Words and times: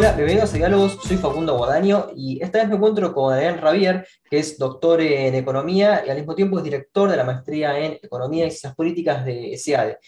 Hola, 0.00 0.12
bienvenidos 0.12 0.54
a 0.54 0.56
Diálogos, 0.56 0.98
soy 1.02 1.18
Facundo 1.18 1.58
Guadaño 1.58 2.06
y 2.16 2.42
esta 2.42 2.56
vez 2.56 2.68
me 2.68 2.76
encuentro 2.76 3.12
con 3.12 3.34
Adrián 3.34 3.58
Ravier, 3.58 4.06
que 4.30 4.38
es 4.38 4.56
doctor 4.56 5.02
en 5.02 5.34
Economía 5.34 6.02
y 6.06 6.08
al 6.08 6.16
mismo 6.16 6.34
tiempo 6.34 6.56
es 6.56 6.64
director 6.64 7.10
de 7.10 7.18
la 7.18 7.24
maestría 7.24 7.78
en 7.78 7.98
Economía 8.02 8.46
y 8.46 8.50
Ciencias 8.50 8.74
Políticas 8.74 9.26
de 9.26 9.58
SEADE. 9.58 9.98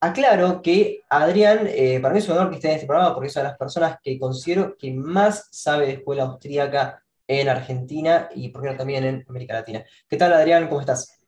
Aclaro 0.00 0.62
que 0.62 1.02
Adrián, 1.10 1.66
eh, 1.66 2.00
para 2.00 2.14
mí 2.14 2.20
es 2.20 2.28
un 2.30 2.38
honor 2.38 2.48
que 2.48 2.56
esté 2.56 2.68
en 2.68 2.74
este 2.76 2.86
programa 2.86 3.12
porque 3.12 3.26
es 3.26 3.36
una 3.36 3.42
de 3.42 3.48
las 3.50 3.58
personas 3.58 3.98
que 4.02 4.18
considero 4.18 4.74
que 4.74 4.94
más 4.94 5.48
sabe 5.52 5.84
de 5.84 5.92
escuela 5.92 6.22
austríaca 6.22 7.04
en 7.26 7.50
Argentina 7.50 8.30
y 8.34 8.48
por 8.48 8.62
qué 8.62 8.70
no 8.70 8.76
también 8.78 9.04
en 9.04 9.26
América 9.28 9.52
Latina. 9.52 9.84
¿Qué 10.08 10.16
tal 10.16 10.32
Adrián? 10.32 10.66
¿Cómo 10.66 10.80
estás? 10.80 11.22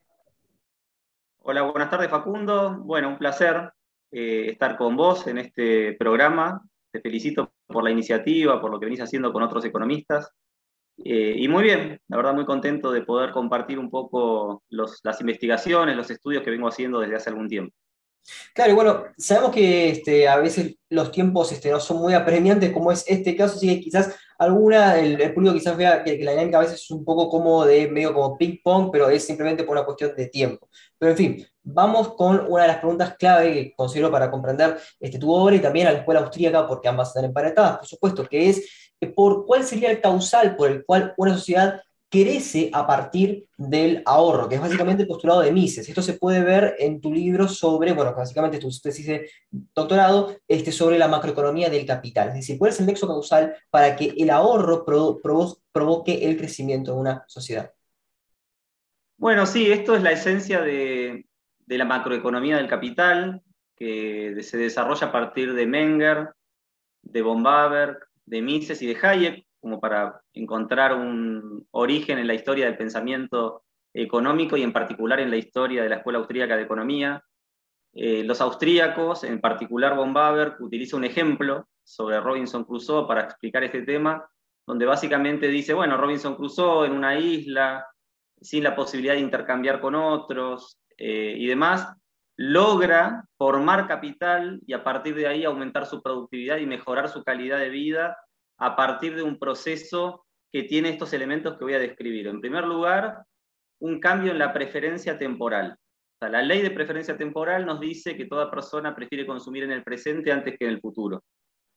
Hola, 1.40 1.60
buenas 1.60 1.90
tardes 1.90 2.08
Facundo. 2.08 2.78
Bueno, 2.78 3.10
un 3.10 3.18
placer 3.18 3.70
eh, 4.10 4.46
estar 4.52 4.78
con 4.78 4.96
vos 4.96 5.26
en 5.26 5.36
este 5.36 5.92
programa. 5.92 6.62
Te 6.90 7.02
felicito 7.02 7.52
por 7.68 7.84
la 7.84 7.90
iniciativa, 7.90 8.60
por 8.60 8.70
lo 8.70 8.80
que 8.80 8.86
venís 8.86 9.00
haciendo 9.00 9.32
con 9.32 9.42
otros 9.42 9.64
economistas. 9.64 10.30
Eh, 11.04 11.34
y 11.36 11.46
muy 11.46 11.62
bien, 11.62 12.00
la 12.08 12.16
verdad 12.16 12.34
muy 12.34 12.44
contento 12.44 12.90
de 12.90 13.02
poder 13.02 13.30
compartir 13.30 13.78
un 13.78 13.90
poco 13.90 14.64
las 14.70 15.20
investigaciones, 15.20 15.96
los 15.96 16.10
estudios 16.10 16.42
que 16.42 16.50
vengo 16.50 16.66
haciendo 16.66 16.98
desde 16.98 17.16
hace 17.16 17.30
algún 17.30 17.48
tiempo. 17.48 17.74
Claro, 18.54 18.72
y 18.72 18.74
bueno, 18.74 19.04
sabemos 19.16 19.52
que 19.52 19.90
este, 19.90 20.28
a 20.28 20.36
veces 20.36 20.76
los 20.90 21.10
tiempos 21.12 21.52
este, 21.52 21.70
no 21.70 21.80
son 21.80 21.98
muy 21.98 22.14
apremiantes 22.14 22.72
como 22.72 22.92
es 22.92 23.04
este 23.06 23.36
caso, 23.36 23.56
así 23.56 23.68
que 23.68 23.80
quizás 23.80 24.14
alguna, 24.38 24.98
el, 24.98 25.32
público 25.34 25.54
quizás 25.54 25.76
vea 25.76 26.04
que, 26.04 26.22
la 26.22 26.32
dinámica 26.32 26.58
a 26.58 26.62
veces 26.62 26.82
es 26.82 26.90
un 26.90 27.04
poco 27.04 27.28
como 27.28 27.64
de 27.64 27.88
medio 27.88 28.12
como 28.12 28.36
ping 28.36 28.58
pong, 28.62 28.90
pero 28.92 29.08
es 29.08 29.24
simplemente 29.24 29.64
por 29.64 29.76
una 29.76 29.84
cuestión 29.84 30.14
de 30.16 30.26
tiempo. 30.26 30.68
Pero 30.98 31.12
en 31.12 31.16
fin, 31.16 31.46
vamos 31.72 32.14
con 32.14 32.44
una 32.48 32.62
de 32.62 32.68
las 32.68 32.78
preguntas 32.78 33.16
clave 33.18 33.52
que 33.52 33.74
considero 33.76 34.10
para 34.10 34.30
comprender 34.30 34.78
este, 34.98 35.18
tu 35.18 35.32
obra 35.32 35.56
y 35.56 35.60
también 35.60 35.86
a 35.86 35.92
la 35.92 35.98
escuela 35.98 36.20
austríaca, 36.20 36.66
porque 36.66 36.88
ambas 36.88 37.08
están 37.08 37.26
emparentadas, 37.26 37.78
por 37.78 37.86
supuesto, 37.86 38.26
que 38.26 38.48
es 38.48 38.92
eh, 39.00 39.06
por 39.08 39.44
cuál 39.44 39.64
sería 39.64 39.90
el 39.90 40.00
causal 40.00 40.56
por 40.56 40.70
el 40.70 40.84
cual 40.84 41.14
una 41.16 41.34
sociedad 41.34 41.82
crece 42.10 42.70
a 42.72 42.86
partir 42.86 43.46
del 43.58 44.02
ahorro, 44.06 44.48
que 44.48 44.54
es 44.54 44.60
básicamente 44.62 45.02
el 45.02 45.08
postulado 45.08 45.42
de 45.42 45.52
Mises. 45.52 45.86
Esto 45.86 46.00
se 46.00 46.14
puede 46.14 46.42
ver 46.42 46.74
en 46.78 47.02
tu 47.02 47.12
libro 47.12 47.46
sobre, 47.48 47.92
bueno, 47.92 48.14
básicamente 48.14 48.58
tu 48.58 48.70
tesis 48.70 49.06
de 49.06 49.30
doctorado, 49.50 50.34
este, 50.48 50.72
sobre 50.72 50.98
la 50.98 51.06
macroeconomía 51.06 51.68
del 51.68 51.84
capital. 51.84 52.28
Es 52.28 52.34
decir, 52.36 52.58
cuál 52.58 52.70
es 52.70 52.80
el 52.80 52.86
nexo 52.86 53.06
causal 53.06 53.54
para 53.68 53.94
que 53.94 54.14
el 54.16 54.30
ahorro 54.30 54.86
provoque 54.86 56.24
el 56.24 56.38
crecimiento 56.38 56.94
de 56.94 56.98
una 56.98 57.24
sociedad. 57.28 57.70
Bueno, 59.18 59.44
sí, 59.44 59.70
esto 59.70 59.94
es 59.94 60.02
la 60.02 60.12
esencia 60.12 60.62
de, 60.62 61.27
de 61.68 61.76
la 61.76 61.84
macroeconomía 61.84 62.56
del 62.56 62.66
capital, 62.66 63.42
que 63.76 64.34
se 64.40 64.56
desarrolla 64.56 65.08
a 65.08 65.12
partir 65.12 65.52
de 65.52 65.66
Menger, 65.66 66.30
de 67.02 67.22
von 67.22 67.42
Baber, 67.42 67.98
de 68.24 68.40
Mises 68.40 68.80
y 68.80 68.86
de 68.86 68.96
Hayek, 69.00 69.46
como 69.60 69.78
para 69.78 70.22
encontrar 70.32 70.94
un 70.94 71.66
origen 71.72 72.18
en 72.18 72.26
la 72.26 72.32
historia 72.32 72.64
del 72.64 72.78
pensamiento 72.78 73.64
económico 73.92 74.56
y 74.56 74.62
en 74.62 74.72
particular 74.72 75.20
en 75.20 75.30
la 75.30 75.36
historia 75.36 75.82
de 75.82 75.90
la 75.90 75.96
Escuela 75.96 76.20
Austríaca 76.20 76.56
de 76.56 76.62
Economía. 76.62 77.22
Eh, 77.92 78.24
los 78.24 78.40
austríacos, 78.40 79.24
en 79.24 79.38
particular 79.40 79.94
von 79.94 80.14
Baber, 80.14 80.54
utiliza 80.60 80.96
un 80.96 81.04
ejemplo 81.04 81.68
sobre 81.84 82.18
Robinson 82.18 82.64
Crusoe 82.64 83.06
para 83.06 83.24
explicar 83.24 83.62
este 83.62 83.82
tema, 83.82 84.26
donde 84.66 84.86
básicamente 84.86 85.48
dice, 85.48 85.74
bueno, 85.74 85.98
Robinson 85.98 86.34
Crusoe 86.34 86.86
en 86.86 86.92
una 86.92 87.18
isla, 87.18 87.86
sin 88.40 88.64
la 88.64 88.74
posibilidad 88.74 89.14
de 89.14 89.20
intercambiar 89.20 89.80
con 89.80 89.94
otros 89.94 90.78
eh, 90.98 91.34
y 91.38 91.46
demás, 91.46 91.88
logra 92.36 93.24
formar 93.36 93.88
capital 93.88 94.60
y 94.66 94.72
a 94.72 94.84
partir 94.84 95.14
de 95.14 95.26
ahí 95.26 95.44
aumentar 95.44 95.86
su 95.86 96.02
productividad 96.02 96.58
y 96.58 96.66
mejorar 96.66 97.08
su 97.08 97.24
calidad 97.24 97.58
de 97.58 97.68
vida 97.68 98.16
a 98.58 98.76
partir 98.76 99.16
de 99.16 99.22
un 99.22 99.38
proceso 99.38 100.24
que 100.52 100.64
tiene 100.64 100.90
estos 100.90 101.12
elementos 101.12 101.56
que 101.56 101.64
voy 101.64 101.74
a 101.74 101.78
describir. 101.78 102.26
En 102.26 102.40
primer 102.40 102.64
lugar, 102.64 103.24
un 103.80 104.00
cambio 104.00 104.32
en 104.32 104.38
la 104.38 104.52
preferencia 104.52 105.18
temporal. 105.18 105.76
la 106.20 106.42
ley 106.42 106.62
de 106.62 106.70
preferencia 106.72 107.16
temporal 107.16 107.64
nos 107.64 107.78
dice 107.78 108.16
que 108.16 108.26
toda 108.26 108.50
persona 108.50 108.94
prefiere 108.94 109.26
consumir 109.26 109.64
en 109.64 109.72
el 109.72 109.84
presente 109.84 110.32
antes 110.32 110.56
que 110.58 110.64
en 110.64 110.72
el 110.72 110.80
futuro. 110.80 111.22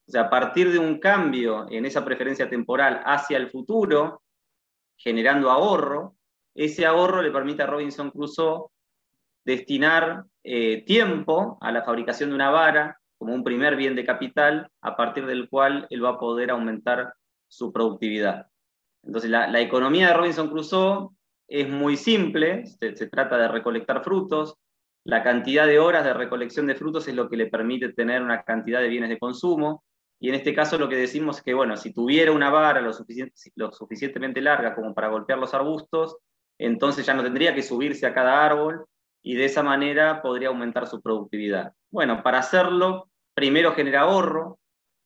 O 0.08 0.12
sea, 0.12 0.24
a 0.24 0.30
partir 0.30 0.72
de 0.72 0.80
un 0.80 1.00
cambio 1.00 1.68
en 1.70 1.86
esa 1.86 2.04
preferencia 2.04 2.50
temporal 2.50 3.02
hacia 3.06 3.38
el 3.38 3.50
futuro, 3.50 4.24
generando 4.98 5.52
ahorro, 5.52 6.16
ese 6.56 6.86
ahorro 6.86 7.22
le 7.22 7.32
permite 7.32 7.64
a 7.64 7.68
Robinson 7.68 8.10
Crusoe 8.10 8.68
destinar 9.44 10.26
eh, 10.44 10.84
tiempo 10.86 11.58
a 11.62 11.72
la 11.72 11.84
fabricación 11.84 12.30
de 12.30 12.36
una 12.36 12.50
vara, 12.50 13.00
como 13.18 13.34
un 13.36 13.44
primer 13.44 13.76
bien 13.76 13.96
de 13.96 14.06
capital 14.06 14.70
a 14.82 14.96
partir 14.96 15.26
del 15.26 15.48
cual 15.48 15.86
él 15.90 16.04
va 16.04 16.10
a 16.10 16.20
poder 16.20 16.52
aumentar 16.52 17.14
su 17.48 17.72
productividad. 17.72 18.48
Entonces, 19.04 19.30
la, 19.30 19.60
economía 19.62 20.08
de 20.08 20.14
Robinson 20.14 20.50
Crusoe 20.50 21.10
es 21.48 21.70
muy 21.70 21.98
simple, 21.98 22.66
se, 22.66 23.08
trata 23.08 23.38
de 23.38 23.48
recolectar 23.48 24.04
frutos, 24.04 24.56
la 25.04 25.24
cantidad 25.24 25.66
de 25.66 25.80
horas 25.80 26.04
de 26.04 26.14
recolección 26.14 26.68
de 26.68 26.76
frutos 26.76 27.08
es 27.08 27.16
lo 27.16 27.30
que 27.30 27.38
le 27.38 27.48
permite 27.48 27.94
tener 27.94 28.22
una 28.22 28.44
cantidad 28.44 28.80
de 28.80 28.90
bienes 28.90 29.10
de 29.10 29.20
consumo, 29.20 29.84
y 30.20 30.30
en 30.30 30.36
este 30.36 30.54
caso 30.54 30.78
lo 30.78 30.88
que 30.88 30.96
decimos 30.96 31.38
es 31.38 31.44
que, 31.44 31.56
bueno, 31.56 31.78
si 31.78 31.94
tuviera 31.94 32.32
una 32.32 32.52
vara 32.52 32.80
lo, 32.80 32.92
lo 33.56 33.72
suficientemente 33.72 34.40
larga 34.40 34.76
como 34.76 34.94
para 34.94 35.10
golpear 35.10 35.40
los 35.40 35.54
arbustos, 35.56 36.18
entonces 36.60 37.06
ya 37.06 37.16
no 37.16 37.24
tendría 37.24 37.56
que 37.56 37.64
subirse 37.64 38.06
a 38.06 38.14
cada 38.14 38.46
árbol, 38.46 38.86
y 39.24 39.36
de 39.36 39.46
esa 39.46 39.64
manera 39.64 40.22
podría 40.22 40.50
aumentar 40.50 40.88
su 40.88 41.02
productividad. 41.02 41.74
Bueno, 41.90 42.24
para 42.24 42.40
hacerlo 42.40 43.10
primero 43.34 43.74
genera 43.74 44.02
ahorro, 44.02 44.60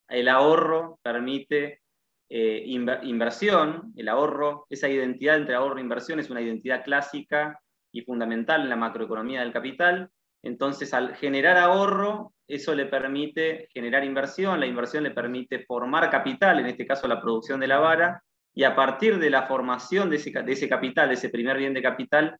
el 0.07 0.27
ahorro 0.27 0.99
permite 1.01 1.81
eh, 2.29 2.63
inversión, 2.65 3.93
el 3.95 4.09
ahorro, 4.09 4.65
esa 4.69 4.89
identidad 4.89 5.35
entre 5.37 5.55
ahorro 5.55 5.77
e 5.77 5.81
inversión 5.81 6.19
es 6.19 6.29
una 6.29 6.41
identidad 6.41 6.83
clásica 6.83 7.59
y 7.91 8.01
fundamental 8.01 8.61
en 8.61 8.69
la 8.69 8.75
macroeconomía 8.75 9.41
del 9.41 9.53
capital. 9.53 10.09
Entonces, 10.43 10.93
al 10.93 11.15
generar 11.15 11.57
ahorro, 11.57 12.33
eso 12.47 12.75
le 12.75 12.85
permite 12.85 13.67
generar 13.73 14.03
inversión, 14.03 14.59
la 14.59 14.67
inversión 14.67 15.03
le 15.03 15.11
permite 15.11 15.65
formar 15.65 16.09
capital, 16.09 16.59
en 16.59 16.67
este 16.67 16.85
caso 16.85 17.07
la 17.07 17.21
producción 17.21 17.59
de 17.59 17.67
la 17.67 17.79
vara, 17.79 18.21
y 18.53 18.63
a 18.63 18.75
partir 18.75 19.17
de 19.19 19.29
la 19.29 19.47
formación 19.47 20.09
de 20.09 20.17
ese, 20.17 20.31
de 20.31 20.51
ese 20.51 20.69
capital, 20.69 21.09
de 21.09 21.15
ese 21.15 21.29
primer 21.29 21.57
bien 21.57 21.73
de 21.73 21.81
capital, 21.81 22.37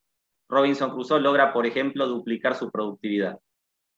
Robinson 0.49 0.91
Crusoe 0.91 1.19
logra, 1.19 1.51
por 1.53 1.65
ejemplo, 1.65 2.07
duplicar 2.07 2.55
su 2.55 2.69
productividad. 2.71 3.37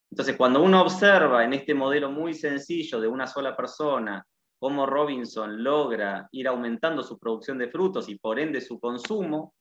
Entonces, 0.10 0.38
cuando 0.38 0.64
uno 0.64 0.82
observa 0.82 1.44
en 1.44 1.54
este 1.54 1.74
modelo 1.74 2.12
muy 2.12 2.34
sencillo 2.34 3.02
de 3.02 3.08
una 3.08 3.28
sola 3.28 3.56
persona 3.56 4.26
cómo 4.60 4.86
Robinson 4.86 5.64
logra 5.64 6.28
ir 6.32 6.48
aumentando 6.48 7.04
su 7.04 7.20
producción 7.20 7.58
de 7.58 7.70
frutos 7.70 8.10
y 8.10 8.18
por 8.18 8.40
ende 8.40 8.62
su 8.62 8.80
consumo, 8.80 9.54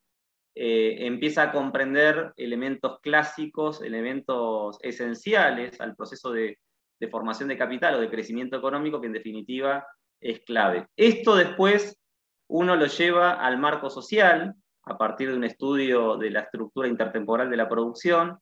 eh, 0.55 1.07
empieza 1.07 1.43
a 1.43 1.53
comprender 1.53 2.33
elementos 2.37 3.01
clásicos, 3.01 3.83
elementos 3.83 4.79
esenciales 4.81 5.79
al 5.81 5.95
proceso 5.95 6.33
de, 6.33 6.59
de 6.99 7.09
formación 7.09 7.49
de 7.49 7.59
capital 7.59 7.97
o 7.97 8.01
de 8.01 8.09
crecimiento 8.09 8.57
económico 8.57 9.01
que 9.01 9.09
en 9.09 9.13
definitiva 9.13 9.87
es 10.19 10.41
clave. 10.47 10.87
Esto 10.97 11.37
después 11.37 12.01
uno 12.49 12.75
lo 12.75 12.87
lleva 12.87 13.33
al 13.33 13.59
marco 13.59 13.91
social 13.91 14.55
a 14.87 14.97
partir 14.97 15.31
de 15.31 15.37
un 15.37 15.45
estudio 15.45 16.17
de 16.17 16.31
la 16.31 16.41
estructura 16.41 16.89
intertemporal 16.89 17.51
de 17.51 17.57
la 17.57 17.69
producción 17.69 18.39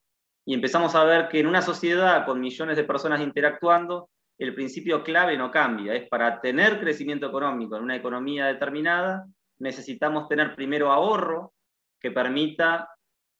y 0.47 0.55
empezamos 0.55 0.94
a 0.94 1.05
ver 1.05 1.28
que 1.28 1.41
en 1.41 1.47
una 1.47 1.62
sociedad 1.62 2.27
con 2.27 2.41
millones 2.41 2.77
de 2.77 2.84
personas 2.84 3.22
interactuando, 3.22 4.10
el 4.38 4.55
principio 4.55 5.03
clave 5.03 5.38
no 5.38 5.50
cambia. 5.50 5.94
Es 5.94 6.06
para 6.09 6.41
tener 6.41 6.81
crecimiento 6.81 7.27
económico 7.27 7.77
en 7.77 7.84
una 7.84 7.97
economía 7.97 8.47
determinada, 8.47 9.27
necesitamos 9.59 10.28
tener 10.28 10.55
primero 10.55 10.93
ahorro 10.93 11.55
que 11.99 12.10
permita 12.10 12.91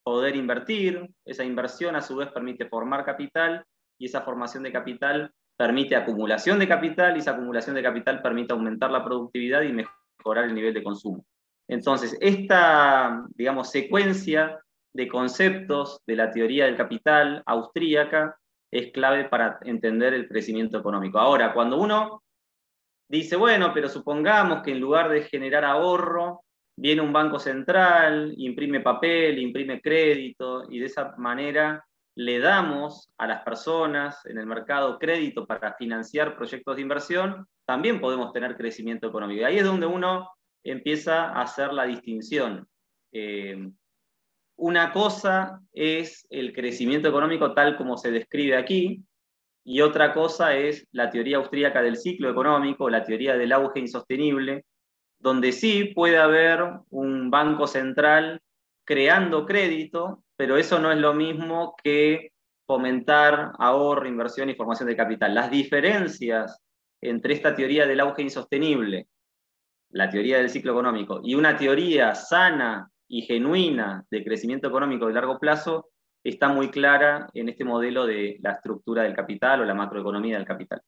poder 0.03 0.37
invertir, 0.37 1.11
esa 1.25 1.45
inversión 1.45 1.97
a 1.97 2.01
su 2.01 2.17
vez 2.17 2.29
permite 2.31 2.69
formar 2.69 3.05
capital 3.05 3.65
y 3.99 4.07
esa 4.07 4.23
formación 4.23 4.63
de 4.63 4.73
capital 4.73 5.31
permite 5.57 5.97
acumulación 5.97 6.59
de 6.59 6.69
capital 6.69 7.17
y 7.17 7.21
esa 7.21 7.33
acumulación 7.33 7.77
de 7.77 7.83
capital 7.83 8.23
permite 8.23 8.53
aumentar 8.53 8.91
la 8.91 9.05
productividad 9.05 9.63
y 9.63 9.73
mejorar 9.73 10.45
el 10.45 10.55
nivel 10.55 10.73
de 10.73 10.83
consumo. 10.83 11.25
Entonces, 11.69 12.17
esta, 12.21 13.25
digamos, 13.35 13.71
secuencia 13.71 14.61
de 14.93 15.09
conceptos 15.09 16.01
de 16.07 16.17
la 16.17 16.31
teoría 16.31 16.67
del 16.67 16.77
capital 16.77 17.43
austríaca 17.47 18.37
es 18.71 18.93
clave 18.93 19.25
para 19.29 19.59
entender 19.63 20.15
el 20.15 20.29
crecimiento 20.29 20.79
económico. 20.79 21.19
Ahora, 21.19 21.53
cuando 21.53 21.81
uno 21.81 22.23
dice, 23.09 23.37
bueno, 23.37 23.73
pero 23.73 23.89
supongamos 23.89 24.63
que 24.63 24.73
en 24.73 24.81
lugar 24.81 25.09
de 25.11 25.23
generar 25.23 25.65
ahorro, 25.65 26.43
viene 26.77 27.03
un 27.03 27.13
banco 27.13 27.39
central, 27.39 28.35
imprime 28.37 28.81
papel, 28.81 29.39
imprime 29.39 29.81
crédito, 29.81 30.65
y 30.69 30.81
de 30.81 30.87
esa 30.87 31.15
manera 31.19 31.85
le 32.17 32.39
damos 32.39 33.11
a 33.19 33.27
las 33.27 33.43
personas 33.43 34.25
en 34.27 34.39
el 34.39 34.47
mercado 34.47 34.99
crédito 34.99 35.47
para 35.47 35.75
financiar 35.75 36.37
proyectos 36.37 36.77
de 36.77 36.83
inversión, 36.83 37.47
también 37.67 38.01
podemos 38.01 38.33
tener 38.33 38.57
crecimiento 38.57 39.09
económico. 39.09 39.41
Y 39.41 39.45
ahí 39.45 39.59
es 39.59 39.65
donde 39.65 39.87
uno 39.87 40.31
empieza 40.65 41.27
a 41.27 41.43
hacer 41.43 41.73
la 41.73 41.85
distinción. 41.85 42.67
Eh, 43.13 43.71
una 44.57 44.93
cosa 44.93 45.61
es 45.73 46.27
el 46.31 46.53
crecimiento 46.53 47.09
económico 47.09 47.55
tal 47.55 47.77
como 47.77 47.97
se 47.97 48.11
describe 48.11 48.57
aquí, 48.57 49.05
y 49.65 49.81
otra 49.81 50.13
cosa 50.13 50.57
es 50.57 50.87
la 50.93 51.11
teoría 51.11 51.39
austríaca 51.39 51.83
del 51.83 51.97
ciclo 51.97 52.31
económico, 52.31 52.91
la 52.91 53.05
teoría 53.05 53.37
del 53.37 53.53
auge 53.53 53.81
insostenible, 53.81 54.67
donde 55.19 55.53
sí 55.53 55.93
puede 55.95 56.19
haber 56.19 56.63
un 56.91 57.31
banco 57.31 57.67
central 57.67 58.43
creando 58.85 59.47
crédito, 59.47 60.23
pero 60.37 60.59
eso 60.59 60.79
no 60.79 60.93
es 60.93 60.99
lo 60.99 61.15
mismo 61.15 61.75
que 61.83 62.33
fomentar 62.67 63.53
ahorro, 63.59 64.07
inversión 64.07 64.51
y 64.51 64.55
formación 64.55 64.89
de 64.89 64.97
capital. 64.97 65.35
Las 65.35 65.51
diferencias 65.51 66.61
entre 67.01 67.33
esta 67.35 67.55
teoría 67.55 67.87
del 67.87 68.01
auge 68.01 68.23
insostenible, 68.23 69.09
la 69.95 70.11
teoría 70.11 70.39
del 70.39 70.51
ciclo 70.51 70.73
económico, 70.73 71.21
y 71.23 71.37
una 71.37 71.57
teoría 71.57 72.15
sana 72.17 72.91
y 73.07 73.23
genuina 73.23 74.05
de 74.11 74.25
crecimiento 74.25 74.67
económico 74.67 75.07
de 75.07 75.15
largo 75.15 75.39
plazo, 75.39 75.91
está 76.25 76.49
muy 76.49 76.71
clara 76.71 77.29
en 77.33 77.49
este 77.49 77.65
modelo 77.65 78.05
de 78.05 78.39
la 78.43 78.53
estructura 78.53 79.05
del 79.05 79.15
capital 79.15 79.61
o 79.61 79.65
la 79.65 79.75
macroeconomía 79.75 80.37
del 80.37 80.47
capital. 80.47 80.83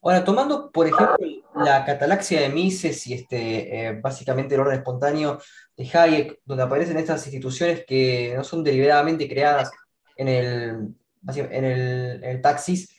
Ahora, 0.00 0.24
tomando, 0.24 0.70
por 0.70 0.86
ejemplo, 0.86 1.16
la 1.56 1.84
catalaxia 1.84 2.40
de 2.40 2.50
Mises 2.50 3.04
y 3.06 3.14
este, 3.14 3.86
eh, 3.86 4.00
básicamente 4.00 4.54
el 4.54 4.60
orden 4.60 4.78
espontáneo 4.78 5.40
de 5.76 5.88
Hayek, 5.92 6.40
donde 6.44 6.62
aparecen 6.62 6.98
estas 6.98 7.24
instituciones 7.26 7.84
que 7.84 8.34
no 8.36 8.44
son 8.44 8.62
deliberadamente 8.62 9.28
creadas 9.28 9.72
en 10.16 10.28
el, 10.28 10.94
en 11.36 12.24
el, 12.24 12.40
taxis, 12.42 12.96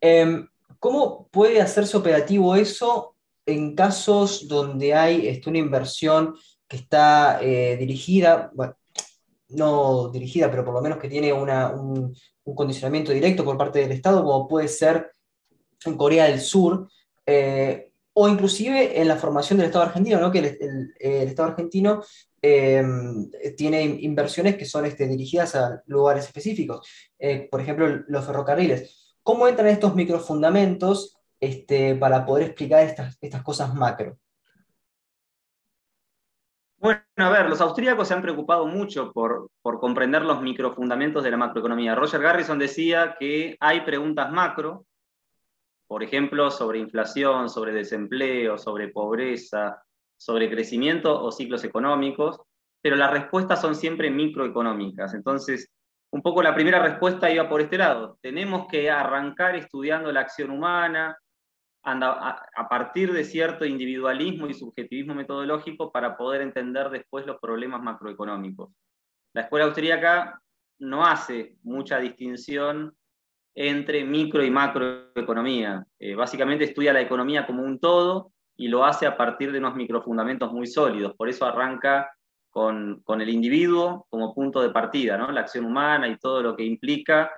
em, 0.00 0.48
¿cómo 0.78 1.28
puede 1.28 1.62
hacerse 1.62 1.96
operativo 1.96 2.56
eso 2.56 3.14
en 3.48 3.74
casos 3.74 4.46
donde 4.46 4.94
hay 4.94 5.26
este, 5.26 5.48
una 5.48 5.58
inversión 5.58 6.36
que 6.68 6.76
está 6.76 7.40
eh, 7.42 7.78
dirigida, 7.78 8.52
no 9.48 10.10
dirigida, 10.10 10.50
pero 10.50 10.66
por 10.66 10.74
lo 10.74 10.82
menos 10.82 10.98
que 10.98 11.08
tiene 11.08 11.32
un, 11.32 12.14
condicionamiento 12.54 13.12
directo 13.12 13.44
por 13.44 13.56
parte 13.58 13.78
del 13.78 13.92
Estado, 13.92 14.22
como 14.24 14.48
puede 14.48 14.68
ser 14.68 15.10
en 15.84 15.96
Corea 15.96 16.24
del 16.26 16.40
Sur, 16.40 16.88
eh, 17.26 17.90
o 18.12 18.28
inclusive 18.28 19.00
en 19.00 19.08
la 19.08 19.16
formación 19.16 19.58
del 19.58 19.66
Estado 19.66 19.84
argentino, 19.84 20.20
¿no? 20.20 20.30
que 20.30 20.38
el, 20.38 20.94
Estado 20.98 21.50
argentino 21.50 22.02
eh, 22.42 22.82
tiene 23.56 23.82
inversiones 23.82 24.56
que 24.56 24.64
son 24.64 24.84
este, 24.84 25.06
dirigidas 25.06 25.54
a 25.54 25.82
lugares 25.86 26.24
específicos, 26.26 26.86
por 27.50 27.60
ejemplo, 27.60 27.86
los 28.08 28.24
ferrocarriles. 28.24 29.14
¿Cómo 29.22 29.46
entran 29.46 29.68
estos 29.68 29.94
microfundamentos 29.94 31.17
este, 31.40 31.94
para 31.94 32.24
poder 32.24 32.46
explicar 32.46 32.82
estas, 32.84 33.16
estas 33.20 33.42
cosas 33.42 33.74
macro? 33.74 34.16
Bueno, 36.80 37.02
a 37.16 37.30
ver, 37.30 37.48
los 37.48 37.60
austríacos 37.60 38.06
se 38.06 38.14
han 38.14 38.22
preocupado 38.22 38.66
mucho 38.66 39.12
por, 39.12 39.50
por, 39.62 39.80
comprender 39.80 40.22
los 40.22 40.40
microfundamentos 40.40 41.24
de 41.24 41.32
la 41.32 41.36
macroeconomía. 41.36 41.96
Roger 41.96 42.22
Garrison 42.22 42.58
decía 42.58 43.16
que 43.18 43.56
hay 43.58 43.80
preguntas 43.80 44.30
macro, 44.30 44.86
por 45.88 46.04
ejemplo, 46.04 46.52
sobre 46.52 46.78
inflación, 46.78 47.48
sobre 47.48 47.72
desempleo, 47.72 48.58
sobre 48.58 48.88
pobreza, 48.88 49.82
sobre 50.16 50.50
crecimiento 50.50 51.20
o 51.20 51.32
ciclos 51.32 51.64
económicos, 51.64 52.40
pero 52.80 52.94
las 52.94 53.10
respuestas 53.10 53.60
son 53.60 53.74
siempre 53.74 54.10
microeconómicas. 54.10 55.14
Entonces, 55.14 55.72
un 56.10 56.22
poco 56.22 56.42
la 56.42 56.54
primera 56.54 56.80
respuesta 56.80 57.30
iba 57.30 57.48
por 57.48 57.60
este 57.60 57.78
lado. 57.78 58.18
Tenemos 58.22 58.66
que 58.68 58.90
arrancar 58.90 59.56
estudiando 59.56 60.12
la 60.12 60.20
acción 60.20 60.50
humana, 60.50 61.16
a 61.82 62.68
partir 62.68 63.12
de 63.12 63.24
cierto 63.24 63.64
individualismo 63.64 64.46
y 64.46 64.54
subjetivismo 64.54 65.14
metodológico 65.14 65.90
para 65.90 66.16
poder 66.16 66.42
entender 66.42 66.90
después 66.90 67.26
los 67.26 67.38
problemas 67.40 67.82
macroeconómicos. 67.82 68.70
La 69.32 69.42
escuela 69.42 69.66
austríaca 69.66 70.40
no 70.80 71.06
hace 71.06 71.56
mucha 71.62 71.98
distinción 71.98 72.94
entre 73.54 74.04
micro 74.04 74.44
y 74.44 74.50
macroeconomía. 74.50 75.84
Eh, 75.98 76.14
básicamente 76.14 76.64
estudia 76.64 76.92
la 76.92 77.00
economía 77.00 77.46
como 77.46 77.62
un 77.62 77.80
todo 77.80 78.32
y 78.56 78.68
lo 78.68 78.84
hace 78.84 79.06
a 79.06 79.16
partir 79.16 79.52
de 79.52 79.58
unos 79.58 79.74
microfundamentos 79.74 80.52
muy 80.52 80.66
sólidos. 80.66 81.14
Por 81.16 81.28
eso 81.28 81.44
arranca 81.44 82.10
con, 82.50 83.00
con 83.04 83.20
el 83.20 83.28
individuo 83.28 84.06
como 84.10 84.34
punto 84.34 84.60
de 84.62 84.70
partida, 84.70 85.16
¿no? 85.16 85.30
la 85.32 85.40
acción 85.40 85.64
humana 85.64 86.08
y 86.08 86.16
todo 86.18 86.42
lo 86.42 86.56
que 86.56 86.64
implica 86.64 87.30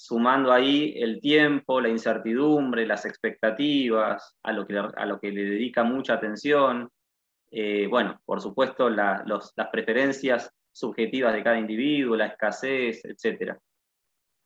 sumando 0.00 0.50
ahí 0.50 0.94
el 0.96 1.20
tiempo, 1.20 1.78
la 1.78 1.90
incertidumbre, 1.90 2.86
las 2.86 3.04
expectativas, 3.04 4.34
a 4.42 4.50
lo 4.50 4.66
que, 4.66 4.78
a 4.78 5.04
lo 5.04 5.20
que 5.20 5.30
le 5.30 5.44
dedica 5.44 5.84
mucha 5.84 6.14
atención. 6.14 6.88
Eh, 7.50 7.86
bueno, 7.86 8.18
por 8.24 8.40
supuesto, 8.40 8.88
las 8.88 9.52
preferencias 9.70 10.50
subjetivas 10.72 11.34
de 11.34 11.42
cada 11.42 11.58
individuo, 11.58 12.16
la 12.16 12.28
escasez, 12.28 13.02
etc. 13.04 13.58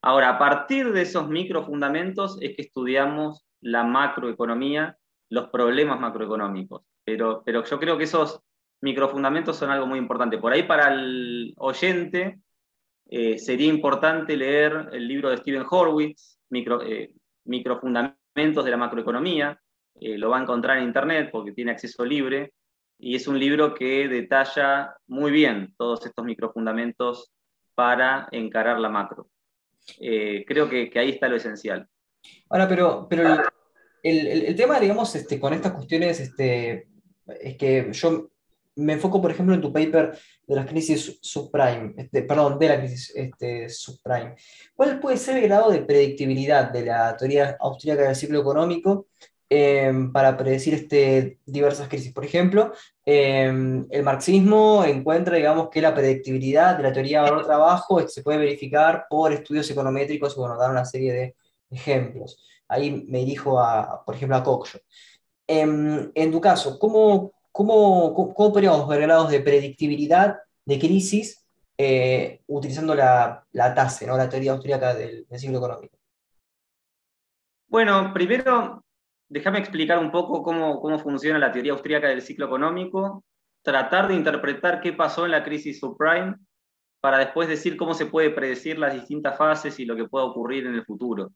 Ahora, 0.02 0.30
a 0.30 0.38
partir 0.40 0.92
de 0.92 1.02
esos 1.02 1.28
microfundamentos 1.28 2.36
es 2.40 2.56
que 2.56 2.62
estudiamos 2.62 3.46
la 3.60 3.84
macroeconomía, 3.84 4.98
los 5.30 5.50
problemas 5.50 6.00
macroeconómicos. 6.00 6.82
Pero, 7.04 7.44
pero 7.46 7.62
yo 7.62 7.78
creo 7.78 7.96
que 7.96 8.04
esos 8.04 8.40
microfundamentos 8.80 9.56
son 9.56 9.70
algo 9.70 9.86
muy 9.86 10.00
importante. 10.00 10.36
Por 10.36 10.52
ahí 10.52 10.64
para 10.64 10.92
el 10.92 11.54
oyente 11.58 12.40
eh, 13.06 13.38
sería 13.38 13.68
importante 13.68 14.36
leer 14.36 14.88
el 14.92 15.06
libro 15.06 15.30
de 15.30 15.36
Steven 15.38 15.64
Horwitz, 15.68 16.38
micro, 16.50 16.82
eh, 16.82 17.12
Microfundamentos 17.44 18.64
de 18.64 18.70
la 18.70 18.76
Macroeconomía. 18.76 19.60
Eh, 20.00 20.18
lo 20.18 20.30
va 20.30 20.38
a 20.38 20.42
encontrar 20.42 20.78
en 20.78 20.84
Internet 20.84 21.28
porque 21.30 21.52
tiene 21.52 21.72
acceso 21.72 22.04
libre. 22.04 22.52
Y 22.98 23.14
es 23.14 23.28
un 23.28 23.38
libro 23.38 23.74
que 23.74 24.08
detalla 24.08 24.96
muy 25.06 25.30
bien 25.30 25.74
todos 25.76 26.06
estos 26.06 26.24
microfundamentos 26.24 27.32
para 27.74 28.28
encarar 28.30 28.78
la 28.78 28.88
macro. 28.88 29.28
creo 29.98 30.68
que, 30.68 30.90
ahí 30.94 31.10
está 31.10 31.28
lo 31.28 31.36
esencial. 31.36 31.86
Ahora, 32.48 32.68
pero, 32.68 33.06
pero 33.10 33.42
el, 34.02 34.54
tema, 34.56 34.78
digamos, 34.80 35.14
este, 35.16 35.40
con 35.40 35.52
estas 35.52 35.72
cuestiones, 35.72 36.20
este, 36.20 36.88
es 37.26 37.56
que 37.56 37.92
yo 37.92 38.30
me 38.76 38.94
enfoco, 38.94 39.20
por 39.20 39.30
ejemplo, 39.30 39.54
en 39.54 39.60
tu 39.60 39.72
paper 39.72 40.18
de 40.46 40.56
las 40.56 40.66
crisis 40.66 41.18
subprime, 41.20 41.94
este, 41.96 42.22
perdón, 42.22 42.58
de 42.58 42.68
la 42.68 42.78
crisis 42.78 43.12
este, 43.14 43.68
subprime. 43.68 44.36
¿Cuál 44.74 45.00
puede 45.00 45.16
ser 45.16 45.38
el 45.38 45.44
grado 45.44 45.70
de 45.70 45.82
predictibilidad 45.82 46.70
de 46.70 46.84
la 46.84 47.16
teoría 47.16 47.56
austríaca 47.60 48.02
del 48.02 48.16
ciclo 48.16 48.40
económico 48.40 49.06
em, 49.48 50.12
para 50.12 50.36
predecir 50.36 50.74
este, 50.74 51.38
diversas 51.46 51.88
crisis? 51.88 52.12
Por 52.12 52.24
ejemplo, 52.24 52.72
em, 53.04 53.86
el 53.90 54.02
marxismo 54.02 54.84
encuentra, 54.84 55.36
digamos, 55.36 55.68
que 55.70 55.80
la 55.80 55.94
predictibilidad 55.94 56.76
de 56.76 56.82
la 56.82 56.92
teoría 56.92 57.22
de 57.22 57.30
valor 57.30 57.46
trabajo 57.46 58.06
se 58.08 58.22
puede 58.22 58.38
verificar 58.38 59.06
por 59.08 59.32
estudios 59.32 59.70
econométricos 59.70 60.34
y, 60.34 60.40
bueno, 60.40 60.58
dar 60.58 60.70
una 60.70 60.84
serie 60.84 61.12
de 61.12 61.36
ejemplos. 61.70 62.44
Ahí 62.68 63.04
me 63.08 63.18
dirijo, 63.18 63.60
a, 63.60 64.02
por 64.04 64.14
ejemplo, 64.16 64.36
a 64.36 64.42
Coxo. 64.42 64.78
Em, 65.46 66.10
en 66.14 66.30
tu 66.32 66.40
caso, 66.40 66.78
¿cómo, 66.78 67.33
¿cómo, 67.54 68.34
cómo 68.34 68.52
podríamos 68.52 68.88
ver 68.88 69.02
grados 69.02 69.30
de 69.30 69.38
predictibilidad 69.38 70.40
de 70.64 70.78
crisis 70.80 71.46
eh, 71.78 72.40
utilizando 72.48 72.96
la, 72.96 73.46
la 73.52 73.72
TASE, 73.72 74.08
¿no? 74.08 74.16
la 74.16 74.28
teoría 74.28 74.52
austríaca 74.52 74.92
del, 74.92 75.24
ciclo 75.36 75.58
económico? 75.58 75.96
Bueno, 77.68 78.12
primero, 78.12 78.84
déjame 79.28 79.60
explicar 79.60 79.98
un 80.00 80.10
poco 80.10 80.42
cómo, 80.42 80.80
cómo 80.80 80.98
funciona 80.98 81.38
la 81.38 81.52
teoría 81.52 81.72
austríaca 81.72 82.08
del 82.08 82.22
ciclo 82.22 82.46
económico, 82.46 83.24
tratar 83.62 84.08
de 84.08 84.14
interpretar 84.14 84.80
qué 84.80 84.92
pasó 84.92 85.24
en 85.24 85.30
la 85.30 85.44
crisis 85.44 85.78
subprime 85.78 86.34
para 87.00 87.18
después 87.18 87.48
decir 87.48 87.76
cómo 87.76 87.94
se 87.94 88.06
puede 88.06 88.30
predecir 88.30 88.80
las 88.80 88.94
distintas 88.94 89.38
fases 89.38 89.78
y 89.78 89.84
lo 89.84 89.94
que 89.94 90.08
pueda 90.08 90.24
ocurrir 90.24 90.66
en 90.66 90.74
el 90.74 90.84
futuro, 90.84 91.30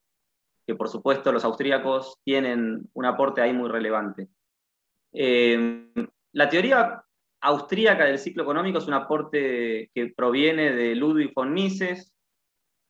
que 0.67 0.75
por 0.75 0.89
supuesto 0.89 1.31
los 1.31 1.45
austríacos 1.45 2.19
tienen 2.25 2.89
un 2.93 3.05
aporte 3.05 3.41
ahí 3.41 3.53
muy 3.53 3.69
relevante. 3.69 4.29
Eh, 5.13 5.93
la 6.33 6.49
teoría 6.49 7.03
austríaca 7.41 8.05
del 8.05 8.19
ciclo 8.19 8.43
económico 8.43 8.79
es 8.79 8.87
un 8.87 8.95
aporte 8.95 9.91
que 9.95 10.13
proviene 10.17 10.73
de 10.73 10.95
Ludwig 10.95 11.33
von 11.35 11.53
Mises. 11.53 12.13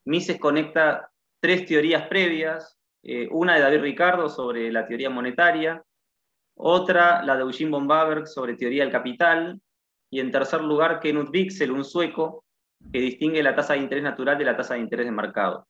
Mises 0.05 0.39
conecta 0.39 1.11
tres 1.41 1.67
teorías 1.67 2.09
previas, 2.09 2.79
eh, 3.03 3.29
una 3.31 3.55
de 3.55 3.61
David 3.61 3.81
Ricardo 3.81 4.29
sobre 4.29 4.73
la 4.73 4.87
teoría 4.87 5.11
monetaria, 5.11 5.83
otra 6.57 7.23
la 7.23 7.37
de 7.37 7.43
Eugene 7.43 7.71
von 7.71 7.87
Baberg 7.87 8.27
sobre 8.27 8.57
teoría 8.57 8.83
del 8.83 8.93
capital, 8.93 9.61
y 10.11 10.21
en 10.21 10.31
tercer 10.31 10.63
lugar 10.63 11.01
Knut 11.01 11.31
Wicksell, 11.33 11.71
un 11.71 11.85
sueco, 11.85 12.45
que 12.93 13.01
distingue 13.01 13.43
la 13.43 13.55
tasa 13.55 13.75
de 13.75 13.81
interés 13.81 14.05
natural 14.05 14.39
de 14.39 14.45
la 14.45 14.57
tasa 14.57 14.75
de 14.75 14.81
interés 14.81 15.07
de 15.07 15.13
mercado. 15.13 15.67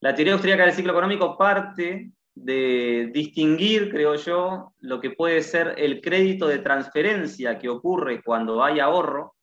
La 0.00 0.14
teoría 0.14 0.34
austríaca 0.34 0.64
del 0.64 0.74
ciclo 0.74 0.92
económico 0.92 1.36
parte 1.36 2.10
de 2.34 3.10
distinguir, 3.12 3.90
creo 3.90 4.16
yo, 4.16 4.74
lo 4.80 5.00
que 5.00 5.10
puede 5.10 5.42
ser 5.42 5.74
el 5.78 6.00
crédito 6.00 6.48
de 6.48 6.58
transferencia 6.58 7.58
que 7.58 7.68
ocurre 7.68 8.22
cuando 8.22 8.62
hay 8.64 8.80
ahorro. 8.80 9.36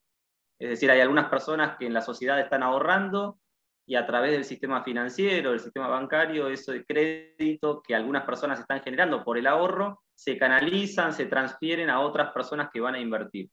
Es 0.60 0.72
decir, 0.72 0.92
hay 0.92 1.00
algunas 1.00 1.30
personas 1.30 1.78
que 1.78 1.88
en 1.88 1.94
la 1.94 2.02
sociedad 2.02 2.40
están 2.40 2.64
ahorrando 2.64 3.40
y 3.86 3.96
a 3.96 4.06
través 4.06 4.32
del 4.32 4.44
sistema 4.44 4.84
financiero, 4.84 5.52
del 5.52 5.60
sistema 5.60 5.88
bancario, 5.88 6.48
eso 6.48 6.72
de 6.72 6.86
crédito 6.86 7.82
que 7.82 7.96
algunas 7.96 8.26
personas 8.26 8.60
están 8.60 8.82
generando 8.82 9.24
por 9.24 9.38
el 9.38 9.48
ahorro, 9.48 10.02
se 10.14 10.38
canalizan, 10.38 11.14
se 11.14 11.26
transfieren 11.26 11.90
a 11.90 12.02
otras 12.02 12.32
personas 12.32 12.70
que 12.72 12.80
van 12.80 12.96
a 12.96 13.00
invertir. 13.00 13.50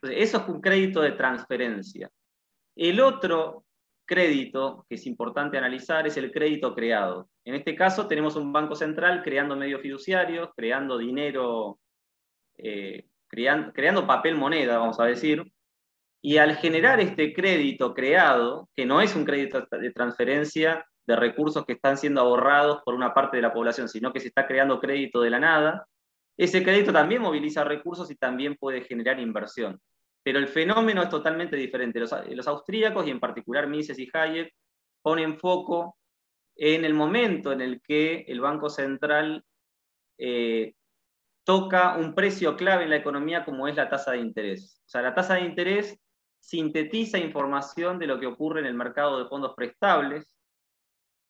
Entonces, 0.00 0.28
eso 0.28 0.38
es 0.38 0.48
un 0.48 0.60
crédito 0.60 1.00
de 1.00 1.12
transferencia. 1.12 2.10
El 2.74 3.00
otro 3.00 3.65
crédito 4.06 4.86
que 4.88 4.94
es 4.94 5.06
importante 5.06 5.58
analizar 5.58 6.06
es 6.06 6.16
el 6.16 6.32
crédito 6.32 6.74
creado. 6.74 7.28
En 7.44 7.54
este 7.54 7.76
caso 7.76 8.06
tenemos 8.06 8.36
un 8.36 8.52
banco 8.52 8.74
central 8.74 9.22
creando 9.22 9.56
medios 9.56 9.82
fiduciarios, 9.82 10.50
creando 10.56 10.98
dinero, 10.98 11.78
eh, 12.56 13.06
creando, 13.28 13.72
creando 13.72 14.06
papel 14.06 14.36
moneda, 14.36 14.78
vamos 14.78 14.98
a 15.00 15.04
decir, 15.04 15.44
y 16.22 16.38
al 16.38 16.56
generar 16.56 17.00
este 17.00 17.32
crédito 17.32 17.94
creado, 17.94 18.68
que 18.74 18.86
no 18.86 19.00
es 19.00 19.14
un 19.14 19.24
crédito 19.24 19.66
de 19.70 19.90
transferencia 19.92 20.84
de 21.06 21.16
recursos 21.16 21.64
que 21.64 21.74
están 21.74 21.96
siendo 21.96 22.20
ahorrados 22.20 22.82
por 22.84 22.94
una 22.94 23.14
parte 23.14 23.36
de 23.36 23.42
la 23.42 23.52
población, 23.52 23.88
sino 23.88 24.12
que 24.12 24.20
se 24.20 24.28
está 24.28 24.46
creando 24.46 24.80
crédito 24.80 25.20
de 25.20 25.30
la 25.30 25.38
nada, 25.38 25.86
ese 26.36 26.62
crédito 26.62 26.92
también 26.92 27.22
moviliza 27.22 27.64
recursos 27.64 28.10
y 28.10 28.16
también 28.16 28.56
puede 28.56 28.82
generar 28.82 29.20
inversión. 29.20 29.80
Pero 30.26 30.40
el 30.40 30.48
fenómeno 30.48 31.04
es 31.04 31.08
totalmente 31.08 31.54
diferente. 31.54 32.00
Los, 32.00 32.48
austríacos, 32.48 33.06
y 33.06 33.10
en 33.10 33.20
particular 33.20 33.68
Mises 33.68 33.96
y 33.96 34.10
Hayek, 34.12 34.52
ponen 35.00 35.38
foco 35.38 35.98
en 36.56 36.84
el 36.84 36.94
momento 36.94 37.52
en 37.52 37.60
el 37.60 37.80
que 37.80 38.24
el 38.26 38.40
Banco 38.40 38.68
Central 38.68 39.44
eh, 40.18 40.74
toca 41.44 41.96
un 41.96 42.12
precio 42.12 42.56
clave 42.56 42.82
en 42.82 42.90
la 42.90 42.96
economía 42.96 43.44
como 43.44 43.68
es 43.68 43.76
la 43.76 43.88
tasa 43.88 44.10
de 44.10 44.18
interés. 44.18 44.82
O 44.84 44.88
sea, 44.88 45.00
la 45.00 45.14
tasa 45.14 45.34
de 45.34 45.42
interés 45.42 45.96
sintetiza 46.40 47.18
información 47.18 48.00
de 48.00 48.08
lo 48.08 48.18
que 48.18 48.26
ocurre 48.26 48.58
en 48.58 48.66
el 48.66 48.74
mercado 48.74 49.22
de 49.22 49.28
fondos 49.28 49.54
prestables. 49.54 50.36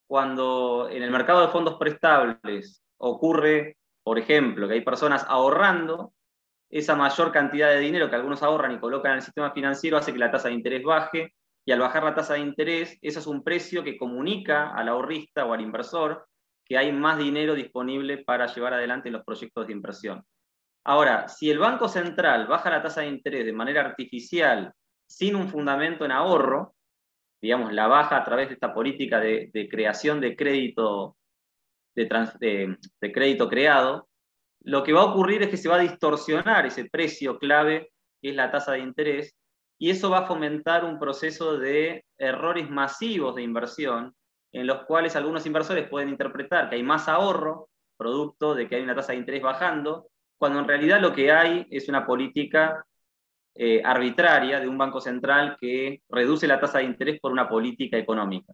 Cuando 0.08 0.88
en 0.90 1.02
el 1.02 1.10
mercado 1.10 1.42
de 1.42 1.48
fondos 1.48 1.74
prestables 1.74 2.82
ocurre, 2.96 3.76
por 4.02 4.18
ejemplo, 4.18 4.66
que 4.66 4.72
hay 4.72 4.80
personas 4.80 5.26
ahorrando, 5.28 6.14
esa 6.70 6.94
mayor 6.94 7.32
cantidad 7.32 7.70
de 7.70 7.78
dinero 7.78 8.10
que 8.10 8.16
algunos 8.16 8.42
ahorran 8.42 8.72
y 8.72 8.78
colocan 8.78 9.12
en 9.12 9.18
el 9.18 9.22
sistema 9.22 9.52
financiero 9.52 9.96
hace 9.96 10.12
que 10.12 10.18
la 10.18 10.30
tasa 10.30 10.48
de 10.48 10.54
interés 10.54 10.82
baje, 10.82 11.34
y 11.64 11.72
al 11.72 11.80
bajar 11.80 12.04
la 12.04 12.14
tasa 12.14 12.34
de 12.34 12.40
interés, 12.40 12.96
eso 13.02 13.18
es 13.18 13.26
un 13.26 13.42
precio 13.42 13.82
que 13.82 13.98
comunica 13.98 14.70
al 14.70 14.88
ahorrista 14.88 15.44
o 15.44 15.52
al 15.52 15.60
inversor 15.60 16.26
que 16.64 16.78
hay 16.78 16.92
más 16.92 17.18
dinero 17.18 17.54
disponible 17.54 18.18
para 18.18 18.46
llevar 18.46 18.74
adelante 18.74 19.10
los 19.10 19.24
proyectos 19.24 19.66
de 19.66 19.72
inversión. 19.72 20.24
Ahora, 20.84 21.28
si 21.28 21.50
el 21.50 21.58
Banco 21.58 21.88
Central 21.88 22.46
baja 22.46 22.70
la 22.70 22.82
tasa 22.82 23.00
de 23.00 23.08
interés 23.08 23.44
de 23.44 23.52
manera 23.52 23.80
artificial 23.80 24.72
sin 25.08 25.34
un 25.34 25.48
fundamento 25.48 26.04
en 26.04 26.12
ahorro, 26.12 26.74
digamos, 27.40 27.72
la 27.72 27.88
baja 27.88 28.16
a 28.16 28.24
través 28.24 28.48
de 28.48 28.54
esta 28.54 28.72
política 28.72 29.20
de, 29.20 29.68
creación 29.70 30.20
de 30.20 30.36
crédito, 30.36 31.16
de, 31.94 32.76
crédito 33.12 33.48
creado, 33.48 34.08
lo 34.66 34.82
que 34.82 34.92
va 34.92 35.02
a 35.02 35.04
ocurrir 35.04 35.44
es 35.44 35.48
que 35.48 35.56
se 35.56 35.68
va 35.68 35.76
a 35.76 35.80
distorsionar 35.80 36.66
ese 36.66 36.86
precio 36.86 37.38
clave, 37.38 37.92
que 38.20 38.30
es 38.30 38.34
la 38.34 38.50
tasa 38.50 38.72
de 38.72 38.80
interés, 38.80 39.36
y 39.78 39.90
eso 39.90 40.10
va 40.10 40.18
a 40.18 40.26
fomentar 40.26 40.84
un 40.84 40.98
proceso 40.98 41.56
de 41.56 42.04
errores 42.18 42.68
masivos 42.68 43.36
de 43.36 43.42
inversión, 43.42 44.12
en 44.50 44.66
los 44.66 44.84
cuales 44.84 45.14
algunos 45.14 45.46
inversores 45.46 45.88
pueden 45.88 46.08
interpretar 46.08 46.68
que 46.68 46.74
hay 46.74 46.82
más 46.82 47.06
ahorro, 47.06 47.68
producto 47.96 48.56
de 48.56 48.68
que 48.68 48.74
hay 48.74 48.82
una 48.82 48.96
tasa 48.96 49.12
de 49.12 49.18
interés 49.18 49.42
bajando, 49.42 50.08
cuando 50.36 50.58
en 50.58 50.66
realidad 50.66 51.00
lo 51.00 51.12
que 51.12 51.30
hay 51.30 51.64
es 51.70 51.88
una 51.88 52.04
política 52.04 52.84
eh, 53.54 53.80
arbitraria 53.84 54.58
de 54.58 54.66
un 54.66 54.76
banco 54.76 55.00
central 55.00 55.56
que 55.60 56.02
reduce 56.08 56.48
la 56.48 56.58
tasa 56.58 56.78
de 56.78 56.84
interés 56.84 57.20
por 57.20 57.30
una 57.30 57.48
política 57.48 57.98
económica. 57.98 58.52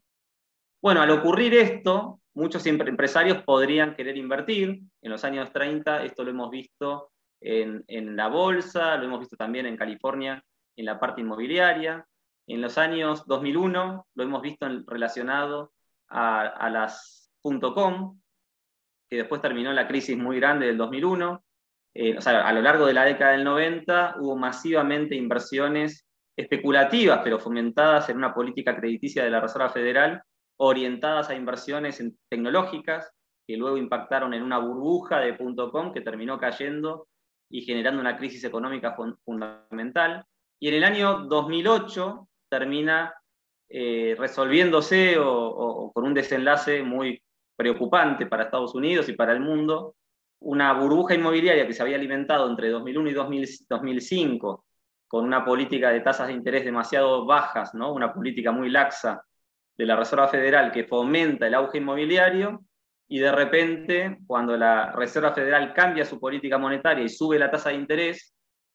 Bueno, 0.82 1.00
al 1.00 1.10
ocurrir 1.10 1.54
esto, 1.54 2.20
muchos 2.34 2.66
empresarios 2.66 3.44
podrían 3.44 3.94
querer 3.94 4.16
invertir. 4.16 4.80
En 5.00 5.10
los 5.12 5.22
años 5.22 5.52
30 5.52 6.02
esto 6.02 6.24
lo 6.24 6.30
hemos 6.30 6.50
visto 6.50 7.12
en, 7.40 8.16
la 8.16 8.26
bolsa, 8.26 8.96
lo 8.96 9.04
hemos 9.04 9.20
visto 9.20 9.36
también 9.36 9.66
en 9.66 9.76
California 9.76 10.42
en 10.74 10.84
la 10.84 10.98
parte 10.98 11.20
inmobiliaria. 11.20 12.04
En 12.48 12.60
los 12.60 12.78
años 12.78 13.24
2001 13.28 14.08
lo 14.12 14.22
hemos 14.24 14.42
visto 14.42 14.66
relacionado 14.88 15.72
a, 16.08 16.48
a 16.48 16.68
las 16.68 17.30
.com, 17.42 18.20
que 19.08 19.18
después 19.18 19.40
terminó 19.40 19.72
la 19.72 19.86
crisis 19.86 20.18
muy 20.18 20.40
grande 20.40 20.66
del 20.66 20.78
2001. 20.78 21.44
Eh, 21.94 22.18
o 22.18 22.20
sea, 22.20 22.44
a 22.44 22.52
lo 22.52 22.60
largo 22.60 22.86
de 22.86 22.94
la 22.94 23.04
década 23.04 23.32
del 23.32 23.44
90 23.44 24.16
hubo 24.18 24.34
masivamente 24.34 25.14
inversiones 25.14 26.08
especulativas, 26.36 27.20
pero 27.22 27.38
fomentadas 27.38 28.08
en 28.08 28.16
una 28.16 28.34
política 28.34 28.74
crediticia 28.74 29.22
de 29.22 29.30
la 29.30 29.40
Reserva 29.40 29.68
Federal, 29.68 30.24
orientadas 30.64 31.28
a 31.28 31.34
inversiones 31.34 32.00
tecnológicas, 32.28 33.10
que 33.44 33.56
luego 33.56 33.76
impactaron 33.76 34.32
en 34.32 34.44
una 34.44 34.58
burbuja 34.58 35.18
de 35.18 35.36
.com 35.36 35.92
que 35.92 36.02
terminó 36.02 36.38
cayendo 36.38 37.08
y 37.50 37.62
generando 37.62 38.00
una 38.00 38.16
crisis 38.16 38.44
económica 38.44 38.96
fundamental. 39.24 40.24
Y 40.60 40.68
en 40.68 40.74
el 40.74 40.84
año 40.84 41.24
2008 41.24 42.28
termina 42.48 43.12
eh, 43.68 44.14
resolviéndose 44.16 45.16
o 45.18 45.90
con 45.92 46.04
un 46.04 46.14
desenlace 46.14 46.84
muy 46.84 47.20
preocupante 47.56 48.26
para 48.26 48.44
Estados 48.44 48.74
Unidos 48.76 49.08
y 49.08 49.14
para 49.14 49.32
el 49.32 49.40
mundo, 49.40 49.96
una 50.42 50.72
burbuja 50.74 51.14
inmobiliaria 51.14 51.66
que 51.66 51.72
se 51.72 51.82
había 51.82 51.96
alimentado 51.96 52.48
entre 52.48 52.68
2001 52.70 53.10
y 53.10 53.14
2005 53.68 54.64
con 55.08 55.24
una 55.24 55.44
política 55.44 55.90
de 55.90 56.00
tasas 56.00 56.28
de 56.28 56.34
interés 56.34 56.64
demasiado 56.64 57.26
bajas, 57.26 57.74
¿no? 57.74 57.92
una 57.92 58.14
política 58.14 58.52
muy 58.52 58.70
laxa 58.70 59.24
de 59.76 59.86
la 59.86 59.96
Reserva 59.96 60.28
Federal 60.28 60.72
que 60.72 60.84
fomenta 60.84 61.46
el 61.46 61.54
auge 61.54 61.78
inmobiliario, 61.78 62.60
y 63.08 63.18
de 63.18 63.30
repente, 63.30 64.18
cuando 64.26 64.56
la 64.56 64.92
Reserva 64.92 65.34
Federal 65.34 65.74
cambia 65.74 66.04
su 66.04 66.18
política 66.18 66.56
monetaria 66.56 67.04
y 67.04 67.08
sube 67.08 67.38
la 67.38 67.50
tasa 67.50 67.68
de 67.68 67.76
interés, 67.76 68.34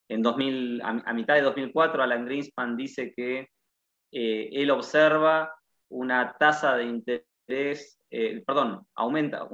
en 0.09 0.21
2000, 0.21 0.81
a, 0.83 1.13
mitad 1.13 1.35
de 1.35 1.41
2004 1.41 2.03
Alan 2.03 2.25
Greenspan 2.25 2.77
dice 2.77 3.13
que 3.15 3.49
eh, 4.11 4.49
él 4.51 4.71
observa 4.71 5.53
una 5.89 6.35
tasa 6.37 6.77
de 6.77 6.83
interés 6.85 7.97
eh, 8.09 8.41
perdón, 8.45 8.85
aumenta, 8.95 9.47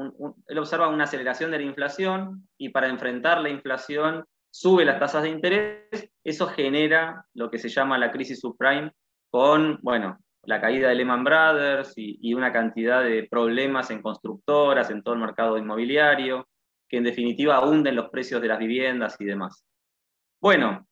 él 0.47 0.57
observa 0.59 0.87
una 0.87 1.05
aceleración 1.05 1.49
de 1.49 1.57
la 1.57 1.63
inflación 1.63 2.47
y 2.57 2.69
para 2.69 2.87
enfrentar 2.87 3.41
la 3.41 3.49
inflación 3.49 4.25
sube 4.51 4.85
las 4.85 4.99
tasas 4.99 5.23
de 5.23 5.29
interés, 5.29 6.11
eso 6.23 6.47
genera 6.47 7.25
lo 7.33 7.49
que 7.49 7.57
se 7.57 7.69
llama 7.69 7.97
la 7.97 8.11
crisis 8.11 8.39
subprime 8.39 8.91
con, 9.31 9.79
bueno, 9.81 10.19
la 10.43 10.59
caída 10.61 10.89
de 10.89 10.95
Lehman 10.95 11.23
Brothers 11.23 11.93
y, 11.95 12.33
una 12.33 12.51
cantidad 12.51 13.03
de 13.03 13.27
problemas 13.29 13.91
en 13.91 14.01
constructoras, 14.01 14.89
en 14.89 15.01
todo 15.03 15.15
el 15.15 15.21
mercado 15.21 15.57
inmobiliario, 15.57 16.47
que 16.87 16.97
en 16.97 17.03
definitiva 17.03 17.65
hunden 17.65 17.95
los 17.95 18.09
precios 18.09 18.41
de 18.41 18.47
las 18.47 18.59
viviendas 18.59 19.15
y 19.19 19.25
demás. 19.25 19.65
Bueno, 20.41 20.85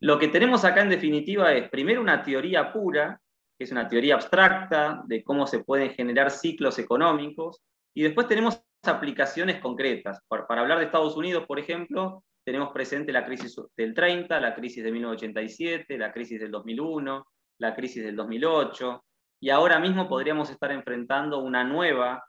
lo 0.00 0.18
que 0.18 0.28
tenemos 0.28 0.64
acá 0.64 0.82
en 0.82 0.90
definitiva 0.90 1.52
es 1.52 1.68
primero 1.68 2.00
una 2.00 2.22
teoría 2.22 2.72
pura 2.72 3.20
que 3.56 3.64
es 3.64 3.72
una 3.72 3.88
teoría 3.88 4.14
abstracta 4.14 5.02
de 5.06 5.24
cómo 5.24 5.46
se 5.46 5.64
pueden 5.64 5.90
generar 5.90 6.30
ciclos 6.30 6.78
económicos, 6.78 7.62
y 7.94 8.02
después 8.02 8.28
tenemos 8.28 8.62
aplicaciones 8.82 9.60
concretas. 9.60 10.20
Para, 10.28 10.44
hablar 10.60 10.78
de 10.78 10.84
Estados 10.84 11.16
Unidos, 11.16 11.46
por 11.46 11.58
ejemplo, 11.58 12.22
tenemos 12.44 12.70
presente 12.72 13.12
la 13.12 13.24
crisis 13.24 13.56
del 13.76 13.94
30, 13.94 14.38
la 14.40 14.54
crisis 14.54 14.84
de 14.84 14.92
1987, 14.92 15.98
la 15.98 16.12
crisis 16.12 16.38
del 16.38 16.50
2001, 16.50 17.26
la 17.58 17.74
crisis 17.74 18.04
del 18.04 18.16
2008, 18.16 19.04
y 19.40 19.50
ahora 19.50 19.78
mismo 19.78 20.08
podríamos 20.08 20.50
estar 20.50 20.72
enfrentando 20.72 21.38
una 21.38 21.64
nueva 21.64 22.24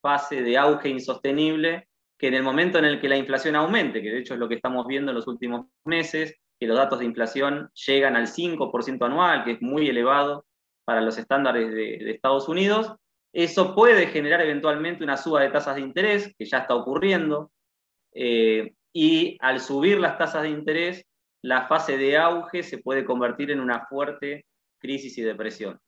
fase 0.00 0.42
de 0.42 0.58
auge 0.58 0.88
insostenible 0.88 1.88
que 2.18 2.28
en 2.28 2.34
el 2.34 2.42
momento 2.42 2.78
en 2.78 2.84
el 2.84 3.00
que 3.00 3.08
la 3.08 3.16
inflación 3.16 3.56
aumente, 3.56 4.02
que 4.02 4.10
de 4.10 4.18
hecho 4.18 4.34
es 4.34 4.40
lo 4.40 4.48
que 4.48 4.56
estamos 4.56 4.86
viendo 4.86 5.10
en 5.10 5.16
los 5.16 5.26
últimos 5.26 5.66
meses, 5.84 6.36
que 6.58 6.66
los 6.66 6.76
datos 6.76 6.98
de 6.98 7.06
inflación 7.06 7.70
llegan 7.72 8.14
al 8.14 8.26
5% 8.26 9.06
anual, 9.06 9.44
que 9.44 9.52
es 9.52 9.62
muy 9.62 9.88
elevado, 9.88 10.44
para 10.84 11.00
los 11.00 11.16
estándares 11.16 11.72
de, 11.72 12.10
Estados 12.10 12.48
Unidos. 12.48 12.94
Eso 13.32 13.74
puede 13.74 14.08
generar 14.08 14.42
eventualmente 14.42 15.02
una 15.02 15.16
suba 15.16 15.40
de 15.40 15.48
tasas 15.48 15.76
de 15.76 15.80
interés, 15.80 16.34
que 16.36 16.44
ya 16.44 16.58
está 16.58 16.74
ocurriendo, 16.74 17.50
eh, 18.12 18.74
y 18.92 19.38
al 19.40 19.60
subir 19.60 19.98
las 19.98 20.18
tasas 20.18 20.42
de 20.42 20.50
interés, 20.50 21.06
la 21.42 21.68
fase 21.68 21.96
de 21.96 22.18
auge 22.18 22.62
se 22.62 22.78
puede 22.78 23.04
convertir 23.04 23.50
en 23.50 23.60
una 23.60 23.86
fuerte 23.86 24.44
crisis 24.80 25.16
y 25.18 25.22
depresión. 25.22 25.78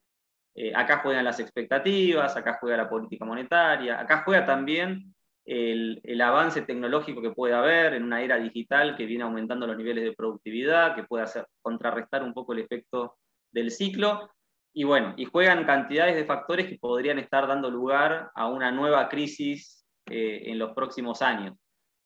Eh, 0.55 0.71
acá 0.75 0.99
juegan 0.99 1.25
las 1.25 1.39
expectativas, 1.39 2.37
acá 2.37 2.57
juega 2.61 2.77
la 2.77 2.89
política 2.89 3.25
monetaria, 3.25 3.99
acá 3.99 4.23
juega 4.23 4.45
también 4.45 5.13
el, 5.45 6.21
avance 6.21 6.61
tecnológico 6.61 7.21
que 7.21 7.31
puede 7.31 7.53
haber 7.53 7.95
en 7.95 8.03
una 8.03 8.21
era 8.21 8.37
digital 8.37 8.95
que 8.95 9.05
viene 9.05 9.23
aumentando 9.23 9.67
los 9.67 9.77
niveles 9.77 10.03
de 10.03 10.13
productividad, 10.13 10.95
que 10.95 11.03
puede 11.03 11.23
hacer, 11.23 11.47
contrarrestar 11.61 12.23
un 12.23 12.33
poco 12.33 12.53
el 12.53 12.59
efecto 12.59 13.17
del 13.51 13.71
ciclo, 13.71 14.29
y 14.73 14.85
bueno, 14.85 15.13
y 15.17 15.25
juegan 15.25 15.65
cantidades 15.65 16.15
de 16.15 16.25
factores 16.25 16.67
que 16.67 16.79
podrían 16.79 17.19
estar 17.19 17.47
dando 17.47 17.69
lugar 17.69 18.31
a 18.33 18.47
una 18.47 18.71
nueva 18.71 19.07
crisis 19.07 19.85
eh, 20.09 20.43
en 20.45 20.57
los 20.57 20.73
próximos 20.73 21.21
años. 21.21 21.55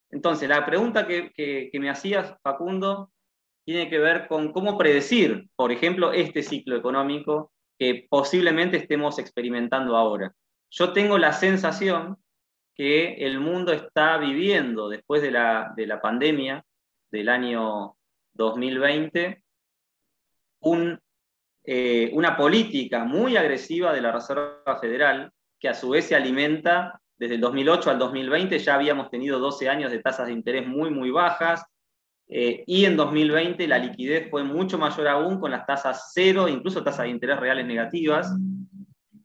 Entonces, 0.09 0.49
la 0.49 0.65
pregunta 0.65 1.07
que, 1.07 1.69
me 1.73 1.89
hacías, 1.89 2.35
Facundo, 2.41 3.11
tiene 3.67 3.89
que 3.89 3.99
ver 3.99 4.29
con 4.29 4.53
cómo 4.53 4.77
predecir, 4.77 5.49
por 5.57 5.73
ejemplo, 5.73 6.13
este 6.13 6.41
ciclo 6.41 6.77
económico 6.77 7.51
que 7.77 8.07
posiblemente 8.09 8.77
estemos 8.77 9.19
experimentando 9.19 9.97
ahora. 9.97 10.33
Yo 10.71 10.93
tengo 10.93 11.17
la 11.17 11.33
sensación 11.33 12.15
que 12.73 13.15
el 13.25 13.41
mundo 13.41 13.73
está 13.73 14.17
viviendo 14.19 14.87
después 14.87 15.21
de 15.21 15.31
la, 15.31 15.73
de 15.75 15.85
la 15.85 15.99
pandemia 15.99 16.63
del 17.11 17.27
año 17.27 17.97
2020 18.35 19.43
un 20.61 20.97
eh, 21.65 22.09
una 22.13 22.37
política 22.37 23.03
muy 23.03 23.35
agresiva 23.35 23.91
de 23.91 23.99
la 23.99 24.13
Reserva 24.13 24.79
Federal, 24.79 25.33
que 25.59 25.67
a 25.67 25.73
su 25.73 25.89
vez 25.89 26.05
se 26.05 26.15
alimenta 26.15 27.01
desde 27.17 27.35
el 27.35 27.41
2008 27.41 27.91
al 27.91 27.99
2020, 27.99 28.57
ya 28.59 28.75
habíamos 28.75 29.09
tenido 29.09 29.39
12 29.39 29.67
años 29.67 29.91
de 29.91 29.99
tasas 29.99 30.27
de 30.27 30.31
interés 30.31 30.65
muy, 30.65 30.89
muy 30.89 31.11
bajas, 31.11 31.65
eh, 32.29 32.63
y 32.67 32.85
en 32.85 32.97
2020 32.97 33.67
la 33.67 33.77
liquidez 33.77 34.29
fue 34.29 34.43
mucho 34.43 34.77
mayor 34.77 35.07
aún 35.07 35.39
con 35.39 35.51
las 35.51 35.65
tasas 35.65 36.11
cero, 36.13 36.47
incluso 36.47 36.83
tasas 36.83 37.05
de 37.05 37.11
interés 37.11 37.39
reales 37.39 37.65
negativas, 37.65 38.35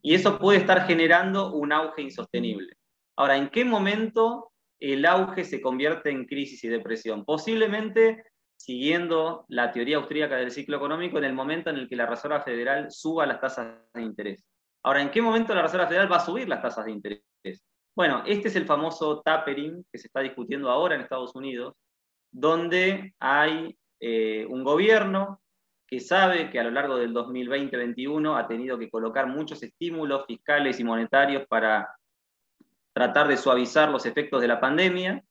y 0.01 0.13
eso 0.13 0.39
puede 0.39 0.59
estar 0.59 0.85
generando 0.85 1.53
un 1.53 1.71
auge 1.71 2.01
insostenible. 2.01 2.73
Ahora, 3.15 3.37
¿en 3.37 3.49
qué 3.49 3.65
momento 3.65 4.51
el 4.79 5.05
auge 5.05 5.43
se 5.43 5.61
convierte 5.61 6.09
en 6.09 6.25
crisis 6.25 6.63
y 6.63 6.67
depresión? 6.67 7.25
Posiblemente 7.25 8.23
siguiendo 8.63 9.45
la 9.49 9.71
teoría 9.71 9.97
austríaca 9.97 10.37
del 10.37 10.51
ciclo 10.51 10.77
económico 10.77 11.17
en 11.17 11.25
el 11.25 11.33
momento 11.33 11.69
en 11.69 11.75
el 11.75 11.89
que 11.89 11.97
la 11.97 12.05
Reserva 12.05 12.41
Federal 12.41 12.91
suba 12.91 13.25
las 13.25 13.41
tasas 13.41 13.75
de 13.93 14.01
interés. 14.01 14.43
Ahora, 14.83 15.01
¿en 15.01 15.11
qué 15.11 15.21
momento 15.21 15.53
la 15.53 15.63
Reserva 15.63 15.87
Federal 15.87 16.09
va 16.09 16.17
a 16.17 16.25
subir 16.25 16.47
las 16.47 16.61
tasas 16.61 16.85
de 16.85 16.91
interés? 16.91 17.21
Bueno, 17.95 18.23
este 18.25 18.47
es 18.47 18.55
el 18.55 18.65
famoso 18.65 19.21
tapering 19.21 19.85
que 19.91 19.99
se 19.99 20.07
está 20.07 20.21
discutiendo 20.21 20.69
ahora 20.69 20.95
en 20.95 21.01
Estados 21.01 21.35
Unidos, 21.35 21.75
donde 22.33 23.13
hay 23.19 23.77
eh, 23.99 24.45
un 24.49 24.63
gobierno 24.63 25.41
que 25.87 25.99
sabe 25.99 26.49
que 26.49 26.59
a 26.59 26.63
lo 26.63 26.71
largo 26.71 26.97
del 26.97 27.13
2020-2021 27.13 28.37
ha 28.37 28.47
tenido 28.47 28.77
que 28.79 28.89
colocar 28.89 29.27
muchos 29.27 29.61
estímulos 29.61 30.25
fiscales 30.25 30.79
y 30.79 30.83
monetarios 30.83 31.45
para 31.47 31.95
tratar 32.93 33.27
de 33.27 33.37
suavizar 33.37 33.89
los 33.89 34.05
efectos 34.05 34.41
de 34.41 34.47
la 34.47 34.59
pandemia. 34.59 35.23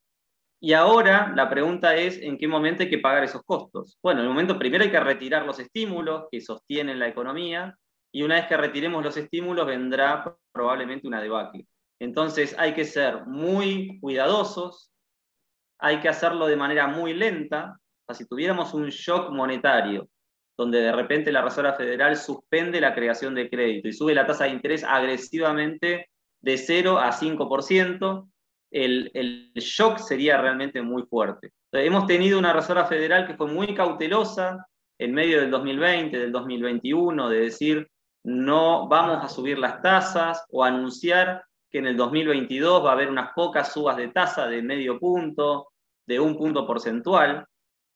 Y 0.60 0.74
ahora 0.74 1.32
la 1.34 1.50
pregunta 1.50 1.96
es 1.96 2.18
en 2.22 2.38
qué 2.38 2.46
momento 2.46 2.84
hay 2.84 2.88
que 2.88 2.98
pagar 2.98 3.24
esos 3.24 3.42
costos. 3.42 3.98
Bueno, 4.00 4.20
en 4.20 4.26
el 4.26 4.32
momento 4.32 4.56
primero 4.56 4.84
hay 4.84 4.90
que 4.92 5.00
retirar 5.00 5.44
los 5.44 5.58
estímulos 5.58 6.26
que 6.30 6.40
sostienen 6.40 7.00
la 7.00 7.08
economía 7.08 7.76
y 8.12 8.22
una 8.22 8.36
vez 8.36 8.46
que 8.46 8.56
retiremos 8.56 9.02
los 9.02 9.16
estímulos 9.16 9.66
vendrá 9.66 10.36
probablemente 10.52 11.08
una 11.08 11.20
debacle. 11.20 11.66
Entonces 11.98 12.54
hay 12.56 12.74
que 12.74 12.84
ser 12.84 13.26
muy 13.26 13.98
cuidadosos, 14.00 14.91
hay 15.82 16.00
que 16.00 16.08
hacerlo 16.08 16.46
de 16.46 16.56
manera 16.56 16.86
muy 16.86 17.12
lenta. 17.12 17.78
O 18.06 18.14
si 18.14 18.26
tuviéramos 18.26 18.72
un 18.72 18.88
shock 18.88 19.30
monetario 19.30 20.08
donde 20.56 20.80
de 20.80 20.92
repente 20.92 21.32
la 21.32 21.42
Reserva 21.42 21.72
Federal 21.72 22.16
suspende 22.16 22.80
la 22.80 22.94
creación 22.94 23.34
de 23.34 23.48
crédito 23.48 23.88
y 23.88 23.92
sube 23.92 24.14
la 24.14 24.26
tasa 24.26 24.44
de 24.44 24.50
interés 24.50 24.84
agresivamente 24.84 26.08
de 26.40 26.56
0 26.58 26.98
a 26.98 27.10
5%, 27.10 28.28
el, 28.70 29.10
el 29.14 29.52
shock 29.56 29.98
sería 29.98 30.40
realmente 30.40 30.82
muy 30.82 31.02
fuerte. 31.04 31.52
hemos 31.72 32.06
tenido 32.06 32.38
una 32.38 32.52
Reserva 32.52 32.86
Federal 32.86 33.26
que 33.26 33.34
fue 33.34 33.46
muy 33.46 33.74
cautelosa 33.74 34.66
en 34.98 35.14
medio 35.14 35.40
del 35.40 35.50
2020, 35.50 36.18
del 36.18 36.32
2021, 36.32 37.28
de 37.28 37.40
decir 37.40 37.88
no 38.24 38.88
vamos 38.88 39.24
a 39.24 39.28
subir 39.28 39.58
las 39.58 39.82
tasas 39.82 40.44
o 40.50 40.62
anunciar 40.62 41.44
que 41.70 41.78
en 41.78 41.86
el 41.86 41.96
2022 41.96 42.84
va 42.84 42.90
a 42.90 42.92
haber 42.92 43.08
unas 43.08 43.32
pocas 43.32 43.72
subas 43.72 43.96
de 43.96 44.08
tasa 44.08 44.46
de 44.46 44.62
medio 44.62 44.98
punto, 44.98 45.71
de 46.06 46.20
un 46.20 46.36
punto 46.36 46.66
porcentual, 46.66 47.46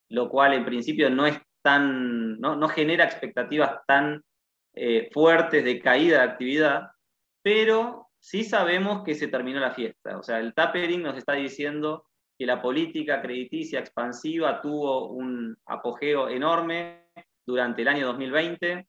lo 0.09 0.29
cual 0.29 0.55
en 0.55 0.65
principio 0.65 1.11
no 1.11 1.27
es 1.27 1.39
tan, 1.63 2.39
no, 2.41 2.69
genera 2.69 3.05
expectativas 3.05 3.81
tan 3.87 4.23
eh, 4.75 5.09
fuertes 5.13 5.65
de 5.65 5.81
caída 5.81 6.19
de 6.19 6.25
actividad, 6.25 6.91
pero 7.43 8.09
sí 8.21 8.45
sabemos 8.45 9.03
que 9.03 9.15
se 9.15 9.29
terminó 9.29 9.61
la 9.61 9.73
fiesta. 9.73 10.19
O 10.19 10.23
sea, 10.23 10.39
el 10.39 10.55
tapering 10.55 11.03
nos 11.03 11.17
está 11.17 11.33
diciendo 11.35 12.05
que 12.39 12.47
la 12.47 12.61
política 12.61 13.23
crediticia 13.23 13.81
expansiva 13.81 14.61
tuvo 14.61 15.09
un 15.09 15.57
apogeo 15.67 16.29
enorme 16.29 17.09
durante 17.47 17.83
el 17.83 17.89
año 17.89 18.07
2020 18.07 18.87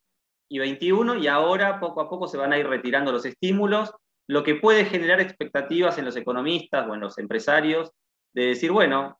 y 0.49 0.57
2021 0.57 1.15
y 1.15 1.27
ahora 1.27 1.79
poco 1.79 2.01
a 2.01 2.09
poco 2.09 2.27
se 2.27 2.37
van 2.37 2.53
a 2.53 2.57
ir 2.57 2.67
retirando 2.67 3.11
los 3.11 3.25
estímulos, 3.25 3.93
lo 4.27 4.43
que 4.43 4.55
puede 4.55 4.85
generar 4.85 5.21
expectativas 5.21 5.97
en 5.97 6.05
los 6.05 6.15
economistas 6.15 6.87
o 6.87 6.93
en 6.93 7.01
los 7.01 7.17
empresarios 7.17 7.91
de 8.37 8.49
decir, 8.49 8.71
bueno, 8.71 9.19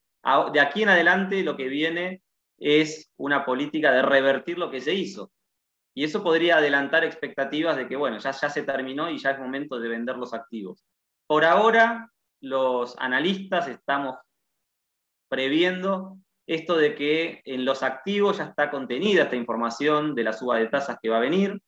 de 0.53 0.59
aquí 0.59 0.83
en 0.83 0.89
adelante 0.89 1.41
lo 1.41 1.57
que 1.57 1.67
viene 1.67 2.21
es 2.59 3.11
una 3.17 3.45
política 3.45 3.91
de 3.91 4.03
revertir 4.03 4.59
lo 4.59 4.69
que 4.69 4.79
se 4.79 4.93
hizo. 4.93 5.31
Y 5.95 6.03
eso 6.03 6.21
podría 6.21 6.57
adelantar 6.57 7.03
expectativas 7.03 7.77
de 7.77 7.87
que, 7.87 7.95
bueno, 7.95 8.19
ya, 8.19 8.29
ya 8.29 8.47
se 8.47 8.61
terminó 8.61 9.09
y 9.09 9.17
ya 9.17 9.31
es 9.31 9.39
momento 9.39 9.79
de 9.79 9.89
vender 9.89 10.17
los 10.17 10.35
activos. 10.35 10.85
Por 11.25 11.45
ahora, 11.45 12.11
los 12.41 12.95
analistas 12.99 13.67
estamos 13.67 14.17
previendo 15.29 16.17
esto 16.45 16.77
de 16.77 16.93
que 16.93 17.41
en 17.43 17.65
los 17.65 17.81
activos 17.81 18.37
ya 18.37 18.43
está 18.43 18.69
contenida 18.69 19.23
esta 19.23 19.35
información 19.35 20.13
de 20.13 20.25
la 20.25 20.33
suba 20.33 20.59
de 20.59 20.67
tasas 20.67 20.99
que 21.01 21.09
va 21.09 21.17
a 21.17 21.21
venir, 21.21 21.59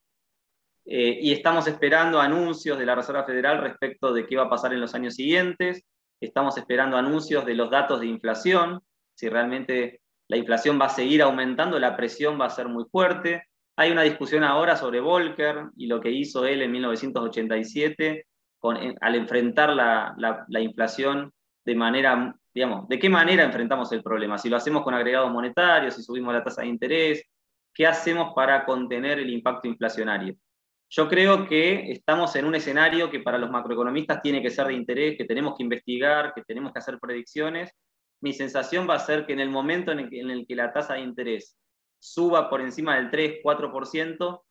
eh, 0.85 1.17
y 1.19 1.33
estamos 1.33 1.65
esperando 1.65 2.21
anuncios 2.21 2.77
de 2.77 2.85
la 2.85 2.93
Reserva 2.93 3.23
Federal 3.23 3.59
respecto 3.59 4.13
de 4.13 4.27
qué 4.27 4.38
va 4.38 4.43
a 4.43 4.49
pasar 4.49 4.71
en 4.71 4.81
los 4.81 4.93
años 4.93 5.15
siguientes, 5.15 5.83
estamos 6.19 6.58
esperando 6.58 6.97
anuncios 6.97 7.45
de 7.45 7.55
los 7.55 7.69
datos 7.69 7.99
de 8.01 8.08
inflación, 8.08 8.82
si 9.15 9.29
realmente 9.29 10.01
la 10.27 10.38
inflación 10.38 10.79
va 10.79 10.86
a 10.86 10.89
seguir 10.89 11.21
aumentando, 11.21 11.79
la 11.79 11.95
presión 11.95 12.39
va 12.39 12.45
a 12.45 12.49
ser 12.49 12.67
muy 12.67 12.86
fuerte. 12.91 13.43
Hay 13.75 13.91
una 13.91 14.03
discusión 14.03 14.43
ahora 14.43 14.75
sobre 14.75 14.99
Volcker 14.99 15.69
y 15.75 15.88
lo 15.88 15.99
que 16.01 16.12
hizo 16.12 16.45
él 16.45 16.62
en 16.62 16.71
1987 16.71 18.25
al 19.01 19.15
enfrentar 19.15 19.69
la, 19.69 20.13
la 20.47 20.60
inflación 20.60 21.32
de 21.65 21.75
manera 21.75 22.36
digamos, 22.53 22.88
¿de 22.88 22.99
qué 22.99 23.10
manera 23.10 23.43
enfrentamos 23.43 23.91
el 23.91 24.03
problema? 24.03 24.38
Si 24.38 24.49
lo 24.49 24.58
hacemos 24.58 24.84
con 24.84 24.93
agregados 24.93 25.32
monetarios, 25.32 25.95
si 25.95 26.03
subimos 26.03 26.34
la 26.34 26.43
tasa 26.43 26.62
de 26.62 26.67
interés, 26.67 27.23
¿qué 27.73 27.88
hacemos 27.88 28.34
para 28.36 28.65
contener 28.65 29.19
el 29.19 29.29
impacto 29.29 29.67
inflacionario? 29.67 30.36
Yo 30.91 31.08
creo 31.08 31.47
que 31.47 31.91
estamos 31.91 32.36
en 32.36 32.45
un 32.45 32.56
escenario 32.56 33.12
que 33.12 33.19
para 33.19 33.38
los 33.38 33.52
macroeconomistas 33.52 34.23
tiene 34.23 34.41
que 34.41 34.49
ser 34.49 34.67
de 34.67 34.73
interés, 34.73 35.17
que 35.17 35.25
tenemos 35.25 35.56
que 35.56 35.62
investigar, 35.62 36.34
que 36.34 36.41
tenemos 36.41 36.73
que 36.73 36.80
hacer 36.80 36.97
predicciones. 36.99 37.71
Mi 38.21 38.34
sensación 38.34 38.89
va 38.89 38.95
a 38.95 38.99
ser 38.99 39.28
que 39.28 39.34
en 39.34 39.39
el 39.39 39.52
momento 39.52 39.91
en 39.91 39.99
el 39.99 40.47
que, 40.47 40.56
la 40.56 40.73
tasa 40.73 40.95
de 40.95 41.02
interés 41.02 41.56
suba 41.99 42.49
por 42.49 42.62
encima 42.62 42.95
del 42.95 43.12
3-4%, 43.12 44.41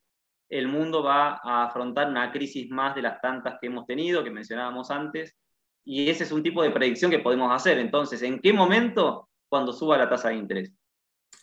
el 0.51 0.69
mundo 0.69 1.03
va 1.03 1.41
a 1.43 1.65
afrontar 1.65 2.09
una 2.09 2.31
crisis 2.31 2.71
más 2.71 2.95
de 2.95 3.03
las 3.03 3.21
tantas 3.21 3.59
que 3.61 3.67
hemos 3.67 3.85
tenido, 3.87 4.23
que 4.23 4.31
mencionábamos 4.31 4.93
antes, 4.93 5.37
y 5.85 6.09
ese 6.09 6.23
es 6.23 6.31
un 6.33 6.43
tipo 6.43 6.63
de 6.63 6.71
predicción 6.71 7.11
que 7.11 7.19
podemos 7.19 7.53
hacer. 7.53 7.79
Entonces, 7.79 8.23
¿en 8.23 8.39
qué 8.41 8.53
momento? 8.53 9.29
Cuando 9.49 9.73
suba 9.73 9.99
la 9.99 10.09
tasa 10.09 10.29
de 10.29 10.37
interés. 10.37 10.73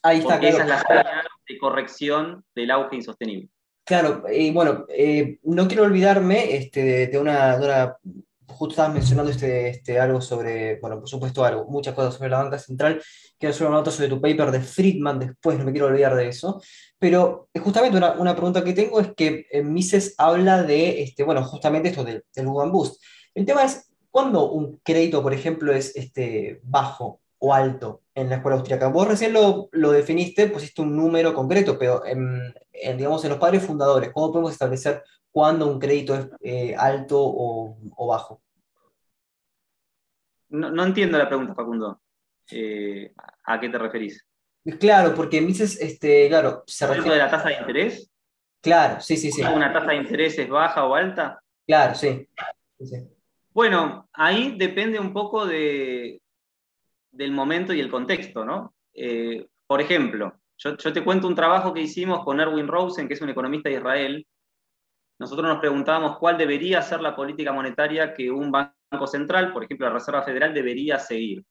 Ahí 0.03 0.19
está, 0.19 0.35
Porque 0.35 0.49
esa 0.49 0.63
es 0.63 0.69
la 0.69 0.79
señal 0.79 1.27
de 1.47 1.57
corrección 1.57 2.45
del 2.55 2.71
auge 2.71 2.95
insostenible. 2.95 3.49
Claro, 3.85 4.23
y 4.31 4.51
bueno, 4.51 4.85
eh, 4.89 5.37
no 5.43 5.67
quiero 5.67 5.83
olvidarme 5.83 6.55
este, 6.55 7.07
de, 7.07 7.17
una, 7.19 7.95
justo 8.47 8.71
estabas 8.71 8.93
mencionando 8.93 9.31
este, 9.31 9.69
este, 9.69 9.99
algo 9.99 10.21
sobre, 10.21 10.79
bueno, 10.79 10.99
por 10.99 11.07
supuesto 11.07 11.45
algo, 11.45 11.65
muchas 11.65 11.93
cosas 11.93 12.15
sobre 12.15 12.31
la 12.31 12.41
banca 12.41 12.57
central, 12.57 13.01
quiero 13.37 13.53
hacer 13.53 13.67
una 13.67 13.77
nota 13.77 13.91
sobre 13.91 14.09
tu 14.09 14.19
paper 14.19 14.49
de 14.49 14.61
Friedman 14.61 15.19
después, 15.19 15.59
no 15.59 15.65
me 15.65 15.71
quiero 15.71 15.87
olvidar 15.87 16.15
de 16.15 16.29
eso, 16.29 16.61
pero 16.97 17.47
justamente 17.63 17.97
una, 17.97 18.13
una 18.13 18.35
pregunta 18.35 18.63
que 18.63 18.73
tengo 18.73 18.99
es 18.99 19.13
que 19.15 19.45
Mises 19.63 20.15
habla 20.17 20.63
de, 20.63 21.03
este, 21.03 21.23
bueno, 21.23 21.43
justamente 21.43 21.89
esto 21.89 22.03
del, 22.03 22.23
del 22.35 22.45
Boost. 22.47 23.01
El 23.35 23.45
tema 23.45 23.63
es, 23.63 23.87
¿Cuándo 24.15 24.49
un 24.49 24.79
crédito, 24.81 25.21
por 25.21 25.33
ejemplo, 25.33 25.73
es 25.73 25.93
este, 25.93 26.61
bajo 26.63 27.19
o 27.45 27.53
alto 27.53 28.01
en 28.15 28.29
la 28.29 28.37
escuela 28.37 28.57
austríaca? 28.57 28.87
Vos 28.87 29.07
recién 29.07 29.33
lo, 29.33 29.69
lo 29.71 29.91
definiste, 29.91 30.47
pusiste 30.47 30.81
un 30.81 30.95
número 30.95 31.33
concreto, 31.33 31.77
pero 31.77 32.03
en, 32.05 32.53
digamos, 32.97 33.23
en 33.23 33.29
los 33.29 33.39
padres 33.39 33.63
fundadores, 33.63 34.11
¿cómo 34.11 34.31
podemos 34.31 34.51
establecer 34.51 35.03
cuándo 35.31 35.67
un 35.67 35.79
crédito 35.79 36.15
es 36.15 36.27
eh, 36.41 36.75
alto 36.75 37.21
o, 37.21 37.77
o 37.95 38.07
bajo? 38.07 38.41
No, 40.49 40.71
no, 40.71 40.83
entiendo 40.83 41.17
la 41.17 41.27
pregunta, 41.27 41.53
Facundo. 41.53 42.01
Eh, 42.51 43.13
¿A 43.43 43.59
qué 43.59 43.69
te 43.69 43.77
referís? 43.77 44.25
Claro, 44.79 45.13
porque 45.13 45.41
Mises, 45.41 45.79
este, 45.79 46.27
claro, 46.27 46.63
se 46.65 46.87
refiere... 46.87 47.11
de 47.11 47.17
la 47.17 47.29
tasa 47.29 47.49
de 47.49 47.55
interés? 47.55 48.11
Claro, 48.61 48.99
sí, 49.01 49.17
sí, 49.17 49.31
sí. 49.31 49.43
¿Una 49.43 49.71
tasa 49.71 49.91
de 49.91 49.97
interés 49.97 50.39
es 50.39 50.49
baja 50.49 50.85
o 50.85 50.95
alta? 50.95 51.39
Claro, 51.67 51.93
sí. 51.93 52.27
sí. 52.79 53.07
Bueno, 53.51 54.09
ahí 54.13 54.55
depende 54.57 54.99
un 54.99 55.13
poco 55.13 55.45
de, 55.45 56.21
del 57.15 57.31
momento 57.31 57.73
y 57.73 57.79
el 57.79 57.89
contexto, 57.89 58.45
¿no? 58.45 58.75
Eh, 58.93 59.47
por 59.67 59.81
ejemplo, 59.81 60.33
yo, 60.57 60.75
te 60.77 61.03
cuento 61.03 61.27
un 61.27 61.35
trabajo 61.35 61.73
que 61.73 61.81
hicimos 61.81 62.23
con 62.23 62.39
Erwin 62.39 62.67
Rosen, 62.67 63.07
que 63.07 63.13
es 63.13 63.21
un 63.21 63.29
economista 63.29 63.69
de 63.69 63.75
Israel. 63.75 64.27
Nosotros 65.19 65.47
nos 65.47 65.59
preguntábamos 65.59 66.17
cuál 66.17 66.37
debería 66.37 66.81
ser 66.81 67.01
la 67.01 67.15
política 67.15 67.51
monetaria 67.51 68.13
que 68.13 68.29
un 68.31 68.51
banco 68.51 69.07
central, 69.07 69.51
por 69.51 69.63
ejemplo 69.63 69.87
la 69.87 69.93
Reserva 69.93 70.23
Federal, 70.23 70.53
debería 70.53 70.99
seguir. 70.99 71.43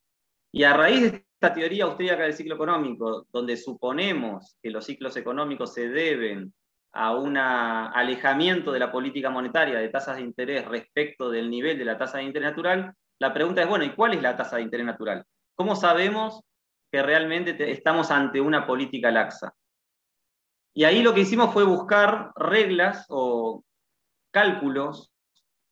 Y 0.52 0.64
a 0.64 0.74
raíz 0.74 1.12
de 1.12 1.26
esta 1.34 1.52
teoría 1.52 1.84
austríaca 1.84 2.22
del 2.22 2.34
ciclo 2.34 2.54
económico, 2.54 3.26
donde 3.32 3.56
suponemos 3.56 4.56
que 4.62 4.70
los 4.70 4.84
ciclos 4.84 5.16
económicos 5.16 5.74
se 5.74 5.88
deben 5.88 6.54
a 6.92 7.14
un 7.16 7.36
alejamiento 7.36 8.70
de 8.70 8.78
la 8.78 8.92
política 8.92 9.28
monetaria 9.28 9.78
de 9.78 9.88
tasas 9.88 10.16
de 10.16 10.22
interés 10.22 10.64
respecto 10.66 11.28
del 11.28 11.50
nivel 11.50 11.76
de 11.76 11.84
la 11.84 11.98
tasa 11.98 12.18
de 12.18 12.24
interés 12.24 12.50
natural, 12.50 12.94
la 13.18 13.34
pregunta 13.34 13.62
es, 13.62 13.68
bueno, 13.68 13.84
¿y 13.84 13.94
cuál 13.94 14.14
es 14.14 14.22
la 14.22 14.36
tasa 14.36 14.56
de 14.56 14.62
interés 14.62 14.86
natural? 14.86 15.24
¿Cómo 15.56 15.76
sabemos 15.76 16.40
que 16.90 17.02
realmente 17.02 17.70
estamos 17.70 18.10
ante 18.10 18.40
una 18.40 18.66
política 18.66 19.10
laxa? 19.10 19.54
Y 20.74 20.82
ahí 20.84 21.02
lo 21.02 21.14
que 21.14 21.20
hicimos 21.20 21.52
fue 21.52 21.62
buscar 21.64 22.32
reglas 22.34 23.06
o 23.08 23.64
cálculos 24.32 25.12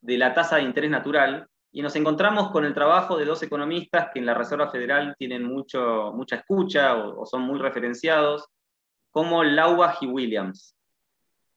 de 0.00 0.18
la 0.18 0.34
tasa 0.34 0.56
de 0.56 0.62
interés 0.62 0.90
natural 0.90 1.48
y 1.72 1.82
nos 1.82 1.96
encontramos 1.96 2.52
con 2.52 2.64
el 2.64 2.74
trabajo 2.74 3.16
de 3.16 3.24
dos 3.24 3.42
economistas 3.42 4.10
que 4.12 4.20
en 4.20 4.26
la 4.26 4.34
Reserva 4.34 4.70
Federal 4.70 5.16
tienen 5.18 5.42
mucho, 5.42 6.12
mucha 6.14 6.36
escucha 6.36 6.96
o, 6.96 7.26
son 7.26 7.42
muy 7.42 7.58
referenciados, 7.58 8.46
como 9.10 9.42
Laubach 9.42 10.00
y 10.02 10.06
Williams. 10.06 10.76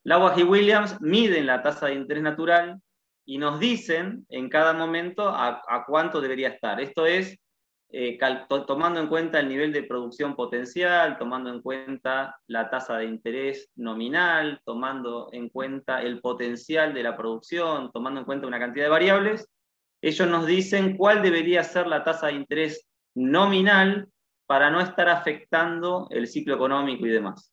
Laubach 0.04 0.38
y 0.40 0.44
Williams 0.44 1.00
miden 1.02 1.46
la 1.46 1.62
tasa 1.62 1.88
de 1.88 1.96
interés 1.96 2.24
natural 2.24 2.82
y 3.26 3.38
nos 3.38 3.60
dicen 3.60 4.26
en 4.30 4.50
cada 4.50 4.74
momento 4.74 5.28
a 5.28 5.84
cuánto 5.86 6.22
debería 6.22 6.50
estar. 6.50 6.80
Esto 6.80 7.06
es 7.06 7.38
eh, 7.90 8.18
tomando 8.68 9.00
en 9.00 9.08
cuenta 9.08 9.40
el 9.40 9.48
nivel 9.48 9.72
de 9.72 9.84
producción 9.84 10.36
potencial, 10.36 11.18
tomando 11.18 11.50
en 11.50 11.62
cuenta 11.62 12.36
la 12.48 12.70
tasa 12.70 12.98
de 12.98 13.06
interés 13.06 13.70
nominal, 13.76 14.60
tomando 14.66 15.30
en 15.32 15.50
cuenta 15.50 16.02
el 16.02 16.20
potencial 16.20 16.94
de 16.94 17.04
la 17.04 17.16
producción, 17.16 17.92
tomando 17.92 18.20
en 18.20 18.26
cuenta 18.26 18.48
una 18.48 18.60
cantidad 18.60 18.86
de 18.86 18.90
variables, 18.90 19.50
ellos 20.02 20.28
nos 20.28 20.46
dicen 20.46 20.98
cuál 20.98 21.22
debería 21.22 21.64
ser 21.64 21.88
la 21.88 22.04
tasa 22.04 22.28
de 22.28 22.34
interés 22.34 22.88
nominal 23.16 24.10
para 24.46 24.70
no 24.70 24.80
estar 24.80 25.10
afectando 25.10 26.08
el 26.12 26.28
ciclo 26.28 26.56
económico 26.56 27.06
y 27.06 27.10
demás. 27.10 27.52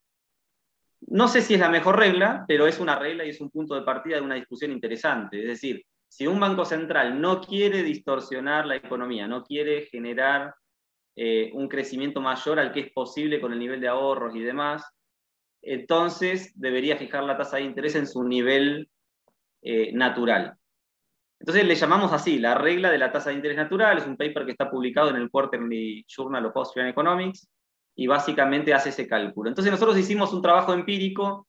No 1.01 1.29
sé 1.29 1.43
si 1.43 1.55
es 1.55 1.61
la 1.61 1.69
mejor 1.69 1.99
regla, 1.99 2.45
pero 2.47 2.67
es 2.67 2.79
una 2.79 2.99
regla 2.99 3.25
y 3.25 3.31
es 3.31 3.41
un 3.41 3.51
punto 3.51 3.75
de 3.75 3.83
partida 3.83 4.17
de 4.17 4.23
una 4.23 4.35
discusión 4.35 4.71
interesante. 4.71 5.41
Es 5.41 5.47
decir, 5.47 5.85
si 6.13 6.27
un 6.27 6.39
banco 6.39 6.67
central 6.67 7.19
no 7.19 7.41
quiere 7.41 7.83
distorsionar 7.83 8.67
la 8.67 8.77
economía, 8.77 9.27
no 9.27 9.43
quiere 9.43 9.87
generar 9.87 10.55
eh, 11.17 11.51
un 11.55 11.69
crecimiento 11.69 12.21
mayor 12.21 12.59
al 12.59 12.71
que 12.71 12.81
es 12.81 12.93
posible 12.93 13.41
con 13.41 13.55
el 13.55 13.59
nivel 13.59 13.81
de 13.81 13.89
ahorros 13.89 14.37
y 14.37 14.41
demás, 14.41 14.85
entonces 15.63 16.53
debería 16.55 16.99
fijar 16.99 17.25
la 17.25 17.39
tasa 17.39 17.57
de 17.57 17.63
interés 17.63 17.95
en 17.95 18.07
su 18.07 18.25
nivel 18.25 18.91
eh, 19.63 19.91
natural. 19.95 20.55
Entonces 21.41 21.65
le 21.65 21.77
llamamos 21.77 22.13
así, 22.13 22.39
la 22.39 22.57
regla 22.57 22.91
de 22.91 22.99
la 22.99 23.11
tasa 23.11 23.31
de 23.31 23.37
interés 23.37 23.57
natural, 23.57 23.97
es 23.97 24.07
un 24.07 24.19
paper 24.19 24.45
que 24.45 24.53
está 24.53 24.71
publicado 24.71 25.09
en 25.09 25.17
el 25.17 25.31
Quarterly 25.31 26.05
Journal 26.07 26.45
of 26.45 26.57
Austrian 26.59 26.89
Economics 26.89 27.49
y 27.97 28.07
básicamente 28.07 28.75
hace 28.75 28.91
ese 28.91 29.09
cálculo. 29.09 29.49
Entonces 29.49 29.73
nosotros 29.73 29.97
hicimos 29.97 30.35
un 30.35 30.43
trabajo 30.43 30.75
empírico 30.75 31.49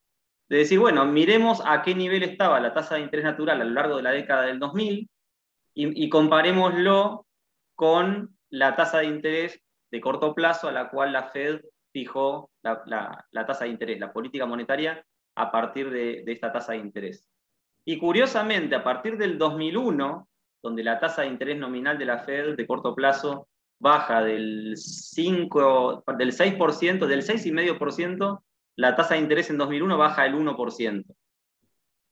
de 0.50 0.58
decir, 0.58 0.80
bueno, 0.80 1.06
miremos 1.06 1.62
a 1.66 1.82
qué 1.82 1.96
nivel 1.96 2.24
estaba 2.24 2.60
la 2.60 2.74
tasa 2.74 2.96
de 2.96 3.02
interés 3.02 3.26
natural 3.26 3.62
a 3.62 3.66
lo 3.66 3.72
largo 3.72 3.98
de 3.98 4.04
la 4.04 4.12
década 4.12 4.44
del 4.44 4.60
2000 4.60 5.10
y, 5.76 6.10
comparémoslo 6.10 7.26
con 7.76 8.38
la 8.50 8.76
tasa 8.76 9.00
de 9.00 9.06
interés 9.06 9.60
de 9.92 10.02
corto 10.02 10.36
plazo 10.36 10.68
a 10.68 10.72
la 10.72 10.90
cual 10.90 11.14
la 11.14 11.24
Fed 11.24 11.62
fijó 11.92 12.52
la, 12.62 13.26
tasa 13.48 13.66
de 13.66 13.72
interés, 13.72 14.00
la 14.00 14.14
política 14.14 14.46
monetaria, 14.46 15.04
a 15.36 15.52
partir 15.52 15.90
de, 15.90 16.24
esta 16.28 16.52
tasa 16.52 16.74
de 16.74 16.80
interés. 16.80 17.28
Y 17.86 17.98
curiosamente, 17.98 18.76
a 18.76 18.84
partir 18.84 19.18
del 19.18 19.38
2001, 19.38 20.28
donde 20.62 20.84
la 20.84 21.00
tasa 21.00 21.24
de 21.24 21.28
interés 21.28 21.58
nominal 21.58 21.98
de 21.98 22.06
la 22.06 22.20
Fed 22.20 22.56
de 22.56 22.68
corto 22.68 22.96
plazo 22.96 23.48
baja 23.80 24.24
del, 24.24 24.78
5, 24.78 26.04
del 26.18 26.32
6%, 26.32 27.08
del 27.08 27.22
6,5% 27.22 28.42
la 28.76 28.96
tasa 28.96 29.16
de 29.16 29.22
interés 29.22 29.50
en 29.50 29.58
2001 29.58 29.98
baja 29.98 30.26
el 30.26 30.36
1%. 30.36 31.06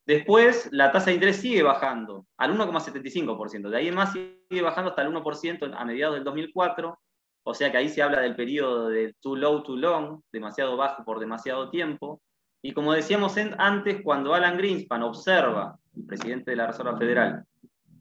Después, 0.06 0.68
la 0.72 0.92
tasa 0.92 1.08
de 1.08 1.14
interés 1.14 1.38
sigue 1.38 1.64
bajando 1.64 2.26
al 2.38 2.58
1,75%. 2.58 3.70
De 3.70 3.78
ahí 3.78 3.88
en 3.88 3.96
más 3.96 4.12
sigue 4.12 4.62
bajando 4.62 4.90
hasta 4.90 5.04
el 5.04 5.10
1% 5.10 5.74
a 5.76 5.86
mediados 5.86 6.16
del 6.16 6.24
2004. 6.24 7.00
O 7.44 7.54
sea 7.54 7.72
que 7.72 7.78
ahí 7.78 7.90
se 7.90 8.02
habla 8.02 8.22
del 8.22 8.36
periodo 8.36 8.90
de 8.90 9.16
too 9.20 9.36
low, 9.36 9.64
too 9.64 9.78
long, 9.78 10.22
demasiado 10.32 10.78
bajo 10.78 11.04
por 11.04 11.20
demasiado 11.20 11.70
tiempo. 11.70 12.22
Y 12.62 12.74
como 12.74 12.94
decíamos 12.94 13.36
antes, 13.58 14.02
cuando 14.04 14.34
Alan 14.34 14.58
Greenspan 14.58 15.02
observa, 15.02 15.78
el 15.96 16.06
presidente 16.06 16.52
de 16.52 16.58
la 16.58 16.68
Reserva 16.68 16.98
Federal, 16.98 17.44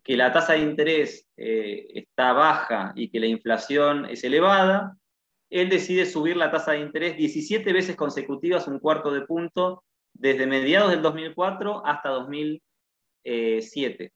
que 0.02 0.16
la 0.16 0.32
tasa 0.32 0.54
de 0.54 0.60
interés 0.60 1.28
eh, 1.36 1.86
está 1.94 2.32
baja 2.32 2.92
y 2.94 3.10
que 3.10 3.20
la 3.20 3.26
inflación 3.26 4.06
es 4.06 4.22
elevada, 4.24 4.96
él 5.50 5.68
decide 5.68 6.06
subir 6.06 6.36
la 6.36 6.50
tasa 6.50 6.72
de 6.72 6.80
interés 6.80 7.16
17 7.16 7.72
veces 7.72 7.96
consecutivas, 7.96 8.68
un 8.68 8.78
cuarto 8.78 9.12
de 9.12 9.22
punto, 9.22 9.84
desde 10.12 10.46
mediados 10.46 10.90
del 10.90 11.02
2004 11.02 11.84
hasta 11.84 12.08
2007. 12.10 14.12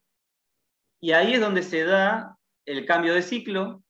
Y 1.01 1.13
ahí 1.13 1.35
es 1.35 1.41
donde 1.41 1.63
se 1.63 1.85
da 1.85 2.37
el 2.65 2.87
cambio 2.87 3.15
de 3.15 3.23
ciclo, 3.23 3.83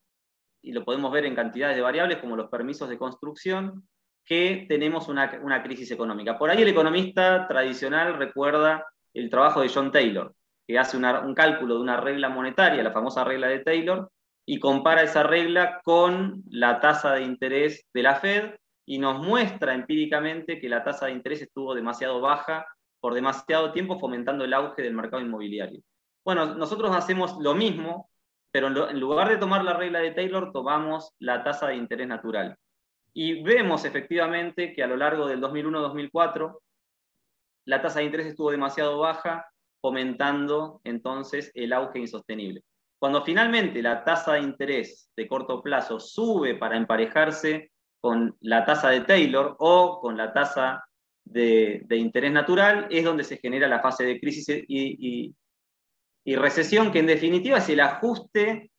y 0.63 0.73
lo 0.73 0.85
podemos 0.85 1.13
ver 1.13 1.27
en 1.27 1.35
cantidades 1.35 1.77
de 1.77 1.83
variables 1.83 2.19
como 2.19 2.37
los 2.37 2.49
permisos 2.49 2.89
de 2.89 2.99
construcción, 2.99 3.87
que 4.25 4.65
tenemos 4.69 5.09
una, 5.09 5.63
crisis 5.63 5.91
económica. 5.91 6.39
Por 6.39 6.49
ahí 6.49 6.63
el 6.63 6.69
economista 6.69 7.47
tradicional 7.47 8.17
recuerda 8.17 8.87
el 9.13 9.29
trabajo 9.29 9.61
de 9.61 9.69
John 9.69 9.93
Taylor, 9.93 10.35
que 10.67 10.79
hace 10.79 10.97
un 10.97 11.35
cálculo 11.35 11.75
de 11.75 11.83
una 11.83 12.01
regla 12.01 12.31
monetaria, 12.31 12.83
la 12.83 12.91
famosa 12.91 13.23
regla 13.23 13.49
de 13.49 13.59
Taylor, 13.59 14.11
y 14.47 14.59
compara 14.59 15.03
esa 15.03 15.23
regla 15.23 15.81
con 15.85 16.43
la 16.51 16.81
tasa 16.81 17.13
de 17.15 17.23
interés 17.23 17.87
de 17.95 18.03
la 18.03 18.17
Fed 18.17 18.57
y 18.87 18.99
nos 18.99 19.25
muestra 19.25 19.75
empíricamente 19.75 20.61
que 20.61 20.69
la 20.69 20.85
tasa 20.85 21.07
de 21.07 21.13
interés 21.13 21.43
estuvo 21.43 21.75
demasiado 21.75 22.21
baja 22.21 22.67
por 23.01 23.15
demasiado 23.15 23.73
tiempo 23.73 23.99
fomentando 23.99 24.45
el 24.45 24.55
auge 24.55 24.83
del 24.83 24.95
mercado 24.95 25.23
inmobiliario. 25.23 25.81
Bueno, 26.25 26.55
nosotros 26.55 26.95
hacemos 26.95 27.37
lo 27.39 27.55
mismo, 27.55 28.11
pero 28.51 28.69
en 28.89 29.01
lugar 29.01 29.29
de 29.29 29.37
tomar 29.37 29.65
la 29.65 29.75
regla 29.75 30.01
de 30.01 30.13
Taylor, 30.13 30.53
tomamos 30.53 31.13
la 31.19 31.43
tasa 31.43 31.69
de 31.69 31.77
interés 31.77 32.09
natural. 32.09 32.57
Y 33.13 33.43
vemos 33.43 33.85
efectivamente 33.85 34.73
que 34.73 34.83
a 34.83 34.87
lo 34.87 34.97
largo 34.97 35.27
del 35.27 35.41
2001-2004 35.41 36.59
la 37.67 37.81
tasa 37.81 38.01
de 38.01 38.07
interés 38.07 38.27
estuvo 38.27 38.51
demasiado 38.51 38.99
baja, 38.99 39.47
fomentando 39.81 40.81
entonces 40.85 41.51
el 41.55 41.73
auge 41.73 41.99
insostenible. 41.99 42.63
Cuando 43.05 43.23
finalmente 43.23 43.83
la 43.83 44.03
tasa 44.03 44.33
de 44.33 44.41
interés 44.41 45.11
de 45.15 45.29
corto 45.29 45.63
plazo 45.63 46.01
sube 46.01 46.55
para 46.55 46.79
emparejarse 46.79 47.71
con 48.01 48.35
la 48.41 48.65
tasa 48.65 48.89
de 48.89 49.03
Taylor 49.03 49.57
o 49.59 50.01
con 50.01 50.17
la 50.17 50.33
tasa 50.33 50.83
de, 51.23 51.85
interés 51.91 52.33
natural, 52.33 52.89
es 52.91 53.05
donde 53.05 53.23
se 53.23 53.37
genera 53.37 53.69
la 53.69 53.81
fase 53.81 54.05
de 54.05 54.19
crisis 54.19 54.47
y, 54.49 55.35
recesión, 56.25 56.91
que 56.91 57.01
en 57.01 57.07
definitiva 57.07 57.59
es 57.59 57.69
el 57.69 57.81
ajuste 57.81 58.71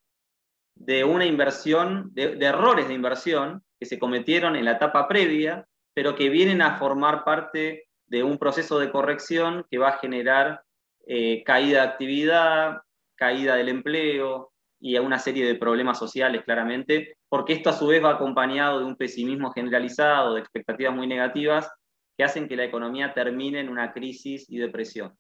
de 0.74 1.04
una 1.04 1.28
inversión, 1.28 2.10
de, 2.16 2.44
errores 2.44 2.88
de 2.88 2.96
inversión 2.96 3.62
que 3.80 3.86
se 3.86 4.00
cometieron 4.00 4.56
en 4.56 4.66
la 4.66 4.72
etapa 4.72 5.08
previa, 5.08 5.68
pero 5.94 6.16
que 6.16 6.30
vienen 6.30 6.64
a 6.64 6.80
formar 6.80 7.24
parte 7.24 7.90
de 8.08 8.24
un 8.24 8.40
proceso 8.40 8.80
de 8.80 8.92
corrección 8.92 9.68
que 9.70 9.78
va 9.78 9.90
a 9.90 10.00
generar 10.00 10.64
eh, 11.06 11.44
caída 11.44 11.84
de 11.84 11.88
actividad, 11.90 12.82
caída 13.16 13.56
del 13.56 13.70
empleo 13.70 14.52
y 14.80 14.96
a 14.96 15.02
una 15.02 15.20
serie 15.20 15.46
de 15.46 15.56
problemas 15.56 15.98
sociales, 15.98 16.44
claramente, 16.44 17.18
porque 17.30 17.54
esto 17.54 17.70
a 17.70 17.74
su 17.74 17.88
vez 17.88 18.04
va 18.04 18.12
acompañado 18.12 18.80
de 18.80 18.86
un 18.86 18.96
pesimismo 18.96 19.52
generalizado, 19.52 20.34
de 20.34 20.42
expectativas 20.42 20.94
muy 20.96 21.08
negativas, 21.08 21.72
que 22.18 22.24
hacen 22.24 22.48
que 22.48 22.56
la 22.56 22.66
economía 22.66 23.14
termine 23.14 23.60
en 23.60 23.70
una 23.70 23.94
crisis 23.94 24.46
y 24.50 24.58
depresión. 24.58 25.18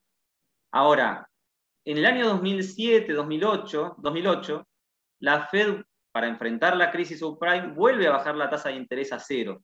Ahora, 0.71 1.27
en 1.85 1.97
el 1.97 2.05
año 2.05 2.27
2007, 2.27 3.13
2008, 3.13 3.95
2008 3.97 4.67
la 5.19 5.47
Fed, 5.47 5.81
para 6.11 6.27
enfrentar 6.27 6.75
la 6.75 6.91
crisis 6.91 7.19
subprime, 7.19 7.73
vuelve 7.73 8.07
a 8.07 8.11
bajar 8.11 8.35
la 8.35 8.49
tasa 8.49 8.69
de 8.69 8.75
interés 8.75 9.11
a 9.13 9.19
cero. 9.19 9.63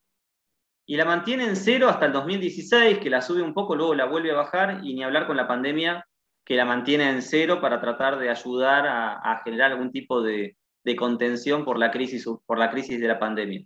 Y 0.86 0.96
la 0.96 1.04
mantiene 1.04 1.44
en 1.44 1.56
cero 1.56 1.88
hasta 1.88 2.06
el 2.06 2.12
2016, 2.12 2.98
que 2.98 3.10
la 3.10 3.22
sube 3.22 3.42
un 3.42 3.54
poco, 3.54 3.76
luego 3.76 3.94
la 3.94 4.06
vuelve 4.06 4.32
a 4.32 4.36
bajar, 4.36 4.80
y 4.82 4.94
ni 4.94 5.02
hablar 5.02 5.26
con 5.26 5.36
la 5.36 5.46
pandemia, 5.46 6.04
que 6.44 6.56
la 6.56 6.64
mantiene 6.64 7.08
en 7.08 7.22
cero 7.22 7.60
para 7.60 7.80
tratar 7.80 8.18
de 8.18 8.30
ayudar 8.30 8.86
a, 8.86 9.40
generar 9.44 9.72
algún 9.72 9.92
tipo 9.92 10.22
de, 10.22 10.56
contención 10.96 11.64
por 11.64 11.78
la, 11.78 11.90
crisis, 11.90 12.26
por 12.46 12.58
la 12.58 12.70
crisis 12.70 13.00
de 13.00 13.08
la 13.08 13.18
pandemia. 13.18 13.64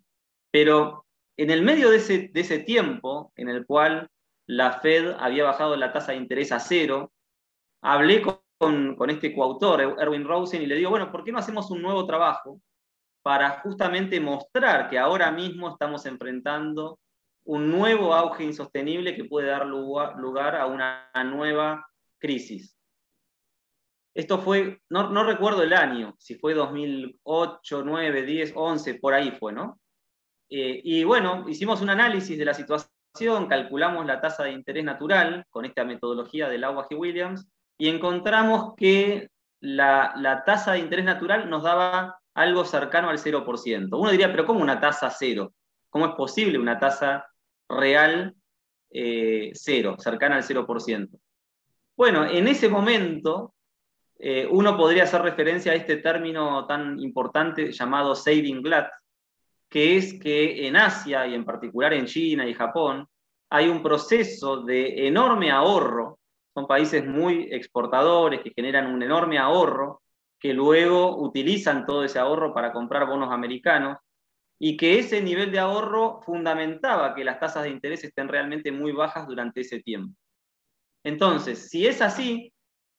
Pero 0.50 1.06
en 1.36 1.50
el 1.50 1.62
medio 1.62 1.90
de 1.90 1.96
ese, 1.96 2.58
tiempo 2.60 3.32
en 3.36 3.48
el 3.48 3.66
cual 3.66 4.08
la 4.46 4.72
Fed 4.80 5.14
había 5.18 5.44
bajado 5.44 5.76
la 5.76 5.92
tasa 5.92 6.12
de 6.12 6.18
interés 6.18 6.52
a 6.52 6.60
cero, 6.60 7.12
hablé 7.82 8.22
con, 8.22 8.96
con, 8.96 9.10
este 9.10 9.34
coautor, 9.34 9.96
Erwin 9.98 10.24
Rosen, 10.24 10.62
y 10.62 10.66
le 10.66 10.76
digo, 10.76 10.90
bueno, 10.90 11.10
¿por 11.10 11.24
qué 11.24 11.32
no 11.32 11.38
hacemos 11.38 11.70
un 11.70 11.82
nuevo 11.82 12.06
trabajo 12.06 12.60
para 13.22 13.60
justamente 13.60 14.20
mostrar 14.20 14.88
que 14.88 14.98
ahora 14.98 15.32
mismo 15.32 15.68
estamos 15.68 16.06
enfrentando 16.06 17.00
un 17.44 17.70
nuevo 17.70 18.14
auge 18.14 18.44
insostenible 18.44 19.16
que 19.16 19.24
puede 19.24 19.48
dar 19.48 19.66
lugar 19.66 20.56
a 20.56 20.66
una 20.66 21.10
nueva 21.24 21.86
crisis. 22.18 22.76
Esto 24.14 24.38
fue, 24.38 24.80
no, 24.88 25.24
recuerdo 25.24 25.62
el 25.62 25.74
año, 25.74 26.14
si 26.18 26.36
fue 26.36 26.54
2008, 26.54 27.82
9, 27.84 28.22
10, 28.22 28.52
11, 28.54 28.94
por 28.94 29.12
ahí 29.12 29.30
fue, 29.32 29.52
¿no? 29.52 29.78
Eh, 30.48 30.80
y 30.82 31.04
bueno, 31.04 31.46
hicimos 31.48 31.82
un 31.82 31.90
análisis 31.90 32.38
de 32.38 32.44
la 32.44 32.54
situación, 32.54 33.46
calculamos 33.48 34.06
la 34.06 34.20
tasa 34.20 34.44
de 34.44 34.52
interés 34.52 34.84
natural 34.84 35.44
con 35.50 35.64
esta 35.64 35.84
metodología 35.84 36.48
del 36.48 36.64
agua 36.64 36.88
G. 36.88 36.96
Williams 36.98 37.46
y 37.76 37.88
encontramos 37.88 38.74
que 38.76 39.28
la, 39.60 40.14
la, 40.16 40.44
tasa 40.44 40.72
de 40.72 40.78
interés 40.78 41.04
natural 41.04 41.50
nos 41.50 41.62
daba 41.62 42.18
algo 42.34 42.64
cercano 42.64 43.10
al 43.10 43.18
0%. 43.18 43.98
Uno 43.98 44.10
diría, 44.10 44.30
pero 44.30 44.46
¿cómo 44.46 44.60
una 44.60 44.80
tasa 44.80 45.10
cero? 45.10 45.52
¿Cómo 45.90 46.06
es 46.06 46.14
posible 46.14 46.58
una 46.58 46.78
tasa 46.78 47.26
real 47.68 48.34
eh, 48.90 49.50
cero, 49.54 49.96
cercana 49.98 50.36
al 50.36 50.42
0%. 50.42 51.08
Bueno, 51.96 52.26
en 52.26 52.46
ese 52.46 52.68
momento 52.68 53.54
eh, 54.18 54.46
uno 54.50 54.76
podría 54.76 55.04
hacer 55.04 55.22
referencia 55.22 55.72
a 55.72 55.76
este 55.76 55.96
término 55.96 56.66
tan 56.66 57.00
importante 57.00 57.72
llamado 57.72 58.14
saving 58.14 58.62
glut, 58.62 58.86
que 59.68 59.96
es 59.96 60.20
que 60.20 60.66
en 60.66 60.76
Asia 60.76 61.26
y 61.26 61.34
en 61.34 61.44
particular 61.44 61.94
en 61.94 62.04
China 62.04 62.46
y 62.46 62.52
Japón 62.52 63.08
hay 63.48 63.68
un 63.68 63.82
proceso 63.82 64.62
de 64.62 65.06
enorme 65.06 65.50
ahorro, 65.50 66.18
son 66.52 66.66
países 66.66 67.06
muy 67.06 67.48
exportadores 67.50 68.40
que 68.42 68.52
generan 68.54 68.92
un 68.92 69.02
enorme 69.02 69.38
ahorro, 69.38 70.02
que 70.38 70.52
luego 70.52 71.18
utilizan 71.22 71.86
todo 71.86 72.04
ese 72.04 72.18
ahorro 72.18 72.52
para 72.52 72.72
comprar 72.72 73.06
bonos 73.06 73.32
americanos 73.32 73.98
y 74.58 74.76
que 74.76 74.98
ese 74.98 75.22
nivel 75.22 75.50
de 75.50 75.60
ahorro 75.60 76.20
fundamentaba 76.22 77.14
que 77.14 77.24
las 77.24 77.40
tasas 77.40 77.64
de 77.64 77.70
interés 77.70 78.04
estén 78.04 78.28
realmente 78.28 78.70
muy 78.70 78.92
bajas 78.92 79.26
durante 79.26 79.62
ese 79.62 79.80
tiempo. 79.80 80.14
Entonces, 81.06 81.70
si 81.70 81.86
es 81.86 82.02
así, 82.02 82.52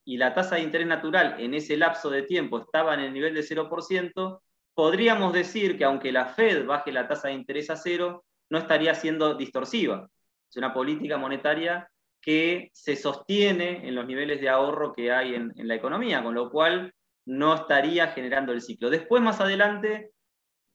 y 0.06 0.16
la 0.16 0.34
tasa 0.34 0.56
de 0.56 0.62
interés 0.62 0.88
natural 0.88 1.36
en 1.40 1.54
ese 1.54 1.76
lapso 1.76 2.10
de 2.10 2.24
tiempo 2.24 2.60
estaba 2.60 2.94
en 2.94 3.02
el 3.02 3.12
nivel 3.12 3.34
de 3.34 3.42
0%, 3.42 4.40
podríamos 4.74 5.34
decir 5.34 5.78
que 5.78 5.84
aunque 5.84 6.14
la 6.14 6.28
Fed 6.28 6.66
baje 6.66 6.94
la 6.94 7.06
tasa 7.06 7.28
de 7.28 7.34
interés 7.34 7.70
a 7.70 7.76
cero, 7.76 8.24
no 8.50 8.60
estaría 8.60 8.96
siendo 8.96 9.34
distorsiva. 9.34 10.08
Es 10.50 10.56
una 10.56 10.74
política 10.74 11.18
monetaria 11.18 11.92
que 12.22 12.70
se 12.72 12.96
sostiene 12.96 13.86
en 13.86 13.94
los 13.94 14.08
niveles 14.08 14.40
de 14.40 14.48
ahorro 14.48 14.94
que 14.94 15.12
hay 15.12 15.36
en, 15.36 15.52
la 15.58 15.76
economía, 15.76 16.24
con 16.24 16.34
lo 16.34 16.50
cual 16.50 16.94
no 17.26 17.56
estaría 17.56 18.08
generando 18.08 18.54
el 18.54 18.62
ciclo. 18.62 18.90
Después, 18.90 19.22
más 19.22 19.42
adelante, 19.42 20.12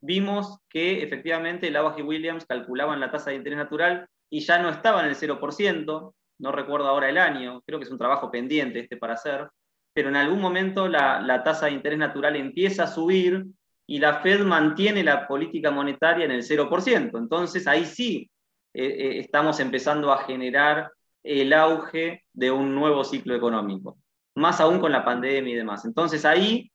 vimos 0.02 0.58
que 0.68 1.02
efectivamente 1.02 1.70
Lavage 1.70 2.00
y 2.00 2.04
Williams 2.04 2.44
calculaban 2.44 3.00
la 3.00 3.10
tasa 3.10 3.30
de 3.30 3.36
interés 3.36 3.56
natural 3.56 4.06
y 4.28 4.40
ya 4.40 4.58
no 4.58 4.68
estaba 4.68 5.00
en 5.00 5.08
el 5.08 5.16
0%, 5.16 6.12
no 6.42 6.50
recuerdo 6.50 6.88
ahora 6.88 7.08
el 7.08 7.18
año, 7.18 7.62
creo 7.64 7.78
que 7.78 7.84
es 7.84 7.90
un 7.90 7.98
trabajo 7.98 8.30
pendiente 8.30 8.80
este 8.80 8.96
para 8.96 9.14
hacer, 9.14 9.48
pero 9.94 10.08
en 10.08 10.16
algún 10.16 10.40
momento 10.40 10.88
la, 10.88 11.42
tasa 11.44 11.66
de 11.66 11.72
interés 11.72 11.98
natural 11.98 12.34
empieza 12.34 12.84
a 12.84 12.88
subir 12.88 13.46
y 13.86 14.00
la 14.00 14.20
Fed 14.20 14.42
mantiene 14.44 15.04
la 15.04 15.28
política 15.28 15.70
monetaria 15.70 16.24
en 16.24 16.32
el 16.32 16.42
0%. 16.42 17.16
Entonces 17.16 17.66
ahí 17.68 17.84
sí 17.84 18.28
eh, 18.74 18.84
eh, 18.84 19.18
estamos 19.20 19.60
empezando 19.60 20.12
a 20.12 20.24
generar 20.24 20.90
el 21.22 21.52
auge 21.52 22.24
de 22.32 22.50
un 22.50 22.74
nuevo 22.74 23.04
ciclo 23.04 23.36
económico, 23.36 23.98
más 24.34 24.60
aún 24.60 24.80
con 24.80 24.90
la 24.90 25.04
pandemia 25.04 25.52
y 25.52 25.56
demás. 25.56 25.84
Entonces 25.84 26.24
ahí 26.24 26.72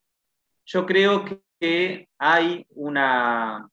yo 0.65 0.86
creo 0.86 1.25
que 1.60 2.08
hay 2.17 2.65
una, 2.69 3.67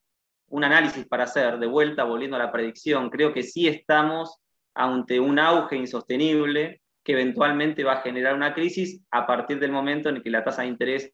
un 0.49 0.63
análisis 0.65 1.07
para 1.07 1.23
hacer, 1.23 1.57
de 1.57 1.67
vuelta, 1.67 2.03
volviendo 2.03 2.35
a 2.35 2.39
la 2.39 2.51
predicción, 2.51 3.09
creo 3.09 3.31
que 3.31 3.43
sí 3.43 3.69
estamos 3.69 4.41
ante 4.75 5.19
un 5.19 5.39
auge 5.39 5.77
insostenible 5.77 6.81
que 7.03 7.13
eventualmente 7.13 7.83
va 7.83 7.93
a 7.93 8.01
generar 8.01 8.35
una 8.35 8.53
crisis 8.53 9.01
a 9.11 9.25
partir 9.25 9.59
del 9.59 9.71
momento 9.71 10.09
en 10.09 10.17
el 10.17 10.23
que 10.23 10.29
la 10.29 10.43
tasa 10.43 10.63
de 10.63 10.67
interés 10.67 11.13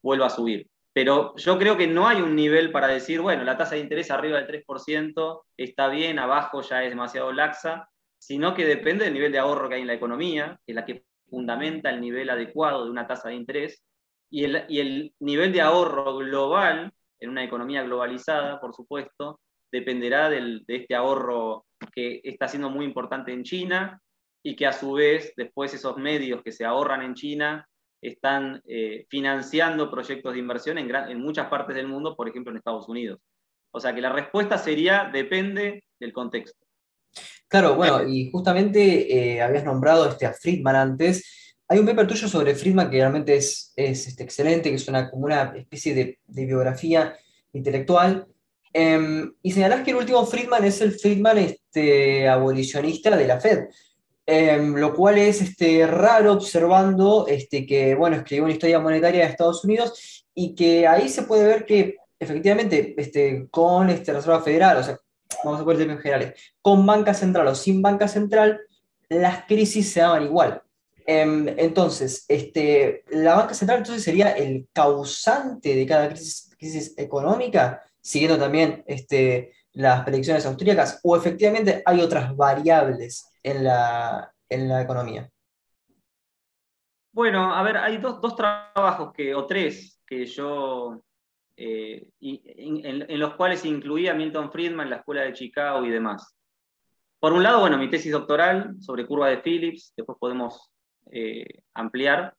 vuelva 0.00 0.26
a 0.26 0.30
subir. 0.30 0.68
Pero 0.92 1.34
yo 1.36 1.58
creo 1.58 1.76
que 1.76 1.86
no 1.86 2.06
hay 2.06 2.20
un 2.20 2.36
nivel 2.36 2.70
para 2.70 2.86
decir, 2.86 3.20
bueno, 3.20 3.44
la 3.44 3.56
tasa 3.56 3.74
de 3.74 3.80
interés 3.80 4.10
arriba 4.10 4.40
del 4.40 4.64
3% 4.64 5.42
está 5.56 5.88
bien, 5.88 6.18
abajo 6.18 6.62
ya 6.62 6.84
es 6.84 6.90
demasiado 6.90 7.32
laxa, 7.32 7.88
sino 8.18 8.54
que 8.54 8.64
depende 8.64 9.04
del 9.04 9.14
nivel 9.14 9.32
de 9.32 9.38
ahorro 9.38 9.68
que 9.68 9.76
hay 9.76 9.80
en 9.80 9.86
la 9.88 9.94
economía, 9.94 10.60
que 10.64 10.72
es 10.72 10.76
la 10.76 10.84
que 10.84 11.04
fundamenta 11.28 11.90
el 11.90 12.00
nivel 12.00 12.30
adecuado 12.30 12.84
de 12.84 12.90
una 12.90 13.06
tasa 13.06 13.30
de 13.30 13.34
interés, 13.34 13.82
y 14.30 14.44
el, 14.44 15.12
nivel 15.18 15.52
de 15.52 15.60
ahorro 15.60 16.16
global, 16.16 16.92
en 17.18 17.30
una 17.30 17.44
economía 17.44 17.82
globalizada, 17.82 18.60
por 18.60 18.74
supuesto, 18.74 19.40
dependerá 19.70 20.28
de 20.28 20.62
este 20.68 20.94
ahorro 20.94 21.64
que 21.92 22.20
está 22.24 22.48
siendo 22.48 22.70
muy 22.70 22.84
importante 22.84 23.32
en 23.32 23.44
China 23.44 24.00
y 24.42 24.56
que 24.56 24.66
a 24.66 24.72
su 24.72 24.92
vez 24.92 25.32
después 25.36 25.72
esos 25.74 25.96
medios 25.96 26.42
que 26.42 26.52
se 26.52 26.64
ahorran 26.64 27.02
en 27.02 27.14
China 27.14 27.68
están 28.00 28.60
eh, 28.66 29.06
financiando 29.08 29.90
proyectos 29.90 30.32
de 30.32 30.40
inversión 30.40 30.78
en, 30.78 31.20
muchas 31.20 31.48
partes 31.48 31.76
del 31.76 31.86
mundo, 31.86 32.16
por 32.16 32.28
ejemplo 32.28 32.50
en 32.50 32.56
Estados 32.56 32.88
Unidos. 32.88 33.20
O 33.70 33.78
sea 33.78 33.94
que 33.94 34.00
la 34.00 34.12
respuesta 34.12 34.58
sería 34.58 35.08
depende 35.12 35.84
del 36.00 36.12
contexto. 36.12 36.66
Claro, 37.46 37.76
bueno, 37.76 38.08
y 38.08 38.30
justamente 38.30 39.34
eh, 39.34 39.42
habías 39.42 39.64
nombrado 39.64 40.08
este, 40.08 40.26
a 40.26 40.32
Friedman 40.32 40.74
antes, 40.74 41.42
hay 41.72 41.78
un 41.78 41.86
paper 41.86 42.06
tuyo 42.06 42.28
sobre 42.28 42.54
Friedman 42.54 42.90
que 42.90 42.98
realmente 42.98 43.34
es, 43.34 43.72
es 43.76 44.06
este, 44.06 44.24
excelente, 44.24 44.68
que 44.68 44.76
es 44.76 44.88
una, 44.88 45.10
como 45.10 45.24
una 45.24 45.54
especie 45.56 45.94
de, 45.94 46.18
biografía 46.44 47.16
intelectual. 47.54 48.26
Em, 48.72 49.34
y 49.42 49.52
señalás 49.52 49.82
que 49.82 49.90
el 49.90 49.98
último 49.98 50.24
Friedman 50.24 50.64
es 50.64 50.80
el 50.80 50.92
Friedman 50.92 51.38
este, 51.38 52.28
abolicionista 52.28 53.16
de 53.16 53.26
la 53.26 53.40
Fed. 53.40 53.66
Em, 54.24 54.76
lo 54.76 54.94
cual 54.94 55.18
es 55.18 55.42
este, 55.42 55.84
raro 55.86 56.32
observando 56.32 57.26
este, 57.26 57.66
que, 57.66 57.94
bueno, 57.96 58.16
escribió 58.16 58.44
una 58.44 58.52
historia 58.52 58.78
monetaria 58.78 59.24
de 59.24 59.30
Estados 59.30 59.64
Unidos 59.64 60.24
y 60.32 60.54
que 60.54 60.86
ahí 60.86 61.08
se 61.08 61.22
puede 61.22 61.44
ver 61.44 61.66
que 61.66 61.96
efectivamente 62.18 62.94
este, 62.96 63.48
con 63.50 63.90
este, 63.90 64.12
Reserva 64.12 64.40
Federal, 64.40 64.76
o 64.76 64.82
sea, 64.84 64.96
vamos 65.44 65.60
a 65.60 65.64
poner 65.64 65.78
términos 65.78 66.02
generales, 66.02 66.34
con 66.60 66.86
banca 66.86 67.14
central 67.14 67.48
o 67.48 67.54
sin 67.54 67.82
banca 67.82 68.06
central, 68.06 68.60
las 69.08 69.44
crisis 69.46 69.92
se 69.92 70.00
daban 70.00 70.22
igual. 70.22 70.62
Em, 71.04 71.48
entonces, 71.56 72.24
este, 72.28 73.04
la 73.10 73.34
banca 73.34 73.54
central 73.54 73.78
entonces 73.78 74.04
sería 74.04 74.30
el 74.30 74.68
causante 74.72 75.74
de 75.74 75.86
cada 75.86 76.08
crisis, 76.08 76.94
económica, 76.96 77.82
siguiendo 78.02 78.38
también 78.38 78.84
este, 78.86 79.54
las 79.72 80.04
predicciones 80.04 80.44
austríacas, 80.44 81.00
o 81.02 81.16
efectivamente 81.16 81.82
hay 81.86 82.00
otras 82.00 82.36
variables 82.36 83.32
en 83.42 83.64
la, 83.64 84.32
en 84.48 84.68
la 84.68 84.82
economía. 84.82 85.30
Bueno, 87.12 87.54
a 87.54 87.62
ver, 87.62 87.76
hay 87.76 87.98
dos, 87.98 88.20
dos 88.20 88.34
trabajos 88.36 89.12
que, 89.12 89.34
o 89.34 89.46
tres 89.46 90.00
que 90.06 90.24
yo, 90.24 91.02
eh, 91.56 92.08
en, 92.20 93.18
los 93.18 93.34
cuales 93.34 93.64
incluía 93.64 94.14
Milton 94.14 94.50
Friedman, 94.50 94.90
la 94.90 94.96
Escuela 94.96 95.22
de 95.22 95.34
Chicago 95.34 95.84
y 95.84 95.90
demás. 95.90 96.34
Por 97.20 97.32
un 97.32 97.42
lado, 97.42 97.60
bueno, 97.60 97.78
mi 97.78 97.88
tesis 97.88 98.12
doctoral 98.12 98.74
sobre 98.80 99.06
curva 99.06 99.28
de 99.28 99.38
Phillips, 99.38 99.92
después 99.96 100.18
podemos 100.18 100.70
eh, 101.10 101.62
ampliar. 101.74 102.34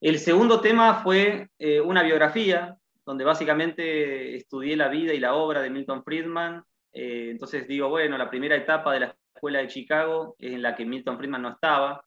El 0.00 0.18
segundo 0.18 0.60
tema 0.60 1.02
fue 1.02 1.48
eh, 1.58 1.80
una 1.80 2.02
biografía, 2.02 2.76
donde 3.04 3.24
básicamente 3.24 4.36
estudié 4.36 4.76
la 4.76 4.88
vida 4.88 5.12
y 5.14 5.20
la 5.20 5.34
obra 5.34 5.62
de 5.62 5.70
Milton 5.70 6.04
Friedman. 6.04 6.62
Eh, 6.92 7.28
entonces 7.30 7.66
digo, 7.66 7.88
bueno, 7.88 8.18
la 8.18 8.30
primera 8.30 8.56
etapa 8.56 8.92
de 8.92 9.00
la 9.00 9.16
Escuela 9.34 9.60
de 9.60 9.68
Chicago 9.68 10.36
es 10.38 10.52
en 10.52 10.62
la 10.62 10.74
que 10.74 10.84
Milton 10.84 11.16
Friedman 11.16 11.42
no 11.42 11.50
estaba, 11.50 12.04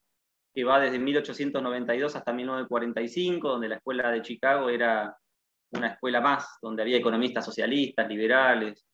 que 0.54 0.64
va 0.64 0.80
desde 0.80 1.00
1892 1.00 2.16
hasta 2.16 2.34
1945, 2.34 3.50
donde 3.50 3.70
la 3.70 3.76
Escuela 3.76 4.12
de 4.12 4.22
Chicago 4.22 4.70
era 4.70 5.18
una 5.72 5.88
escuela 5.88 6.22
más, 6.22 6.58
donde 6.62 6.84
había 6.84 6.98
economistas 6.98 7.46
socialistas, 7.46 8.08
liberales, 8.08 8.86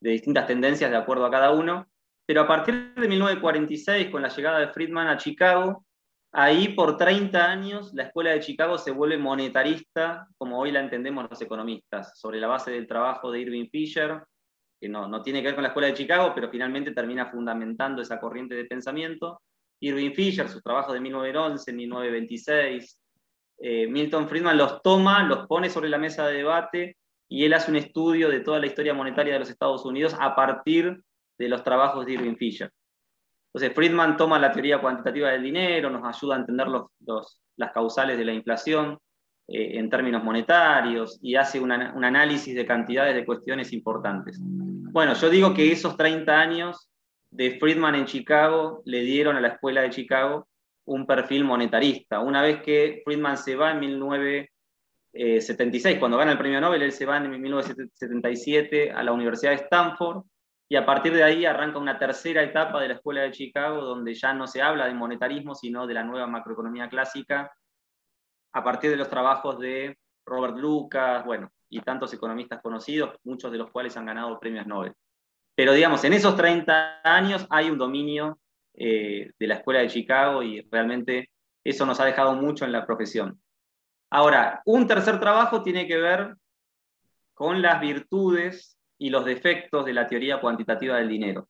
de 0.00 0.10
distintas 0.10 0.46
tendencias 0.46 0.90
de 0.90 0.96
acuerdo 0.96 1.26
a 1.26 1.30
cada 1.30 1.50
uno. 1.50 1.88
Pero 2.24 2.42
a 2.42 2.46
partir 2.46 2.94
de 2.94 3.08
1946, 3.08 4.10
con 4.10 4.22
la 4.22 4.28
llegada 4.28 4.60
de 4.60 4.68
Friedman 4.68 5.08
a 5.08 5.16
Chicago, 5.16 5.84
Ahí 6.32 6.68
por 6.74 6.96
30 6.96 7.50
años 7.50 7.94
la 7.94 8.04
Escuela 8.04 8.30
de 8.30 8.40
Chicago 8.40 8.76
se 8.76 8.90
vuelve 8.90 9.16
monetarista, 9.16 10.28
como 10.36 10.58
hoy 10.58 10.70
la 10.72 10.80
entendemos 10.80 11.26
los 11.28 11.40
economistas, 11.40 12.18
sobre 12.18 12.38
la 12.38 12.48
base 12.48 12.70
del 12.70 12.86
trabajo 12.86 13.30
de 13.30 13.40
Irving 13.40 13.68
Fisher, 13.70 14.22
que 14.78 14.88
no, 14.88 15.08
no 15.08 15.22
tiene 15.22 15.40
que 15.40 15.46
ver 15.46 15.54
con 15.54 15.62
la 15.62 15.68
Escuela 15.68 15.88
de 15.88 15.94
Chicago, 15.94 16.32
pero 16.34 16.50
finalmente 16.50 16.92
termina 16.92 17.30
fundamentando 17.30 18.02
esa 18.02 18.20
corriente 18.20 18.54
de 18.54 18.66
pensamiento. 18.66 19.40
Irving 19.80 20.12
Fisher, 20.12 20.48
sus 20.48 20.62
trabajos 20.62 20.92
de 20.92 21.00
1911, 21.00 21.72
1926, 21.72 23.00
eh, 23.60 23.86
Milton 23.88 24.28
Friedman 24.28 24.56
los 24.56 24.82
toma, 24.82 25.24
los 25.24 25.46
pone 25.46 25.70
sobre 25.70 25.88
la 25.88 25.98
mesa 25.98 26.26
de 26.26 26.38
debate 26.38 26.96
y 27.28 27.44
él 27.44 27.54
hace 27.54 27.70
un 27.70 27.76
estudio 27.76 28.28
de 28.28 28.40
toda 28.40 28.60
la 28.60 28.66
historia 28.66 28.94
monetaria 28.94 29.32
de 29.32 29.40
los 29.40 29.50
Estados 29.50 29.84
Unidos 29.84 30.14
a 30.18 30.34
partir 30.36 31.02
de 31.38 31.48
los 31.48 31.64
trabajos 31.64 32.06
de 32.06 32.12
Irving 32.12 32.36
Fisher. 32.36 32.70
Entonces, 33.58 33.74
Friedman 33.74 34.16
toma 34.16 34.38
la 34.38 34.52
teoría 34.52 34.80
cuantitativa 34.80 35.30
del 35.30 35.42
dinero, 35.42 35.90
nos 35.90 36.04
ayuda 36.04 36.36
a 36.36 36.38
entender 36.38 36.68
las 36.68 37.72
causales 37.72 38.16
de 38.16 38.24
la 38.24 38.32
inflación 38.32 38.96
eh, 39.48 39.78
en 39.78 39.90
términos 39.90 40.22
monetarios 40.22 41.18
y 41.20 41.34
hace 41.34 41.58
un 41.58 41.72
análisis 41.72 42.54
de 42.54 42.64
cantidades 42.64 43.16
de 43.16 43.26
cuestiones 43.26 43.72
importantes. 43.72 44.38
Bueno, 44.40 45.14
yo 45.14 45.28
digo 45.28 45.52
que 45.54 45.72
esos 45.72 45.96
30 45.96 46.32
años 46.32 46.88
de 47.32 47.58
Friedman 47.58 47.96
en 47.96 48.04
Chicago 48.04 48.80
le 48.84 49.00
dieron 49.00 49.34
a 49.34 49.40
la 49.40 49.48
escuela 49.48 49.82
de 49.82 49.90
Chicago 49.90 50.46
un 50.84 51.04
perfil 51.04 51.42
monetarista. 51.42 52.20
Una 52.20 52.42
vez 52.42 52.62
que 52.62 53.02
Friedman 53.04 53.36
se 53.36 53.56
va 53.56 53.72
en 53.72 53.80
1976, 53.80 55.98
cuando 55.98 56.16
gana 56.16 56.30
el 56.30 56.38
premio 56.38 56.60
Nobel, 56.60 56.82
él 56.82 56.92
se 56.92 57.06
va 57.06 57.16
en 57.16 57.28
1977 57.28 58.92
a 58.92 59.02
la 59.02 59.10
Universidad 59.10 59.50
de 59.50 59.64
Stanford 59.64 60.22
y 60.68 60.76
a 60.76 60.84
partir 60.84 61.14
de 61.14 61.24
ahí 61.24 61.46
arranca 61.46 61.78
una 61.78 61.98
tercera 61.98 62.42
etapa 62.42 62.80
de 62.80 62.88
la 62.88 62.94
Escuela 62.94 63.22
de 63.22 63.30
Chicago, 63.30 63.82
donde 63.82 64.14
ya 64.14 64.34
no 64.34 64.46
se 64.46 64.60
habla 64.60 64.86
de 64.86 64.94
monetarismo, 64.94 65.54
sino 65.54 65.86
de 65.86 65.94
la 65.94 66.04
nueva 66.04 66.26
macroeconomía 66.26 66.88
clásica, 66.88 67.50
a 68.52 68.64
partir 68.64 68.90
de 68.90 68.96
los 68.96 69.08
trabajos 69.08 69.58
de 69.58 69.98
Robert 70.26 70.56
Lucas, 70.56 71.24
bueno, 71.24 71.50
y 71.70 71.80
tantos 71.80 72.12
economistas 72.12 72.60
conocidos, 72.60 73.16
muchos 73.24 73.50
de 73.50 73.58
los 73.58 73.70
cuales 73.70 73.96
han 73.96 74.06
ganado 74.06 74.38
premios 74.38 74.66
Nobel. 74.66 74.92
Pero 75.54 75.72
digamos, 75.72 76.04
en 76.04 76.12
esos 76.12 76.36
30 76.36 77.00
años 77.02 77.46
hay 77.50 77.70
un 77.70 77.78
dominio 77.78 78.38
eh, 78.74 79.32
de 79.38 79.46
la 79.46 79.54
Escuela 79.54 79.80
de 79.80 79.88
Chicago 79.88 80.42
y 80.42 80.60
realmente 80.70 81.30
eso 81.64 81.86
nos 81.86 81.98
ha 81.98 82.04
dejado 82.04 82.34
mucho 82.34 82.64
en 82.64 82.72
la 82.72 82.86
profesión. 82.86 83.40
Ahora, 84.10 84.62
un 84.66 84.86
tercer 84.86 85.18
trabajo 85.18 85.62
tiene 85.62 85.86
que 85.86 85.96
ver 85.96 86.36
con 87.34 87.60
las 87.62 87.80
virtudes 87.80 88.77
y 88.98 89.10
los 89.10 89.24
defectos 89.24 89.84
de 89.84 89.94
la 89.94 90.06
teoría 90.06 90.40
cuantitativa 90.40 90.96
del 90.96 91.08
dinero. 91.08 91.48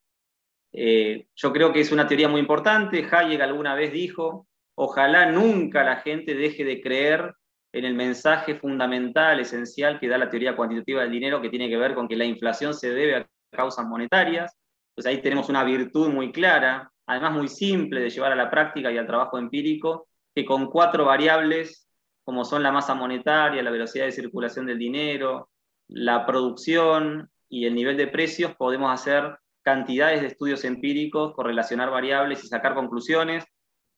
Eh, 0.72 1.26
yo 1.34 1.52
creo 1.52 1.72
que 1.72 1.80
es 1.80 1.92
una 1.92 2.06
teoría 2.06 2.28
muy 2.28 2.40
importante. 2.40 3.06
Hayek 3.10 3.40
alguna 3.40 3.74
vez 3.74 3.92
dijo, 3.92 4.46
ojalá 4.74 5.30
nunca 5.30 5.82
la 5.82 5.96
gente 5.96 6.34
deje 6.34 6.64
de 6.64 6.80
creer 6.80 7.34
en 7.72 7.84
el 7.84 7.94
mensaje 7.94 8.54
fundamental, 8.54 9.40
esencial 9.40 9.98
que 9.98 10.08
da 10.08 10.18
la 10.18 10.30
teoría 10.30 10.56
cuantitativa 10.56 11.02
del 11.02 11.10
dinero, 11.10 11.40
que 11.40 11.50
tiene 11.50 11.68
que 11.68 11.76
ver 11.76 11.94
con 11.94 12.08
que 12.08 12.16
la 12.16 12.24
inflación 12.24 12.74
se 12.74 12.90
debe 12.90 13.16
a 13.16 13.28
causas 13.50 13.86
monetarias. 13.86 14.56
Pues 14.94 15.06
ahí 15.06 15.20
tenemos 15.22 15.48
una 15.48 15.64
virtud 15.64 16.08
muy 16.08 16.32
clara, 16.32 16.90
además 17.06 17.32
muy 17.32 17.48
simple 17.48 18.00
de 18.00 18.10
llevar 18.10 18.32
a 18.32 18.36
la 18.36 18.50
práctica 18.50 18.90
y 18.90 18.98
al 18.98 19.06
trabajo 19.06 19.38
empírico, 19.38 20.08
que 20.34 20.44
con 20.44 20.66
cuatro 20.66 21.04
variables, 21.04 21.88
como 22.24 22.44
son 22.44 22.62
la 22.62 22.72
masa 22.72 22.94
monetaria, 22.94 23.62
la 23.62 23.70
velocidad 23.70 24.06
de 24.06 24.12
circulación 24.12 24.66
del 24.66 24.78
dinero, 24.78 25.50
la 25.88 26.26
producción 26.26 27.30
y 27.48 27.66
el 27.66 27.74
nivel 27.74 27.96
de 27.96 28.06
precios, 28.06 28.54
podemos 28.56 28.92
hacer 28.92 29.38
cantidades 29.62 30.20
de 30.20 30.28
estudios 30.28 30.64
empíricos, 30.64 31.34
correlacionar 31.34 31.90
variables 31.90 32.44
y 32.44 32.48
sacar 32.48 32.74
conclusiones, 32.74 33.44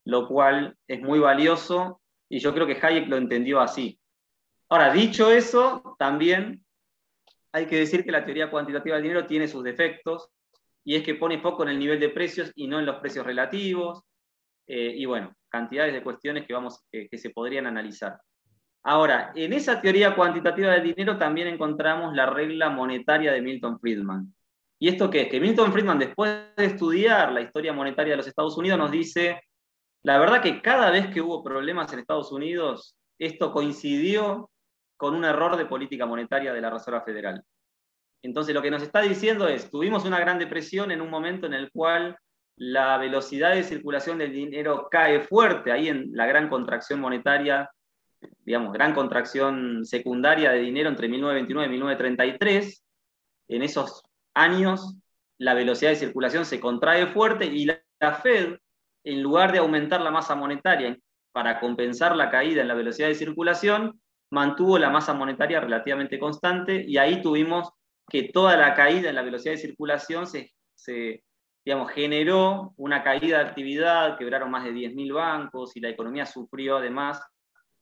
lo 0.04 0.26
cual 0.26 0.76
es 0.88 1.00
muy 1.00 1.18
valioso 1.18 2.00
y 2.28 2.38
yo 2.38 2.54
creo 2.54 2.66
que 2.66 2.78
Hayek 2.80 3.08
lo 3.08 3.16
entendió 3.16 3.60
así. 3.60 4.00
Ahora, 4.68 4.92
dicho 4.92 5.30
eso, 5.30 5.96
también 5.98 6.64
hay 7.52 7.66
que 7.66 7.76
decir 7.76 8.04
que 8.04 8.12
la 8.12 8.24
teoría 8.24 8.50
cuantitativa 8.50 8.96
del 8.96 9.02
dinero 9.02 9.26
tiene 9.26 9.48
sus 9.48 9.64
defectos 9.64 10.30
y 10.84 10.96
es 10.96 11.02
que 11.02 11.16
pone 11.16 11.40
foco 11.40 11.64
en 11.64 11.70
el 11.70 11.78
nivel 11.78 11.98
de 11.98 12.08
precios 12.08 12.52
y 12.54 12.68
no 12.68 12.78
en 12.78 12.86
los 12.86 12.96
precios 12.96 13.26
relativos 13.26 14.02
eh, 14.66 14.94
y 14.96 15.04
bueno, 15.04 15.34
cantidades 15.48 15.92
de 15.92 16.02
cuestiones 16.02 16.46
que, 16.46 16.52
vamos, 16.52 16.84
que 16.90 17.18
se 17.18 17.30
podrían 17.30 17.66
analizar. 17.66 18.20
Ahora, 18.82 19.32
en 19.34 19.52
esa 19.52 19.80
teoría 19.80 20.14
cuantitativa 20.14 20.72
del 20.72 20.82
dinero 20.82 21.18
también 21.18 21.48
encontramos 21.48 22.14
la 22.14 22.26
regla 22.26 22.70
monetaria 22.70 23.32
de 23.32 23.42
Milton 23.42 23.78
Friedman. 23.78 24.34
¿Y 24.78 24.88
esto 24.88 25.10
qué 25.10 25.22
es? 25.22 25.28
Que 25.28 25.40
Milton 25.40 25.72
Friedman, 25.72 25.98
después 25.98 26.54
de 26.56 26.64
estudiar 26.64 27.32
la 27.32 27.42
historia 27.42 27.74
monetaria 27.74 28.12
de 28.12 28.16
los 28.16 28.26
Estados 28.26 28.56
Unidos, 28.56 28.78
nos 28.78 28.90
dice, 28.90 29.42
la 30.02 30.18
verdad 30.18 30.40
que 30.40 30.62
cada 30.62 30.90
vez 30.90 31.08
que 31.08 31.20
hubo 31.20 31.44
problemas 31.44 31.92
en 31.92 31.98
Estados 31.98 32.32
Unidos, 32.32 32.96
esto 33.18 33.52
coincidió 33.52 34.50
con 34.96 35.14
un 35.14 35.24
error 35.24 35.56
de 35.58 35.66
política 35.66 36.06
monetaria 36.06 36.54
de 36.54 36.60
la 36.62 36.70
Reserva 36.70 37.02
Federal. 37.02 37.42
Entonces 38.22 38.54
lo 38.54 38.62
que 38.62 38.70
nos 38.70 38.82
está 38.82 39.02
diciendo 39.02 39.48
es, 39.48 39.70
tuvimos 39.70 40.04
una 40.06 40.20
gran 40.20 40.38
depresión 40.38 40.90
en 40.90 41.02
un 41.02 41.10
momento 41.10 41.46
en 41.46 41.54
el 41.54 41.70
cual 41.70 42.16
la 42.56 42.98
velocidad 42.98 43.54
de 43.54 43.62
circulación 43.62 44.18
del 44.18 44.32
dinero 44.32 44.88
cae 44.90 45.20
fuerte, 45.20 45.72
ahí 45.72 45.88
en 45.88 46.10
la 46.12 46.26
gran 46.26 46.48
contracción 46.48 47.00
monetaria, 47.00 47.70
digamos, 48.44 48.72
gran 48.72 48.94
contracción 48.94 49.84
secundaria 49.84 50.50
de 50.50 50.60
dinero 50.60 50.88
entre 50.88 51.08
1929 51.08 51.66
y 51.66 51.70
1933. 51.70 52.84
En 53.48 53.62
esos 53.62 54.02
años 54.34 54.96
la 55.38 55.54
velocidad 55.54 55.90
de 55.90 55.96
circulación 55.96 56.44
se 56.44 56.60
contrae 56.60 57.06
fuerte 57.06 57.46
y 57.46 57.64
la, 57.64 57.80
Fed, 58.22 58.58
en 59.04 59.22
lugar 59.22 59.52
de 59.52 59.58
aumentar 59.58 60.00
la 60.00 60.10
masa 60.10 60.34
monetaria 60.34 60.96
para 61.32 61.60
compensar 61.60 62.14
la 62.14 62.30
caída 62.30 62.60
en 62.60 62.68
la 62.68 62.74
velocidad 62.74 63.08
de 63.08 63.14
circulación, 63.14 64.00
mantuvo 64.30 64.78
la 64.78 64.90
masa 64.90 65.14
monetaria 65.14 65.60
relativamente 65.60 66.18
constante 66.18 66.84
y 66.86 66.98
ahí 66.98 67.22
tuvimos 67.22 67.70
que 68.08 68.24
toda 68.24 68.56
la 68.56 68.74
caída 68.74 69.08
en 69.08 69.14
la 69.14 69.22
velocidad 69.22 69.54
de 69.54 69.60
circulación 69.60 70.26
se, 70.26 71.24
digamos, 71.64 71.90
generó 71.92 72.74
una 72.76 73.02
caída 73.02 73.38
de 73.38 73.48
actividad, 73.48 74.18
quebraron 74.18 74.50
más 74.50 74.64
de 74.64 74.72
10.000 74.72 75.14
bancos 75.14 75.76
y 75.76 75.80
la 75.80 75.88
economía 75.88 76.26
sufrió 76.26 76.78
además 76.78 77.22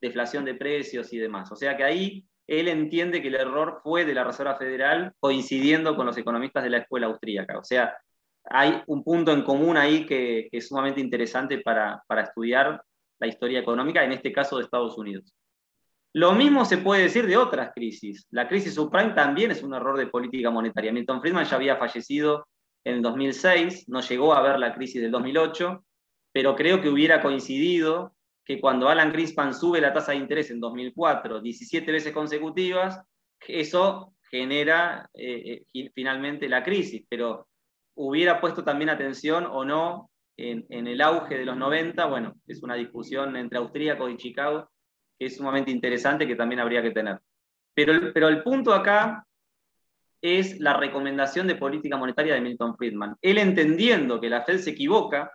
deflación 0.00 0.44
de 0.44 0.54
precios 0.54 1.12
y 1.12 1.18
demás. 1.18 1.50
O 1.52 1.56
sea 1.56 1.76
que 1.76 1.84
ahí 1.84 2.24
él 2.46 2.68
entiende 2.68 3.20
que 3.20 3.28
el 3.28 3.34
error 3.34 3.80
fue 3.82 4.04
de 4.04 4.14
la 4.14 4.24
Reserva 4.24 4.56
Federal 4.56 5.12
coincidiendo 5.20 5.94
con 5.96 6.06
los 6.06 6.16
economistas 6.16 6.64
de 6.64 6.70
la 6.70 6.78
escuela 6.78 7.06
austríaca. 7.06 7.58
O 7.58 7.64
sea, 7.64 7.96
hay 8.44 8.82
un 8.86 9.04
punto 9.04 9.32
en 9.32 9.42
común 9.42 9.76
ahí 9.76 10.06
que, 10.06 10.48
es 10.50 10.68
sumamente 10.68 11.00
interesante 11.00 11.58
para, 11.58 12.02
para 12.06 12.22
estudiar 12.22 12.82
la 13.18 13.26
historia 13.26 13.60
económica, 13.60 14.02
en 14.02 14.12
este 14.12 14.32
caso 14.32 14.56
de 14.56 14.64
Estados 14.64 14.96
Unidos. 14.96 15.34
Lo 16.14 16.32
mismo 16.32 16.64
se 16.64 16.78
puede 16.78 17.02
decir 17.02 17.26
de 17.26 17.36
otras 17.36 17.72
crisis. 17.74 18.26
La 18.30 18.48
crisis 18.48 18.74
subprime 18.74 19.12
también 19.12 19.50
es 19.50 19.62
un 19.62 19.74
error 19.74 19.98
de 19.98 20.06
política 20.06 20.50
monetaria. 20.50 20.92
Milton 20.92 21.20
Friedman 21.20 21.44
ya 21.44 21.56
había 21.56 21.76
fallecido 21.76 22.48
en 22.84 22.96
el 22.96 23.02
2006, 23.02 23.88
no 23.88 24.00
llegó 24.00 24.32
a 24.32 24.40
ver 24.40 24.58
la 24.58 24.74
crisis 24.74 25.02
del 25.02 25.10
2008, 25.10 25.84
pero 26.32 26.56
creo 26.56 26.80
que 26.80 26.88
hubiera 26.88 27.20
coincidido 27.20 28.14
que 28.48 28.62
cuando 28.62 28.88
Alan 28.88 29.12
Greenspan 29.12 29.52
sube 29.52 29.78
la 29.78 29.92
tasa 29.92 30.12
de 30.12 30.18
interés 30.18 30.50
en 30.50 30.58
2004 30.58 31.42
17 31.42 31.92
veces 31.92 32.14
consecutivas, 32.14 32.98
eso 33.46 34.14
genera 34.30 35.10
eh, 35.12 35.64
eh, 35.74 35.90
finalmente 35.94 36.48
la 36.48 36.62
crisis, 36.62 37.04
pero 37.10 37.46
hubiera 37.94 38.40
puesto 38.40 38.64
también 38.64 38.88
atención 38.88 39.44
o 39.44 39.66
no 39.66 40.10
en, 40.38 40.64
el 40.70 41.00
auge 41.02 41.36
de 41.36 41.44
los 41.44 41.58
90, 41.58 42.06
bueno, 42.06 42.36
es 42.46 42.62
una 42.62 42.74
discusión 42.74 43.36
entre 43.36 43.58
austríacos 43.58 44.10
y 44.10 44.16
Chicago 44.16 44.70
que 45.18 45.26
es 45.26 45.36
sumamente 45.36 45.70
interesante 45.70 46.26
que 46.26 46.36
también 46.36 46.60
habría 46.60 46.80
que 46.80 46.92
tener. 46.92 47.20
Pero, 47.74 48.14
pero 48.14 48.28
el 48.28 48.42
punto 48.42 48.72
acá 48.72 49.26
es 50.22 50.58
la 50.58 50.74
recomendación 50.74 51.46
de 51.48 51.56
política 51.56 51.98
monetaria 51.98 52.34
de 52.34 52.40
Milton 52.40 52.76
Friedman. 52.78 53.16
Él 53.20 53.36
entendiendo 53.36 54.18
que 54.20 54.30
la 54.30 54.42
Fed 54.42 54.58
se 54.58 54.70
equivoca 54.70 55.30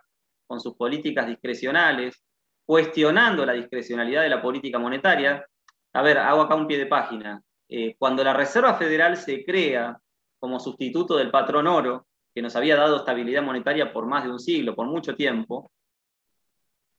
con 0.46 0.58
sus 0.58 0.74
políticas 0.74 1.28
discrecionales, 1.28 2.24
cuestionando 2.64 3.44
la 3.44 3.52
discrecionalidad 3.52 4.22
de 4.22 4.28
la 4.28 4.42
política 4.42 4.78
monetaria. 4.78 5.46
A 5.92 6.02
ver, 6.02 6.18
hago 6.18 6.42
acá 6.42 6.54
un 6.54 6.66
pie 6.66 6.78
de 6.78 6.86
página. 6.86 7.42
Eh, 7.68 7.94
cuando 7.98 8.24
la 8.24 8.32
Reserva 8.32 8.74
Federal 8.74 9.16
se 9.16 9.44
crea 9.44 9.98
como 10.38 10.60
sustituto 10.60 11.16
del 11.16 11.30
patrón 11.30 11.66
oro, 11.66 12.06
que 12.34 12.42
nos 12.42 12.56
había 12.56 12.76
dado 12.76 12.96
estabilidad 12.96 13.42
monetaria 13.42 13.92
por 13.92 14.06
más 14.06 14.24
de 14.24 14.30
un 14.30 14.40
siglo, 14.40 14.74
por 14.74 14.86
mucho 14.86 15.14
tiempo, 15.14 15.70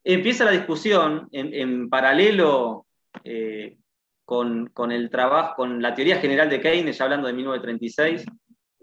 empieza 0.03 0.45
la 0.45 0.51
discusión 0.51 1.27
en, 1.31 1.89
paralelo 1.89 2.85
eh, 3.23 3.77
con, 4.23 4.67
con, 4.67 4.91
el 4.91 5.09
trabajo, 5.09 5.55
con 5.57 5.81
la 5.81 5.93
teoría 5.93 6.17
general 6.17 6.49
de 6.49 6.61
Keynes, 6.61 6.97
ya 6.97 7.03
hablando 7.03 7.27
de 7.27 7.33
1936, 7.33 8.25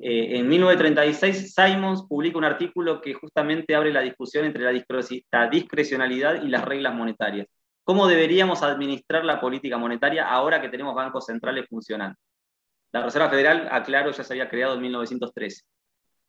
eh, 0.04 0.38
en 0.40 0.48
1936, 0.48 1.54
Simons 1.54 2.02
publica 2.08 2.36
un 2.36 2.42
artículo 2.44 3.00
que 3.00 3.14
justamente 3.14 3.76
abre 3.76 3.92
la 3.92 4.00
discusión 4.00 4.44
entre 4.44 4.64
la, 4.64 5.48
discrecionalidad 5.48 6.42
y 6.42 6.48
las 6.48 6.64
reglas 6.64 6.92
monetarias. 6.92 7.46
¿Cómo 7.84 8.08
deberíamos 8.08 8.64
administrar 8.64 9.24
la 9.24 9.40
política 9.40 9.78
monetaria 9.78 10.28
ahora 10.28 10.60
que 10.60 10.68
tenemos 10.68 10.96
bancos 10.96 11.26
centrales 11.26 11.66
funcionando? 11.68 12.18
La 12.90 13.04
Reserva 13.04 13.30
Federal, 13.30 13.68
aclaro, 13.70 14.10
ya 14.10 14.24
se 14.24 14.32
había 14.32 14.48
creado 14.48 14.74
en 14.74 14.80
1913. 14.80 15.62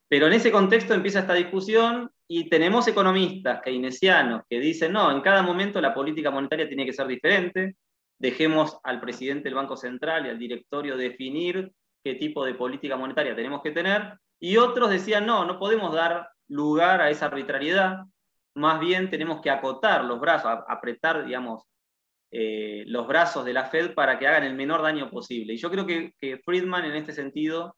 Pero 0.07 0.27
en 0.27 0.33
ese 0.33 0.51
contexto 0.51 0.93
empieza 0.93 1.21
esta 1.21 1.33
discusión 1.33 2.11
y 2.27 2.49
tenemos 2.49 2.87
economistas 2.87 3.59
keynesianos 3.63 4.43
que 4.47 4.59
dicen, 4.59 4.93
no, 4.93 5.09
en 5.09 5.21
cada 5.21 5.41
momento 5.41 5.81
la 5.81 5.95
política 5.95 6.29
monetaria 6.29 6.67
tiene 6.67 6.85
que 6.85 6.93
ser 6.93 7.07
diferente, 7.07 7.75
dejemos 8.19 8.77
al 8.83 9.01
presidente 9.01 9.45
del 9.45 9.55
Banco 9.55 9.75
Central 9.75 10.27
y 10.27 10.29
al 10.29 10.37
directorio 10.37 10.95
definir 10.95 11.71
qué 12.03 12.15
tipo 12.15 12.45
de 12.45 12.53
política 12.53 12.97
monetaria 12.97 13.35
tenemos 13.35 13.61
que 13.61 13.71
tener, 13.71 14.17
y 14.39 14.57
otros 14.57 14.89
decían, 14.89 15.25
no, 15.25 15.45
no 15.45 15.57
podemos 15.57 15.93
dar 15.93 16.29
lugar 16.47 17.01
a 17.01 17.09
esa 17.09 17.27
arbitrariedad, 17.27 18.03
más 18.55 18.79
bien 18.79 19.09
tenemos 19.09 19.41
que 19.41 19.49
acotar 19.49 20.03
los 20.03 20.19
brazos, 20.19 20.51
apretar, 20.67 21.25
digamos, 21.25 21.63
eh, 22.31 22.83
los 22.87 23.07
brazos 23.07 23.45
de 23.45 23.53
la 23.53 23.65
Fed 23.65 23.93
para 23.93 24.19
que 24.19 24.27
hagan 24.27 24.43
el 24.43 24.55
menor 24.55 24.81
daño 24.81 25.09
posible. 25.09 25.53
Y 25.53 25.57
yo 25.57 25.71
creo 25.71 25.85
que, 25.85 26.13
Friedman 26.43 26.85
en 26.85 26.95
este 26.95 27.13
sentido 27.13 27.75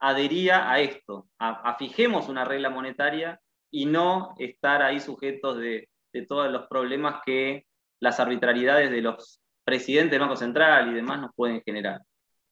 adhería 0.00 0.70
a 0.70 0.80
esto, 0.80 1.28
a, 1.38 1.76
fijemos 1.78 2.28
una 2.28 2.44
regla 2.44 2.70
monetaria 2.70 3.40
y 3.70 3.86
no 3.86 4.34
estar 4.38 4.82
ahí 4.82 5.00
sujetos 5.00 5.58
de, 5.58 5.88
de 6.12 6.26
todos 6.26 6.50
los 6.50 6.66
problemas 6.68 7.20
que 7.24 7.64
las 8.00 8.20
arbitrariedades 8.20 8.90
de 8.90 9.02
los 9.02 9.40
presidentes 9.64 10.12
del 10.12 10.20
Banco 10.20 10.36
Central 10.36 10.90
y 10.90 10.94
demás 10.94 11.20
nos 11.20 11.30
pueden 11.34 11.60
generar. 11.62 12.00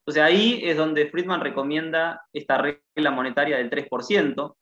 Entonces 0.06 0.22
ahí 0.22 0.60
es 0.62 0.76
donde 0.76 1.10
Friedman 1.10 1.40
recomienda 1.40 2.22
esta 2.32 2.58
regla 2.58 3.10
monetaria 3.10 3.56
del 3.56 3.68
3%, 3.68 4.56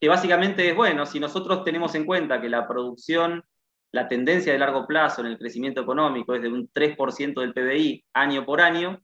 que 0.00 0.08
básicamente 0.08 0.68
es, 0.68 0.76
bueno, 0.76 1.06
si 1.06 1.18
nosotros 1.18 1.64
tenemos 1.64 1.96
en 1.96 2.04
cuenta 2.04 2.40
que 2.40 2.48
la 2.48 2.68
producción, 2.68 3.42
la 3.90 4.06
tendencia 4.06 4.52
de 4.52 4.60
largo 4.60 4.86
plazo 4.86 5.22
en 5.22 5.26
el 5.26 5.38
crecimiento 5.38 5.80
económico 5.80 6.34
es 6.34 6.42
de 6.42 6.48
un 6.48 6.70
3% 6.72 7.40
del 7.40 7.52
PBI 7.52 8.04
año 8.12 8.46
por 8.46 8.60
año, 8.60 9.02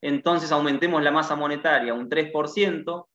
entonces 0.00 0.50
aumentemos 0.50 1.02
la 1.02 1.10
masa 1.10 1.36
monetaria 1.36 1.92
un 1.92 2.08
3%, 2.08 3.06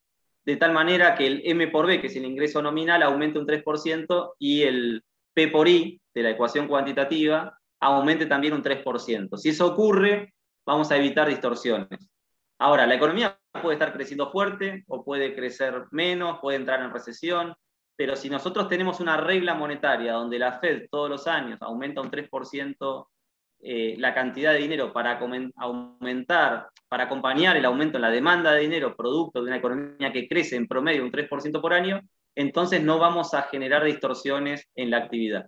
de 0.45 0.55
tal 0.57 0.72
manera 0.72 1.16
que 1.16 1.26
el 1.26 1.41
M 1.45 1.68
por 1.70 1.88
B, 1.88 1.99
que 1.99 2.07
es 2.07 2.16
el 2.16 2.26
ingreso 2.26 2.61
nominal, 2.61 3.01
aumente 3.01 3.39
un 3.39 3.47
3% 3.47 4.34
y 4.38 4.61
el 4.64 5.03
P 5.34 5.47
por 5.47 5.68
I 5.68 5.99
de 6.14 6.22
la 6.22 6.30
ecuación 6.30 6.68
cuantitativa 6.68 7.57
aumente 7.80 8.28
también 8.28 8.53
un 8.53 8.61
3%. 8.61 9.36
Si 9.38 9.49
eso 9.49 9.68
ocurre, 9.68 10.34
vamos 10.66 10.91
a 10.91 10.97
evitar 10.97 11.28
distorsiones. 11.28 12.09
Ahora, 12.59 12.86
la 12.86 12.95
economía 12.95 13.38
puede 13.61 13.76
estar 13.76 13.93
creciendo 13.93 14.32
fuerte 14.32 14.84
o 14.88 15.03
puede 15.03 15.36
crecer 15.36 15.86
menos, 15.91 16.39
puede 16.39 16.57
entrar 16.57 16.82
en 16.82 16.93
recesión, 16.93 17.53
pero 17.95 18.16
si 18.16 18.30
nosotros 18.30 18.68
tenemos 18.68 18.99
una 18.99 19.18
regla 19.18 19.53
monetaria 19.53 20.14
donde 20.14 20.39
la 20.39 20.59
Fed 20.59 20.88
todos 20.89 21.09
los 21.09 21.28
años 21.28 21.61
aumenta 21.61 22.01
un 22.01 22.09
3% 22.09 23.07
eh, 23.66 23.95
la 23.97 24.14
cantidad 24.14 24.51
de 24.51 24.59
dinero 24.59 24.91
para 24.91 25.18
aumentar, 25.55 26.68
para 26.89 27.05
acompañar 27.05 27.55
el 27.55 27.64
aumento 27.64 27.97
en 27.97 28.01
la 28.01 28.09
demanda 28.09 28.51
de 28.51 28.61
dinero 28.61 28.93
producto 28.95 29.41
de 29.41 29.47
una 29.47 29.57
economía 29.57 30.11
que 30.11 30.28
crece 30.28 30.57
en 30.57 30.68
promedio 30.68 31.01
un 31.01 31.11
3% 31.11 31.61
por 31.61 31.74
año, 31.74 32.01
entonces 32.36 32.84
no 32.84 32.99
vamos 32.99 33.34
a 33.34 33.43
generar 33.43 33.86
distorsiones 33.86 34.70
en 34.76 34.89
la 34.89 34.97
actividad. 34.97 35.45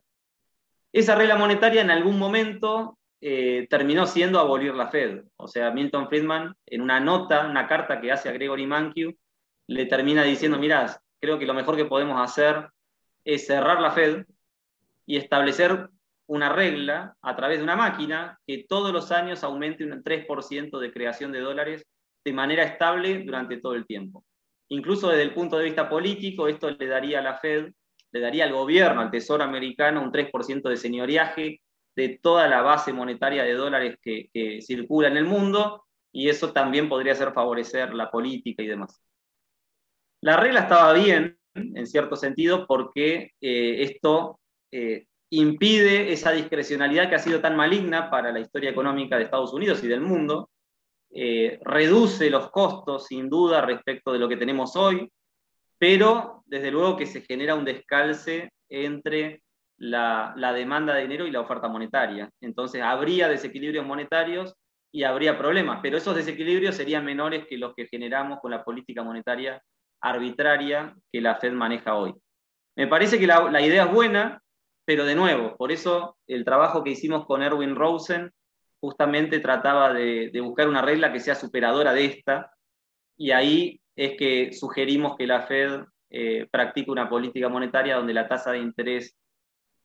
Esa 0.93 1.15
regla 1.15 1.35
monetaria 1.35 1.81
en 1.81 1.91
algún 1.91 2.17
momento 2.17 2.97
eh, 3.27 3.65
terminó 3.71 4.05
siendo 4.05 4.39
abolir 4.39 4.75
la 4.75 4.89
Fed. 4.89 5.23
O 5.37 5.47
sea, 5.47 5.71
Milton 5.71 6.07
Friedman, 6.09 6.55
en 6.67 6.81
una 6.81 6.99
nota, 6.99 7.47
una 7.47 7.67
carta 7.67 7.99
que 7.99 8.11
hace 8.11 8.29
a 8.29 8.31
Gregory 8.31 8.67
Mankiw, 8.67 9.15
le 9.65 9.87
termina 9.87 10.21
diciendo, 10.21 10.59
mirá, 10.59 11.01
creo 11.19 11.39
que 11.39 11.47
lo 11.47 11.55
mejor 11.55 11.75
que 11.75 11.85
podemos 11.85 12.21
hacer 12.21 12.69
es 13.23 13.47
cerrar 13.47 13.81
la 13.81 13.89
Fed 13.89 14.27
y 15.07 15.17
establecer 15.17 15.89
una 16.27 16.49
regla 16.53 17.15
a 17.19 17.35
través 17.35 17.57
de 17.57 17.63
una 17.63 17.75
máquina 17.75 18.39
que 18.45 18.63
todos 18.69 18.93
los 18.93 19.11
años 19.11 19.43
aumente 19.43 19.83
un 19.83 20.03
3% 20.03 20.77
de 20.77 20.93
creación 20.93 21.31
de 21.31 21.39
dólares 21.39 21.83
de 22.23 22.31
manera 22.31 22.61
estable 22.61 23.23
durante 23.23 23.57
todo 23.57 23.73
el 23.73 23.87
tiempo. 23.87 24.23
Incluso 24.69 25.09
desde 25.09 25.23
el 25.23 25.33
punto 25.33 25.57
de 25.57 25.65
vista 25.65 25.89
político, 25.89 26.47
esto 26.47 26.69
le 26.69 26.85
daría 26.85 27.21
a 27.21 27.23
la 27.23 27.39
Fed, 27.39 27.71
le 28.11 28.19
daría 28.19 28.43
al 28.43 28.53
gobierno, 28.53 29.01
al 29.01 29.09
Tesoro 29.09 29.43
americano, 29.43 30.03
un 30.03 30.11
3% 30.11 30.69
de 30.69 30.77
señoriaje 30.77 31.61
de 31.95 32.19
toda 32.21 32.47
la 32.47 32.61
base 32.61 32.93
monetaria 32.93 33.43
de 33.43 33.53
dólares 33.53 33.97
que, 34.01 34.29
circula 34.61 35.07
en 35.07 35.17
el 35.17 35.25
mundo, 35.25 35.85
y 36.11 36.29
eso 36.29 36.51
también 36.51 36.89
podría 36.89 37.13
hacer 37.13 37.33
favorecer 37.33 37.93
la 37.93 38.09
política 38.09 38.63
y 38.63 38.67
demás. 38.67 39.01
La 40.21 40.37
regla 40.37 40.61
estaba 40.61 40.93
bien, 40.93 41.37
en 41.53 41.87
cierto 41.87 42.15
sentido, 42.15 42.65
porque 42.67 43.31
eh, 43.41 43.83
esto 43.83 44.39
eh, 44.71 45.05
impide 45.29 46.11
esa 46.11 46.31
discrecionalidad 46.31 47.09
que 47.09 47.15
ha 47.15 47.19
sido 47.19 47.41
tan 47.41 47.55
maligna 47.55 48.09
para 48.09 48.31
la 48.31 48.39
historia 48.39 48.69
económica 48.69 49.17
de 49.17 49.23
Estados 49.23 49.53
Unidos 49.53 49.83
y 49.83 49.87
del 49.87 50.01
mundo, 50.01 50.49
eh, 51.17 51.59
reduce 51.63 52.29
los 52.29 52.49
costos, 52.49 53.07
sin 53.07 53.29
duda, 53.29 53.61
respecto 53.61 54.11
de 54.11 54.19
lo 54.19 54.27
que 54.27 54.37
tenemos 54.37 54.75
hoy, 54.75 55.09
pero 55.77 56.43
desde 56.45 56.71
luego 56.71 56.97
que 56.97 57.05
se 57.05 57.21
genera 57.21 57.55
un 57.55 57.63
descalce 57.63 58.51
entre 58.69 59.41
la, 59.77 60.53
demanda 60.53 60.93
de 60.93 61.01
dinero 61.03 61.27
y 61.27 61.31
la 61.31 61.41
oferta 61.41 61.67
monetaria. 61.67 62.29
Entonces 62.41 62.81
habría 62.81 63.27
desequilibrios 63.27 63.85
monetarios 63.85 64.55
y 64.91 65.03
habría 65.03 65.37
problemas, 65.37 65.79
pero 65.81 65.97
esos 65.97 66.15
desequilibrios 66.15 66.75
serían 66.75 67.03
menores 67.03 67.45
que 67.47 67.57
los 67.57 67.73
que 67.75 67.87
generamos 67.87 68.39
con 68.39 68.51
la 68.51 68.63
política 68.63 69.03
monetaria 69.03 69.61
arbitraria 70.01 70.95
que 71.11 71.21
la 71.21 71.35
Fed 71.35 71.51
maneja 71.51 71.95
hoy. 71.95 72.13
Me 72.77 72.87
parece 72.87 73.19
que 73.19 73.27
la, 73.27 73.61
idea 73.61 73.85
es 73.85 73.91
buena, 73.91 74.41
pero 74.85 75.05
de 75.05 75.15
nuevo, 75.15 75.55
por 75.57 75.71
eso 75.71 76.17
el 76.27 76.45
trabajo 76.45 76.83
que 76.83 76.91
hicimos 76.91 77.25
con 77.25 77.41
Erwin 77.41 77.75
Rosen 77.75 78.31
justamente 78.79 79.39
trataba 79.39 79.93
de, 79.93 80.31
buscar 80.41 80.69
una 80.69 80.81
regla 80.81 81.11
que 81.11 81.19
sea 81.19 81.35
superadora 81.35 81.93
de 81.93 82.05
esta, 82.05 82.51
y 83.17 83.31
ahí 83.31 83.81
es 83.95 84.15
que 84.17 84.53
sugerimos 84.53 85.15
que 85.17 85.25
la 85.25 85.41
Fed 85.41 85.85
eh, 86.09 86.47
practique 86.51 86.91
una 86.91 87.09
política 87.09 87.49
monetaria 87.49 87.95
donde 87.95 88.13
la 88.13 88.27
tasa 88.27 88.51
de 88.51 88.59
interés 88.59 89.17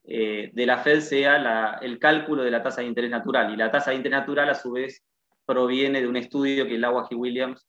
eh, 0.04 0.50
de 0.52 0.66
la 0.66 0.78
Fed 0.78 1.00
sea 1.00 1.78
el 1.82 1.98
cálculo 1.98 2.42
de 2.42 2.50
la 2.50 2.62
tasa 2.62 2.80
de 2.80 2.88
interés 2.88 3.10
natural, 3.10 3.52
y 3.52 3.56
la 3.56 3.70
tasa 3.70 3.90
de 3.90 3.96
interés 3.96 4.18
natural 4.18 4.48
a 4.50 4.54
su 4.54 4.72
vez 4.72 5.02
proviene 5.46 6.00
de 6.00 6.08
un 6.08 6.16
estudio 6.16 6.66
que 6.66 6.74
el 6.74 6.86
y 7.10 7.14
Williams 7.14 7.66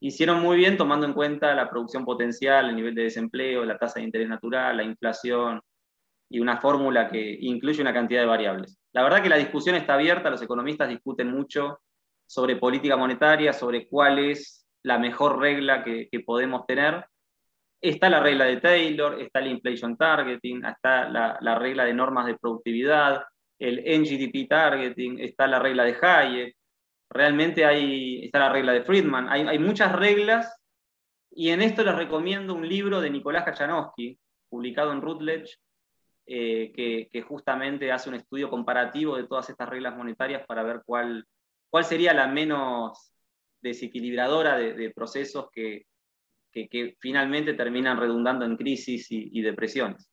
hicieron 0.00 0.42
muy 0.42 0.56
bien 0.56 0.76
tomando 0.76 1.06
en 1.06 1.12
cuenta 1.12 1.54
la 1.54 1.70
producción 1.70 2.04
potencial, 2.04 2.68
el 2.68 2.76
nivel 2.76 2.94
de 2.94 3.04
desempleo, 3.04 3.64
la 3.64 3.78
tasa 3.78 4.00
de 4.00 4.06
interés 4.06 4.28
natural, 4.28 4.76
la 4.76 4.82
inflación, 4.82 5.60
y 6.32 6.40
una 6.40 6.56
fórmula 6.56 7.08
que 7.08 7.38
incluye 7.42 7.82
una 7.82 7.92
cantidad 7.92 8.22
de 8.22 8.26
variables. 8.26 8.78
La 8.92 9.02
verdad 9.02 9.22
que 9.22 9.28
la 9.28 9.36
discusión 9.36 9.76
está 9.76 9.94
abierta, 9.94 10.30
los 10.30 10.40
economistas 10.40 10.88
discuten 10.88 11.30
mucho 11.30 11.80
sobre 12.26 12.56
política 12.56 12.96
monetaria, 12.96 13.52
sobre 13.52 13.86
cuál 13.86 14.18
es 14.18 14.66
la 14.82 14.98
mejor 14.98 15.38
regla 15.38 15.84
que, 15.84 16.08
podemos 16.24 16.66
tener. 16.66 17.04
Está 17.82 18.08
la 18.08 18.20
regla 18.20 18.44
de 18.44 18.58
Taylor, 18.58 19.20
está 19.20 19.40
el 19.40 19.48
inflation 19.48 19.96
targeting, 19.96 20.64
está 20.64 21.08
la, 21.08 21.58
regla 21.58 21.84
de 21.84 21.92
normas 21.92 22.26
de 22.26 22.38
productividad, 22.38 23.24
el 23.58 23.78
NGDP 24.00 24.48
targeting, 24.48 25.18
está 25.18 25.46
la 25.48 25.58
regla 25.58 25.84
de 25.84 25.96
Hayek, 26.00 26.56
realmente 27.10 27.64
hay, 27.64 28.24
está 28.24 28.38
la 28.38 28.52
regla 28.52 28.72
de 28.72 28.84
Friedman, 28.84 29.28
hay, 29.28 29.42
hay 29.42 29.58
muchas 29.58 29.92
reglas. 29.92 30.56
Y 31.30 31.50
en 31.50 31.60
esto 31.60 31.82
les 31.82 31.96
recomiendo 31.96 32.54
un 32.54 32.68
libro 32.68 33.00
de 33.00 33.10
Nicolás 33.10 33.44
Kachanowski, 33.44 34.18
publicado 34.48 34.92
en 34.92 35.00
Routledge, 35.00 35.58
eh, 36.24 36.72
que, 37.10 37.22
justamente 37.22 37.90
hace 37.90 38.08
un 38.08 38.14
estudio 38.14 38.48
comparativo 38.48 39.16
de 39.16 39.26
todas 39.26 39.50
estas 39.50 39.68
reglas 39.68 39.96
monetarias 39.96 40.46
para 40.46 40.62
ver 40.62 40.82
cuál, 40.86 41.26
cuál 41.68 41.84
sería 41.84 42.14
la 42.14 42.28
menos 42.28 43.12
desequilibradora 43.60 44.56
de, 44.56 44.90
procesos 44.90 45.48
que, 45.52 45.86
que, 46.52 46.96
finalmente 47.00 47.54
terminan 47.54 47.98
redundando 47.98 48.44
en 48.44 48.56
crisis 48.56 49.06
y, 49.10 49.40
depresiones. 49.40 50.08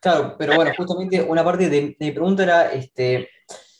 Claro, 0.00 0.34
pero 0.38 0.56
bueno, 0.56 0.72
justamente 0.76 1.22
una 1.22 1.44
parte 1.44 1.68
de, 1.68 1.96
mi 2.00 2.10
pregunta 2.10 2.42
era 2.42 2.72
este, 2.72 3.28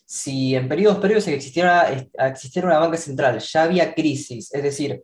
si 0.06 0.54
en 0.54 0.68
periodos 0.68 0.98
previos 0.98 1.26
existiera, 1.26 1.88
existiera 2.28 2.68
una 2.68 2.78
banca 2.78 2.96
central, 2.96 3.40
ya 3.40 3.62
había 3.64 3.94
crisis, 3.94 4.54
es 4.54 4.62
decir, 4.62 5.02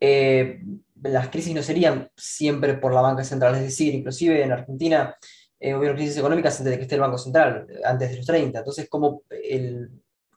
eh, 0.00 0.60
las 1.02 1.28
crisis 1.28 1.54
no 1.54 1.62
serían 1.62 2.10
siempre 2.16 2.74
por 2.74 2.92
la 2.92 3.00
banca 3.00 3.24
central, 3.24 3.54
es 3.56 3.62
decir, 3.62 3.94
inclusive 3.94 4.42
en 4.42 4.52
Argentina 4.52 5.16
eh, 5.60 5.74
hubieron 5.74 5.96
crisis 5.96 6.16
económicas 6.16 6.58
antes 6.58 6.70
de 6.70 6.76
que 6.76 6.82
esté 6.82 6.94
el 6.94 7.00
Banco 7.00 7.18
Central, 7.18 7.66
antes 7.84 8.10
de 8.10 8.16
los 8.16 8.26
30. 8.26 8.58
Entonces, 8.60 8.88
como 8.88 9.22
el, 9.30 9.90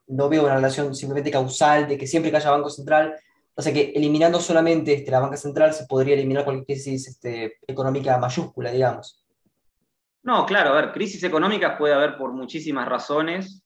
no 0.08 0.30
veo 0.30 0.44
una 0.44 0.56
relación 0.56 0.96
simplemente 0.96 1.32
causal 1.32 1.88
de 1.88 1.98
que 1.98 2.08
siempre 2.08 2.32
que 2.32 2.38
haya 2.38 2.52
Banco 2.52 2.70
Central, 2.70 3.16
o 3.62 3.64
sea 3.64 3.74
que 3.74 3.94
eliminando 3.96 4.40
solamente 4.40 4.94
este, 4.94 5.12
la 5.12 5.20
banca 5.20 5.38
central 5.38 5.74
se 5.74 5.86
podría 5.86 6.16
eliminar 6.16 6.44
cualquier 6.44 6.66
crisis 6.66 7.08
este, 7.08 7.58
económica 7.68 8.18
mayúscula, 8.18 8.72
digamos. 8.72 9.24
No, 10.24 10.46
claro, 10.46 10.72
a 10.72 10.82
ver, 10.82 10.92
crisis 10.92 11.24
económicas 11.24 11.78
puede 11.78 11.94
haber 11.94 12.18
por 12.18 12.34
muchísimas 12.34 12.88
razones 12.88 13.64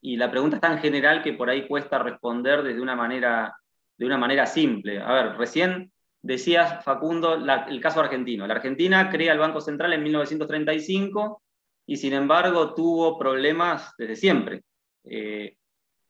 y 0.00 0.16
la 0.16 0.30
pregunta 0.30 0.56
es 0.56 0.62
tan 0.62 0.78
general 0.78 1.22
que 1.22 1.32
por 1.32 1.50
ahí 1.50 1.66
cuesta 1.66 1.98
responder 1.98 2.62
desde 2.62 2.80
una 2.80 2.96
manera, 2.96 3.54
de 3.98 4.06
una 4.06 4.18
manera 4.18 4.46
simple. 4.46 5.00
A 5.00 5.12
ver, 5.12 5.36
recién 5.36 5.92
Decías, 6.22 6.84
Facundo, 6.84 7.34
el 7.34 7.80
caso 7.80 8.00
argentino. 8.00 8.46
La 8.46 8.54
Argentina 8.54 9.10
crea 9.10 9.32
el 9.32 9.40
Banco 9.40 9.60
Central 9.60 9.92
en 9.92 10.04
1935 10.04 11.42
y 11.84 11.96
sin 11.96 12.12
embargo 12.12 12.74
tuvo 12.74 13.18
problemas 13.18 13.92
desde 13.98 14.14
siempre. 14.14 14.62
Eh, 15.02 15.56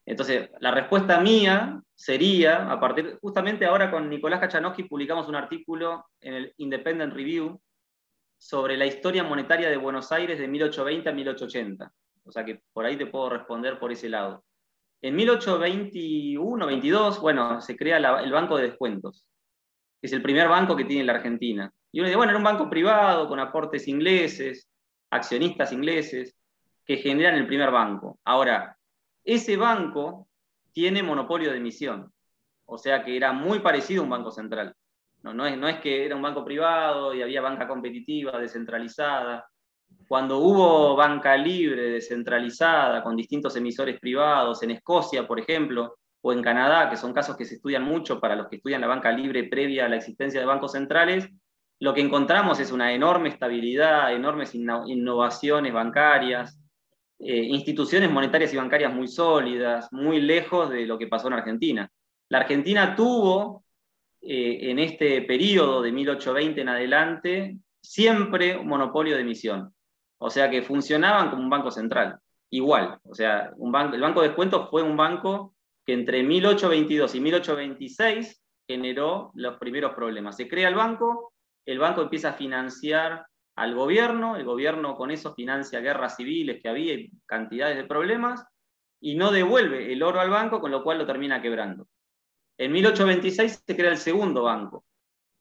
entonces, 0.05 0.51
la 0.61 0.73
respuesta 0.73 1.21
mía 1.21 1.81
sería, 1.95 2.71
a 2.71 2.81
partir, 2.81 3.19
justamente 3.21 3.67
ahora 3.67 3.91
con 3.91 4.11
Nicolás 4.11 4.41
Kachanowski 4.41 4.85
publicamos 4.85 5.29
un 5.29 5.37
artículo 5.37 6.07
en 6.21 6.35
el 6.35 6.55
Independent 6.57 7.15
Review 7.15 7.61
sobre 8.37 8.77
la 8.77 8.87
historia 8.87 9.23
monetaria 9.23 9.71
de 9.71 9.77
Buenos 9.77 10.11
Aires 10.11 10.39
de 10.39 10.49
1820 10.49 11.09
a 11.09 11.13
1880. 11.13 11.93
O 12.25 12.33
sea 12.33 12.45
que 12.45 12.63
por 12.73 12.85
ahí 12.85 12.97
te 12.97 13.07
puedo 13.07 13.31
responder 13.31 13.79
por 13.79 13.93
ese 13.93 14.09
lado. 14.09 14.45
En 15.01 15.17
1821-22, 15.17 17.21
bueno, 17.21 17.61
se 17.61 17.77
crea 17.77 17.99
el 17.99 18.33
Banco 18.33 18.57
de 18.57 18.69
Descuentos 18.69 19.25
que 20.03 20.09
es 20.09 20.13
el 20.13 20.21
primer 20.21 20.49
banco 20.49 20.75
que 20.75 20.85
tiene 20.85 21.05
la 21.05 21.15
Argentina. 21.15 21.73
Y 21.93 22.01
uno 22.01 22.09
dice, 22.09 22.17
bueno, 22.17 22.31
era 22.31 22.39
un 22.39 22.45
banco 22.45 22.69
privado 22.69 23.29
con 23.29 23.39
aportes 23.39 23.87
ingleses, 23.87 24.69
accionistas 25.11 25.73
ingleses, 25.73 26.37
que 26.85 26.97
generan 26.97 27.37
el 27.37 27.47
primer 27.47 27.71
banco. 27.71 28.19
Ahora, 28.25 28.77
ese 29.25 29.57
banco 29.57 30.29
tiene 30.73 31.03
monopolio 31.03 31.51
de 31.51 31.59
emisión, 31.59 32.13
o 32.67 32.79
sea 32.79 33.05
que 33.05 33.17
era 33.17 33.33
muy 33.33 33.61
parecido 33.61 34.03
a 34.03 34.05
un 34.05 34.11
banco 34.11 34.31
central. 34.31 34.75
No, 35.23 35.33
no, 35.33 35.47
es, 35.47 35.79
que 35.79 36.05
era 36.05 36.17
un 36.17 36.23
banco 36.23 36.45
privado 36.45 37.15
y 37.15 37.23
había 37.23 37.41
banca 37.41 37.69
competitiva, 37.69 38.41
descentralizada. 38.41 39.47
Cuando 40.09 40.39
hubo 40.39 40.97
banca 40.97 41.37
libre, 41.37 41.91
descentralizada, 41.91 43.05
con 43.05 43.17
distintos 43.17 43.55
emisores 43.55 44.01
privados, 44.01 44.63
en 44.65 44.73
Escocia, 44.73 45.27
por 45.27 45.39
ejemplo, 45.39 45.97
o 46.23 46.33
en 46.33 46.43
Canadá, 46.43 46.91
que 46.91 46.97
son 46.97 47.13
casos 47.13 47.37
que 47.37 47.45
se 47.45 47.57
estudian 47.57 47.85
mucho 47.85 48.19
para 48.19 48.35
los 48.35 48.49
que 48.49 48.57
estudian 48.57 48.81
la 48.81 48.89
banca 48.89 49.13
libre 49.13 49.45
previa 49.45 49.87
a 49.87 49.89
la 49.89 49.97
existencia 49.97 50.41
de 50.41 50.47
bancos 50.47 50.73
centrales, 50.73 51.29
lo 51.79 51.95
que 51.95 52.01
encontramos 52.01 52.61
es 52.61 52.71
una 52.73 52.93
enorme 52.93 53.29
estabilidad, 53.29 54.13
enormes 54.13 54.55
innovaciones 54.55 55.73
bancarias, 55.73 56.62
eh, 57.25 57.37
instituciones 57.37 58.11
monetarias 58.11 58.53
y 58.53 58.57
bancarias 58.57 58.93
muy 58.93 59.07
sólidas, 59.07 59.93
muy 59.93 60.21
lejos 60.21 60.71
de 60.71 60.87
lo 60.87 60.99
que 60.99 61.07
pasó 61.07 61.29
en 61.29 61.35
Argentina. 61.35 61.89
La 62.29 62.39
Argentina 62.39 62.97
tuvo 62.97 63.65
eh, 64.21 64.71
en 64.71 64.81
este 64.81 65.23
periodo 65.23 65.83
de 65.83 65.93
1820 65.93 66.61
en 66.61 66.69
adelante 66.69 67.57
siempre 67.81 68.57
un 68.57 68.67
monopolio 68.67 69.15
de 69.15 69.23
emisión, 69.23 69.73
o 70.19 70.31
sea 70.31 70.51
que 70.51 70.63
funcionaban 70.63 71.31
como 71.31 71.43
un 71.43 71.51
banco 71.51 71.71
central, 71.71 72.19
igual, 72.51 72.99
o 73.05 73.15
sea, 73.15 73.53
el 73.57 74.01
Banco 74.01 74.21
de 74.21 74.29
Descuentos 74.29 74.69
fue 74.69 74.83
un 74.83 74.97
banco 74.97 75.55
que 75.85 75.93
entre 75.93 76.23
1822 76.23 77.15
y 77.15 77.21
1826 77.21 78.43
generó 78.67 79.31
los 79.35 79.59
primeros 79.59 79.95
problemas. 79.95 80.37
Se 80.37 80.49
crea 80.49 80.69
el 80.69 80.75
banco, 80.75 81.33
el 81.67 81.79
banco 81.79 82.03
empieza 82.03 82.31
a 82.31 82.35
financiar 82.35 83.27
al 83.57 83.75
gobierno, 83.75 84.37
el 84.37 84.45
gobierno 84.45 84.97
con 84.97 85.11
eso 85.11 85.35
financia 85.35 85.81
guerras 85.81 86.17
civiles 86.17 86.61
que 86.63 86.69
había 86.69 86.95
y 86.95 87.11
cantidades 87.27 87.77
de 87.77 87.85
problemas, 87.85 88.45
y 89.01 89.15
no 89.15 89.33
devuelve 89.33 89.93
el 89.93 90.03
oro 90.03 90.21
al 90.21 90.31
banco, 90.31 90.61
con 90.61 90.71
lo 90.71 90.83
cual 90.83 90.99
lo 90.99 91.07
termina 91.07 91.43
quebrando. 91.43 91.89
En 92.57 92.73
1826 92.73 93.65
se 93.67 93.77
crea 93.77 93.91
el 93.91 93.97
segundo 93.99 94.45
banco, 94.45 94.85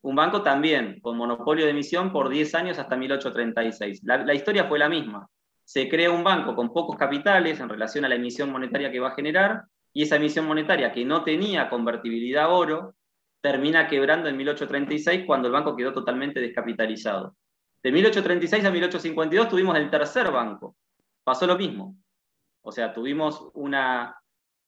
un 0.04 0.16
banco 0.16 0.42
también 0.42 1.00
con 1.00 1.16
monopolio 1.16 1.66
de 1.66 1.72
emisión 1.72 2.12
por 2.12 2.30
10 2.30 2.56
años 2.56 2.80
hasta 2.80 2.96
1836. 2.96 4.02
La, 4.04 4.18
la, 4.18 4.34
historia 4.34 4.66
fue 4.66 4.80
la 4.80 4.90
misma. 4.90 5.28
Se 5.64 5.88
crea 5.88 6.10
un 6.10 6.24
banco 6.24 6.56
con 6.56 6.74
pocos 6.74 6.98
capitales 6.98 7.60
en 7.60 7.70
relación 7.70 8.06
a 8.06 8.10
la 8.10 8.16
emisión 8.16 8.52
monetaria 8.52 8.92
que 8.92 9.00
va 9.00 9.10
a 9.10 9.16
generar, 9.16 9.64
y 9.94 10.04
esa 10.04 10.16
emisión 10.16 10.46
monetaria 10.48 10.92
que 10.92 11.06
no 11.06 11.24
tenía 11.24 11.70
convertibilidad 11.70 12.46
a 12.46 12.50
oro, 12.50 12.96
termina 13.42 13.88
quebrando 13.88 14.28
en 14.30 14.38
1836 14.38 15.24
cuando 15.26 15.48
el 15.48 15.54
banco 15.54 15.76
quedó 15.76 15.94
totalmente 15.94 16.40
descapitalizado. 16.40 17.36
De 17.84 17.92
1836 17.92 18.66
a 18.66 18.72
1852 18.72 19.50
tuvimos 19.50 19.76
el 19.78 19.90
tercer 19.90 20.32
banco. 20.32 20.76
Pasó 21.24 21.48
lo 21.48 21.58
mismo. 21.58 21.96
O 22.64 22.72
sea, 22.72 22.94
tuvimos 22.94 23.50
una 23.54 24.16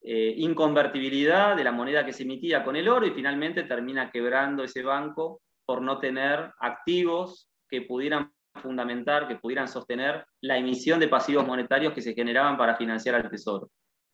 eh, 0.02 0.34
inconvertibilidad 0.38 1.56
de 1.56 1.64
la 1.64 1.72
moneda 1.72 2.06
que 2.06 2.14
se 2.14 2.24
emitía 2.24 2.64
con 2.64 2.76
el 2.76 2.90
oro 2.90 3.06
y 3.06 3.12
finalmente 3.12 3.64
termina 3.64 4.12
quebrando 4.12 4.64
ese 4.64 4.82
banco 4.82 5.42
por 5.66 5.82
no 5.82 6.00
tener 6.00 6.52
activos 6.60 7.50
que 7.70 7.84
pudieran 7.84 8.34
fundamentar, 8.56 9.28
que 9.28 9.36
pudieran 9.36 9.68
sostener 9.68 10.26
la 10.42 10.58
emisión 10.58 11.00
de 11.00 11.08
pasivos 11.08 11.46
monetarios 11.46 11.94
que 11.94 12.02
se 12.02 12.14
generaban 12.14 12.58
para 12.58 12.76
financiar 12.76 13.16
al 13.16 13.30
Tesoro. 13.30 13.70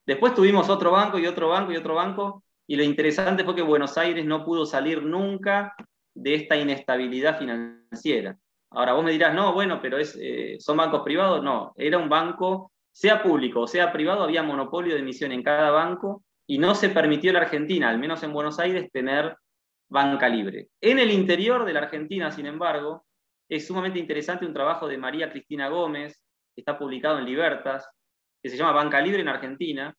Después 0.05 0.33
tuvimos 0.33 0.69
otro 0.69 0.91
banco 0.91 1.19
y 1.19 1.27
otro 1.27 1.49
banco 1.49 1.71
y 1.71 1.77
otro 1.77 1.95
banco, 1.95 2.43
y 2.67 2.75
lo 2.75 2.83
interesante 2.83 3.43
fue 3.43 3.55
que 3.55 3.61
Buenos 3.61 3.97
Aires 3.97 4.25
no 4.25 4.45
pudo 4.45 4.65
salir 4.65 5.03
nunca 5.03 5.75
de 6.13 6.35
esta 6.35 6.55
inestabilidad 6.55 7.37
financiera. 7.37 8.37
Ahora 8.71 8.93
vos 8.93 9.03
me 9.03 9.11
dirás, 9.11 9.33
no, 9.33 9.53
bueno, 9.53 9.79
pero 9.81 9.97
es, 9.97 10.17
eh, 10.21 10.57
son 10.59 10.77
bancos 10.77 11.01
privados. 11.03 11.43
No, 11.43 11.73
era 11.75 11.97
un 11.97 12.09
banco, 12.09 12.71
sea 12.91 13.21
público 13.23 13.61
o 13.61 13.67
sea 13.67 13.91
privado, 13.91 14.23
había 14.23 14.43
monopolio 14.43 14.93
de 14.93 14.99
emisión 14.99 15.31
en 15.31 15.43
cada 15.43 15.71
banco 15.71 16.23
y 16.45 16.57
no 16.57 16.75
se 16.75 16.89
permitió 16.89 17.29
en 17.29 17.35
la 17.35 17.41
Argentina, 17.41 17.89
al 17.89 17.99
menos 17.99 18.23
en 18.23 18.33
Buenos 18.33 18.59
Aires, 18.59 18.91
tener 18.91 19.35
banca 19.87 20.29
libre. 20.29 20.69
En 20.81 20.99
el 20.99 21.11
interior 21.11 21.65
de 21.65 21.73
la 21.73 21.81
Argentina, 21.81 22.31
sin 22.31 22.45
embargo, 22.45 23.05
es 23.47 23.65
sumamente 23.65 23.99
interesante 23.99 24.45
un 24.45 24.53
trabajo 24.53 24.87
de 24.87 24.97
María 24.97 25.31
Cristina 25.31 25.69
Gómez, 25.69 26.23
que 26.53 26.61
está 26.61 26.77
publicado 26.77 27.19
en 27.19 27.25
Libertas, 27.25 27.89
que 28.41 28.49
se 28.49 28.57
llama 28.57 28.71
Banca 28.71 29.01
Libre 29.01 29.21
en 29.21 29.27
Argentina, 29.27 29.95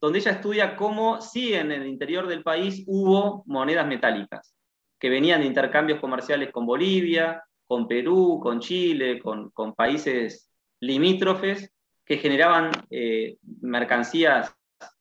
donde 0.00 0.18
ella 0.18 0.32
estudia 0.32 0.76
cómo 0.76 1.20
sí 1.20 1.54
en 1.54 1.72
el 1.72 1.86
interior 1.86 2.26
del 2.26 2.42
país 2.42 2.84
hubo 2.86 3.42
monedas 3.46 3.86
metálicas, 3.86 4.54
que 4.98 5.08
venían 5.08 5.40
de 5.40 5.46
intercambios 5.46 6.00
comerciales 6.00 6.52
con 6.52 6.66
Bolivia, 6.66 7.42
con 7.66 7.88
Perú, 7.88 8.40
con 8.42 8.60
Chile, 8.60 9.20
con, 9.20 9.52
países 9.74 10.50
limítrofes 10.80 11.70
que 12.04 12.18
generaban 12.18 12.70
eh, 12.90 13.38
mercancías, 13.60 14.54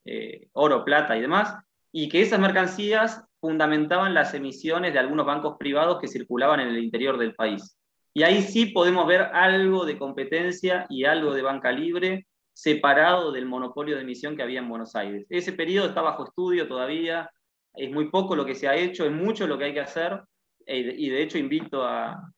eh, 0.06 0.48
oro, 0.54 0.86
plata 0.86 1.18
y 1.18 1.22
demás, 1.22 1.56
y 1.92 2.10
que 2.10 2.22
esas 2.22 2.40
mercancías 2.40 3.24
fundamentaban 3.40 4.14
las 4.14 4.34
emisiones 4.34 4.94
de 4.94 5.00
algunos 5.00 5.26
bancos 5.26 5.58
privados 5.58 6.00
que 6.00 6.08
circulaban 6.08 6.62
en 6.62 6.70
el 6.70 6.84
interior 6.84 7.18
del 7.18 7.36
país. 7.36 7.78
Y 8.14 8.24
ahí 8.24 8.42
sí 8.42 8.68
podemos 8.68 9.06
ver 9.08 9.22
algo 9.22 9.86
de 9.86 9.98
competencia 9.98 10.86
y 10.90 11.04
algo 11.06 11.34
de 11.34 11.42
banca 11.42 11.72
libre 11.72 12.28
separado 12.54 13.32
del 13.32 13.48
monopolio 13.48 13.96
de 13.96 14.04
emisión 14.04 14.36
que 14.36 14.44
había 14.44 14.60
en 14.60 14.70
Buenos 14.70 14.96
Aires. 14.96 15.26
Ese 15.30 15.54
periodo 15.54 15.88
está 15.88 16.02
bajo 16.02 16.26
estudio 16.26 16.68
todavía, 16.68 17.30
es 17.74 17.92
muy 17.92 18.10
poco 18.10 18.36
lo 18.36 18.46
que 18.46 18.56
se 18.56 18.68
ha 18.68 18.76
hecho, 18.76 19.06
es 19.06 19.12
mucho 19.12 19.48
lo 19.48 19.58
que 19.58 19.66
hay 19.66 19.74
que 19.74 19.82
hacer, 19.82 20.22
eh, 20.66 20.96
y 20.98 21.10
de 21.10 21.24
hecho 21.24 21.38
invito 21.38 21.84
a, 21.84 22.32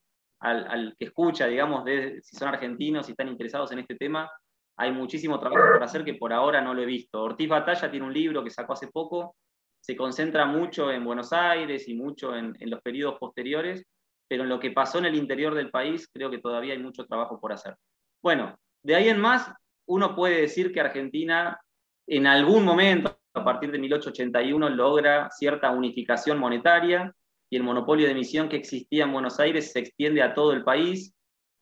al, 0.46 0.94
que 0.98 1.06
escucha, 1.06 1.46
digamos, 1.46 1.84
de, 1.84 2.20
si 2.22 2.36
son 2.36 2.48
argentinos, 2.48 3.06
si 3.06 3.12
están 3.12 3.28
interesados 3.28 3.72
en 3.72 3.80
este 3.80 3.96
tema, 3.96 4.30
hay 4.78 4.92
muchísimo 4.92 5.38
trabajo 5.40 5.72
por 5.72 5.82
hacer 5.82 6.04
que 6.04 6.14
por 6.14 6.32
ahora 6.32 6.60
no 6.60 6.74
lo 6.74 6.82
he 6.82 6.86
visto. 6.86 7.22
Ortiz 7.22 7.48
Batalla 7.48 7.90
tiene 7.90 8.06
un 8.06 8.12
libro 8.12 8.44
que 8.44 8.50
sacó 8.50 8.74
hace 8.74 8.88
poco, 8.88 9.36
se 9.80 9.96
concentra 9.96 10.46
mucho 10.46 10.90
en 10.90 11.04
Buenos 11.04 11.32
Aires 11.32 11.88
y 11.88 11.94
mucho 11.94 12.36
en, 12.36 12.54
los 12.60 12.80
periodos 12.82 13.18
posteriores, 13.18 13.84
pero 14.28 14.42
en 14.42 14.48
lo 14.48 14.60
que 14.60 14.70
pasó 14.70 14.98
en 14.98 15.06
el 15.06 15.14
interior 15.14 15.54
del 15.54 15.70
país 15.70 16.08
creo 16.12 16.30
que 16.30 16.38
todavía 16.38 16.74
hay 16.74 16.80
mucho 16.80 17.06
trabajo 17.06 17.40
por 17.40 17.52
hacer. 17.52 17.76
Bueno, 18.22 18.56
de 18.82 18.94
ahí 18.96 19.08
en 19.08 19.20
más, 19.20 19.50
uno 19.86 20.14
puede 20.14 20.40
decir 20.40 20.72
que 20.72 20.80
Argentina 20.80 21.58
en 22.06 22.26
algún 22.26 22.64
momento, 22.64 23.18
a 23.34 23.44
partir 23.44 23.72
de 23.72 23.78
1881, 23.78 24.70
logra 24.70 25.28
cierta 25.30 25.70
unificación 25.70 26.38
monetaria, 26.38 27.12
y 27.50 27.56
el 27.56 27.62
monopolio 27.62 28.06
de 28.06 28.12
emisión 28.12 28.48
que 28.48 28.56
existía 28.56 29.04
en 29.04 29.12
Buenos 29.12 29.38
Aires 29.38 29.72
se 29.72 29.78
extiende 29.78 30.22
a 30.22 30.34
todo 30.34 30.52
el 30.52 30.64
país. 30.64 31.14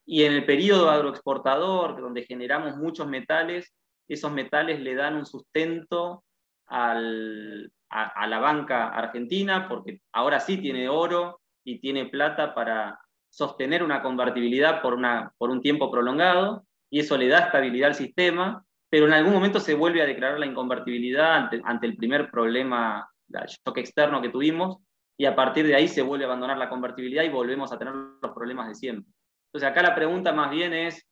Y 0.06 0.24
en 0.24 0.32
el 0.32 0.44
periodo 0.44 0.90
agroexportador, 0.90 2.00
donde 2.00 2.24
generamos 2.24 2.76
muchos 2.76 3.06
metales, 3.06 3.72
esos 4.08 4.32
metales 4.32 4.80
le 4.80 4.94
dan 4.94 5.16
un 5.16 5.26
sustento 5.26 6.24
a, 6.66 6.94
la 6.94 8.38
banca 8.38 8.88
argentina, 8.88 9.68
porque 9.68 10.00
ahora 10.12 10.40
sí 10.40 10.58
tiene 10.58 10.88
oro 10.88 11.40
y 11.64 11.78
tiene 11.78 12.06
plata 12.06 12.54
para 12.54 12.98
sostener 13.30 13.82
una 13.82 14.02
convertibilidad 14.02 14.82
por, 14.82 14.94
un 14.94 15.60
tiempo 15.60 15.90
prolongado, 15.90 16.64
y 16.90 17.00
eso 17.00 17.16
le 17.16 17.28
da 17.28 17.40
estabilidad 17.40 17.88
al 17.88 17.94
sistema, 17.94 18.64
pero 18.90 19.06
en 19.06 19.12
algún 19.12 19.32
momento 19.32 19.58
se 19.58 19.74
vuelve 19.74 20.02
a 20.02 20.06
declarar 20.06 20.38
la 20.38 20.46
inconvertibilidad 20.46 21.34
ante, 21.34 21.60
ante 21.64 21.86
el 21.86 21.96
primer 21.96 22.30
problema, 22.30 23.08
el 23.28 23.46
shock 23.46 23.78
externo 23.78 24.22
que 24.22 24.28
tuvimos, 24.28 24.78
y 25.16 25.26
a 25.26 25.36
partir 25.36 25.66
de 25.66 25.74
ahí 25.74 25.88
se 25.88 26.02
vuelve 26.02 26.24
a 26.24 26.28
abandonar 26.28 26.58
la 26.58 26.68
convertibilidad 26.68 27.22
y 27.22 27.28
volvemos 27.28 27.72
a 27.72 27.78
tener 27.78 27.94
los 27.94 28.32
problemas 28.32 28.68
de 28.68 28.74
siempre. 28.74 29.12
Entonces 29.48 29.70
acá 29.70 29.82
la 29.82 29.94
pregunta 29.94 30.32
más 30.32 30.50
bien 30.50 30.72
es, 30.72 31.06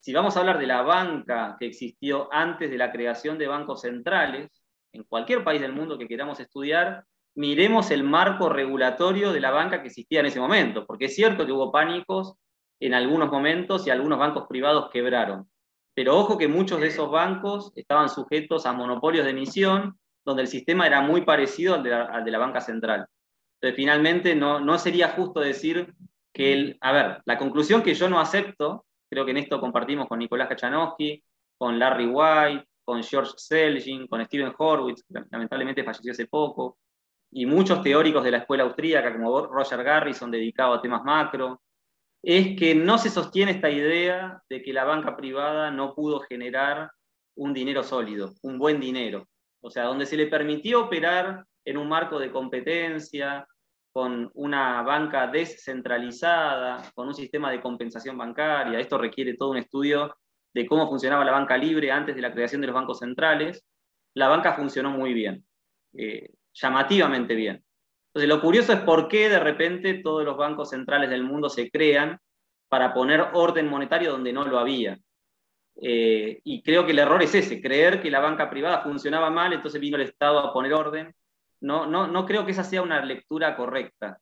si 0.00 0.12
vamos 0.12 0.36
a 0.36 0.40
hablar 0.40 0.58
de 0.58 0.66
la 0.66 0.82
banca 0.82 1.56
que 1.58 1.66
existió 1.66 2.28
antes 2.32 2.70
de 2.70 2.78
la 2.78 2.92
creación 2.92 3.38
de 3.38 3.46
bancos 3.46 3.82
centrales, 3.82 4.64
en 4.92 5.02
cualquier 5.04 5.44
país 5.44 5.60
del 5.60 5.72
mundo 5.72 5.98
que 5.98 6.06
queramos 6.06 6.40
estudiar, 6.40 7.04
miremos 7.34 7.90
el 7.90 8.04
marco 8.04 8.48
regulatorio 8.48 9.32
de 9.32 9.40
la 9.40 9.50
banca 9.50 9.80
que 9.80 9.88
existía 9.88 10.20
en 10.20 10.26
ese 10.26 10.40
momento, 10.40 10.86
porque 10.86 11.06
es 11.06 11.14
cierto 11.14 11.44
que 11.44 11.52
hubo 11.52 11.72
pánicos 11.72 12.34
en 12.80 12.94
algunos 12.94 13.30
momentos 13.30 13.86
y 13.86 13.90
algunos 13.90 14.18
bancos 14.18 14.46
privados 14.48 14.90
quebraron. 14.90 15.48
Pero 15.94 16.16
ojo 16.18 16.38
que 16.38 16.48
muchos 16.48 16.80
de 16.80 16.88
esos 16.88 17.10
bancos 17.10 17.72
estaban 17.76 18.08
sujetos 18.08 18.66
a 18.66 18.72
monopolios 18.72 19.24
de 19.24 19.30
emisión 19.30 19.98
donde 20.24 20.42
el 20.42 20.48
sistema 20.48 20.86
era 20.86 21.00
muy 21.00 21.22
parecido 21.22 21.74
al 21.74 21.82
de 21.82 22.30
la, 22.30 22.38
banca 22.38 22.60
central. 22.60 23.06
Entonces, 23.60 23.76
finalmente, 23.76 24.34
no, 24.34 24.60
no 24.60 24.78
sería 24.78 25.08
justo 25.10 25.40
decir 25.40 25.94
que 26.32 26.52
el, 26.52 26.78
a 26.80 26.92
ver, 26.92 27.22
la 27.24 27.38
conclusión 27.38 27.82
que 27.82 27.94
yo 27.94 28.08
no 28.08 28.20
acepto, 28.20 28.86
creo 29.08 29.24
que 29.24 29.30
en 29.30 29.38
esto 29.38 29.60
compartimos 29.60 30.08
con 30.08 30.18
Nicolás 30.18 30.48
Kachanowski, 30.48 31.22
con 31.56 31.78
Larry 31.78 32.06
White, 32.06 32.66
con 32.84 33.02
George 33.02 33.32
Selgin, 33.36 34.06
con 34.06 34.24
Steven 34.24 34.52
Horwitz, 34.56 35.02
que 35.04 35.20
lamentablemente 35.30 35.84
falleció 35.84 36.12
hace 36.12 36.26
poco, 36.26 36.78
y 37.30 37.46
muchos 37.46 37.82
teóricos 37.82 38.22
de 38.22 38.30
la 38.30 38.38
escuela 38.38 38.64
austríaca, 38.64 39.12
como 39.12 39.46
Roger 39.46 39.82
Garrison, 39.82 40.30
dedicado 40.30 40.74
a 40.74 40.82
temas 40.82 41.02
macro, 41.02 41.62
es 42.22 42.56
que 42.56 42.74
no 42.74 42.96
se 42.96 43.10
sostiene 43.10 43.52
esta 43.52 43.70
idea 43.70 44.42
de 44.48 44.62
que 44.62 44.72
la 44.72 44.84
banca 44.84 45.16
privada 45.16 45.70
no 45.70 45.94
pudo 45.94 46.20
generar 46.20 46.90
un 47.36 47.52
dinero 47.52 47.82
sólido, 47.82 48.34
un 48.42 48.58
buen 48.58 48.80
dinero. 48.80 49.26
O 49.64 49.70
sea, 49.70 49.84
donde 49.84 50.04
se 50.04 50.18
le 50.18 50.26
permitió 50.26 50.84
operar 50.84 51.46
en 51.64 51.78
un 51.78 51.88
marco 51.88 52.18
de 52.18 52.30
competencia, 52.30 53.48
con 53.94 54.30
una 54.34 54.82
banca 54.82 55.26
descentralizada, 55.26 56.92
con 56.94 57.08
un 57.08 57.14
sistema 57.14 57.50
de 57.50 57.62
compensación 57.62 58.18
bancaria. 58.18 58.78
Esto 58.78 58.98
requiere 58.98 59.38
todo 59.38 59.52
un 59.52 59.56
estudio 59.56 60.14
de 60.52 60.66
cómo 60.66 60.86
funcionaba 60.86 61.24
la 61.24 61.32
banca 61.32 61.56
libre 61.56 61.90
antes 61.90 62.14
de 62.14 62.20
la 62.20 62.30
creación 62.32 62.60
de 62.60 62.66
los 62.66 62.74
bancos 62.74 62.98
centrales. 62.98 63.64
La 64.12 64.28
banca 64.28 64.52
funcionó 64.52 64.90
muy 64.90 65.14
bien, 65.14 65.46
eh, 65.94 66.28
llamativamente 66.52 67.34
bien. 67.34 67.64
Entonces, 68.08 68.28
lo 68.28 68.42
curioso 68.42 68.74
es 68.74 68.80
por 68.80 69.08
qué 69.08 69.30
de 69.30 69.40
repente 69.40 69.94
todos 69.94 70.26
los 70.26 70.36
bancos 70.36 70.70
centrales 70.70 71.08
del 71.08 71.24
mundo 71.24 71.48
se 71.48 71.70
crean 71.70 72.18
para 72.68 72.92
poner 72.92 73.28
orden 73.32 73.70
monetario 73.70 74.12
donde 74.12 74.34
no 74.34 74.44
lo 74.44 74.58
había. 74.58 74.98
Eh, 75.76 76.40
y 76.44 76.62
creo 76.62 76.86
que 76.86 76.92
el 76.92 76.98
error 76.98 77.22
es 77.22 77.34
ese, 77.34 77.60
creer 77.60 78.00
que 78.00 78.10
la 78.10 78.20
banca 78.20 78.48
privada 78.48 78.82
funcionaba 78.82 79.30
mal, 79.30 79.52
entonces 79.52 79.80
vino 79.80 79.96
el 79.96 80.02
Estado 80.02 80.38
a 80.38 80.52
poner 80.52 80.72
orden. 80.72 81.14
No, 81.60 81.86
no, 81.86 82.06
no 82.06 82.26
creo 82.26 82.44
que 82.44 82.52
esa 82.52 82.64
sea 82.64 82.82
una 82.82 83.04
lectura 83.04 83.56
correcta. 83.56 84.18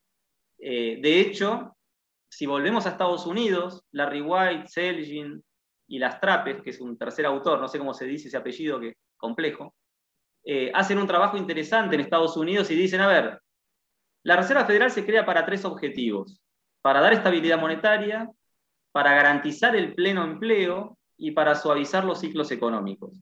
Eh, 0.59 0.99
de 1.03 1.21
hecho, 1.21 1.77
si 2.29 2.47
volvemos 2.47 2.87
a 2.87 2.91
Estados 2.91 3.27
Unidos, 3.27 3.85
Larry 3.91 4.23
White, 4.23 4.69
Selgin 4.69 5.43
y 5.89 5.99
Las 5.99 6.21
Trapes, 6.21 6.63
que 6.63 6.71
es 6.71 6.81
un 6.81 6.97
tercer 6.97 7.27
autor, 7.27 7.61
no 7.61 7.69
sé 7.69 7.79
cómo 7.79 7.93
se 7.93 8.07
dice 8.07 8.29
ese 8.29 8.37
apellido, 8.37 8.81
que 8.81 8.95
complejo, 9.17 9.75
eh, 10.45 10.71
hacen 10.75 10.99
un 10.99 11.07
trabajo 11.07 11.37
interesante 11.37 11.95
en 11.95 12.01
Estados 12.01 12.37
Unidos 12.37 12.71
y 12.71 12.75
dicen, 12.75 13.01
a 13.01 13.09
ver, 13.09 13.41
la 14.25 14.37
Reserva 14.37 14.65
Federal 14.65 14.91
se 14.91 15.05
crea 15.05 15.27
para 15.27 15.45
tres 15.45 15.65
objetivos, 15.65 16.41
para 16.81 17.01
dar 17.01 17.13
estabilidad 17.13 17.61
monetaria, 17.61 18.31
para 18.93 19.15
garantizar 19.15 19.75
el 19.77 19.95
pleno 19.95 20.25
empleo 20.25 20.99
y 21.17 21.33
para 21.33 21.55
suavizar 21.55 22.05
los 22.05 22.21
ciclos 22.21 22.51
económicos. 22.51 23.21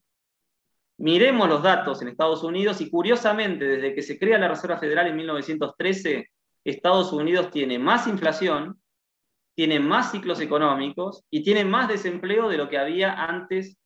Miremos 0.98 1.48
los 1.48 1.62
datos 1.62 2.02
en 2.02 2.08
Estados 2.08 2.42
Unidos 2.42 2.80
y 2.80 2.90
curiosamente, 2.90 3.64
desde 3.64 3.94
que 3.94 4.02
se 4.02 4.18
crea 4.18 4.38
la 4.38 4.48
Reserva 4.48 4.78
Federal 4.78 5.06
en 5.06 5.16
1913, 5.16 6.30
Estados 6.64 7.12
Unidos 7.12 7.50
tiene 7.50 7.78
más 7.78 8.06
inflación, 8.06 8.80
tiene 9.54 9.80
más 9.80 10.12
ciclos 10.12 10.40
económicos 10.40 11.24
y 11.30 11.42
tiene 11.42 11.64
más 11.64 11.88
desempleo 11.88 12.48
de 12.48 12.58
lo 12.58 12.68
que 12.68 12.78
había 12.78 13.12
antes 13.12 13.78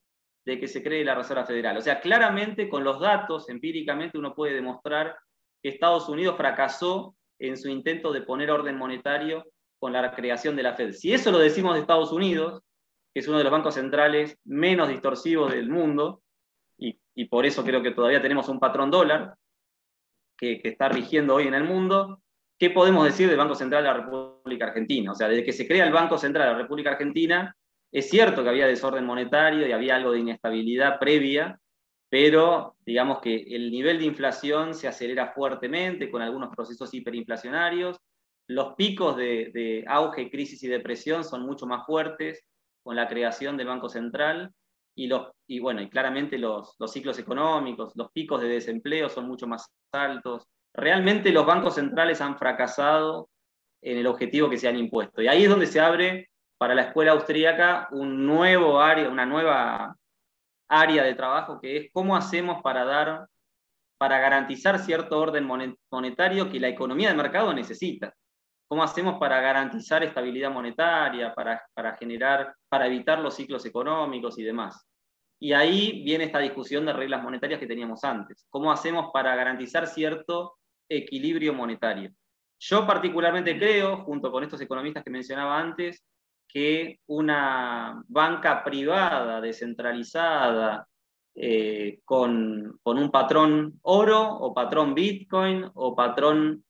de 0.44 0.59
que 0.59 0.68
se 0.68 0.82
cree 0.82 1.05
la 1.05 1.14
Reserva 1.14 1.46
Federal. 1.46 1.76
O 1.76 1.80
sea, 1.80 2.00
claramente 2.00 2.68
con 2.68 2.84
los 2.84 3.00
datos, 3.00 3.48
empíricamente, 3.48 4.18
uno 4.18 4.34
puede 4.34 4.55
demostrar 4.55 5.16
que 5.62 5.70
Estados 5.70 6.09
Unidos 6.09 6.36
fracasó 6.36 7.16
en 7.38 7.57
su 7.57 7.68
intento 7.68 8.12
de 8.12 8.22
poner 8.22 8.50
orden 8.50 8.76
monetario 8.76 9.44
con 9.78 9.92
la 9.92 10.14
creación 10.14 10.57
de 10.57 10.62
la 10.62 10.74
Fed. 10.74 10.92
Si 10.92 11.12
eso 11.12 11.30
lo 11.30 11.38
decimos 11.38 11.74
de 11.74 11.80
Estados 11.80 12.12
Unidos, 12.12 12.62
es 13.14 13.28
uno 13.28 13.38
de 13.38 13.44
los 13.44 13.52
bancos 13.52 13.74
centrales 13.74 14.38
menos 14.44 14.88
distorsivos 14.88 15.52
del 15.52 15.68
mundo, 15.68 16.22
y, 16.76 17.26
por 17.26 17.46
eso 17.46 17.62
creo 17.62 17.80
que 17.80 17.92
todavía 17.92 18.20
tenemos 18.20 18.48
un 18.48 18.58
patrón 18.58 18.90
dólar 18.90 19.36
que, 20.36 20.60
está 20.64 20.88
rigiendo 20.88 21.36
hoy 21.36 21.46
en 21.46 21.54
el 21.54 21.62
mundo, 21.62 22.20
¿qué 22.58 22.70
podemos 22.70 23.04
decir 23.04 23.28
del 23.28 23.38
Banco 23.38 23.54
Central 23.54 23.84
de 23.84 23.88
la 23.88 23.96
República 23.98 24.66
Argentina? 24.66 25.12
O 25.12 25.14
sea, 25.14 25.28
desde 25.28 25.44
que 25.44 25.52
se 25.52 25.68
crea 25.68 25.86
el 25.86 25.92
Banco 25.92 26.18
Central 26.18 26.48
de 26.48 26.52
la 26.54 26.58
República 26.58 26.90
Argentina, 26.90 27.56
es 27.92 28.10
cierto 28.10 28.42
que 28.42 28.48
había 28.48 28.66
desorden 28.66 29.06
monetario 29.06 29.64
y 29.64 29.70
había 29.70 29.94
algo 29.94 30.10
de 30.10 30.18
inestabilidad 30.18 30.98
previa, 30.98 31.60
pero 32.08 32.74
digamos 32.84 33.20
que 33.20 33.36
el 33.36 33.70
nivel 33.70 34.00
de 34.00 34.06
inflación 34.06 34.74
se 34.74 34.88
acelera 34.88 35.32
fuertemente 35.32 36.10
con 36.10 36.20
algunos 36.20 36.52
procesos 36.52 36.92
hiperinflacionarios, 36.92 37.96
los 38.48 38.74
picos 38.74 39.16
de, 39.16 39.84
auge, 39.86 40.30
crisis 40.30 40.62
y 40.64 40.68
depresión 40.68 41.24
son 41.24 41.42
mucho 41.42 41.66
más 41.66 41.86
fuertes 41.86 42.44
con 42.85 42.95
la 42.95 43.09
creación 43.09 43.57
del 43.57 43.66
Banco 43.66 43.89
Central 43.89 44.53
y, 44.95 45.11
y 45.49 45.59
bueno, 45.59 45.80
y 45.80 45.89
claramente 45.89 46.39
los, 46.39 46.76
los 46.78 46.93
ciclos 46.93 47.18
económicos, 47.18 47.93
los 47.97 48.12
picos 48.12 48.41
de 48.41 48.49
desempleo 48.49 49.09
son 49.09 49.26
mucho 49.26 49.49
más 49.49 49.68
altos. 49.91 50.47
Realmente 50.72 51.32
los 51.32 51.47
bancos 51.47 51.74
centrales 51.74 52.20
han 52.20 52.39
fracasado 52.39 53.28
en 53.82 53.99
el 53.99 54.07
objetivo 54.07 54.49
que 54.49 54.59
se 54.59 54.68
han 54.68 54.76
impuesto. 54.76 55.22
Y 55.22 55.28
ahí 55.28 55.45
es 55.45 55.51
donde 55.51 55.66
se 55.66 55.80
abre 55.80 56.30
para 56.59 56.74
la 56.74 56.82
escuela 56.82 57.12
austríaca 57.12 57.89
un 57.91 58.24
nuevo 58.26 58.80
área, 58.80 59.09
una 59.09 59.26
nueva 59.26 59.97
área 60.68 61.03
de 61.03 61.14
trabajo 61.14 61.61
que 61.61 61.76
es 61.76 61.91
cómo 61.93 62.16
hacemos 62.16 62.62
para 62.62 62.85
dar, 62.85 63.26
para 63.99 64.18
garantizar 64.18 64.78
cierto 64.78 65.18
orden 65.18 65.49
monetario 65.91 66.51
que 66.51 66.61
la 66.61 66.68
economía 66.68 67.09
de 67.09 67.16
mercado 67.16 67.53
necesita. 67.53 68.14
¿Cómo 68.74 68.82
hacemos 68.82 69.18
para 69.20 69.40
garantizar 69.40 70.02
estabilidad 70.02 70.50
monetaria, 70.50 71.32
para, 71.32 71.64
para 71.74 71.96
generar, 71.96 72.56
para 72.68 72.88
evitar 72.88 73.20
los 73.20 73.36
ciclos 73.36 73.64
económicos 73.66 74.36
y 74.36 74.42
demás? 74.42 74.84
Y 75.38 75.52
ahí 75.52 76.02
viene 76.04 76.24
esta 76.24 76.40
discusión 76.40 76.84
de 76.84 76.92
reglas 76.92 77.22
monetarias 77.22 77.60
que 77.60 77.68
teníamos 77.68 78.02
antes. 78.02 78.44
¿Cómo 78.50 78.72
hacemos 78.72 79.12
para 79.12 79.36
garantizar 79.36 79.86
cierto 79.86 80.56
equilibrio 80.88 81.54
monetario? 81.54 82.10
Yo 82.58 82.84
particularmente 82.84 83.56
creo, 83.56 83.98
junto 83.98 84.32
con 84.32 84.42
estos 84.42 84.60
economistas 84.60 85.04
que 85.04 85.10
mencionaba 85.10 85.56
antes, 85.56 86.02
que 86.48 86.98
una 87.06 88.02
banca 88.08 88.64
privada 88.64 89.40
descentralizada 89.40 90.84
eh, 91.36 92.00
con, 92.04 92.80
un 92.82 93.10
patrón 93.12 93.78
oro 93.82 94.20
o 94.20 94.52
patrón 94.52 94.96
bitcoin 94.96 95.64
o 95.74 95.94
patrón 95.94 96.64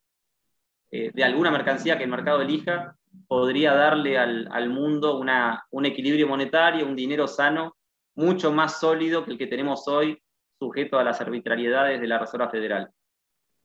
eh, 0.96 1.10
de 1.12 1.24
alguna 1.24 1.50
mercancía 1.50 1.98
que 1.98 2.04
el 2.04 2.10
mercado 2.10 2.40
elija 2.40 2.96
podría 3.26 3.74
darle 3.74 4.16
al, 4.16 4.68
mundo 4.68 5.18
un 5.18 5.86
equilibrio 5.86 6.28
monetario, 6.28 6.86
un 6.86 6.94
dinero 6.94 7.26
sano 7.26 7.76
mucho 8.14 8.52
más 8.52 8.78
sólido 8.78 9.24
que 9.24 9.32
el 9.32 9.38
que 9.38 9.48
tenemos 9.48 9.88
hoy 9.88 10.22
sujeto 10.56 10.96
a 10.96 11.02
las 11.02 11.20
arbitrariedades 11.20 12.00
de 12.00 12.06
la 12.06 12.20
Reserva 12.20 12.48
Federal. 12.48 12.90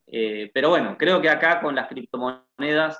Eh, 0.07 0.49
pero 0.55 0.69
bueno, 0.69 0.97
creo 0.97 1.21
que 1.21 1.29
acá 1.29 1.61
con 1.61 1.75
las 1.75 1.87
criptomonedas 1.87 2.99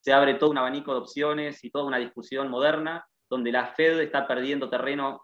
se 0.00 0.12
abre 0.12 0.34
todo 0.34 0.50
un 0.50 0.58
abanico 0.58 0.92
de 0.92 0.98
opciones 0.98 1.62
y 1.62 1.70
toda 1.70 1.84
una 1.84 1.98
discusión 1.98 2.48
moderna, 2.48 3.06
donde 3.28 3.52
la 3.52 3.66
Fed 3.66 4.00
está 4.00 4.26
perdiendo 4.26 4.68
terreno 4.68 5.22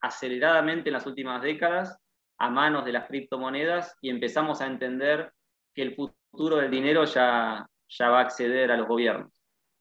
aceleradamente 0.00 0.90
en 0.90 0.92
las 0.92 1.06
últimas 1.06 1.42
décadas 1.42 1.98
a 2.38 2.50
manos 2.50 2.84
de 2.84 2.92
las 2.92 3.08
criptomonedas 3.08 3.96
y 4.00 4.10
empezamos 4.10 4.60
a 4.60 4.68
entender 4.68 5.32
que 5.74 5.82
el 5.82 5.96
futuro 5.96 6.19
del 6.32 6.70
dinero 6.70 7.04
ya, 7.04 7.66
ya 7.88 8.08
va 8.08 8.18
a 8.18 8.22
acceder 8.22 8.70
a 8.70 8.76
los 8.76 8.88
gobiernos. 8.88 9.32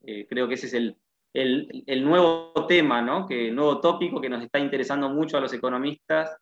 Eh, 0.02 0.26
creo 0.28 0.48
que 0.48 0.56
ese 0.56 0.68
es 0.68 0.74
el, 0.74 0.98
el, 1.34 2.04
nuevo 2.04 2.54
tema, 2.68 3.02
¿no? 3.02 3.28
que, 3.28 3.50
el 3.50 3.56
nuevo 3.56 3.80
tópico 3.80 4.20
que 4.20 4.30
nos 4.30 4.44
está 4.44 4.60
interesando 4.60 5.10
mucho 5.10 5.38
a 5.38 5.42
los 5.42 5.54
economistas 5.54 6.36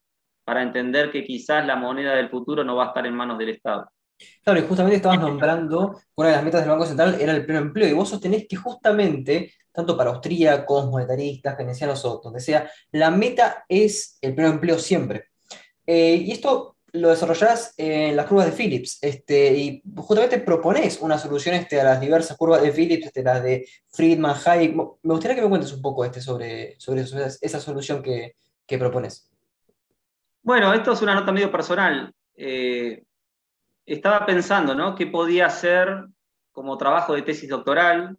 para 0.44 0.62
entender 0.62 1.12
que 1.12 1.26
quizás 1.26 1.66
la 1.66 1.76
moneda 1.76 2.16
del 2.16 2.30
futuro 2.30 2.64
no 2.64 2.76
va 2.76 2.86
a 2.86 2.88
estar 2.88 3.06
en 3.06 3.14
manos 3.14 3.38
del 3.38 3.50
Estado. 3.50 3.90
Claro, 4.44 4.60
y 4.60 4.64
justamente 4.64 4.98
estabas 4.98 5.20
nombrando 5.22 6.00
una 6.16 6.30
de 6.30 6.36
las 6.36 6.44
metas 6.44 6.62
del 6.62 6.70
Banco 6.70 6.86
Central 6.86 7.18
era 7.20 7.34
el 7.34 7.46
pleno 7.46 7.62
empleo, 7.62 7.88
y 7.90 7.94
vos 7.94 8.10
sostenés 8.10 8.48
que 8.48 8.56
justamente, 8.56 9.54
tanto 9.72 9.98
para 9.98 10.12
austríacos, 10.12 10.90
monetaristas, 10.90 11.56
keynesianos 11.56 12.04
o 12.06 12.22
donde 12.24 12.40
sea, 12.40 12.70
la 12.92 13.12
meta 13.12 13.66
es 13.68 14.18
el 14.22 14.34
pleno 14.34 14.52
empleo 14.52 14.80
siempre. 14.80 15.26
Eh, 15.86 16.16
y 16.16 16.32
esto 16.32 16.77
lo 16.94 17.10
desarrollás 17.10 17.74
en 17.78 18.16
las 18.16 18.26
curvas 18.26 18.46
de 18.46 18.52
Phillips, 18.52 19.00
este, 19.02 19.54
y 19.54 19.84
justamente 19.96 20.40
proponés 20.40 21.00
una 21.02 21.18
solución 21.18 21.56
este, 21.56 21.80
a 21.82 21.84
las 21.84 22.02
diversas 22.02 22.38
curvas 22.38 22.62
de 22.62 22.72
Phillips, 22.72 23.08
este, 23.08 23.24
las 23.24 23.44
de 23.44 23.68
Friedman, 23.90 24.36
Hayek. 24.46 24.76
Me 24.76 25.14
gustaría 25.14 25.36
que 25.36 25.42
me 25.42 25.50
cuentes 25.50 25.74
un 25.74 25.82
poco 25.82 26.06
este, 26.06 26.22
sobre, 26.22 26.80
sobre 26.80 27.02
esa, 27.02 27.60
solución 27.60 28.02
que, 28.02 28.36
que 28.66 28.78
propones. 28.78 29.30
Bueno, 30.42 30.74
esto 30.74 30.94
es 30.94 31.02
una 31.02 31.14
nota 31.14 31.32
medio 31.32 31.52
personal. 31.52 32.14
Eh, 32.36 33.04
estaba 33.86 34.26
pensando, 34.26 34.76
¿no? 34.76 34.96
¿Qué 34.96 35.08
podía 35.08 35.48
hacer 35.48 36.06
como 36.52 36.78
trabajo 36.78 37.14
de 37.14 37.22
tesis 37.22 37.50
doctoral? 37.50 38.18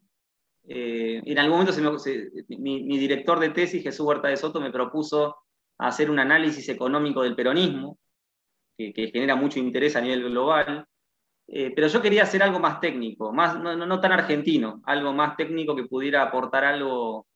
Eh, 0.70 1.22
en 1.24 1.38
algún 1.38 1.60
momento 1.60 2.04
mi, 2.48 2.98
director 2.98 3.40
de 3.40 3.48
tesis, 3.50 3.82
Jesús 3.82 4.06
Huerta 4.06 4.28
de 4.28 4.36
Soto, 4.36 4.60
me 4.60 4.70
propuso 4.70 5.36
hacer 5.78 6.10
un 6.10 6.18
análisis 6.18 6.68
económico 6.68 7.22
del 7.22 7.34
peronismo, 7.34 7.98
que, 8.78 9.10
genera 9.12 9.34
mucho 9.36 9.58
interés 9.58 9.96
a 9.96 10.00
nivel 10.00 10.30
global, 10.30 10.86
eh, 11.48 11.72
pero 11.74 11.88
yo 11.88 12.00
quería 12.00 12.22
hacer 12.22 12.42
algo 12.42 12.60
más 12.60 12.80
técnico, 12.80 13.32
más, 13.32 13.58
no, 13.58 14.00
tan 14.00 14.12
argentino, 14.12 14.82
algo 14.84 15.12
más 15.12 15.36
técnico 15.36 15.74
que 15.74 15.84
pudiera 15.84 16.22
aportar 16.22 16.64
algo 16.64 17.26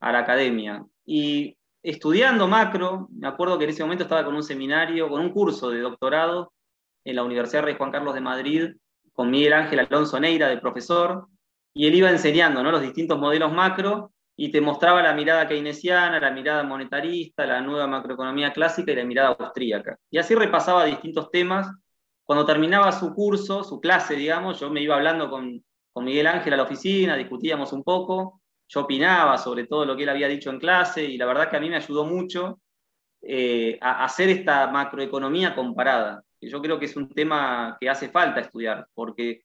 a 0.00 0.12
la 0.12 0.20
academia. 0.20 0.84
Y 1.06 1.56
estudiando 1.82 2.48
macro, 2.48 3.08
me 3.12 3.28
acuerdo 3.28 3.58
que 3.58 3.64
en 3.64 3.70
ese 3.70 3.82
momento 3.82 4.04
estaba 4.04 4.24
con 4.24 4.34
un 4.34 4.42
seminario, 4.42 5.08
con 5.08 5.20
un 5.20 5.30
curso 5.30 5.70
de 5.70 5.80
doctorado 5.80 6.52
en 7.04 7.16
la 7.16 7.22
Universidad 7.22 7.62
Rey 7.62 7.76
Juan 7.76 7.92
Carlos 7.92 8.14
de 8.14 8.20
Madrid 8.20 8.70
con 9.12 9.30
Miguel 9.30 9.52
Ángel 9.52 9.80
Alonso 9.80 10.18
Neira 10.18 10.48
de 10.48 10.58
profesor, 10.58 11.26
y 11.74 11.86
él 11.86 11.94
iba 11.94 12.10
enseñando 12.10 12.62
¿no? 12.62 12.72
los 12.72 12.82
distintos 12.82 13.18
modelos 13.18 13.52
macro 13.52 14.12
y 14.42 14.50
te 14.50 14.62
mostraba 14.62 15.02
la 15.02 15.12
mirada 15.12 15.46
keynesiana, 15.46 16.18
la 16.18 16.30
mirada 16.30 16.62
monetarista, 16.62 17.44
la 17.44 17.60
nueva 17.60 17.86
macroeconomía 17.86 18.54
clásica 18.54 18.90
y 18.90 18.96
la 18.96 19.04
mirada 19.04 19.36
austríaca. 19.38 19.98
Y 20.10 20.16
así 20.16 20.34
repasaba 20.34 20.86
distintos 20.86 21.30
temas. 21.30 21.70
Cuando 22.24 22.46
terminaba 22.46 22.90
su 22.90 23.12
curso, 23.12 23.62
su 23.62 23.78
clase, 23.82 24.14
digamos, 24.16 24.58
yo 24.58 24.70
me 24.70 24.80
iba 24.80 24.94
hablando 24.94 25.28
con, 25.28 25.62
con 25.92 26.06
Miguel 26.06 26.26
Ángel 26.26 26.54
a 26.54 26.56
la 26.56 26.62
oficina, 26.62 27.18
discutíamos 27.18 27.74
un 27.74 27.84
poco, 27.84 28.40
yo 28.66 28.80
opinaba 28.80 29.36
sobre 29.36 29.66
todo 29.66 29.84
lo 29.84 29.94
que 29.94 30.04
él 30.04 30.08
había 30.08 30.26
dicho 30.26 30.48
en 30.48 30.58
clase 30.58 31.04
y 31.04 31.18
la 31.18 31.26
verdad 31.26 31.50
que 31.50 31.58
a 31.58 31.60
mí 31.60 31.68
me 31.68 31.76
ayudó 31.76 32.06
mucho 32.06 32.62
eh, 33.20 33.78
a 33.82 34.04
hacer 34.04 34.30
esta 34.30 34.68
macroeconomía 34.68 35.54
comparada 35.54 36.24
yo 36.48 36.62
creo 36.62 36.78
que 36.78 36.86
es 36.86 36.96
un 36.96 37.08
tema 37.08 37.76
que 37.80 37.90
hace 37.90 38.08
falta 38.08 38.40
estudiar, 38.40 38.88
porque 38.94 39.42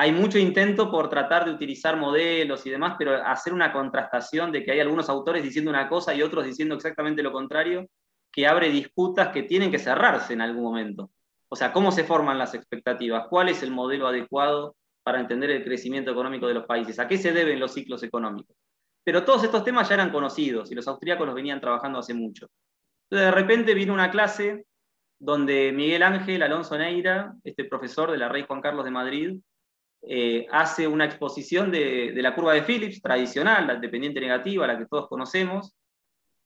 hay 0.00 0.12
mucho 0.12 0.38
intento 0.38 0.92
por 0.92 1.10
tratar 1.10 1.44
de 1.44 1.50
utilizar 1.50 1.96
modelos 1.96 2.64
y 2.64 2.70
demás, 2.70 2.94
pero 2.96 3.16
hacer 3.16 3.52
una 3.52 3.72
contrastación 3.72 4.52
de 4.52 4.62
que 4.62 4.70
hay 4.70 4.78
algunos 4.78 5.08
autores 5.08 5.42
diciendo 5.42 5.72
una 5.72 5.88
cosa 5.88 6.14
y 6.14 6.22
otros 6.22 6.44
diciendo 6.44 6.76
exactamente 6.76 7.20
lo 7.20 7.32
contrario, 7.32 7.84
que 8.30 8.46
abre 8.46 8.70
disputas 8.70 9.30
que 9.30 9.42
tienen 9.42 9.72
que 9.72 9.80
cerrarse 9.80 10.34
en 10.34 10.40
algún 10.40 10.62
momento. 10.62 11.10
O 11.48 11.56
sea, 11.56 11.72
¿cómo 11.72 11.90
se 11.90 12.04
forman 12.04 12.38
las 12.38 12.54
expectativas? 12.54 13.26
¿Cuál 13.28 13.48
es 13.48 13.64
el 13.64 13.72
modelo 13.72 14.06
adecuado 14.06 14.76
para 15.02 15.18
entender 15.18 15.50
el 15.50 15.64
crecimiento 15.64 16.12
económico 16.12 16.46
de 16.46 16.54
los 16.54 16.66
países? 16.66 17.00
¿A 17.00 17.08
qué 17.08 17.18
se 17.18 17.32
deben 17.32 17.58
los 17.58 17.74
ciclos 17.74 18.00
económicos? 18.04 18.56
Pero 19.02 19.24
todos 19.24 19.42
estos 19.42 19.64
temas 19.64 19.88
ya 19.88 19.96
eran 19.96 20.12
conocidos 20.12 20.70
y 20.70 20.76
los 20.76 20.86
austríacos 20.86 21.26
los 21.26 21.34
venían 21.34 21.60
trabajando 21.60 21.98
hace 21.98 22.14
mucho. 22.14 22.46
Entonces, 23.10 23.26
de 23.26 23.32
repente 23.32 23.74
vino 23.74 23.94
una 23.94 24.12
clase 24.12 24.64
donde 25.18 25.72
Miguel 25.72 26.04
Ángel 26.04 26.44
Alonso 26.44 26.78
Neira, 26.78 27.34
este 27.42 27.64
profesor 27.64 28.12
de 28.12 28.18
la 28.18 28.28
Rey 28.28 28.44
Juan 28.46 28.60
Carlos 28.60 28.84
de 28.84 28.92
Madrid, 28.92 29.40
eh, 30.02 30.46
hace 30.50 30.86
una 30.86 31.04
exposición 31.04 31.70
de, 31.70 32.12
la 32.16 32.34
curva 32.34 32.54
de 32.54 32.62
Phillips, 32.62 33.02
tradicional, 33.02 33.66
la 33.66 33.76
dependiente 33.76 34.20
negativa, 34.20 34.66
la 34.66 34.78
que 34.78 34.86
todos 34.86 35.08
conocemos. 35.08 35.74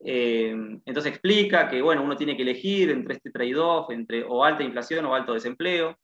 Eh, 0.05 0.51
entonces 0.85 1.13
explica 1.13 1.69
que 1.69 1.81
bueno, 1.81 2.03
uno 2.03 2.17
tiene 2.17 2.37
que 2.37 2.43
elegir 2.43 2.91
entre 2.91 3.15
este 3.15 3.31
trade-off, 3.31 3.91
entre 3.91 4.25
o 4.25 4.45
alta 4.45 4.63
inflación 4.63 5.05
o 5.07 5.15
alto 5.15 5.35
desempleo. 5.35 5.97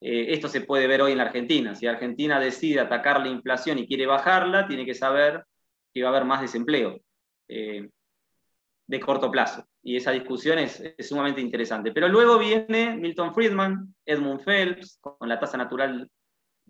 Eh, 0.00 0.26
esto 0.32 0.48
se 0.48 0.62
puede 0.62 0.86
ver 0.86 1.02
hoy 1.02 1.12
en 1.12 1.18
la 1.18 1.24
Argentina. 1.24 1.74
Si 1.74 1.86
Argentina 1.86 2.40
decide 2.40 2.80
atacar 2.80 3.20
la 3.20 3.28
inflación 3.28 3.78
y 3.78 3.86
quiere 3.86 4.06
bajarla, 4.06 4.66
tiene 4.66 4.86
que 4.86 4.94
saber 4.94 5.44
que 5.92 6.02
va 6.02 6.08
a 6.08 6.12
haber 6.12 6.24
más 6.24 6.40
desempleo. 6.40 7.00
de 7.48 9.00
corto 9.00 9.30
plazo. 9.30 9.64
Y 9.82 9.96
esa 9.96 10.10
discusión 10.10 10.58
es, 10.58 10.82
sumamente 10.98 11.40
interesante. 11.40 11.92
Pero 11.92 12.08
luego 12.08 12.38
viene 12.38 12.96
Milton 12.96 13.34
Friedman, 13.34 13.94
Edmund 14.04 14.42
Phelps, 14.44 14.98
con 15.00 15.28
la 15.28 15.38
tasa 15.38 15.56
natural 15.56 16.08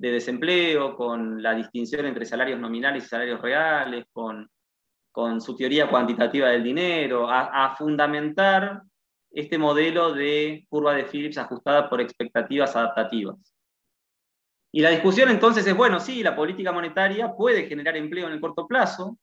de 0.01 0.13
desempleo, 0.13 0.97
con 0.97 1.43
la 1.43 1.55
distinción 1.55 2.07
entre 2.07 2.25
salarios 2.25 2.59
nominales 2.59 3.05
y 3.05 3.09
salarios 3.09 3.39
reales, 3.43 4.07
con, 4.11 4.49
con 5.13 5.43
su 5.43 5.55
teoría 5.55 5.91
cuantitativa 5.91 6.49
del 6.49 6.65
dinero, 6.65 7.29
a, 7.31 7.77
fundamentar 7.77 8.83
este 9.31 9.59
modelo 9.59 10.15
de 10.15 10.67
curva 10.71 10.95
de 10.95 11.05
Phillips 11.05 11.37
ajustada 11.37 11.91
por 11.91 12.01
expectativas 12.01 12.75
adaptativas. 12.75 13.37
Y 14.73 14.81
la 14.81 14.89
discusión 14.89 15.29
entonces 15.29 15.67
es, 15.67 15.77
bueno, 15.77 16.01
sí, 16.01 16.23
la 16.23 16.35
política 16.35 16.73
monetaria 16.73 17.35
puede 17.37 17.69
generar 17.69 17.95
empleo 17.99 18.27
en 18.27 18.33
el 18.33 18.41
corto 18.41 18.67
plazo, 18.67 19.19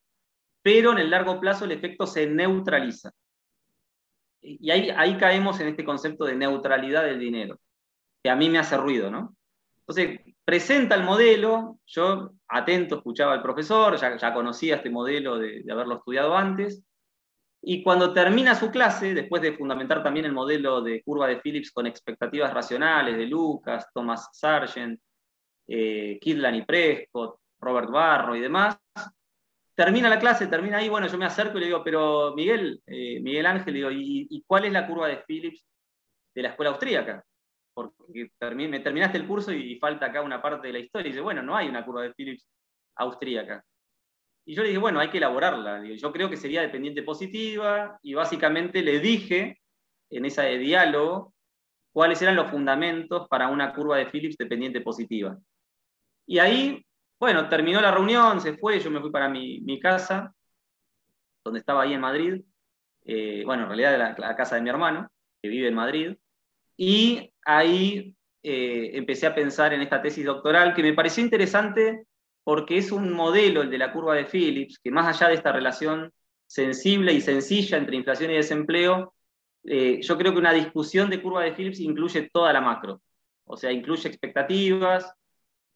pero 0.61 0.91
en 0.91 0.99
el 0.99 1.09
largo 1.09 1.39
plazo 1.39 1.65
el 1.65 1.71
efecto 1.71 2.05
se 2.05 2.28
neutraliza. 2.28 3.09
Y 4.41 4.69
ahí, 4.69 4.91
ahí 4.91 5.17
caemos 5.17 5.59
en 5.59 5.69
este 5.69 5.84
concepto 5.84 6.25
de 6.25 6.36
neutralidad 6.36 7.03
del 7.03 7.19
dinero, 7.19 7.59
que 8.21 8.30
a 8.30 8.36
mí 8.36 8.47
me 8.47 8.59
hace 8.59 8.78
ruido, 8.78 9.09
¿no? 9.09 9.36
Entonces, 9.80 10.19
presenta 10.48 10.95
el 10.95 11.04
modelo, 11.04 11.78
yo 11.86 12.32
atento 12.48 12.95
escuchaba 12.95 13.34
al 13.34 13.41
profesor, 13.41 13.98
ya, 13.98 14.34
conocía 14.34 14.78
este 14.78 14.89
modelo 14.89 15.38
de, 15.38 15.62
haberlo 15.70 15.95
estudiado 15.95 16.38
antes, 16.38 16.82
y 17.62 17.84
cuando 17.84 18.14
termina 18.14 18.56
su 18.56 18.72
clase, 18.72 19.14
después 19.14 19.41
de 19.41 19.58
fundamentar 19.58 20.02
también 20.02 20.26
el 20.26 20.32
modelo 20.32 20.82
de 20.82 21.04
curva 21.04 21.28
de 21.28 21.41
Phillips 21.41 21.74
con 21.74 21.86
expectativas 21.86 22.54
racionales 22.54 23.18
de 23.18 23.26
Lucas, 23.26 23.89
Thomas 23.93 24.30
Sargent, 24.32 24.98
eh, 25.68 26.18
Kidlan 26.22 26.56
y 26.56 26.62
Prescott, 26.62 27.41
Robert 27.60 27.89
Barro 27.91 28.34
y 28.34 28.39
demás, 28.39 28.78
termina 29.76 30.08
la 30.08 30.18
clase, 30.18 30.48
termina 30.48 30.78
ahí, 30.78 30.88
bueno, 30.88 31.08
yo 31.08 31.18
me 31.18 31.26
acerco 31.26 31.58
y 31.58 31.60
le 31.60 31.66
digo, 31.66 31.84
pero 31.84 32.34
Miguel, 32.34 32.82
eh, 32.86 33.20
Miguel 33.20 33.48
Ángel, 33.48 33.74
digo, 33.74 33.89
¿y, 33.91 34.45
cuál 34.48 34.64
es 34.64 34.72
la 34.72 34.88
curva 34.88 35.10
de 35.10 35.18
Phillips 35.28 35.66
de 36.34 36.41
la 36.41 36.50
escuela 36.52 36.72
austríaca? 36.72 37.22
Porque 37.86 38.32
me 38.55 38.80
terminaste 38.80 39.17
el 39.17 39.28
curso 39.28 39.51
y, 39.53 39.78
falta 39.80 40.07
acá 40.07 40.21
una 40.21 40.41
parte 40.41 40.67
de 40.67 40.73
la 40.73 40.80
historia. 40.80 41.07
Y 41.07 41.11
dice, 41.11 41.21
bueno, 41.21 41.41
no 41.43 41.55
hay 41.55 41.67
una 41.69 41.86
curva 41.86 42.03
de 42.03 42.13
Phillips 42.13 42.47
austríaca. 42.95 43.63
Y 44.45 44.55
yo 44.55 44.61
le 44.63 44.69
dije, 44.69 44.80
bueno, 44.80 44.99
hay 44.99 45.09
que 45.09 45.17
elaborarla. 45.17 45.84
yo 45.95 46.11
creo 46.11 46.30
que 46.30 46.38
sería 46.38 46.61
dependiente 46.61 47.03
positiva 47.03 47.99
y 48.01 48.13
básicamente 48.13 48.82
le 48.82 48.99
dije 48.99 49.59
en 50.09 50.25
ese 50.25 50.57
diálogo 50.57 51.34
cuáles 51.91 52.21
eran 52.21 52.36
los 52.36 52.49
fundamentos 52.49 53.28
para 53.28 53.49
una 53.49 53.73
curva 53.73 53.97
de 53.97 54.05
Phillips 54.05 54.38
dependiente 54.38 54.82
positiva. 54.82 55.38
Y 56.25 56.39
ahí 56.39 56.88
bueno, 57.19 57.49
terminó 57.49 57.82
la 57.82 57.91
reunión, 57.91 58.39
se 58.41 58.57
fue, 58.57 58.80
yo 58.80 58.91
me 58.91 58.99
fui 59.01 59.09
para 59.11 59.28
mi, 59.28 59.80
casa, 59.80 60.34
donde 61.43 61.59
estaba 61.59 61.84
ahí 61.84 61.93
en 61.93 62.01
Madrid, 62.01 62.41
eh, 63.05 63.43
bueno, 63.45 63.63
en 63.63 63.69
realidad 63.69 63.97
la, 63.97 64.15
la, 64.17 64.36
casa 64.36 64.55
de 64.55 64.61
mi 64.61 64.69
hermano, 64.69 65.09
que 65.41 65.49
vive 65.49 65.67
en 65.67 65.73
Madrid, 65.73 66.15
y 66.75 67.34
ahí 67.48 68.14
eh, 68.43 68.91
empecé 68.93 69.26
a 69.26 69.34
pensar 69.34 69.74
en 69.74 69.82
esta 69.82 70.02
tesis 70.02 70.26
doctoral 70.26 70.76
que 70.76 70.84
me 70.84 70.93
pareció 70.93 71.24
interesante 71.24 72.04
porque 72.43 72.78
es 72.78 72.91
un 72.91 73.14
modelo, 73.14 73.62
el 73.62 73.70
de 73.70 73.78
la 73.78 73.91
curva 73.91 74.16
de 74.16 74.26
Phillips, 74.26 74.80
que 74.80 74.91
más 74.91 75.08
allá 75.08 75.30
de 75.30 75.36
esta 75.36 75.52
relación 75.52 76.12
sensible 76.45 77.14
y 77.14 77.22
sencilla 77.22 77.78
entre 77.78 77.95
inflación 77.98 78.32
y 78.32 78.36
desempleo, 78.36 79.14
eh, 79.64 80.00
yo 80.02 80.18
creo 80.18 80.34
que 80.34 80.39
una 80.39 80.54
discusión 80.54 81.10
de 81.10 81.22
curva 81.22 81.43
de 81.43 81.54
Phillips 81.54 81.80
incluye 81.80 82.30
toda 82.32 82.54
la 82.54 82.62
macro, 82.62 83.02
o 83.45 83.58
sea, 83.58 83.72
incluye 83.72 84.08
expectativas, 84.08 85.12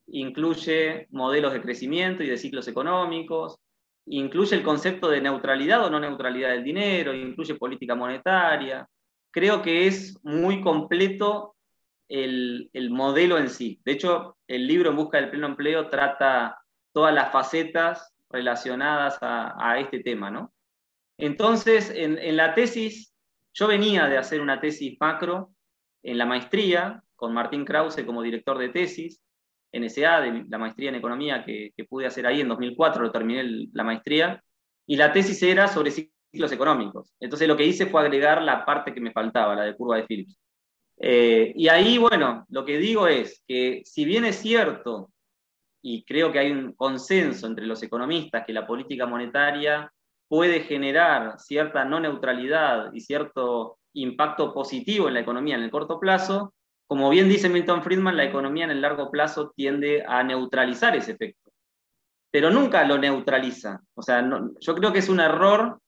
incluye 0.07 1.07
modelos 1.11 1.53
de 1.53 1.61
crecimiento 1.61 2.23
y 2.23 2.27
de 2.27 2.37
ciclos 2.37 2.67
económicos, 2.67 3.57
incluye 4.05 4.55
el 4.55 4.63
concepto 4.63 5.09
de 5.09 5.21
neutralidad 5.21 5.85
o 5.85 5.89
no 5.89 5.99
neutralidad 5.99 6.51
del 6.51 6.63
dinero, 6.63 7.13
incluye 7.13 7.55
política 7.55 7.95
monetaria. 7.95 8.87
Creo 9.29 9.61
que 9.61 9.87
es 9.87 10.17
muy 10.23 10.61
completo 10.61 11.55
el, 12.11 12.89
modelo 12.91 13.37
en 13.37 13.49
sí. 13.49 13.79
De 13.85 13.93
hecho, 13.93 14.37
el 14.47 14.67
libro 14.67 14.89
En 14.89 14.95
Busca 14.95 15.19
del 15.19 15.29
Pleno 15.29 15.47
Empleo 15.47 15.87
trata 15.89 16.61
todas 16.91 17.13
las 17.13 17.31
facetas 17.31 18.13
relacionadas 18.29 19.17
a, 19.21 19.79
este 19.79 19.99
tema. 19.99 20.29
¿no? 20.29 20.53
Entonces, 21.17 21.89
en, 21.89 22.17
en 22.17 22.37
la 22.37 22.53
tesis, 22.53 23.13
yo 23.53 23.67
venía 23.67 24.07
de 24.07 24.17
hacer 24.17 24.41
una 24.41 24.59
tesis 24.59 24.97
macro 24.99 25.51
en 26.03 26.17
la 26.17 26.25
maestría, 26.25 27.03
con 27.15 27.33
Martín 27.33 27.65
Krause 27.65 28.03
como 28.03 28.21
director 28.21 28.57
de 28.57 28.69
tesis, 28.69 29.21
NSA, 29.73 30.21
de 30.21 30.45
la 30.49 30.57
maestría 30.57 30.89
en 30.89 30.95
economía 30.95 31.43
que, 31.45 31.73
pude 31.89 32.05
hacer 32.05 32.25
ahí 32.25 32.41
en 32.41 32.47
2004, 32.47 33.03
lo 33.03 33.11
terminé 33.11 33.67
la 33.73 33.83
maestría, 33.83 34.43
y 34.85 34.95
la 34.95 35.11
tesis 35.13 35.41
era 35.43 35.67
sobre 35.67 35.91
ciclos 35.91 36.51
económicos. 36.51 37.13
Entonces 37.19 37.47
lo 37.47 37.55
que 37.55 37.65
hice 37.65 37.85
fue 37.85 38.01
agregar 38.01 38.41
la 38.41 38.65
parte 38.65 38.93
que 38.93 39.01
me 39.01 39.11
faltaba, 39.11 39.55
la 39.55 39.63
de 39.63 39.75
curva 39.75 39.97
de 39.97 40.03
Phillips. 40.03 40.37
Eh, 41.03 41.51
y 41.55 41.67
ahí, 41.67 41.97
bueno, 41.97 42.45
lo 42.49 42.63
que 42.63 42.77
digo 42.77 43.07
es 43.07 43.41
que 43.47 43.81
si 43.85 44.05
bien 44.05 44.23
es 44.23 44.35
cierto, 44.35 45.09
y 45.81 46.03
creo 46.03 46.31
que 46.31 46.37
hay 46.37 46.51
un 46.51 46.73
consenso 46.73 47.47
entre 47.47 47.65
los 47.65 47.81
economistas, 47.81 48.45
que 48.45 48.53
la 48.53 48.67
política 48.67 49.07
monetaria 49.07 49.91
puede 50.27 50.61
generar 50.61 51.39
cierta 51.39 51.83
no 51.85 51.99
neutralidad 51.99 52.93
y 52.93 53.01
cierto 53.01 53.79
impacto 53.93 54.53
positivo 54.53 55.07
en 55.07 55.15
la 55.15 55.21
economía 55.21 55.55
en 55.55 55.63
el 55.63 55.71
corto 55.71 55.99
plazo, 55.99 56.53
como 56.87 57.09
bien 57.09 57.27
dice 57.27 57.49
Milton 57.49 57.81
Friedman, 57.81 58.15
la 58.15 58.25
economía 58.25 58.65
en 58.65 58.71
el 58.71 58.81
largo 58.81 59.09
plazo 59.09 59.51
tiende 59.55 60.03
a 60.07 60.23
neutralizar 60.23 60.95
ese 60.95 61.13
efecto, 61.13 61.51
pero 62.29 62.51
nunca 62.51 62.85
lo 62.85 62.97
neutraliza. 62.97 63.81
O 63.95 64.03
sea, 64.03 64.29
yo 64.59 64.75
creo 64.75 64.93
que 64.93 64.99
es 64.99 65.09
un 65.09 65.19
error 65.19 65.79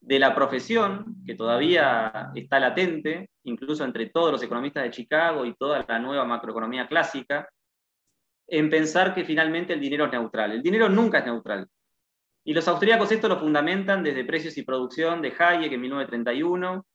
de 0.00 0.18
la 0.18 0.34
profesión 0.34 1.16
que 1.26 1.34
todavía 1.34 2.30
está 2.34 2.60
latente, 2.60 3.30
incluso 3.44 3.84
entre 3.84 4.10
todos 4.10 4.32
los 4.32 4.42
economistas 4.42 4.84
de 4.84 4.90
Chicago 4.90 5.44
y 5.44 5.54
toda 5.54 5.84
la 5.88 5.98
nueva 5.98 6.24
macroeconomía 6.24 6.86
clásica, 6.86 7.48
en 8.48 8.70
pensar 8.70 9.14
que 9.14 9.24
finalmente 9.24 9.72
el 9.72 9.80
dinero 9.80 10.06
es 10.06 10.12
neutral. 10.12 10.52
El 10.52 10.62
dinero 10.62 10.88
nunca 10.88 11.18
es 11.18 11.26
neutral. 11.26 11.66
Y 12.44 12.54
los 12.54 12.68
austríacos 12.68 13.10
esto 13.10 13.28
lo 13.28 13.40
fundamentan 13.40 14.04
desde 14.04 14.24
Precios 14.24 14.56
y 14.56 14.62
Producción 14.62 15.20
de 15.20 15.34
Hayek 15.36 15.72
en 15.72 15.80
1931, 15.80 16.86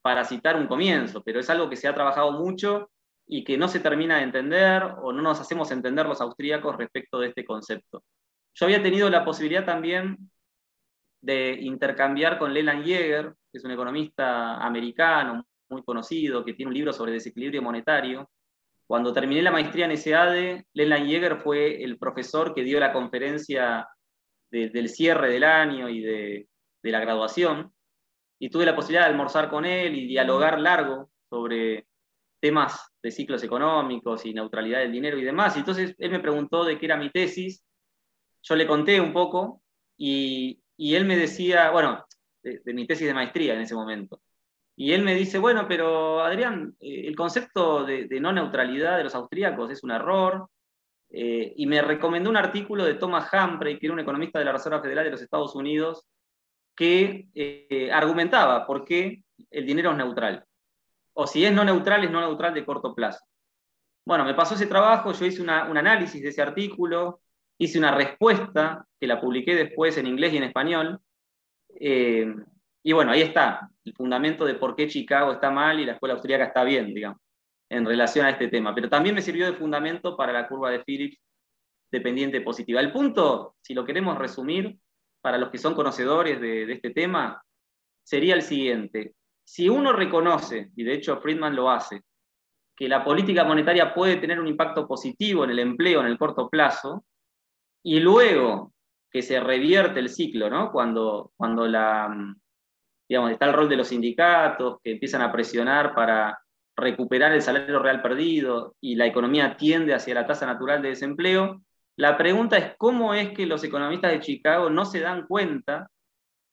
para 0.00 0.24
citar 0.24 0.56
un 0.56 0.66
comienzo, 0.66 1.22
pero 1.22 1.40
es 1.40 1.48
algo 1.48 1.68
que 1.68 1.76
se 1.76 1.88
ha 1.88 1.94
trabajado 1.94 2.32
mucho 2.32 2.90
y 3.26 3.42
que 3.42 3.56
no 3.56 3.68
se 3.68 3.80
termina 3.80 4.18
de 4.18 4.24
entender 4.24 4.82
o 5.02 5.12
no 5.12 5.22
nos 5.22 5.40
hacemos 5.40 5.70
entender 5.70 6.06
los 6.06 6.20
austríacos 6.20 6.76
respecto 6.76 7.18
de 7.18 7.28
este 7.28 7.44
concepto. 7.44 8.04
Yo 8.54 8.66
había 8.66 8.82
tenido 8.82 9.08
la 9.08 9.24
posibilidad 9.24 9.64
también 9.64 10.30
de 11.24 11.58
intercambiar 11.60 12.38
con 12.38 12.52
Leland 12.52 12.84
Yeager, 12.84 13.32
que 13.50 13.58
es 13.58 13.64
un 13.64 13.70
economista 13.70 14.56
americano 14.58 15.46
muy 15.70 15.82
conocido, 15.82 16.44
que 16.44 16.52
tiene 16.52 16.68
un 16.68 16.74
libro 16.74 16.92
sobre 16.92 17.12
desequilibrio 17.12 17.62
monetario. 17.62 18.30
Cuando 18.86 19.12
terminé 19.14 19.40
la 19.40 19.50
maestría 19.50 19.86
en 19.86 19.96
SADE, 19.96 20.66
Leland 20.74 21.06
Yeager 21.06 21.36
fue 21.36 21.82
el 21.82 21.98
profesor 21.98 22.54
que 22.54 22.62
dio 22.62 22.78
la 22.78 22.92
conferencia 22.92 23.88
del 24.50 24.88
cierre 24.88 25.30
del 25.30 25.44
año 25.44 25.88
y 25.88 26.00
de, 26.00 26.48
de 26.82 26.90
la 26.92 27.00
graduación 27.00 27.72
y 28.38 28.50
tuve 28.50 28.66
la 28.66 28.76
posibilidad 28.76 29.06
de 29.06 29.10
almorzar 29.10 29.50
con 29.50 29.64
él 29.64 29.96
y 29.96 30.06
dialogar 30.06 30.60
largo 30.60 31.10
sobre 31.28 31.86
temas 32.40 32.92
de 33.02 33.10
ciclos 33.10 33.42
económicos 33.42 34.26
y 34.26 34.34
neutralidad 34.34 34.80
del 34.80 34.92
dinero 34.92 35.18
y 35.18 35.24
demás. 35.24 35.56
Y 35.56 35.60
entonces 35.60 35.96
él 35.98 36.10
me 36.10 36.20
preguntó 36.20 36.64
de 36.64 36.78
qué 36.78 36.86
era 36.86 36.96
mi 36.96 37.10
tesis, 37.10 37.64
yo 38.42 38.54
le 38.54 38.66
conté 38.66 39.00
un 39.00 39.12
poco 39.12 39.62
y, 39.96 40.63
él 40.76 41.04
me 41.04 41.16
decía, 41.16 41.70
bueno, 41.70 42.04
de, 42.42 42.74
mi 42.74 42.86
tesis 42.86 43.06
de 43.06 43.14
maestría 43.14 43.54
en 43.54 43.60
ese 43.60 43.74
momento. 43.74 44.20
Y 44.76 44.92
él 44.92 45.02
me 45.02 45.14
dice, 45.14 45.38
bueno, 45.38 45.66
pero 45.68 46.20
Adrián, 46.20 46.76
eh, 46.80 47.06
el 47.06 47.14
concepto 47.14 47.84
de, 47.84 48.08
no 48.20 48.32
neutralidad 48.32 48.96
de 48.96 49.04
los 49.04 49.14
austríacos 49.14 49.70
es 49.70 49.82
un 49.84 49.92
error. 49.92 50.48
Eh, 51.10 51.52
y 51.56 51.66
me 51.66 51.80
recomendó 51.80 52.28
un 52.28 52.36
artículo 52.36 52.84
de 52.84 52.94
Thomas 52.94 53.30
Humphrey, 53.32 53.78
que 53.78 53.86
era 53.86 53.92
un 53.92 54.00
economista 54.00 54.38
de 54.38 54.46
la 54.46 54.52
Reserva 54.52 54.82
Federal 54.82 55.04
de 55.04 55.12
los 55.12 55.22
Estados 55.22 55.54
Unidos, 55.54 56.06
que 56.74 57.28
eh, 57.34 57.90
argumentaba 57.92 58.66
por 58.66 58.84
qué 58.84 59.22
el 59.50 59.64
dinero 59.64 59.92
es 59.92 59.96
neutral. 59.96 60.44
O 61.12 61.26
si 61.26 61.44
es 61.44 61.52
no 61.52 61.64
neutral, 61.64 62.02
es 62.02 62.10
no 62.10 62.20
neutral 62.20 62.52
de 62.52 62.64
corto 62.64 62.94
plazo. 62.94 63.24
Bueno, 64.04 64.24
me 64.24 64.34
pasó 64.34 64.54
ese 64.54 64.66
trabajo, 64.66 65.12
yo 65.12 65.24
hice 65.24 65.40
un 65.40 65.50
análisis 65.50 66.20
de 66.20 66.28
ese 66.28 66.42
artículo, 66.42 67.20
hice 67.58 67.78
una 67.78 67.94
respuesta 67.94 68.86
que 69.00 69.06
la 69.06 69.20
publiqué 69.20 69.54
después 69.54 69.96
en 69.98 70.06
inglés 70.06 70.32
y 70.32 70.36
en 70.38 70.44
español. 70.44 71.00
Eh, 71.80 72.34
y 72.82 72.92
bueno, 72.92 73.12
ahí 73.12 73.22
está 73.22 73.70
el 73.84 73.94
fundamento 73.94 74.44
de 74.44 74.54
por 74.54 74.76
qué 74.76 74.88
Chicago 74.88 75.32
está 75.32 75.50
mal 75.50 75.80
y 75.80 75.84
la 75.84 75.92
escuela 75.92 76.14
austríaca 76.14 76.44
está 76.44 76.64
bien, 76.64 76.94
digamos, 76.94 77.20
en 77.68 77.84
relación 77.84 78.26
a 78.26 78.30
este 78.30 78.48
tema. 78.48 78.74
Pero 78.74 78.88
también 78.88 79.14
me 79.14 79.22
sirvió 79.22 79.46
de 79.46 79.56
fundamento 79.56 80.16
para 80.16 80.32
la 80.32 80.48
curva 80.48 80.70
de 80.70 80.80
Phillips 80.80 81.18
dependiente 81.90 82.40
positiva. 82.40 82.80
El 82.80 82.92
punto, 82.92 83.56
si 83.62 83.74
lo 83.74 83.84
queremos 83.84 84.18
resumir, 84.18 84.76
para 85.20 85.38
los 85.38 85.50
que 85.50 85.58
son 85.58 85.74
conocedores 85.74 86.40
de, 86.40 86.70
este 86.70 86.90
tema, 86.90 87.42
sería 88.02 88.34
el 88.34 88.42
siguiente. 88.42 89.14
Si 89.42 89.68
uno 89.68 89.92
reconoce, 89.92 90.70
y 90.76 90.84
de 90.84 90.92
hecho 90.92 91.20
Friedman 91.20 91.56
lo 91.56 91.70
hace, 91.70 92.02
que 92.76 92.88
la 92.88 93.04
política 93.04 93.44
monetaria 93.44 93.94
puede 93.94 94.16
tener 94.16 94.40
un 94.40 94.48
impacto 94.48 94.86
positivo 94.86 95.44
en 95.44 95.50
el 95.50 95.60
empleo 95.60 96.00
en 96.00 96.08
el 96.08 96.18
corto 96.18 96.48
plazo, 96.50 97.04
y 97.84 98.00
luego 98.00 98.72
que 99.10 99.22
se 99.22 99.38
revierte 99.38 100.00
el 100.00 100.08
ciclo, 100.08 100.50
¿no? 100.50 100.72
cuando, 100.72 101.30
la, 101.68 102.08
está 103.08 103.46
el 103.46 103.52
rol 103.52 103.68
de 103.68 103.76
los 103.76 103.88
sindicatos 103.88 104.78
que 104.82 104.92
empiezan 104.92 105.22
a 105.22 105.30
presionar 105.30 105.94
para 105.94 106.36
recuperar 106.76 107.30
el 107.32 107.42
salario 107.42 107.78
real 107.78 108.02
perdido 108.02 108.74
y 108.80 108.96
la 108.96 109.06
economía 109.06 109.56
tiende 109.56 109.94
hacia 109.94 110.14
la 110.14 110.26
tasa 110.26 110.46
natural 110.46 110.82
de 110.82 110.88
desempleo, 110.88 111.62
la 111.96 112.16
pregunta 112.16 112.58
es 112.58 112.74
cómo 112.76 113.14
es 113.14 113.30
que 113.30 113.46
los 113.46 113.62
economistas 113.62 114.10
de 114.10 114.20
Chicago 114.20 114.68
no 114.68 114.84
se 114.84 114.98
dan 114.98 115.26
cuenta 115.28 115.88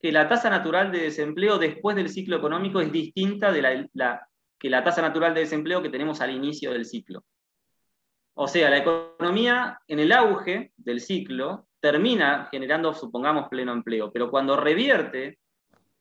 que 0.00 0.12
la 0.12 0.28
tasa 0.28 0.50
natural 0.50 0.92
de 0.92 1.00
desempleo 1.00 1.58
después 1.58 1.96
del 1.96 2.10
ciclo 2.10 2.36
económico 2.36 2.80
es 2.80 2.92
distinta 2.92 3.50
de 3.50 3.62
la, 3.94 4.28
que 4.58 4.70
la 4.70 4.84
tasa 4.84 5.02
natural 5.02 5.34
de 5.34 5.40
desempleo 5.40 5.82
que 5.82 5.88
tenemos 5.88 6.20
al 6.20 6.30
inicio 6.30 6.72
del 6.72 6.84
ciclo. 6.84 7.24
O 8.34 8.48
sea, 8.48 8.70
la 8.70 8.78
economía 8.78 9.80
en 9.86 9.98
el 9.98 10.12
auge 10.12 10.72
del 10.76 11.00
ciclo 11.00 11.66
termina 11.80 12.48
generando, 12.50 12.94
supongamos, 12.94 13.48
pleno 13.48 13.72
empleo, 13.72 14.12
pero 14.12 14.30
cuando 14.30 14.56
revierte 14.56 15.38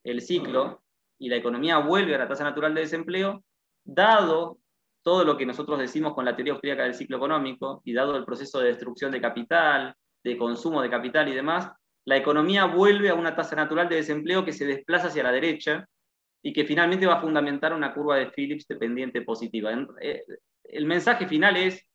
el 0.04 0.22
ciclo 0.22 0.84
y 1.20 1.30
la 1.30 1.36
economía 1.36 1.80
vuelve 1.80 2.16
a 2.16 2.20
la 2.20 2.28
tasa 2.28 2.44
natural 2.44 2.74
de 2.74 2.82
desempleo, 2.82 3.44
dado 3.84 4.60
todo 5.04 5.24
lo 5.24 5.38
que 5.38 5.46
nosotros 5.46 5.80
decimos 5.80 6.14
con 6.14 6.26
la 6.26 6.36
teoría 6.36 6.54
austríaca 6.54 6.84
del 6.84 6.94
ciclo 6.94 7.18
económico 7.18 7.82
y 7.84 7.94
dado 7.94 8.16
el 8.16 8.26
proceso 8.26 8.60
de 8.60 8.68
destrucción 8.68 9.12
de 9.12 9.22
capital, 9.22 9.96
de 10.24 10.38
consumo 10.38 10.82
de 10.82 10.90
capital 10.90 11.28
y 11.28 11.36
demás, 11.36 11.72
la 12.06 12.18
economía 12.18 12.66
vuelve 12.66 13.10
a 13.10 13.16
una 13.16 13.36
tasa 13.36 13.56
natural 13.56 13.90
de 13.90 13.98
desempleo 13.98 14.46
que 14.46 14.54
se 14.54 14.66
desplaza 14.66 15.08
hacia 15.08 15.24
la 15.24 15.32
derecha 15.32 15.88
y 16.44 16.54
que 16.54 16.66
finalmente 16.66 17.06
va 17.06 17.16
a 17.16 17.22
fundamentar 17.22 17.74
una 17.74 17.94
curva 17.94 18.18
de 18.18 18.28
Phillips 18.28 18.68
dependiente 18.68 19.22
positiva. 19.22 19.72
Eh, 20.02 20.24
el 20.64 20.86
mensaje 20.86 21.28
final 21.28 21.58
es, 21.58 21.86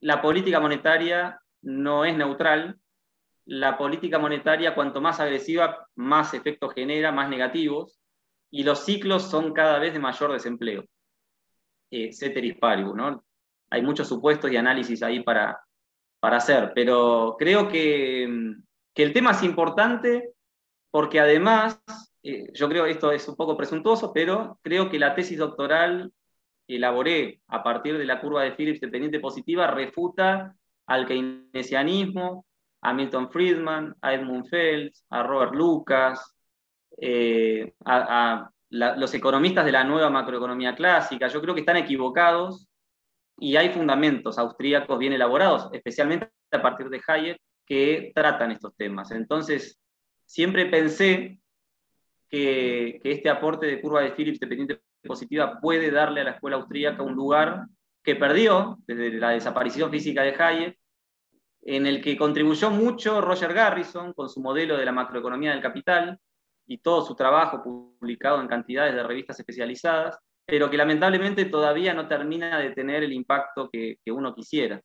la 0.00 0.20
política 0.22 0.60
monetaria 0.60 1.40
no 1.62 2.04
es 2.04 2.16
neutral, 2.16 2.78
la 3.44 3.78
política 3.78 4.18
monetaria 4.18 4.74
cuanto 4.74 5.00
más 5.00 5.20
agresiva, 5.20 5.88
más 5.94 6.34
efectos 6.34 6.74
genera, 6.74 7.12
más 7.12 7.28
negativos, 7.28 8.00
y 8.50 8.64
los 8.64 8.84
ciclos 8.84 9.22
son 9.24 9.52
cada 9.52 9.78
vez 9.78 9.92
de 9.92 9.98
mayor 9.98 10.32
desempleo. 10.32 10.84
Eh, 11.90 12.12
ceteris 12.12 12.56
¿no? 12.94 13.24
Hay 13.70 13.82
muchos 13.82 14.08
supuestos 14.08 14.50
y 14.50 14.56
análisis 14.56 15.02
ahí 15.02 15.22
para, 15.22 15.60
para 16.20 16.38
hacer, 16.38 16.72
pero 16.74 17.36
creo 17.38 17.68
que, 17.68 18.54
que 18.92 19.02
el 19.02 19.12
tema 19.12 19.32
es 19.32 19.42
importante 19.42 20.32
porque 20.90 21.20
además, 21.20 21.78
eh, 22.22 22.50
yo 22.54 22.68
creo 22.68 22.86
esto 22.86 23.12
es 23.12 23.28
un 23.28 23.36
poco 23.36 23.56
presuntuoso, 23.56 24.12
pero 24.12 24.58
creo 24.62 24.88
que 24.88 24.98
la 24.98 25.14
tesis 25.14 25.38
doctoral 25.38 26.12
que 26.66 26.76
elaboré 26.76 27.40
a 27.48 27.62
partir 27.62 27.96
de 27.98 28.04
la 28.04 28.20
curva 28.20 28.42
de 28.42 28.52
Phillips 28.52 28.80
dependiente 28.80 29.20
positiva 29.20 29.66
refuta 29.68 30.54
al 30.86 31.06
keynesianismo, 31.06 32.46
a 32.80 32.92
Milton 32.92 33.30
Friedman, 33.30 33.94
a 34.00 34.14
Edmund 34.14 34.48
Phelps, 34.48 35.04
a 35.10 35.22
Robert 35.22 35.54
Lucas, 35.54 36.34
eh, 36.98 37.74
a, 37.84 38.50
los 38.70 39.14
economistas 39.14 39.64
de 39.64 39.72
la 39.72 39.84
nueva 39.84 40.10
macroeconomía 40.10 40.74
clásica, 40.74 41.28
yo 41.28 41.40
creo 41.40 41.54
que 41.54 41.60
están 41.60 41.76
equivocados 41.76 42.68
y 43.38 43.56
hay 43.56 43.70
fundamentos 43.70 44.38
austríacos 44.38 44.98
bien 44.98 45.12
elaborados, 45.12 45.68
especialmente 45.72 46.30
a 46.50 46.62
partir 46.62 46.88
de 46.88 47.00
Hayek, 47.06 47.40
que 47.64 48.12
tratan 48.14 48.52
estos 48.52 48.74
temas. 48.76 49.10
Entonces, 49.10 49.78
siempre 50.24 50.66
pensé 50.66 51.40
que, 52.28 53.00
este 53.04 53.28
aporte 53.28 53.66
de 53.66 53.80
curva 53.80 54.02
de 54.02 54.12
Phillips 54.12 54.40
dependiente 54.40 54.80
positiva 55.06 55.60
puede 55.60 55.90
darle 55.90 56.20
a 56.20 56.24
la 56.24 56.30
escuela 56.32 56.56
austríaca 56.56 57.02
un 57.02 57.14
lugar 57.14 57.66
que 58.02 58.16
perdió 58.16 58.78
desde 58.86 59.10
la 59.12 59.30
desaparición 59.30 59.90
física 59.90 60.22
de 60.22 60.34
Hayek, 60.38 60.78
en 61.62 61.86
el 61.86 62.00
que 62.00 62.16
contribuyó 62.16 62.70
mucho 62.70 63.20
Roger 63.20 63.52
Garrison 63.52 64.12
con 64.12 64.28
su 64.28 64.40
modelo 64.40 64.76
de 64.76 64.84
la 64.84 64.92
macroeconomía 64.92 65.50
del 65.50 65.60
capital, 65.60 66.20
y 66.66 66.78
todo 66.78 67.02
su 67.04 67.14
trabajo 67.14 67.62
publicado 67.62 68.40
en 68.40 68.48
cantidades 68.48 68.94
de 68.94 69.02
revistas 69.02 69.38
especializadas, 69.38 70.18
pero 70.44 70.70
que 70.70 70.76
lamentablemente 70.76 71.44
todavía 71.46 71.94
no 71.94 72.08
termina 72.08 72.58
de 72.58 72.70
tener 72.70 73.02
el 73.02 73.12
impacto 73.12 73.68
que, 73.70 73.98
uno 74.06 74.34
quisiera. 74.34 74.80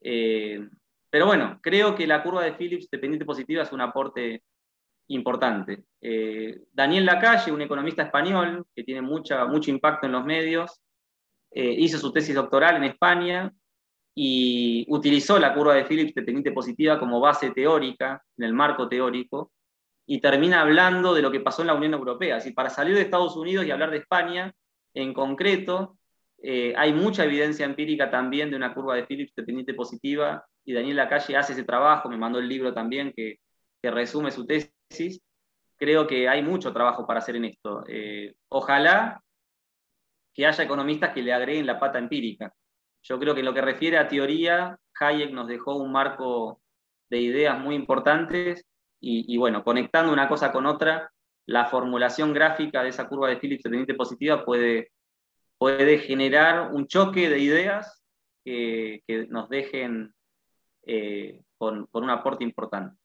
Eh, 0.00 0.66
pero 1.10 1.26
bueno, 1.26 1.60
creo 1.62 1.94
que 1.94 2.06
la 2.06 2.22
curva 2.22 2.42
de 2.42 2.54
Phillips 2.54 2.90
dependiente 2.90 3.24
positiva 3.24 3.62
es 3.62 3.72
un 3.72 3.80
aporte 3.80 4.42
importante. 5.08 5.84
Eh, 6.00 6.62
Daniel 6.72 7.06
Lacalle, 7.06 7.52
un 7.52 7.62
economista 7.62 8.02
español 8.02 8.66
que 8.74 8.84
tiene 8.84 9.02
mucha, 9.02 9.44
mucho 9.46 9.70
impacto 9.70 10.06
en 10.06 10.12
los 10.12 10.24
medios, 10.24 10.80
eh, 11.50 11.74
hizo 11.78 11.98
su 11.98 12.12
tesis 12.12 12.34
doctoral 12.34 12.76
en 12.76 12.84
España 12.84 13.52
y 14.14 14.86
utilizó 14.88 15.38
la 15.38 15.54
curva 15.54 15.74
de 15.74 15.84
Phillips 15.84 16.14
dependiente 16.14 16.52
positiva 16.52 16.98
como 16.98 17.20
base 17.20 17.50
teórica, 17.50 18.22
en 18.36 18.44
el 18.44 18.52
marco 18.52 18.88
teórico, 18.88 19.52
y 20.06 20.20
termina 20.20 20.60
hablando 20.60 21.14
de 21.14 21.22
lo 21.22 21.30
que 21.30 21.40
pasó 21.40 21.62
en 21.62 21.68
la 21.68 21.74
Unión 21.74 21.94
Europea. 21.94 22.36
Así, 22.36 22.52
para 22.52 22.70
salir 22.70 22.94
de 22.94 23.02
Estados 23.02 23.36
Unidos 23.36 23.66
y 23.66 23.70
hablar 23.70 23.90
de 23.90 23.98
España 23.98 24.54
en 24.94 25.14
concreto, 25.14 25.98
eh, 26.42 26.74
hay 26.76 26.92
mucha 26.92 27.24
evidencia 27.24 27.64
empírica 27.64 28.10
también 28.10 28.50
de 28.50 28.56
una 28.56 28.74
curva 28.74 28.96
de 28.96 29.06
Phillips 29.06 29.34
dependiente 29.34 29.74
positiva, 29.74 30.44
y 30.64 30.72
Daniel 30.72 30.96
Lacalle 30.96 31.36
hace 31.36 31.52
ese 31.52 31.64
trabajo, 31.64 32.08
me 32.08 32.16
mandó 32.16 32.38
el 32.38 32.48
libro 32.48 32.72
también 32.72 33.12
que, 33.14 33.38
resume 33.82 34.30
su 34.30 34.46
tesis. 34.46 34.72
Creo 35.76 36.06
que 36.06 36.28
hay 36.28 36.42
mucho 36.42 36.72
trabajo 36.72 37.06
para 37.06 37.18
hacer 37.18 37.36
en 37.36 37.46
esto. 37.46 37.84
Eh, 37.88 38.34
ojalá 38.48 39.22
que 40.32 40.46
haya 40.46 40.64
economistas 40.64 41.12
que 41.12 41.22
le 41.22 41.32
agreguen 41.32 41.66
la 41.66 41.78
pata 41.78 41.98
empírica. 41.98 42.52
Yo 43.02 43.18
creo 43.18 43.34
que 43.34 43.40
en 43.40 43.46
lo 43.46 43.54
que 43.54 43.60
refiere 43.60 43.98
a 43.98 44.08
teoría, 44.08 44.78
Hayek 44.98 45.30
nos 45.32 45.46
dejó 45.46 45.76
un 45.76 45.92
marco 45.92 46.60
de 47.10 47.18
ideas 47.20 47.58
muy 47.58 47.74
importantes 47.74 48.64
y, 49.06 49.36
bueno, 49.36 49.62
conectando 49.62 50.12
una 50.12 50.28
cosa 50.28 50.50
con 50.50 50.64
otra, 50.64 51.12
la 51.44 51.66
formulación 51.66 52.32
gráfica 52.32 52.82
de 52.82 52.88
esa 52.88 53.06
curva 53.06 53.28
de 53.28 53.36
Phillips 53.36 53.62
dependiente 53.62 53.92
positiva 53.92 54.46
puede, 54.46 54.92
puede 55.58 55.98
generar 55.98 56.72
un 56.72 56.86
choque 56.86 57.28
de 57.28 57.38
ideas 57.38 58.02
que, 58.42 59.02
nos 59.28 59.50
dejen 59.50 60.14
eh, 60.86 61.42
con, 61.58 61.86
un 61.92 62.10
aporte 62.10 62.44
importante. 62.44 62.96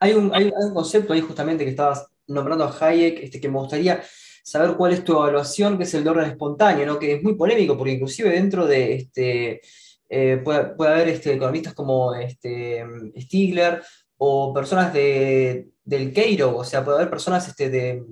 Hay 0.00 0.12
un, 0.12 0.34
hay 0.34 0.52
un, 0.54 0.74
concepto 0.74 1.12
ahí 1.12 1.20
justamente 1.20 1.64
que 1.64 1.70
estabas 1.70 2.06
nombrando 2.26 2.64
a 2.64 2.76
Hayek, 2.78 3.22
este, 3.22 3.40
que 3.40 3.48
me 3.48 3.58
gustaría 3.58 4.02
saber 4.42 4.76
cuál 4.76 4.92
es 4.92 5.04
tu 5.04 5.12
evaluación, 5.12 5.76
que 5.76 5.84
es 5.84 5.94
el 5.94 6.04
de 6.04 6.10
orden 6.10 6.30
espontáneo, 6.30 6.98
que 6.98 7.14
es 7.14 7.22
muy 7.22 7.34
polémico, 7.34 7.76
porque 7.76 7.92
inclusive 7.92 8.30
dentro 8.30 8.66
de 8.66 8.94
este, 8.94 9.60
eh, 10.08 10.40
puede, 10.44 10.66
puede, 10.76 10.92
haber 10.92 11.08
este, 11.08 11.34
economistas 11.34 11.74
como 11.74 12.14
este, 12.14 12.84
Stigler 13.18 13.82
o 14.18 14.54
personas 14.54 14.92
de, 14.92 15.68
del 15.84 16.12
Keiro, 16.12 16.56
o 16.56 16.64
sea, 16.64 16.84
puede 16.84 16.98
haber 16.98 17.10
personas 17.10 17.48
este, 17.48 17.70
de, 17.70 18.04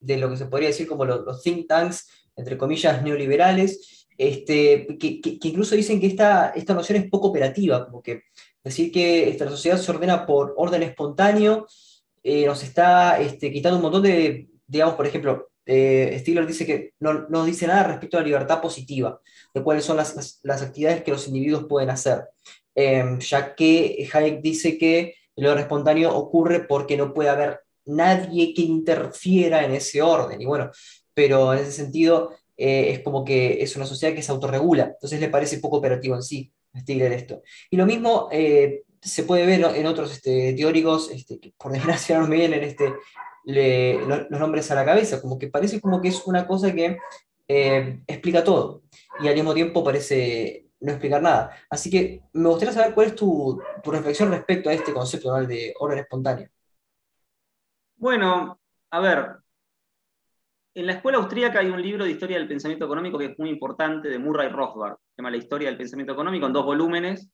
de, 0.00 0.16
lo 0.16 0.30
que 0.30 0.38
se 0.38 0.46
podría 0.46 0.68
decir 0.68 0.88
como 0.88 1.04
los, 1.04 1.42
think 1.42 1.66
tanks, 1.66 2.08
entre 2.36 2.56
comillas, 2.56 3.02
neoliberales, 3.02 4.06
este, 4.16 4.86
que, 4.98 5.20
que, 5.20 5.38
incluso 5.42 5.74
dicen 5.74 6.00
que 6.00 6.06
esta, 6.06 6.50
esta 6.50 6.72
noción 6.72 7.02
es 7.02 7.10
poco 7.10 7.28
operativa, 7.28 7.84
como 7.84 8.02
que 8.02 8.22
decir 8.66 8.92
que 8.92 9.28
esta, 9.28 9.48
sociedad 9.48 9.78
se 9.78 9.90
ordena 9.90 10.26
por 10.26 10.54
orden 10.56 10.82
espontáneo 10.82 11.66
eh, 12.22 12.44
nos 12.44 12.64
está 12.64 13.20
este, 13.20 13.52
quitando 13.52 13.76
un 13.76 13.82
montón 13.82 14.02
de, 14.02 14.48
digamos, 14.66 14.96
por 14.96 15.06
ejemplo, 15.06 15.50
eh, 15.64 16.16
Stigler 16.18 16.44
dice 16.44 16.66
que 16.66 16.94
no, 16.98 17.28
no, 17.28 17.44
dice 17.44 17.68
nada 17.68 17.84
respecto 17.84 18.16
a 18.16 18.20
la 18.20 18.26
libertad 18.26 18.60
positiva, 18.60 19.20
de 19.54 19.62
cuáles 19.62 19.84
son 19.84 19.96
las, 19.96 20.16
las, 20.16 20.40
las 20.42 20.62
actividades 20.62 21.04
que 21.04 21.12
los 21.12 21.28
individuos 21.28 21.66
pueden 21.68 21.90
hacer, 21.90 22.24
em, 22.74 23.20
ya 23.20 23.54
que 23.54 24.08
Hayek 24.12 24.42
dice 24.42 24.76
que 24.76 25.14
el 25.36 25.46
orden 25.46 25.60
espontáneo 25.60 26.16
ocurre 26.16 26.64
porque 26.64 26.96
no 26.96 27.14
puede 27.14 27.28
haber 27.28 27.60
nadie 27.84 28.52
que 28.54 28.62
interfiera 28.62 29.64
en 29.64 29.74
ese 29.74 30.02
orden. 30.02 30.40
Y 30.40 30.46
bueno, 30.46 30.72
pero 31.14 31.52
en 31.54 31.60
ese 31.60 31.70
sentido 31.72 32.32
eh, 32.56 32.90
es 32.90 33.00
como 33.00 33.24
que 33.24 33.62
es 33.62 33.76
una 33.76 33.86
sociedad 33.86 34.14
que 34.16 34.22
se 34.22 34.32
autorregula, 34.32 34.84
entonces 34.94 35.20
le 35.20 35.28
parece 35.28 35.58
poco 35.58 35.76
operativo 35.76 36.16
en 36.16 36.22
sí 36.24 36.52
Stigler 36.80 37.12
esto. 37.12 37.42
Y 37.70 37.76
lo 37.76 37.86
mismo 37.86 38.28
eh, 38.30 38.82
se 39.00 39.22
puede 39.22 39.46
ver 39.46 39.64
en 39.76 39.86
otros 39.86 40.12
este, 40.12 40.52
teóricos, 40.54 41.10
este, 41.10 41.38
que 41.38 41.52
por 41.56 41.72
desgracia 41.72 42.18
no 42.18 42.26
me 42.26 42.36
vienen 42.36 42.62
este, 42.64 42.92
los 43.44 44.40
nombres 44.40 44.70
a 44.70 44.74
la 44.74 44.84
cabeza, 44.84 45.20
como 45.20 45.38
que 45.38 45.48
parece 45.48 45.80
como 45.80 46.00
que 46.00 46.08
es 46.08 46.26
una 46.26 46.46
cosa 46.46 46.74
que 46.74 46.98
eh, 47.48 48.00
explica 48.06 48.42
todo 48.42 48.82
y 49.20 49.28
al 49.28 49.34
mismo 49.34 49.54
tiempo 49.54 49.84
parece 49.84 50.66
no 50.80 50.92
explicar 50.92 51.22
nada. 51.22 51.50
Así 51.70 51.90
que 51.90 52.22
me 52.32 52.48
gustaría 52.48 52.74
saber 52.74 52.94
cuál 52.94 53.08
es 53.08 53.14
tu, 53.14 53.62
reflexión 53.84 54.30
respecto 54.30 54.68
a 54.68 54.72
este 54.72 54.92
concepto 54.92 55.32
de 55.34 55.74
orden 55.78 56.00
espontáneo. 56.00 56.48
Bueno, 57.96 58.60
a 58.90 59.00
ver, 59.00 59.36
en 60.76 60.86
la 60.86 60.92
escuela 60.92 61.16
austríaca 61.16 61.60
hay 61.60 61.70
un 61.70 61.80
libro 61.80 62.04
de 62.04 62.10
historia 62.10 62.36
del 62.36 62.46
pensamiento 62.46 62.84
económico 62.84 63.16
que 63.16 63.24
es 63.24 63.38
muy 63.38 63.48
importante, 63.48 64.10
de 64.10 64.18
Murray 64.18 64.50
Rothbard, 64.50 64.96
se 64.96 65.14
llama 65.16 65.30
La 65.30 65.38
historia 65.38 65.68
del 65.68 65.78
pensamiento 65.78 66.12
económico, 66.12 66.44
en 66.44 66.52
dos 66.52 66.66
volúmenes. 66.66 67.30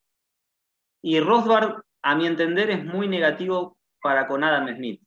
Y 1.03 1.19
Rothbard, 1.19 1.83
a 2.03 2.15
mi 2.15 2.29
entender, 2.29 2.71
es 2.71 2.85
muy 2.85 3.09
negativo 3.09 3.79
para 4.01 4.29
con 4.29 4.45
Adam 4.45 4.69
Smith. 4.77 5.03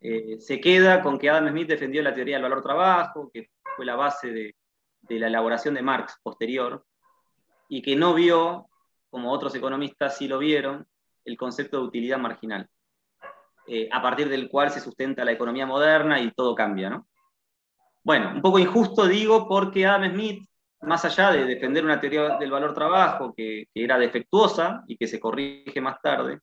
Eh, 0.00 0.38
se 0.40 0.58
queda 0.58 1.02
con 1.02 1.18
que 1.18 1.28
Adam 1.28 1.50
Smith 1.50 1.68
defendió 1.68 2.02
la 2.02 2.14
teoría 2.14 2.36
del 2.36 2.44
valor 2.44 2.62
trabajo, 2.62 3.30
que 3.30 3.50
fue 3.76 3.84
la 3.84 3.96
base 3.96 4.30
de, 4.30 4.56
de 5.02 5.18
la 5.18 5.26
elaboración 5.26 5.74
de 5.74 5.82
Marx 5.82 6.18
posterior, 6.22 6.86
y 7.68 7.82
que 7.82 7.94
no 7.94 8.14
vio, 8.14 8.68
como 9.10 9.30
otros 9.30 9.54
economistas 9.54 10.16
sí 10.16 10.28
lo 10.28 10.38
vieron, 10.38 10.86
el 11.26 11.36
concepto 11.36 11.78
de 11.78 11.86
utilidad 11.88 12.18
marginal. 12.18 12.70
eh, 13.66 13.88
a 13.90 14.02
partir 14.02 14.28
del 14.28 14.48
cual 14.48 14.70
se 14.70 14.80
sustenta 14.80 15.24
la 15.24 15.32
economía 15.32 15.66
moderna 15.66 16.20
y 16.20 16.30
todo 16.32 16.54
cambia, 16.54 16.90
¿no? 16.90 17.06
Bueno, 18.04 18.32
un 18.34 18.42
poco 18.42 18.58
injusto 18.58 19.06
digo 19.08 19.48
porque 19.48 19.86
Adam 19.86 20.12
Smith, 20.12 20.46
más 20.82 21.06
allá 21.06 21.30
de 21.30 21.46
defender 21.46 21.82
una 21.84 21.98
teoría 21.98 22.36
del 22.36 22.50
valor 22.50 22.74
trabajo 22.74 23.32
que, 23.34 23.68
era 23.74 23.98
defectuosa 23.98 24.84
y 24.86 24.98
que 24.98 25.06
se 25.06 25.18
corrige 25.18 25.80
más 25.80 26.00
tarde, 26.02 26.40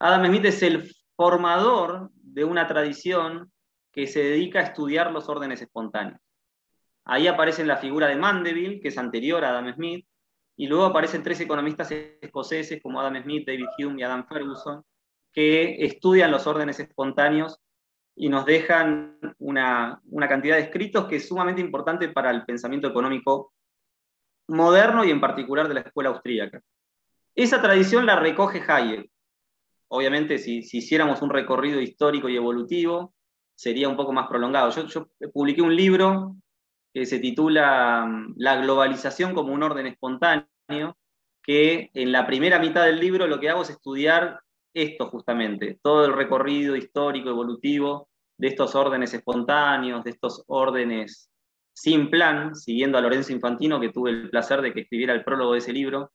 Adam 0.00 0.26
Smith 0.26 0.46
es 0.46 0.62
el 0.64 0.90
formador 1.14 2.10
de 2.12 2.44
una 2.44 2.66
tradición 2.66 3.52
que 3.92 4.08
se 4.08 4.20
dedica 4.20 4.58
a 4.58 4.64
estudiar 4.64 5.12
los 5.12 5.28
órdenes 5.28 5.62
espontáneos. 5.62 6.20
Ahí 7.04 7.28
aparece 7.28 7.64
la 7.64 7.76
figura 7.76 8.08
de 8.08 8.16
Mandeville, 8.16 8.80
que 8.80 8.88
es 8.88 8.98
anterior 8.98 9.44
a 9.44 9.50
Adam 9.50 9.72
Smith, 9.74 10.04
y 10.56 10.66
luego 10.66 10.86
aparecen 10.86 11.22
tres 11.22 11.40
economistas 11.40 11.92
escoceses 11.92 12.82
como 12.82 13.00
Adam 13.00 13.22
Smith, 13.22 13.46
David 13.46 13.68
Hume 13.78 14.00
y 14.00 14.02
Adam 14.02 14.26
Ferguson, 14.26 14.82
que 15.32 15.84
estudian 15.84 16.32
los 16.32 16.48
órdenes 16.48 16.80
espontáneos 16.80 17.60
y 18.16 18.30
nos 18.30 18.46
dejan 18.46 19.18
una, 19.38 20.00
cantidad 20.28 20.56
de 20.56 20.62
escritos 20.62 21.06
que 21.06 21.16
es 21.16 21.28
sumamente 21.28 21.60
importante 21.60 22.08
para 22.08 22.30
el 22.30 22.44
pensamiento 22.44 22.88
económico 22.88 23.52
moderno 24.48 25.04
y 25.04 25.10
en 25.10 25.20
particular 25.20 25.68
de 25.68 25.74
la 25.74 25.80
escuela 25.80 26.10
austríaca. 26.10 26.62
Esa 27.34 27.60
tradición 27.60 28.06
la 28.06 28.16
recoge 28.18 28.62
Hayek. 28.66 29.10
Obviamente, 29.88 30.38
si, 30.38 30.60
hiciéramos 30.60 31.20
un 31.20 31.30
recorrido 31.30 31.80
histórico 31.80 32.28
y 32.28 32.36
evolutivo, 32.36 33.14
sería 33.54 33.88
un 33.88 33.96
poco 33.96 34.12
más 34.12 34.28
prolongado. 34.28 34.70
Yo, 34.70 34.86
yo 34.86 35.08
publiqué 35.32 35.60
un 35.60 35.76
libro 35.76 36.36
que 36.94 37.04
se 37.04 37.18
titula 37.18 38.06
mm, 38.06 38.34
La 38.38 38.56
globalización 38.56 39.34
como 39.34 39.52
un 39.52 39.62
orden 39.62 39.86
espontáneo, 39.86 40.96
que 41.42 41.90
en 41.92 42.12
la 42.12 42.26
primera 42.26 42.58
mitad 42.58 42.86
del 42.86 42.98
libro 42.98 43.26
lo 43.26 43.38
que 43.38 43.50
hago 43.50 43.62
es 43.62 43.70
estudiar 43.70 44.40
esto 44.76 45.08
justamente, 45.08 45.78
todo 45.82 46.04
el 46.04 46.12
recorrido 46.12 46.76
histórico, 46.76 47.30
evolutivo 47.30 48.10
de 48.36 48.48
estos 48.48 48.74
órdenes 48.74 49.14
espontáneos, 49.14 50.04
de 50.04 50.10
estos 50.10 50.44
órdenes 50.48 51.30
sin 51.72 52.10
plan, 52.10 52.54
siguiendo 52.54 52.98
a 52.98 53.00
Lorenzo 53.00 53.32
Infantino, 53.32 53.80
que 53.80 53.88
tuve 53.88 54.10
el 54.10 54.28
placer 54.28 54.60
de 54.60 54.74
que 54.74 54.80
escribiera 54.80 55.14
el 55.14 55.24
prólogo 55.24 55.54
de 55.54 55.58
ese 55.58 55.72
libro. 55.72 56.12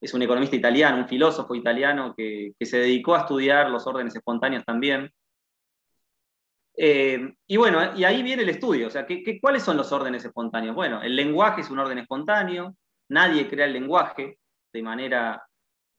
Es 0.00 0.12
un 0.14 0.22
economista 0.22 0.56
italiano, 0.56 0.98
un 0.98 1.08
filósofo 1.08 1.54
italiano 1.54 2.12
que, 2.16 2.54
se 2.60 2.78
dedicó 2.78 3.14
a 3.14 3.20
estudiar 3.20 3.70
los 3.70 3.86
órdenes 3.86 4.16
espontáneos 4.16 4.64
también. 4.64 5.08
Eh, 6.76 7.34
y 7.46 7.56
bueno, 7.56 7.96
y 7.96 8.02
ahí 8.02 8.22
viene 8.22 8.42
el 8.42 8.48
estudio, 8.48 8.88
o 8.88 8.90
sea, 8.90 9.06
cuáles 9.40 9.62
son 9.62 9.76
los 9.76 9.92
órdenes 9.92 10.24
espontáneos? 10.24 10.74
Bueno, 10.74 11.00
el 11.02 11.14
lenguaje 11.14 11.60
es 11.60 11.70
un 11.70 11.78
orden 11.78 11.98
espontáneo, 11.98 12.76
nadie 13.08 13.48
crea 13.48 13.66
el 13.66 13.72
lenguaje 13.72 14.38
de 14.72 14.82
manera 14.82 15.45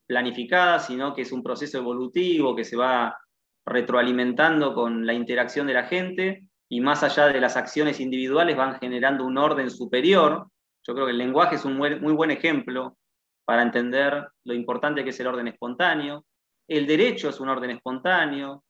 planificada, 0.07 0.79
sino 0.79 1.13
que 1.13 1.21
es 1.21 1.31
un 1.31 1.43
proceso 1.43 1.77
evolutivo 1.77 2.55
que 2.55 2.63
se 2.63 2.77
va 2.77 3.17
retroalimentando 3.65 4.73
con 4.73 5.05
la 5.05 5.13
interacción 5.13 5.67
de 5.67 5.73
la 5.73 5.83
gente 5.83 6.45
y 6.69 6.79
más 6.81 7.03
allá 7.03 7.27
de 7.27 7.41
las 7.41 7.57
acciones 7.57 7.99
individuales 7.99 8.55
van 8.55 8.79
generando 8.79 9.25
un 9.25 9.37
orden 9.37 9.69
superior. 9.69 10.47
Yo 10.85 10.93
creo 10.93 11.05
que 11.05 11.11
el 11.11 11.17
lenguaje 11.17 11.55
es 11.55 11.65
un 11.65 11.75
muy 11.75 12.13
buen 12.13 12.31
ejemplo 12.31 12.97
para 13.45 13.61
entender 13.61 14.27
lo 14.45 14.53
importante 14.53 15.03
que 15.03 15.11
es 15.11 15.19
el 15.19 15.27
orden 15.27 15.47
espontáneo. 15.47 16.25
El 16.67 16.87
derecho 16.87 17.29
es 17.29 17.39
un 17.39 17.49
orden 17.49 17.71
espontáneo. 17.71 18.63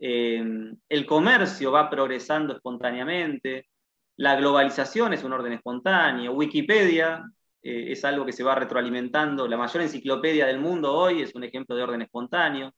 Eh, 0.00 0.44
el 0.88 1.06
comercio 1.06 1.72
va 1.72 1.90
progresando 1.90 2.54
espontáneamente. 2.54 3.68
La 4.16 4.36
globalización 4.36 5.12
es 5.12 5.22
un 5.24 5.32
orden 5.32 5.52
espontáneo. 5.52 6.32
Wikipedia 6.32 7.24
eh, 7.62 7.92
es 7.92 8.04
algo 8.04 8.24
que 8.26 8.32
se 8.32 8.44
va 8.44 8.54
retroalimentando. 8.54 9.48
La 9.48 9.56
mayor 9.56 9.82
enciclopedia 9.82 10.46
del 10.46 10.60
mundo 10.60 10.94
hoy 10.94 11.22
es 11.22 11.34
un 11.34 11.44
ejemplo 11.44 11.76
de 11.76 11.82
orden 11.82 12.02
espontáneo. 12.02 12.72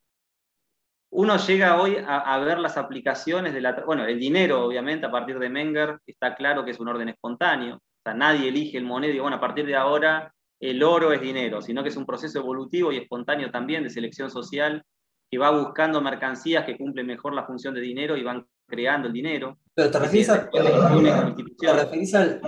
Uno 1.12 1.36
llega 1.38 1.80
hoy 1.80 1.96
a, 2.06 2.38
ver 2.38 2.58
las 2.60 2.76
aplicaciones 2.76 3.52
de 3.52 3.60
la... 3.60 3.72
Bueno, 3.84 4.04
el 4.06 4.18
dinero, 4.20 4.64
obviamente, 4.64 5.06
a 5.06 5.10
partir 5.10 5.38
de 5.40 5.48
Menger, 5.48 5.98
está 6.06 6.36
claro 6.36 6.64
que 6.64 6.70
es 6.70 6.78
un 6.78 6.88
orden 6.88 7.08
espontáneo. 7.08 7.76
O 7.76 8.02
sea, 8.04 8.14
nadie 8.14 8.48
elige 8.48 8.78
el 8.78 8.84
moneda 8.84 9.20
bueno, 9.20 9.36
a 9.36 9.40
partir 9.40 9.66
de 9.66 9.74
ahora 9.74 10.32
el 10.60 10.82
oro 10.82 11.12
es 11.12 11.20
dinero, 11.20 11.62
sino 11.62 11.82
que 11.82 11.88
es 11.88 11.96
un 11.96 12.06
proceso 12.06 12.38
evolutivo 12.38 12.92
y 12.92 12.98
espontáneo 12.98 13.50
también 13.50 13.82
de 13.82 13.90
selección 13.90 14.30
social 14.30 14.84
que 15.30 15.38
va 15.38 15.50
buscando 15.50 16.00
mercancías 16.00 16.64
que 16.64 16.76
cumplen 16.76 17.06
mejor 17.06 17.34
la 17.34 17.46
función 17.46 17.72
de 17.74 17.80
dinero 17.80 18.16
y 18.16 18.24
van 18.24 18.46
creando 18.66 19.06
el 19.08 19.12
dinero. 19.12 19.58
Pero 19.74 19.90
te 19.90 19.98
refieres, 19.98 20.28
al 20.30 20.50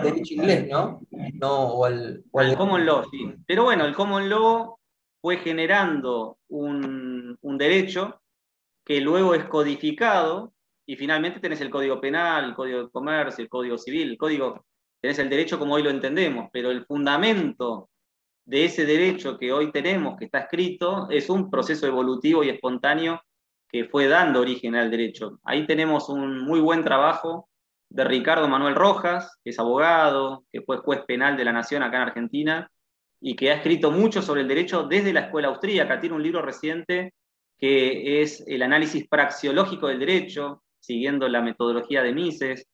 derecho 0.03 0.35
inglés, 0.35 0.69
¿no? 0.69 1.01
no 1.35 1.65
o 1.75 1.85
al, 1.85 2.25
common 2.57 2.85
law, 2.85 3.05
sí. 3.11 3.33
Pero 3.47 3.65
bueno, 3.65 3.85
el 3.85 3.95
common 3.95 4.29
law 4.29 4.77
fue 5.21 5.37
generando 5.37 6.39
un, 6.49 7.39
derecho 7.57 8.21
que 8.85 9.01
luego 9.01 9.35
es 9.35 9.45
codificado 9.45 10.53
y 10.85 10.97
finalmente 10.97 11.39
tenés 11.39 11.61
el 11.61 11.71
código 11.71 12.01
penal, 12.01 12.47
el 12.47 12.55
código 12.55 12.85
de 12.85 12.91
comercio, 12.91 13.45
el 13.45 13.49
código 13.49 13.79
civil, 13.79 14.11
el 14.11 14.19
código, 14.19 14.65
tenés 15.01 15.21
el 15.21 15.31
derecho 15.31 15.61
como 15.61 15.75
hoy 15.75 15.85
lo 15.85 15.91
entendemos, 15.91 16.49
pero 16.53 16.73
el 16.73 16.85
fundamento 16.85 17.91
de 18.53 18.67
ese 18.67 18.85
derecho 18.85 19.39
que 19.39 19.51
hoy 19.51 19.73
tenemos, 19.73 20.19
que 20.19 20.27
está 20.27 20.41
escrito, 20.41 21.09
es 21.09 21.31
un 21.31 21.49
proceso 21.49 21.87
evolutivo 21.87 22.45
y 22.45 22.51
espontáneo 22.51 23.23
que 23.67 23.87
fue 23.87 24.09
dando 24.09 24.43
origen 24.43 24.75
al 24.75 24.91
derecho. 24.91 25.41
Ahí 25.43 25.67
tenemos 25.67 26.11
un 26.11 26.39
muy 26.41 26.61
buen 26.61 26.85
trabajo 26.85 27.49
de 27.89 28.05
Ricardo 28.05 28.47
Manuel 28.49 28.75
Rojas, 28.75 29.39
que 29.43 29.49
es 29.49 29.59
abogado, 29.59 30.45
que 30.53 30.61
fue 30.61 30.77
juez 30.77 31.01
penal 31.07 31.35
de 31.35 31.47
la 31.47 31.53
Nación 31.55 31.83
acá 31.83 31.97
en 31.97 32.03
Argentina, 32.03 32.71
y 33.23 33.37
que 33.37 33.51
ha 33.51 33.55
escrito 33.55 33.91
mucho 33.91 34.21
sobre 34.21 34.43
el 34.43 34.49
derecho 34.49 34.83
desde 34.83 35.15
la 35.15 35.21
escuela 35.21 35.49
austríaca. 35.49 35.99
Tiene 35.99 36.17
un 36.17 36.23
libro 36.23 36.43
reciente 36.43 37.15
que 37.57 38.21
es 38.21 38.45
el 38.47 38.61
análisis 38.61 39.09
praxiológico 39.09 39.89
del 39.89 39.99
derecho, 39.99 40.63
siguiendo 40.79 41.27
la 41.27 41.41
metodología 41.41 42.03
de 42.03 42.13
Mises, 42.13 42.67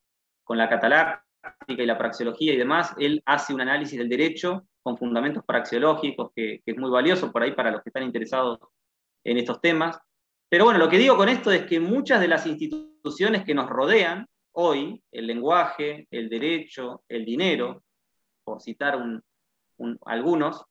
con 0.43 0.57
la 0.57 0.67
cataláctica 0.67 1.23
y 1.67 1.85
la 1.85 1.97
praxeología 1.97 2.53
y 2.53 2.57
demás. 2.57 2.93
Él 2.99 3.23
hace 3.25 3.53
un 3.53 3.61
análisis 3.61 3.97
del 3.97 4.09
derecho 4.09 4.65
con 4.81 4.97
fundamentos 4.97 5.43
praxeológicos, 5.45 6.31
que, 6.35 6.61
que 6.65 6.71
es 6.71 6.77
muy 6.77 6.89
valioso 6.89 7.31
por 7.31 7.43
ahí 7.43 7.51
para 7.51 7.71
los 7.71 7.81
que 7.83 7.89
están 7.89 8.03
interesados 8.03 8.59
en 9.23 9.37
estos 9.37 9.61
temas. 9.61 9.99
Pero 10.49 10.65
bueno, 10.65 10.79
lo 10.79 10.89
que 10.89 10.97
digo 10.97 11.15
con 11.15 11.29
esto 11.29 11.51
es 11.51 11.65
que 11.65 11.79
muchas 11.79 12.19
de 12.19 12.27
las 12.27 12.45
instituciones 12.45 13.43
que 13.43 13.53
nos 13.53 13.69
rodean 13.69 14.27
hoy, 14.53 15.01
el 15.11 15.27
lenguaje, 15.27 16.07
el 16.11 16.29
derecho, 16.29 17.03
el 17.07 17.25
dinero, 17.25 17.83
por 18.43 18.61
citar 18.61 18.97
algunos, 20.05 20.65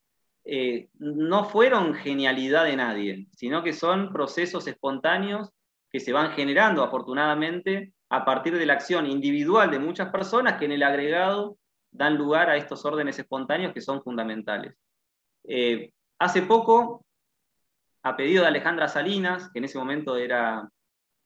eh, 0.45 0.89
no 0.99 1.45
fueron 1.45 1.93
genialidad 1.93 2.65
de 2.65 2.75
nadie, 2.75 3.27
sino 3.31 3.63
que 3.63 3.73
son 3.73 4.11
procesos 4.11 4.67
espontáneos 4.67 5.51
que 5.91 5.99
se 5.99 6.13
van 6.13 6.31
generando 6.31 6.83
afortunadamente 6.83 7.93
a 8.09 8.25
partir 8.25 8.57
de 8.57 8.65
la 8.65 8.73
acción 8.73 9.05
individual 9.05 9.71
de 9.71 9.79
muchas 9.79 10.09
personas 10.11 10.57
que 10.57 10.65
en 10.65 10.71
el 10.73 10.83
agregado 10.83 11.57
dan 11.91 12.17
lugar 12.17 12.49
a 12.49 12.57
estos 12.57 12.85
órdenes 12.85 13.17
espontáneos 13.19 13.73
que 13.73 13.81
son 13.81 14.01
fundamentales. 14.01 14.75
Eh, 15.43 15.91
hace 16.19 16.43
poco 16.43 17.05
a 18.03 18.15
pedido 18.15 18.43
de 18.43 18.49
Alejandra 18.49 18.87
Salinas, 18.87 19.49
que 19.51 19.59
en 19.59 19.65
ese 19.65 19.77
momento 19.77 20.15
era 20.15 20.69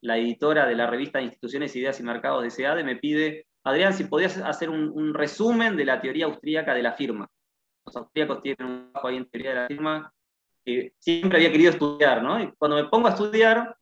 la 0.02 0.18
editora 0.18 0.66
de 0.66 0.76
la 0.76 0.88
revista 0.88 1.20
de 1.20 1.26
Instituciones, 1.26 1.76
Ideas 1.76 2.00
y 2.00 2.04
Mercados 2.04 2.44
de 2.44 2.50
SEADE, 2.50 2.84
me 2.84 2.98
pide, 2.98 3.48
Adrián, 3.64 3.94
si 3.94 4.06
podías 4.06 4.38
hacer 4.38 4.70
un, 4.70 5.14
resumen 5.14 5.78
de 5.78 5.86
la 5.86 6.02
teoría 6.02 6.26
austríaca 6.26 6.74
de 6.74 6.84
la 6.84 6.94
firma. 6.94 7.30
Los 7.86 7.96
austríacos 7.96 8.42
tienen 8.42 8.66
un 8.66 8.92
trabajo 8.92 9.08
ahí 9.08 9.18
en 9.18 9.30
teoría 9.30 9.50
de 9.52 9.56
la 9.56 9.68
firma 9.68 10.14
que 10.66 10.94
siempre 10.98 11.38
había 11.38 11.52
querido 11.52 11.72
estudiar, 11.72 12.24
¿no? 12.24 12.42
Y 12.42 12.52
cuando 12.54 12.78
me 12.78 12.90
pongo 12.90 13.08
a 13.08 13.12
estudiar, 13.12 13.76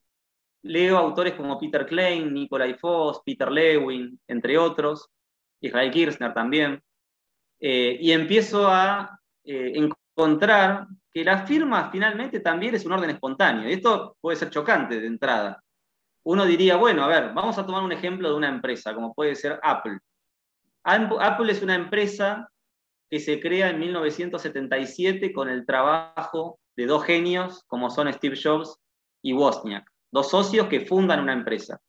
leo 0.63 0.97
autores 0.97 1.33
como 1.33 1.59
Peter 1.59 1.85
Klein, 1.85 2.33
Nikolai 2.33 2.75
Voss, 2.81 3.21
Peter 3.25 3.51
Lewin, 3.51 4.19
entre 4.27 4.57
otros, 4.57 5.09
Israel 5.61 5.91
Kirchner 5.91 6.33
también, 6.33 6.81
eh, 7.59 7.97
y 7.99 8.11
empiezo 8.11 8.67
a 8.67 9.19
eh, 9.43 9.73
encontrar 9.75 10.87
que 11.13 11.23
la 11.23 11.45
firma 11.45 11.89
finalmente 11.91 12.39
también 12.39 12.75
es 12.75 12.85
un 12.85 12.93
orden 12.93 13.11
espontáneo. 13.11 13.69
Y 13.69 13.73
esto 13.73 14.17
puede 14.19 14.37
ser 14.37 14.49
chocante 14.49 14.99
de 14.99 15.07
entrada. 15.07 15.61
Uno 16.23 16.45
diría, 16.45 16.75
bueno, 16.75 17.03
a 17.03 17.07
ver, 17.07 17.33
vamos 17.33 17.57
a 17.57 17.65
tomar 17.65 17.83
un 17.83 17.91
ejemplo 17.91 18.29
de 18.29 18.35
una 18.35 18.49
empresa, 18.49 18.93
como 18.93 19.13
puede 19.13 19.35
ser 19.35 19.59
Apple. 19.63 19.99
Apple 20.83 21.51
es 21.51 21.61
una 21.61 21.75
empresa 21.75 22.49
que 23.09 23.19
se 23.19 23.39
crea 23.39 23.69
en 23.69 23.79
1977 23.79 25.33
con 25.33 25.49
el 25.49 25.65
trabajo 25.65 26.59
de 26.75 26.85
dos 26.85 27.03
genios 27.03 27.63
como 27.67 27.89
son 27.89 28.11
Steve 28.13 28.39
Jobs 28.41 28.77
y 29.21 29.33
Wozniak, 29.33 29.85
dos 30.11 30.29
socios 30.29 30.67
que 30.67 30.85
fundan 30.85 31.19
una 31.19 31.33
empresa. 31.33 31.79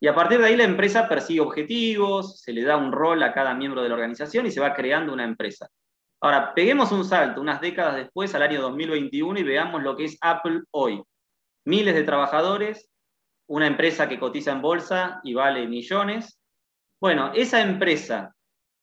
Y 0.00 0.06
a 0.06 0.14
partir 0.14 0.38
de 0.38 0.46
ahí 0.46 0.56
la 0.56 0.64
empresa 0.64 1.08
persigue 1.08 1.40
objetivos, 1.40 2.40
se 2.40 2.52
le 2.52 2.62
da 2.62 2.76
un 2.76 2.92
rol 2.92 3.22
a 3.22 3.32
cada 3.32 3.54
miembro 3.54 3.82
de 3.82 3.88
la 3.88 3.94
organización 3.94 4.46
y 4.46 4.50
se 4.50 4.60
va 4.60 4.74
creando 4.74 5.12
una 5.12 5.24
empresa. 5.24 5.68
Ahora, 6.20 6.54
peguemos 6.54 6.92
un 6.92 7.04
salto 7.04 7.40
unas 7.40 7.60
décadas 7.60 7.96
después, 7.96 8.34
al 8.34 8.42
año 8.42 8.60
2021, 8.60 9.38
y 9.38 9.42
veamos 9.44 9.82
lo 9.82 9.96
que 9.96 10.04
es 10.04 10.18
Apple 10.20 10.62
hoy. 10.72 11.02
Miles 11.64 11.94
de 11.94 12.02
trabajadores, 12.02 12.88
una 13.46 13.66
empresa 13.66 14.08
que 14.08 14.18
cotiza 14.18 14.52
en 14.52 14.62
bolsa 14.62 15.20
y 15.22 15.34
vale 15.34 15.66
millones. 15.66 16.40
Bueno, 17.00 17.32
esa 17.34 17.60
empresa 17.60 18.34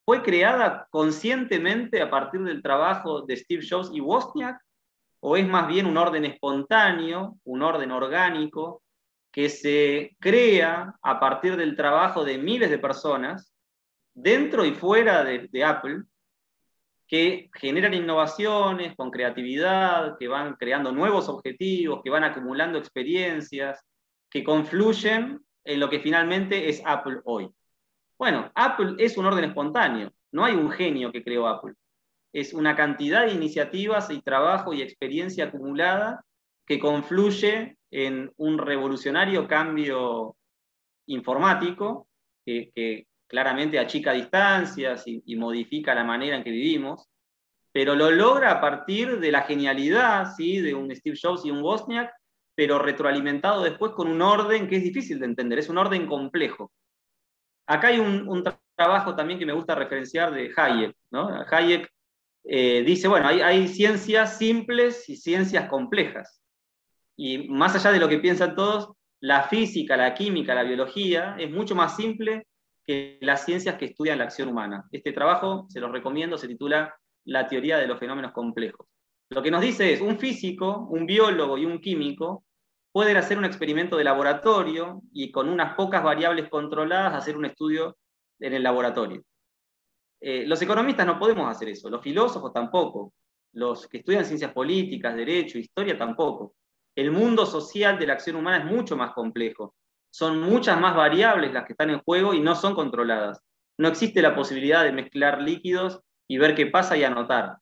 fue 0.06 0.22
creada 0.22 0.88
conscientemente 0.92 2.02
a 2.02 2.10
partir 2.10 2.42
del 2.44 2.62
trabajo 2.62 3.22
de 3.22 3.36
Steve 3.36 3.66
Jobs 3.68 3.90
y 3.94 4.00
Wozniak, 4.00 4.58
o 5.20 5.36
es 5.36 5.48
más 5.48 5.68
bien 5.68 5.88
un 5.88 5.98
orden 5.98 6.24
espontáneo, 6.24 7.38
un 7.44 7.64
orden 7.64 7.92
orgánico, 7.92 8.84
que 9.36 9.50
se 9.50 10.16
crea 10.22 10.96
a 11.02 11.20
partir 11.20 11.58
del 11.58 11.76
trabajo 11.76 12.24
de 12.24 12.38
miles 12.38 12.70
de 12.70 12.80
personas, 12.80 13.54
dentro 14.14 14.64
y 14.64 14.72
fuera 14.72 15.26
de, 15.26 15.64
Apple, 15.66 16.04
que 17.06 17.50
generan 17.54 17.94
innovaciones 17.94 18.96
con 18.96 19.12
creatividad, 19.12 20.18
que 20.18 20.30
van 20.30 20.56
creando 20.56 20.94
nuevos 20.94 21.28
objetivos, 21.28 22.00
que 22.02 22.10
van 22.10 22.24
acumulando 22.24 22.80
experiencias, 22.80 23.84
que 24.30 24.42
confluyen 24.42 25.42
en 25.66 25.80
lo 25.82 25.90
que 25.90 26.00
finalmente 26.00 26.70
es 26.70 26.82
Apple 26.86 27.20
hoy. 27.26 27.50
Bueno, 28.18 28.50
Apple 28.56 28.96
es 29.00 29.18
un 29.18 29.26
orden 29.26 29.44
espontáneo, 29.44 30.14
no 30.32 30.46
hay 30.46 30.54
un 30.54 30.72
genio 30.72 31.12
que 31.12 31.26
creó 31.26 31.46
Apple. 31.50 31.74
Es 32.32 32.54
una 32.54 32.74
cantidad 32.78 33.26
de 33.26 33.34
iniciativas 33.34 34.10
y 34.12 34.22
trabajo 34.22 34.74
y 34.74 34.82
experiencia 34.82 35.48
acumulada 35.48 36.24
que 36.66 36.80
confluye 36.80 37.78
en 37.96 38.30
un 38.36 38.58
revolucionario 38.58 39.48
cambio 39.48 40.36
informático 41.08 42.10
que, 42.46 43.08
claramente 43.26 43.80
achica 43.80 44.12
distancias 44.12 45.04
y, 45.08 45.36
modifica 45.38 45.96
la 45.96 46.04
manera 46.04 46.36
en 46.36 46.44
que 46.44 46.52
vivimos, 46.52 47.08
pero 47.72 47.96
lo 47.96 48.12
logra 48.12 48.52
a 48.52 48.62
partir 48.62 49.20
de 49.20 49.32
la 49.32 49.44
genialidad 49.44 50.36
¿sí? 50.36 50.60
de 50.60 50.76
un 50.76 50.94
Steve 50.94 51.18
Jobs 51.20 51.46
y 51.46 51.52
un 51.52 51.62
Wozniak, 51.64 52.12
pero 52.54 52.80
retroalimentado 52.80 53.64
después 53.64 53.94
con 53.94 54.10
un 54.10 54.22
orden 54.22 54.68
que 54.68 54.76
es 54.76 54.84
difícil 54.84 55.18
de 55.20 55.28
entender, 55.28 55.60
es 55.60 55.70
un 55.70 55.78
orden 55.78 56.06
complejo. 56.06 56.74
Acá 57.66 57.88
hay 57.88 58.00
un, 58.00 58.44
trabajo 58.76 59.16
también 59.16 59.40
que 59.40 59.46
me 59.46 59.54
gusta 59.54 59.74
referenciar 59.74 60.34
de 60.34 60.52
Hayek. 60.56 60.96
¿no? 61.12 61.30
Hayek 61.50 61.90
eh, 62.44 62.84
dice, 62.86 63.08
bueno, 63.08 63.30
hay, 63.30 63.40
hay 63.40 63.70
ciencias 63.70 64.38
simples 64.38 65.08
y 65.10 65.16
ciencias 65.16 65.70
complejas. 65.70 66.45
Y 67.18 67.48
más 67.48 67.76
allá 67.76 67.92
de 67.92 68.00
lo 68.00 68.10
que 68.10 68.20
piensan 68.20 68.56
todos, 68.56 68.92
la 69.22 69.44
física, 69.44 69.96
la 69.98 70.14
química, 70.14 70.54
la 70.54 70.64
biología 70.64 71.36
es 71.40 71.50
mucho 71.50 71.76
más 71.76 71.96
simple 71.96 72.48
que 72.86 73.18
las 73.22 73.46
ciencias 73.46 73.76
que 73.76 73.86
estudian 73.86 74.18
la 74.18 74.26
acción 74.26 74.50
humana. 74.50 74.86
Este 74.92 75.12
trabajo, 75.12 75.66
se 75.70 75.80
los 75.80 75.92
recomiendo, 75.92 76.38
se 76.38 76.48
titula 76.48 76.96
La 77.24 77.48
teoría 77.48 77.78
de 77.78 77.88
los 77.88 78.00
fenómenos 78.00 78.34
complejos. 78.34 78.88
Lo 79.30 79.42
que 79.42 79.50
nos 79.50 79.62
dice 79.62 79.92
es, 79.92 80.02
un 80.02 80.20
físico, 80.20 80.88
un 80.92 81.06
biólogo 81.06 81.58
y 81.58 81.66
un 81.66 81.80
químico 81.80 82.44
pueden 82.92 83.18
hacer 83.18 83.38
un 83.38 83.46
experimento 83.46 83.98
de 83.98 84.04
laboratorio 84.04 85.02
y 85.12 85.32
con 85.32 85.50
unas 85.50 85.76
pocas 85.76 86.04
variables 86.04 86.48
controladas 86.50 87.16
hacer 87.16 87.36
un 87.36 87.46
estudio 87.46 87.98
en 88.40 88.54
el 88.54 88.64
laboratorio. 88.64 89.24
Eh, 90.22 90.46
los 90.46 90.62
economistas 90.62 91.06
no 91.06 91.18
podemos 91.18 91.50
hacer 91.50 91.70
eso, 91.70 91.90
los 91.90 92.02
filósofos 92.02 92.54
tampoco, 92.54 93.14
los 93.54 93.88
que 93.88 93.98
estudian 93.98 94.26
ciencias 94.26 94.54
políticas, 94.54 95.16
derecho, 95.16 95.58
historia 95.58 95.98
tampoco 95.98 96.54
el 96.96 97.12
mundo 97.12 97.46
social 97.46 98.00
de 98.00 98.08
la 98.08 98.14
acción 98.14 98.38
humana 98.38 98.64
es 98.64 98.66
mucho 98.66 98.96
más 98.96 99.14
complejo. 99.14 99.76
Son 100.12 100.40
muchas 100.40 100.80
más 100.80 100.96
variables 100.96 101.52
las 101.52 101.66
que 101.66 101.74
están 101.74 101.90
en 101.90 102.00
juego 102.00 102.34
y 102.34 102.40
no 102.40 102.56
son 102.56 102.74
controladas. 102.74 103.42
No 103.78 103.90
existe 103.90 104.22
la 104.22 104.34
posibilidad 104.34 104.84
de 104.84 104.94
mezclar 104.94 105.42
líquidos 105.42 106.00
y 106.28 106.38
ver 106.38 106.56
qué 106.56 106.68
pasa 106.68 106.96
y 106.96 107.04
anotar. 107.04 107.58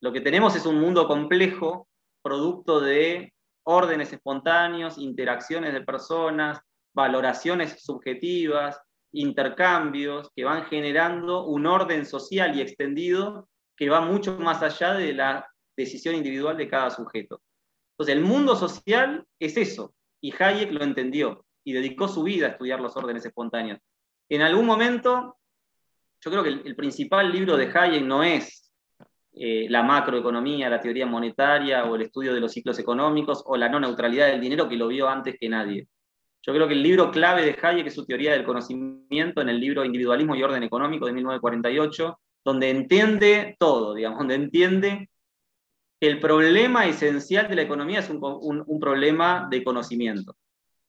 Lo 0.00 0.12
que 0.12 0.20
tenemos 0.20 0.54
es 0.54 0.64
un 0.64 0.78
mundo 0.78 1.08
complejo, 1.08 1.88
producto 2.22 2.80
de 2.80 3.32
órdenes 3.64 4.12
espontáneos, 4.12 4.96
interacciones 4.96 5.72
de 5.72 5.80
personas, 5.80 6.60
valoraciones 6.94 7.82
subjetivas, 7.82 8.80
intercambios 9.12 10.30
que 10.36 10.44
van 10.44 10.66
generando 10.66 11.46
un 11.46 11.66
orden 11.66 12.06
social 12.06 12.56
y 12.56 12.60
extendido 12.60 13.48
que 13.76 13.90
va 13.90 14.00
mucho 14.00 14.38
más 14.38 14.62
allá 14.62 14.94
de 14.94 15.12
la 15.12 15.46
decisión 15.76 16.14
individual 16.14 16.56
de 16.56 16.68
cada 16.68 16.90
sujeto. 16.90 17.40
Entonces, 17.98 18.14
el 18.14 18.22
mundo 18.22 18.54
social 18.54 19.26
es 19.40 19.56
eso, 19.56 19.92
y 20.20 20.32
Hayek 20.32 20.70
lo 20.70 20.84
entendió 20.84 21.44
y 21.64 21.72
dedicó 21.72 22.06
su 22.06 22.22
vida 22.22 22.46
a 22.46 22.50
estudiar 22.50 22.80
los 22.80 22.96
órdenes 22.96 23.26
espontáneos. 23.26 23.80
En 24.28 24.40
algún 24.42 24.66
momento, 24.66 25.36
yo 26.20 26.30
creo 26.30 26.44
que 26.44 26.50
el, 26.50 26.76
principal 26.76 27.32
libro 27.32 27.56
de 27.56 27.72
Hayek 27.74 28.04
no 28.04 28.22
es 28.22 28.72
eh, 29.32 29.66
la 29.68 29.82
macroeconomía, 29.82 30.70
la 30.70 30.80
teoría 30.80 31.06
monetaria 31.06 31.86
o 31.86 31.96
el 31.96 32.02
estudio 32.02 32.32
de 32.32 32.38
los 32.40 32.52
ciclos 32.52 32.78
económicos 32.78 33.42
o 33.44 33.56
la 33.56 33.68
no 33.68 33.80
neutralidad 33.80 34.28
del 34.28 34.40
dinero 34.40 34.68
que 34.68 34.76
lo 34.76 34.86
vio 34.86 35.08
antes 35.08 35.36
que 35.36 35.48
nadie. 35.48 35.88
Yo 36.42 36.54
creo 36.54 36.68
que 36.68 36.74
el 36.74 36.82
libro 36.84 37.10
clave 37.10 37.44
de 37.44 37.58
Hayek 37.60 37.88
es 37.88 37.94
su 37.94 38.06
teoría 38.06 38.30
del 38.30 38.44
conocimiento 38.44 39.40
en 39.40 39.48
el 39.48 39.58
libro 39.58 39.84
Individualismo 39.84 40.36
y 40.36 40.42
Orden 40.44 40.62
Económico 40.62 41.06
de 41.06 41.14
1948, 41.14 42.20
donde 42.44 42.70
entiende 42.70 43.56
todo, 43.58 43.94
digamos, 43.94 44.20
donde 44.20 44.36
entiende 44.36 45.10
el 46.00 46.20
problema 46.20 46.86
esencial 46.86 47.48
de 47.48 47.56
la 47.56 47.62
economía 47.62 48.00
es 48.00 48.10
un, 48.10 48.80
problema 48.80 49.48
de 49.50 49.64
conocimiento. 49.64 50.36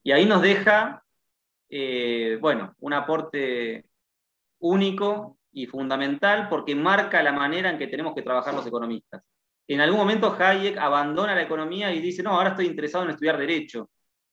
Y 0.03 0.12
ahí 0.12 0.26
nos 0.26 0.41
deja, 0.41 1.03
eh, 1.70 2.38
bueno, 2.39 2.76
un 2.80 2.93
aporte 2.93 3.86
único 4.60 5.38
y 5.51 5.66
fundamental 5.66 6.47
porque 6.49 6.76
marca 6.76 7.24
la 7.24 7.32
manera 7.32 7.72
en 7.72 7.78
que 7.78 7.88
tenemos 7.88 8.14
que 8.14 8.22
trabajar 8.22 8.53
los 8.53 8.68
economistas. 8.68 9.24
En 9.68 9.82
algún 9.82 9.99
momento 9.99 10.36
Hayek 10.38 10.78
abandona 10.78 11.36
la 11.36 11.43
economía 11.43 11.93
y 11.93 11.99
dice, 12.01 12.24
no, 12.24 12.32
ahora 12.32 12.51
estoy 12.51 12.68
interesado 12.68 13.03
en 13.03 13.12
estudiar 13.12 13.38
derecho, 13.38 13.89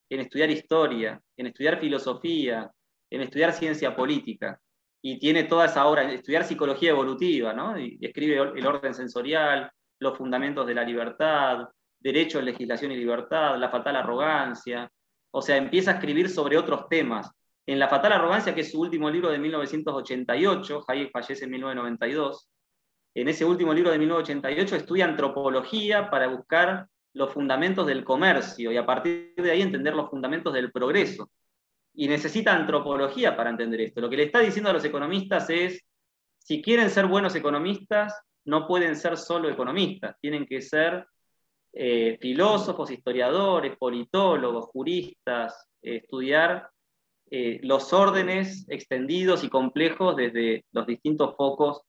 en 0.08 0.20
estudiar 0.20 0.50
historia, 0.50 1.20
en 1.36 1.46
estudiar 1.46 1.78
filosofía, 1.78 2.70
en 3.10 3.20
estudiar 3.22 3.52
ciencia 3.52 3.94
política. 3.94 4.60
Y 5.02 5.18
tiene 5.18 5.44
toda 5.44 5.66
esa 5.66 5.86
obra, 5.86 6.10
estudiar 6.10 6.44
psicología 6.44 6.90
evolutiva, 6.90 7.52
¿no? 7.52 7.78
Y 7.78 7.98
escribe 8.00 8.52
el 8.56 8.66
orden 8.66 8.94
sensorial, 8.94 9.70
los 9.98 10.16
fundamentos 10.16 10.66
de 10.66 10.74
la 10.74 10.84
libertad, 10.84 11.68
derecho, 11.98 12.40
legislación 12.40 12.92
y 12.92 12.96
libertad, 12.96 13.56
la 13.58 13.70
fatal 13.70 13.96
arrogancia. 13.96 14.90
O 15.30 15.42
sea, 15.42 15.56
empieza 15.56 15.92
a 15.92 15.94
escribir 15.94 16.28
sobre 16.28 16.56
otros 16.56 16.88
temas. 16.88 17.30
En 17.66 17.80
La 17.80 17.88
fatal 17.88 18.12
arrogancia, 18.12 18.54
que 18.54 18.60
es 18.60 18.70
su 18.70 18.80
último 18.80 19.10
libro 19.10 19.30
de 19.30 19.38
1988, 19.38 20.84
Hayek 20.86 21.10
fallece 21.10 21.44
en 21.44 21.50
1992, 21.50 22.48
en 23.16 23.28
ese 23.28 23.46
último 23.46 23.72
libro 23.72 23.90
de 23.90 23.98
1988 23.98 24.76
estudia 24.76 25.06
antropología 25.06 26.10
para 26.10 26.28
buscar 26.28 26.86
los 27.14 27.32
fundamentos 27.32 27.86
del 27.86 28.04
comercio 28.04 28.70
y 28.70 28.76
a 28.76 28.84
partir 28.84 29.32
de 29.36 29.50
ahí 29.50 29.62
entender 29.62 29.94
los 29.94 30.10
fundamentos 30.10 30.52
del 30.52 30.70
progreso. 30.70 31.30
Y 31.94 32.08
necesita 32.08 32.54
antropología 32.54 33.34
para 33.34 33.48
entender 33.48 33.80
esto. 33.80 34.02
Lo 34.02 34.10
que 34.10 34.18
le 34.18 34.24
está 34.24 34.40
diciendo 34.40 34.68
a 34.68 34.74
los 34.74 34.84
economistas 34.84 35.48
es, 35.48 35.82
si 36.38 36.60
quieren 36.60 36.90
ser 36.90 37.06
buenos 37.06 37.34
economistas, 37.34 38.12
no 38.46 38.66
pueden 38.66 38.96
ser 38.96 39.16
solo 39.16 39.50
economistas, 39.50 40.16
tienen 40.20 40.46
que 40.46 40.62
ser 40.62 41.06
eh, 41.72 42.16
filósofos, 42.20 42.90
historiadores, 42.90 43.76
politólogos, 43.76 44.66
juristas, 44.66 45.68
estudiar 45.82 46.70
eh, 47.30 47.60
los 47.62 47.92
órdenes 47.92 48.66
extendidos 48.68 49.44
y 49.44 49.48
complejos 49.48 50.16
desde 50.16 50.64
los 50.72 50.86
distintos 50.86 51.36
focos 51.36 51.82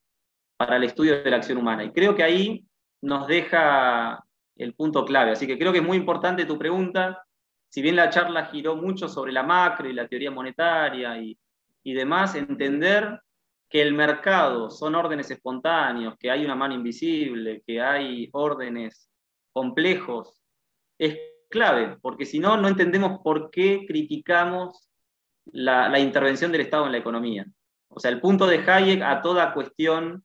para 0.58 0.78
el 0.78 0.84
estudio 0.84 1.24
de 1.24 1.30
la 1.30 1.38
acción 1.38 1.60
humana. 1.60 1.84
Y 1.84 1.92
creo 1.92 2.16
que 2.16 2.24
ahí 2.24 2.66
nos 3.02 3.28
deja 3.28 4.24
el 4.56 4.74
punto 4.74 5.06
clave. 5.06 5.32
Así 5.32 5.46
que 5.46 5.58
creo 5.58 5.72
que 5.72 5.78
es 5.78 5.86
muy 5.86 5.98
importante 5.98 6.46
tu 6.46 6.58
pregunta. 6.58 7.24
Si 7.70 7.82
bien 7.82 7.96
la 7.96 8.10
charla 8.10 8.46
giró 8.46 8.76
mucho 8.76 9.08
sobre 9.08 9.32
la 9.32 9.44
macro 9.44 9.88
y 9.88 9.94
la 9.94 10.08
teoría 10.08 10.32
monetaria 10.32 11.18
y, 11.22 11.38
y 11.84 11.94
demás, 11.94 12.34
entender 12.36 13.22
que 13.70 13.82
el 13.82 13.94
mercado 13.94 14.70
son 14.70 14.96
órdenes 14.96 15.30
espontáneos, 15.30 16.16
que 16.18 16.32
hay 16.32 16.46
una 16.46 16.56
mano 16.56 16.74
invisible, 16.74 17.64
que 17.66 17.82
hay 17.82 18.30
órdenes 18.32 19.10
complejos, 19.52 20.42
es 20.98 21.18
clave, 21.50 21.98
porque 22.02 22.26
si 22.26 22.40
no, 22.40 22.58
no 22.58 22.68
entendemos 22.68 23.20
por 23.24 23.52
qué 23.52 23.86
criticamos 23.88 24.90
la, 25.46 26.00
intervención 26.00 26.52
del 26.52 26.62
Estado 26.62 26.86
en 26.86 26.94
la 26.94 26.98
economía. 26.98 27.46
O 27.90 28.00
sea, 28.00 28.12
el 28.12 28.22
punto 28.22 28.48
de 28.48 28.60
Hayek 28.60 29.02
a 29.02 29.22
toda 29.22 29.54
cuestión, 29.54 30.24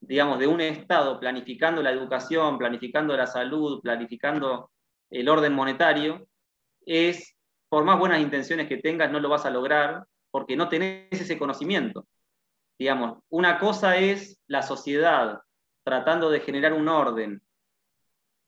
digamos, 0.00 0.38
de 0.38 0.46
un 0.46 0.60
Estado 0.60 1.18
planificando 1.20 1.82
la 1.82 1.90
educación, 1.90 2.58
planificando 2.58 3.16
la 3.16 3.26
salud, 3.26 3.80
planificando 3.82 4.70
el 5.10 5.28
orden 5.28 5.52
monetario, 5.52 6.26
es, 6.86 7.36
por 7.68 7.84
más 7.84 7.98
buenas 7.98 8.20
intenciones 8.20 8.68
que 8.68 8.78
tengas, 8.78 9.10
no 9.10 9.20
lo 9.20 9.28
vas 9.28 9.46
a 9.46 9.50
lograr 9.50 10.04
porque 10.30 10.56
no 10.56 10.68
tenés 10.68 11.08
ese 11.12 11.38
conocimiento 11.38 12.06
digamos, 12.78 13.18
una 13.28 13.58
cosa 13.58 13.96
es 13.96 14.40
la 14.46 14.62
sociedad 14.62 15.40
tratando 15.84 16.30
de 16.30 16.40
generar 16.40 16.72
un 16.72 16.88
orden 16.88 17.42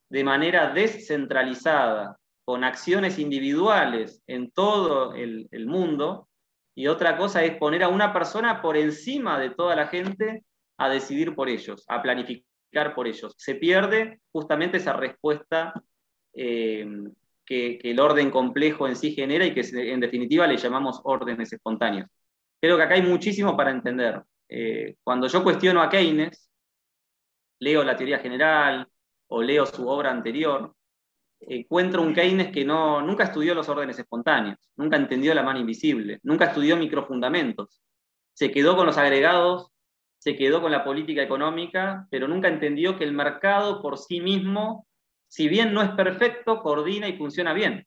de 0.09 0.25
manera 0.25 0.73
descentralizada, 0.73 2.19
con 2.45 2.63
acciones 2.63 3.19
individuales 3.19 4.23
en 4.29 4.53
todo 4.53 5.15
el, 5.15 5.67
mundo, 5.67 6.29
y 6.77 6.87
otra 6.87 7.17
cosa 7.17 7.43
es 7.43 7.57
poner 7.57 7.83
a 7.83 7.89
una 7.89 8.13
persona 8.13 8.63
por 8.63 8.77
encima 8.77 9.39
de 9.41 9.51
toda 9.51 9.75
la 9.75 9.89
gente 9.89 10.45
a 10.79 10.89
decidir 10.89 11.35
por 11.35 11.49
ellos, 11.49 11.85
a 11.89 12.01
planificar 12.03 12.95
por 12.95 13.09
ellos. 13.09 13.35
Se 13.37 13.57
pierde 13.57 14.21
justamente 14.31 14.77
esa 14.77 14.93
respuesta 14.93 15.75
eh, 16.35 16.87
que, 17.45 17.79
que, 17.79 17.91
el 17.91 17.99
orden 17.99 18.31
complejo 18.31 18.87
en 18.87 18.95
sí 18.95 19.13
genera 19.13 19.45
y 19.45 19.53
que 19.53 19.63
en 19.93 19.99
definitiva 19.99 20.47
le 20.47 20.57
llamamos 20.57 21.01
órdenes 21.03 21.53
espontáneos 21.53 22.09
creo 22.67 22.77
que 22.77 22.83
acá 22.83 22.95
hay 22.95 23.03
muchísimo 23.03 23.57
para 23.57 23.71
entender. 23.71 24.23
Eh, 24.49 24.97
cuando 25.05 25.29
yo 25.29 25.43
cuestiono 25.45 25.81
a 25.81 25.89
Keynes, 25.89 26.51
leo 27.61 27.85
la 27.85 27.97
teoría 27.97 28.19
general 28.19 28.89
o 29.29 29.41
leo 29.41 29.67
su 29.67 29.89
obra 29.89 30.11
anterior, 30.11 30.75
encuentra 31.41 32.01
un 32.01 32.13
Keynes 32.13 32.51
que 32.51 32.65
no, 32.65 33.01
nunca 33.03 33.25
estudió 33.25 33.55
los 33.55 33.69
órdenes 33.69 33.99
espontáneos, 33.99 34.59
nunca 34.77 34.97
entendió 34.97 35.33
la 35.33 35.45
mano 35.45 35.61
invisible, 35.61 36.19
nunca 36.25 36.47
estudió 36.47 36.77
microfundamentos. 36.77 37.83
Se 38.33 38.51
quedó 38.51 38.77
con 38.77 38.87
los 38.87 38.99
agregados, 38.99 39.71
se 40.19 40.35
quedó 40.35 40.61
con 40.61 40.73
la 40.73 40.85
política 40.85 41.23
económica, 41.23 42.09
pero 42.11 42.27
nunca 42.27 42.49
entendió 42.49 42.99
que 42.99 43.05
el 43.05 43.13
mercado 43.13 43.81
por 43.81 43.97
sí 43.97 44.21
mismo, 44.21 44.89
si 45.29 45.49
bien 45.49 45.73
no 45.73 45.83
es 45.83 45.91
perfecto, 45.91 46.63
coordina 46.63 47.09
y 47.09 47.17
funciona 47.17 47.53
bien. 47.53 47.87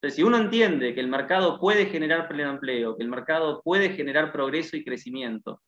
Entonces, 0.00 0.16
si 0.16 0.22
uno 0.22 0.38
entiende 0.38 0.94
que 0.94 1.00
el 1.00 1.08
mercado 1.08 1.60
puede 1.60 1.84
generar 1.84 2.26
pleno 2.26 2.52
empleo, 2.52 2.96
que 2.96 3.02
el 3.02 3.10
mercado 3.10 3.60
puede 3.62 3.90
generar 3.90 4.32
progreso 4.32 4.78
y 4.78 4.82
crecimiento, 4.82 5.60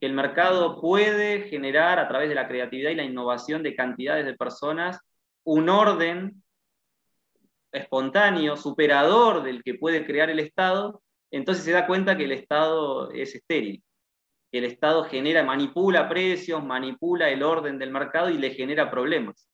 que 0.00 0.06
el 0.06 0.12
mercado 0.12 0.80
puede 0.80 1.42
generar 1.42 2.00
a 2.00 2.08
través 2.08 2.28
de 2.28 2.34
la 2.34 2.48
creatividad 2.48 2.90
y 2.90 2.96
la 2.96 3.04
innovación 3.04 3.62
de 3.62 3.76
cantidades 3.76 4.26
de 4.26 4.34
personas 4.34 4.98
un 5.44 5.68
orden 5.68 6.42
espontáneo, 7.70 8.56
superador 8.56 9.44
del 9.44 9.62
que 9.62 9.74
puede 9.74 10.04
crear 10.04 10.30
el 10.30 10.40
Estado, 10.40 11.00
entonces 11.30 11.64
se 11.64 11.70
da 11.70 11.86
cuenta 11.86 12.16
que 12.16 12.24
el 12.24 12.32
Estado 12.32 13.12
es 13.12 13.36
estéril, 13.36 13.84
que 14.50 14.58
el 14.58 14.64
Estado 14.64 15.04
genera, 15.04 15.44
manipula 15.44 16.08
precios, 16.08 16.64
manipula 16.64 17.30
el 17.30 17.44
orden 17.44 17.78
del 17.78 17.92
mercado 17.92 18.30
y 18.30 18.38
le 18.38 18.50
genera 18.50 18.90
problemas. 18.90 19.48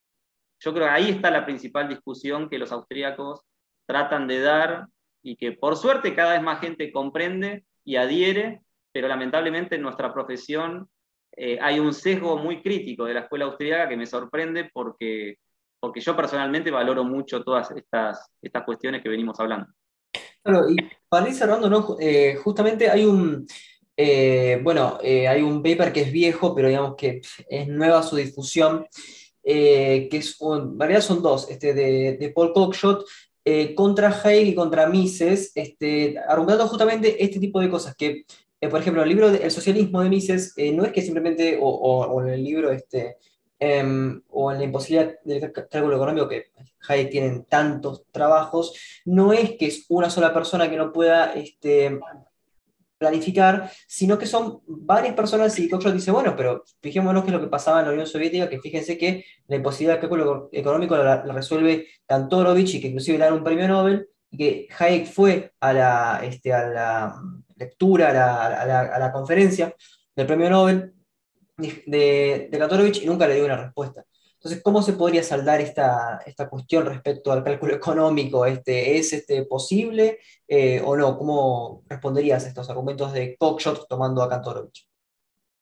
Yo 0.59 0.73
creo 0.73 0.87
que 0.87 0.93
ahí 0.93 1.11
está 1.11 1.31
la 1.31 1.45
principal 1.45 1.87
discusión 1.87 2.49
que 2.49 2.59
los 2.59 2.73
austríacos 2.73 3.43
tratan 3.87 4.27
de 4.27 4.41
dar 4.41 4.87
y 5.23 5.37
que 5.37 5.53
por 5.53 5.77
suerte 5.77 6.15
cada 6.15 6.33
vez 6.33 6.43
más 6.43 6.61
gente 6.61 6.93
comprende 6.93 7.65
y 7.85 7.97
adhiere, 7.97 8.61
pero 8.93 9.09
lamentablemente 9.09 9.77
en 9.77 9.83
nuestra 9.83 10.13
profesión 10.13 10.89
eh, 11.37 11.59
hay 11.61 11.79
un 11.79 11.95
sesgo 11.95 12.37
muy 12.37 12.63
crítico 12.63 13.05
de 13.05 13.15
la 13.15 13.21
escuela 13.21 13.47
austríaca 13.47 13.89
que 13.89 13.97
me 13.97 14.07
sorprende 14.07 14.71
porque 14.73 15.39
porque 15.81 16.01
yo 16.01 16.15
personalmente 16.15 16.71
valoro 16.71 17.03
mucho 17.03 17.43
todas 17.43 17.73
estas, 17.73 18.31
estas 18.41 18.63
cuestiones 18.63 19.03
que 19.03 19.09
venimos 19.09 19.41
hablando. 19.41 19.67
Claro, 20.41 20.71
y 20.71 20.77
para 21.09 21.29
ir 21.29 21.35
cerrando, 21.35 21.69
¿no? 21.69 21.97
Eh, 21.99 22.37
justamente 22.37 22.89
hay 22.89 23.05
un, 23.05 23.45
eh, 23.97 24.61
bueno, 24.63 25.01
hay 25.03 25.43
un 25.43 25.61
paper 25.61 25.93
que 25.93 26.03
es 26.03 26.13
viejo, 26.13 26.55
pero 26.55 26.69
digamos 26.69 26.95
que 26.95 27.21
es 27.49 27.67
nueva 27.67 28.05
su 28.05 28.15
difusión, 28.15 28.87
que 29.43 30.09
es, 30.13 30.37
en 30.41 30.79
realidad 30.79 31.01
son 31.01 31.21
dos, 31.21 31.51
este, 31.51 31.75
de, 31.75 32.17
de 32.17 32.29
Paul 32.31 32.53
Cockshot, 32.53 33.05
contra 33.75 34.09
Hale 34.09 34.43
y 34.43 34.55
contra 34.55 34.89
Mises, 34.89 35.53
este, 35.55 36.19
argumentando 36.19 36.69
justamente 36.69 37.23
este 37.23 37.41
tipo 37.41 37.61
de 37.61 37.71
cosas, 37.71 37.95
que, 37.97 38.25
por 38.71 38.81
ejemplo, 38.81 39.03
el 39.03 39.09
libro 39.09 39.29
El 39.29 39.51
socialismo 39.51 40.01
de 40.01 40.09
Mises 40.09 40.55
no 40.75 40.85
es 40.85 40.93
que 40.93 41.03
simplemente, 41.03 41.59
o, 41.61 41.69
o 41.69 42.23
en 42.23 42.29
el 42.29 42.45
libro 42.45 42.71
este, 42.71 43.17
Em, 43.65 44.21
o 44.31 44.51
en 44.51 44.59
la 44.59 44.65
imposibilidad 44.65 45.21
del 45.23 45.53
cálculo 45.53 45.95
económico, 45.95 46.29
que 46.29 46.47
Hayek 46.89 47.11
tienen 47.13 47.45
tantos 47.45 48.03
trabajos, 48.11 48.75
no 49.05 49.33
es 49.33 49.53
que 49.53 49.67
es 49.67 49.87
una 49.89 50.11
sola 50.11 50.35
persona 50.35 50.69
que 50.69 50.77
no 50.77 50.93
pueda 50.93 51.33
este, 51.33 52.01
planificar, 53.03 53.69
sino 53.89 54.17
que 54.17 54.27
son 54.27 54.61
varias 54.67 55.15
personas 55.15 55.59
y 55.59 55.69
Cockshott 55.69 55.95
dice, 55.95 56.13
bueno, 56.13 56.35
pero 56.37 56.63
fijémonos 56.81 57.25
qué 57.25 57.31
es 57.31 57.35
lo 57.35 57.41
que 57.41 57.49
pasaba 57.49 57.81
en 57.81 57.87
la 57.87 57.93
Unión 57.93 58.07
Soviética, 58.07 58.49
que 58.49 58.61
fíjense 58.61 58.97
que 58.97 59.25
la 59.49 59.57
imposibilidad 59.57 59.95
del 59.95 60.03
cálculo 60.03 60.49
económico 60.53 60.97
la, 60.97 61.23
resuelve 61.23 61.89
Kantorovich 62.07 62.75
y 62.75 62.81
que 62.81 62.89
inclusive 62.89 63.19
le 63.19 63.25
dan 63.25 63.35
un 63.35 63.45
premio 63.45 63.67
Nobel, 63.67 64.09
y 64.31 64.37
que 64.39 64.69
Hayek 64.79 65.07
fue 65.07 65.53
a 65.61 65.73
la, 65.73 66.21
este, 66.23 66.53
a 66.53 66.69
la 66.69 67.15
lectura, 67.57 68.11
a 68.11 68.13
la, 68.13 68.81
a 68.95 68.99
la 68.99 69.13
conferencia 69.13 69.75
del 70.15 70.27
premio 70.27 70.49
Nobel, 70.49 70.93
de, 71.59 72.49
de 72.51 73.01
y 73.03 73.07
nunca 73.07 73.27
le 73.27 73.35
dio 73.35 73.45
una 73.45 73.57
respuesta. 73.57 74.05
Entonces, 74.43 74.61
¿cómo 74.65 74.83
se 74.83 74.95
podría 74.95 75.23
saldar 75.23 75.61
esta, 75.61 76.21
esta 76.27 76.49
cuestión 76.49 76.85
respecto 76.87 77.31
al 77.31 77.45
cálculo 77.45 77.77
económico? 77.77 78.45
Este, 78.45 78.97
¿Es 78.99 79.13
este, 79.13 79.45
posible 79.45 80.19
eh, 80.49 80.83
o 80.85 80.97
no? 80.97 81.17
¿Cómo 81.17 81.85
responderías 81.89 82.45
a 82.45 82.49
estos 82.49 82.69
argumentos 82.69 83.13
de 83.13 83.37
Cockshot 83.37 83.87
tomando 83.89 84.21
a 84.21 84.29
Kantorovich? 84.29 84.85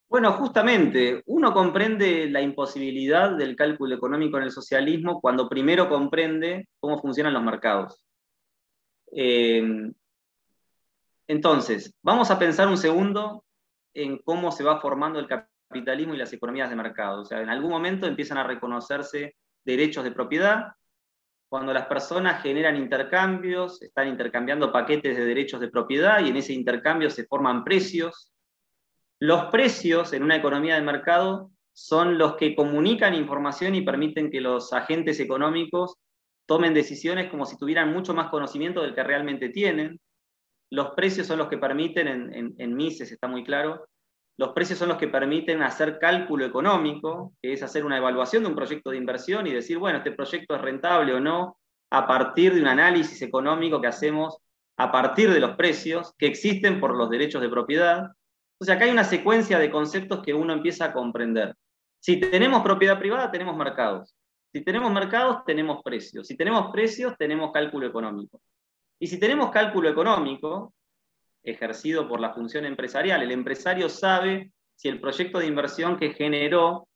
Bueno, 0.09 0.33
justamente, 0.33 1.23
uno 1.27 1.53
comprende 1.53 2.31
la 2.31 2.41
imposibilidad 2.41 3.37
del 3.37 3.55
cálculo 3.55 3.95
económico 3.95 4.39
en 4.39 4.45
el 4.45 4.51
socialismo 4.51 5.21
cuando 5.21 5.47
primero 5.47 5.87
comprende 5.87 6.67
cómo 6.81 6.99
funcionan 7.03 7.35
los 7.35 7.43
mercados. 7.43 8.03
Eh, 9.13 9.93
entonces, 11.27 11.95
vamos 12.01 12.31
a 12.31 12.39
pensar 12.39 12.67
un 12.67 12.79
segundo 12.79 13.45
en 13.93 14.17
cómo 14.25 14.51
se 14.51 14.65
va 14.65 14.81
formando 14.81 15.19
el 15.19 15.27
capitalismo 15.27 15.50
capitalismo 15.71 16.15
y 16.15 16.19
las 16.19 16.33
economías 16.33 16.69
de 16.69 16.77
mercado. 16.77 17.23
O 17.23 17.25
sea, 17.25 17.41
en 17.41 17.49
algún 17.49 17.71
momento 17.71 18.07
empiezan 18.07 18.39
a 18.39 18.45
reconocerse 18.45 19.37
derechos 19.65 20.03
de 20.03 20.11
propiedad. 20.11 20.73
Cuando 21.49 21.73
las 21.73 21.87
personas 21.87 22.43
generan 22.43 22.77
intercambios, 22.77 23.81
están 23.81 24.09
intercambiando 24.09 24.73
paquetes 24.73 25.17
de 25.17 25.25
derechos 25.25 25.61
de 25.61 25.69
propiedad 25.69 26.25
y 26.25 26.29
en 26.29 26.37
ese 26.37 26.53
intercambio 26.53 27.09
se 27.09 27.25
forman 27.25 27.63
precios. 27.63 28.33
Los 29.21 29.45
precios 29.47 30.13
en 30.13 30.25
una 30.25 30.37
economía 30.37 30.75
de 30.75 30.83
mercado 30.83 31.51
son 31.73 32.19
los 32.19 32.35
que 32.37 32.57
comunican 32.57 33.15
información 33.15 33.75
y 33.75 33.83
permiten 33.83 34.31
que 34.31 34.41
los 34.41 34.73
agentes 34.73 35.21
económicos 35.21 35.97
tomen 36.47 36.75
decisiones 36.75 37.31
como 37.31 37.47
si 37.47 37.57
tuvieran 37.57 37.93
mucho 37.93 38.13
más 38.13 38.29
conocimiento 38.29 38.83
del 38.83 38.95
que 38.95 39.05
realmente 39.05 39.51
tienen. 39.51 40.01
Los 40.69 40.91
precios 40.91 41.29
son 41.29 41.39
los 41.39 41.49
que 41.49 41.59
permiten, 41.59 42.09
en, 42.09 42.55
en 42.59 42.77
Mises 42.77 43.13
está 43.13 43.29
muy 43.29 43.45
claro, 43.45 43.87
los 44.37 44.51
precios 44.51 44.79
son 44.79 44.89
los 44.89 44.97
que 44.97 45.09
permiten 45.09 45.63
hacer 45.63 45.99
cálculo 45.99 46.45
económico, 46.45 47.35
que 47.43 47.53
es 47.53 47.63
hacer 47.63 47.85
una 47.85 47.99
evaluación 47.99 48.43
de 48.43 48.49
un 48.49 48.55
proyecto 48.55 48.91
de 48.91 48.97
inversión 48.97 49.47
y 49.47 49.53
decir, 49.53 49.79
bueno, 49.79 49.99
este 49.99 50.13
proyecto 50.13 50.55
es 50.55 50.63
rentable 50.63 51.13
o 51.13 51.21
no, 51.21 51.59
a 51.91 52.07
partir 52.07 52.55
de 52.55 52.61
un 52.61 52.69
análisis 52.69 53.21
económico 53.23 53.81
que 53.81 53.89
hacemos 53.89 54.39
a 54.77 54.91
partir 54.91 55.31
de 55.31 55.41
los 55.41 55.57
precios 55.57 56.15
que 56.17 56.27
existen 56.27 56.81
por 56.81 56.97
los 56.97 57.11
derechos 57.11 57.43
de 57.43 57.51
propiedad. 57.51 58.13
Sea, 58.61 58.77
acá 58.77 58.87
hay 58.87 58.91
una 58.91 59.05
secuencia 59.05 59.59
de 59.59 59.71
conceptos 59.71 60.23
que 60.23 60.33
uno 60.33 60.55
empieza 60.55 60.87
a 60.87 60.93
comprender. 60.95 61.55
Si 61.99 62.19
tenemos 62.19 62.63
propiedad 62.63 62.99
privada, 62.99 63.31
tenemos 63.31 63.57
mercados. 63.57 64.17
Si 64.53 64.63
tenemos 64.63 64.91
mercados, 64.91 65.45
tenemos 65.45 65.83
precios. 65.83 66.27
Si 66.27 66.37
tenemos 66.37 66.71
precios, 66.73 67.15
tenemos 67.19 67.53
cálculo 67.53 67.87
económico. 67.87 68.41
Y 68.99 69.07
si 69.07 69.21
tenemos 69.21 69.51
cálculo 69.51 69.89
económico, 69.89 70.73
ejercido 71.43 72.09
por 72.09 72.21
la 72.21 72.33
función 72.33 72.65
empresarial. 72.65 73.23
El 73.23 73.33
empresario 73.33 73.89
sabe 73.89 74.53
si 74.75 74.89
el 74.89 75.01
proyecto 75.01 75.39
de 75.39 75.47
inversión 75.47 75.99
que 75.99 76.11
generó 76.11 76.89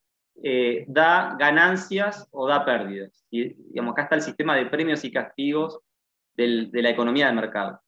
eh, 0.43 0.85
da 0.89 1.37
ganancias 1.39 2.29
o 2.31 2.49
da 2.49 2.65
pérdidas. 2.65 3.25
Y, 3.31 3.55
digamos, 3.55 3.93
acá 3.93 4.03
está 4.03 4.15
el 4.17 4.23
sistema 4.23 4.57
de 4.57 4.67
premios 4.67 5.05
y 5.05 5.13
castigos 5.13 5.81
de 6.37 6.69
la 6.73 6.91
economía 6.91 7.27
del 7.27 7.37
mercado. 7.37 7.81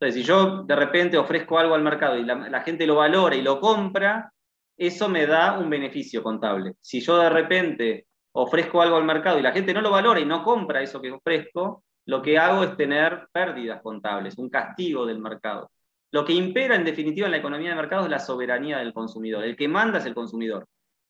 Entonces, 0.00 0.22
si 0.22 0.26
yo 0.26 0.62
de 0.62 0.76
repente 0.76 1.18
ofrezco 1.18 1.58
algo 1.58 1.74
al 1.74 1.82
mercado 1.82 2.16
y 2.16 2.24
la, 2.24 2.62
gente 2.62 2.86
lo 2.86 2.96
valora 2.96 3.36
y 3.36 3.42
lo 3.42 3.60
compra, 3.60 4.32
eso 4.78 5.10
me 5.10 5.26
da 5.26 5.58
un 5.58 5.68
beneficio 5.68 6.22
contable. 6.22 6.76
Si 6.80 7.02
yo 7.02 7.18
de 7.18 7.28
repente 7.28 8.06
ofrezco 8.32 8.80
algo 8.80 8.96
al 8.96 9.04
mercado 9.04 9.38
y 9.38 9.42
la 9.42 9.52
gente 9.52 9.74
no 9.74 9.82
lo 9.82 9.90
valora 9.90 10.18
y 10.18 10.24
no 10.24 10.42
compra 10.42 10.80
eso 10.80 11.02
que 11.02 11.10
ofrezco, 11.10 11.84
lo 12.06 12.22
que 12.22 12.38
hago 12.38 12.64
es 12.64 12.78
tener 12.78 13.28
pérdidas 13.30 13.82
contables, 13.82 14.38
un 14.38 14.48
castigo 14.48 15.04
del 15.04 15.18
mercado. 15.18 15.70
Lo 16.12 16.24
que 16.24 16.32
impera 16.32 16.74
en 16.74 16.84
definitiva 16.84 17.26
en 17.26 17.32
la 17.32 17.38
economía 17.38 17.70
de 17.70 17.76
mercado 17.76 18.04
es 18.04 18.10
la 18.10 18.18
soberanía 18.18 18.78
del 18.78 18.92
consumidor. 18.92 19.44
El 19.44 19.56
que 19.56 19.68
manda 19.68 19.98
es 19.98 20.06
el 20.06 20.14
consumidor. 20.14 20.66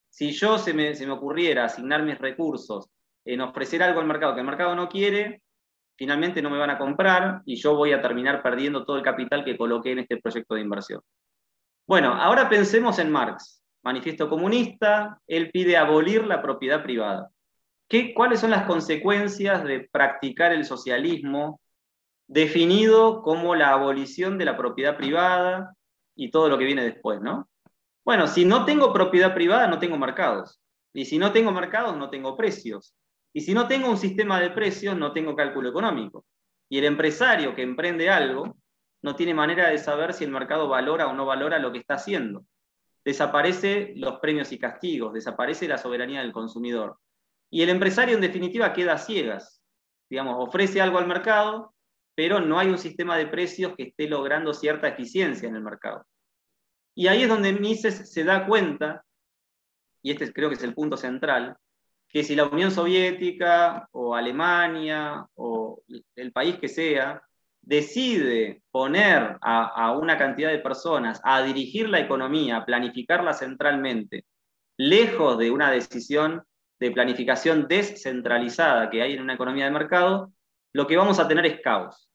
Si 0.09 0.31
yo 0.31 0.57
se 0.57 0.73
me, 0.73 0.93
se 0.93 1.07
me 1.07 1.13
ocurriera 1.13 1.65
asignar 1.65 2.03
mis 2.03 2.17
recursos 2.17 2.89
en 3.25 3.41
ofrecer 3.41 3.81
algo 3.81 3.99
al 3.99 4.07
mercado 4.07 4.33
que 4.33 4.41
el 4.41 4.45
mercado 4.45 4.75
no 4.75 4.89
quiere, 4.89 5.41
finalmente 5.95 6.41
no 6.41 6.49
me 6.49 6.57
van 6.57 6.69
a 6.69 6.77
comprar 6.77 7.41
y 7.45 7.55
yo 7.55 7.75
voy 7.75 7.93
a 7.93 8.01
terminar 8.01 8.41
perdiendo 8.41 8.83
todo 8.83 8.97
el 8.97 9.03
capital 9.03 9.43
que 9.45 9.57
coloqué 9.57 9.91
en 9.91 9.99
este 9.99 10.17
proyecto 10.17 10.55
de 10.55 10.61
inversión. 10.61 11.01
Bueno, 11.87 12.13
ahora 12.13 12.49
pensemos 12.49 12.99
en 12.99 13.11
Marx, 13.11 13.63
manifiesto 13.83 14.29
comunista, 14.29 15.19
él 15.27 15.51
pide 15.51 15.77
abolir 15.77 16.25
la 16.25 16.41
propiedad 16.41 16.83
privada. 16.83 17.29
¿Qué, 17.87 18.13
¿Cuáles 18.13 18.39
son 18.39 18.51
las 18.51 18.65
consecuencias 18.65 19.63
de 19.63 19.89
practicar 19.91 20.53
el 20.53 20.65
socialismo 20.65 21.59
definido 22.31 23.21
como 23.23 23.55
la 23.55 23.71
abolición 23.73 24.37
de 24.37 24.45
la 24.45 24.55
propiedad 24.55 24.95
privada 24.95 25.75
y 26.15 26.31
todo 26.31 26.47
lo 26.47 26.57
que 26.57 26.63
viene 26.63 26.81
después, 26.81 27.19
¿no? 27.19 27.49
Bueno, 28.05 28.25
si 28.25 28.45
no 28.45 28.63
tengo 28.63 28.93
propiedad 28.93 29.33
privada, 29.33 29.67
no 29.67 29.79
tengo 29.79 29.97
mercados. 29.97 30.61
Y 30.93 31.03
si 31.03 31.17
no 31.17 31.33
tengo 31.33 31.51
mercados, 31.51 31.97
no 31.97 32.09
tengo 32.09 32.37
precios. 32.37 32.95
Y 33.33 33.41
si 33.41 33.53
no 33.53 33.67
tengo 33.67 33.89
un 33.89 33.97
sistema 33.97 34.39
de 34.39 34.49
precios, 34.49 34.97
no 34.97 35.11
tengo 35.11 35.35
cálculo 35.35 35.69
económico. 35.69 36.25
Y 36.69 36.77
el 36.77 36.85
empresario 36.85 37.53
que 37.53 37.63
emprende 37.63 38.09
algo 38.09 38.55
no 39.01 39.15
tiene 39.15 39.33
manera 39.33 39.69
de 39.69 39.77
saber 39.77 40.13
si 40.13 40.23
el 40.23 40.31
mercado 40.31 40.69
valora 40.69 41.07
o 41.07 41.13
no 41.13 41.25
valora 41.25 41.59
lo 41.59 41.73
que 41.73 41.79
está 41.79 41.95
haciendo. 41.95 42.45
Desaparece 43.03 43.91
los 43.97 44.19
premios 44.19 44.53
y 44.53 44.57
castigos, 44.57 45.11
desaparece 45.11 45.67
la 45.67 45.77
soberanía 45.77 46.21
del 46.21 46.31
consumidor. 46.31 46.97
Y 47.49 47.61
el 47.61 47.69
empresario 47.69 48.15
en 48.15 48.21
definitiva 48.21 48.71
queda 48.71 48.97
ciegas. 48.97 49.61
Digamos, 50.09 50.35
ofrece 50.37 50.79
algo 50.79 50.97
al 50.97 51.07
mercado, 51.07 51.73
pero 52.21 52.39
no 52.39 52.59
hay 52.59 52.67
un 52.67 52.77
sistema 52.77 53.17
de 53.17 53.25
precios 53.25 53.73
que 53.75 53.81
esté 53.81 54.07
logrando 54.07 54.53
cierta 54.53 54.87
eficiencia 54.87 55.49
en 55.49 55.55
el 55.55 55.63
mercado. 55.63 56.05
Y 56.93 57.07
ahí 57.07 57.23
es 57.23 57.29
donde 57.29 57.51
Mises 57.51 58.13
se 58.13 58.23
da 58.23 58.45
cuenta, 58.45 59.03
y 60.03 60.11
este 60.11 60.31
creo 60.31 60.47
que 60.47 60.53
es 60.53 60.61
el 60.61 60.75
punto 60.75 60.97
central, 60.97 61.57
que 62.07 62.23
si 62.23 62.35
la 62.35 62.45
Unión 62.45 62.69
Soviética 62.69 63.89
o 63.91 64.13
Alemania 64.13 65.25
o 65.33 65.81
el 66.15 66.31
país 66.31 66.57
que 66.57 66.67
sea 66.67 67.23
decide 67.59 68.61
poner 68.69 69.39
a, 69.41 69.97
una 69.97 70.15
cantidad 70.15 70.51
de 70.51 70.59
personas 70.59 71.19
a 71.23 71.41
dirigir 71.41 71.89
la 71.89 72.01
economía, 72.01 72.57
a 72.57 72.65
planificarla 72.67 73.33
centralmente, 73.33 74.25
lejos 74.77 75.39
de 75.39 75.49
una 75.49 75.71
decisión 75.71 76.43
de 76.79 76.91
planificación 76.91 77.67
descentralizada 77.67 78.91
que 78.91 79.01
hay 79.01 79.13
en 79.13 79.21
una 79.21 79.33
economía 79.33 79.65
de 79.65 79.71
mercado, 79.71 80.31
lo 80.71 80.85
que 80.85 80.97
vamos 80.97 81.17
a 81.17 81.27
tener 81.27 81.47
es 81.47 81.61
caos. 81.61 82.10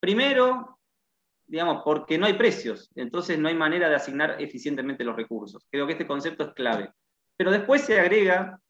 Primero, 0.00 0.78
digamos, 1.46 1.82
porque 1.84 2.18
no 2.18 2.26
hay 2.26 2.34
precios, 2.34 2.90
entonces 2.94 3.38
no 3.38 3.48
hay 3.48 3.54
manera 3.54 3.88
de 3.88 3.96
asignar 3.96 4.40
eficientemente 4.40 5.04
los 5.04 5.16
recursos. 5.16 5.66
Creo 5.70 5.86
que 5.86 5.92
este 5.92 6.06
concepto 6.06 6.44
es 6.44 6.54
clave. 6.54 6.92
Pero 7.36 7.50
después 7.50 7.82
se 7.82 7.98
agrega 7.98 8.60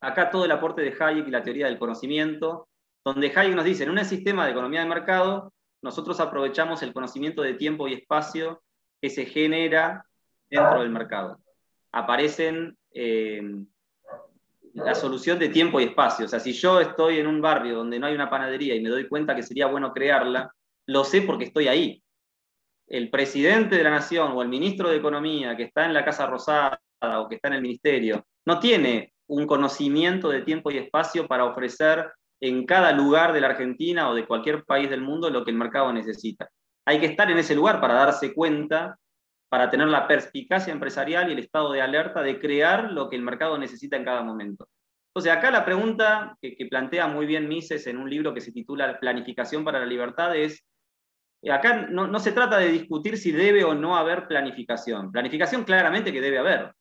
acá 0.00 0.30
todo 0.30 0.44
el 0.44 0.50
aporte 0.50 0.82
de 0.82 0.94
Hayek 0.98 1.28
y 1.28 1.30
la 1.30 1.42
teoría 1.42 1.66
del 1.66 1.78
conocimiento, 1.78 2.68
donde 3.04 3.32
Hayek 3.34 3.54
nos 3.54 3.64
dice, 3.64 3.84
en 3.84 3.90
un 3.90 4.04
sistema 4.04 4.44
de 4.44 4.52
economía 4.52 4.80
de 4.80 4.88
mercado, 4.88 5.52
nosotros 5.82 6.20
aprovechamos 6.20 6.82
el 6.82 6.92
conocimiento 6.92 7.42
de 7.42 7.54
tiempo 7.54 7.88
y 7.88 7.94
espacio 7.94 8.62
que 9.00 9.10
se 9.10 9.26
genera 9.26 10.04
dentro 10.50 10.80
del 10.80 10.90
mercado. 10.90 11.38
Aparecen 11.92 12.76
eh, 12.92 13.42
la 14.74 14.94
solución 14.94 15.38
de 15.38 15.48
tiempo 15.48 15.80
y 15.80 15.84
espacio. 15.84 16.26
O 16.26 16.28
sea, 16.28 16.40
si 16.40 16.52
yo 16.52 16.80
estoy 16.80 17.18
en 17.18 17.26
un 17.26 17.40
barrio 17.40 17.76
donde 17.76 17.98
no 17.98 18.06
hay 18.06 18.14
una 18.14 18.30
panadería 18.30 18.74
y 18.74 18.80
me 18.80 18.90
doy 18.90 19.08
cuenta 19.08 19.34
que 19.34 19.42
sería 19.42 19.66
bueno 19.66 19.92
crearla, 19.92 20.52
lo 20.86 21.04
sé 21.04 21.22
porque 21.22 21.44
estoy 21.44 21.68
ahí. 21.68 22.02
El 22.86 23.10
presidente 23.10 23.76
de 23.76 23.84
la 23.84 23.90
nación 23.90 24.32
o 24.32 24.42
el 24.42 24.48
ministro 24.48 24.88
de 24.88 24.96
Economía 24.96 25.56
que 25.56 25.64
está 25.64 25.84
en 25.84 25.94
la 25.94 26.04
Casa 26.04 26.26
Rosada 26.26 26.80
o 27.00 27.28
que 27.28 27.36
está 27.36 27.48
en 27.48 27.54
el 27.54 27.62
ministerio, 27.62 28.26
no 28.44 28.58
tiene 28.58 29.12
un 29.28 29.46
conocimiento 29.46 30.28
de 30.28 30.42
tiempo 30.42 30.70
y 30.70 30.78
espacio 30.78 31.26
para 31.26 31.44
ofrecer 31.44 32.10
en 32.40 32.66
cada 32.66 32.92
lugar 32.92 33.32
de 33.32 33.40
la 33.40 33.48
Argentina 33.48 34.08
o 34.10 34.14
de 34.14 34.26
cualquier 34.26 34.64
país 34.64 34.90
del 34.90 35.02
mundo 35.02 35.30
lo 35.30 35.44
que 35.44 35.50
el 35.50 35.56
mercado 35.56 35.92
necesita. 35.92 36.48
Hay 36.84 36.98
que 36.98 37.06
estar 37.06 37.30
en 37.30 37.38
ese 37.38 37.54
lugar 37.54 37.80
para 37.80 37.94
darse 37.94 38.34
cuenta, 38.34 38.98
para 39.50 39.68
tener 39.68 39.88
la 39.88 40.06
perspicacia 40.06 40.72
empresarial 40.72 41.28
y 41.28 41.32
el 41.32 41.40
estado 41.40 41.72
de 41.72 41.82
alerta 41.82 42.22
de 42.22 42.38
crear 42.38 42.92
lo 42.92 43.10
que 43.10 43.16
el 43.16 43.22
mercado 43.22 43.58
necesita 43.58 43.96
en 43.96 44.04
cada 44.04 44.22
momento. 44.22 44.68
Entonces, 45.08 45.32
acá 45.32 45.50
la 45.50 45.64
pregunta 45.64 46.38
que, 46.40 46.66
plantea 46.70 47.08
muy 47.08 47.26
bien 47.26 47.48
Mises 47.48 47.88
en 47.88 47.98
un 47.98 48.08
libro 48.08 48.32
que 48.32 48.40
se 48.40 48.52
titula 48.52 49.00
Planificación 49.00 49.64
para 49.64 49.80
la 49.80 49.86
Libertad 49.86 50.36
es, 50.36 50.64
acá 51.50 51.88
no, 51.90 52.06
no 52.06 52.20
se 52.20 52.30
trata 52.30 52.58
de 52.58 52.70
discutir 52.70 53.18
si 53.18 53.32
debe 53.32 53.64
o 53.64 53.74
no 53.74 53.96
haber 53.96 54.28
planificación. 54.28 55.10
Planificación 55.10 55.64
claramente 55.64 56.12
que 56.12 56.20
debe 56.20 56.38
haber, 56.38 56.72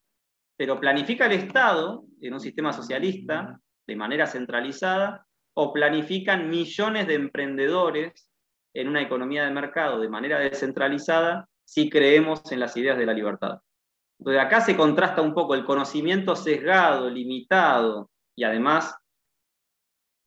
pero 0.55 0.79
planifica 0.79 1.25
el 1.25 1.31
Estado 1.31 2.03
en 2.21 2.33
un 2.33 2.39
sistema 2.39 2.71
socialista 2.71 3.59
de 3.87 3.95
manera 3.95 4.27
centralizada 4.27 5.25
o 5.55 5.73
planifican 5.73 6.51
millones 6.51 7.07
de 7.07 7.15
emprendedores 7.15 8.29
en 8.75 8.89
una 8.89 9.01
economía 9.01 9.43
de 9.43 9.51
mercado 9.51 9.99
de 9.99 10.07
manera 10.07 10.37
descentralizada 10.37 11.48
si 11.69 11.87
creemos 11.87 12.51
en 12.51 12.59
las 12.59 12.75
ideas 12.77 12.97
de 12.97 13.05
la 13.05 13.13
libertad. 13.13 13.59
Entonces 14.17 14.41
acá 14.41 14.59
se 14.59 14.75
contrasta 14.75 15.21
un 15.21 15.35
poco 15.35 15.53
el 15.53 15.63
conocimiento 15.63 16.35
sesgado, 16.35 17.07
limitado 17.11 18.09
y 18.35 18.43
además, 18.43 18.97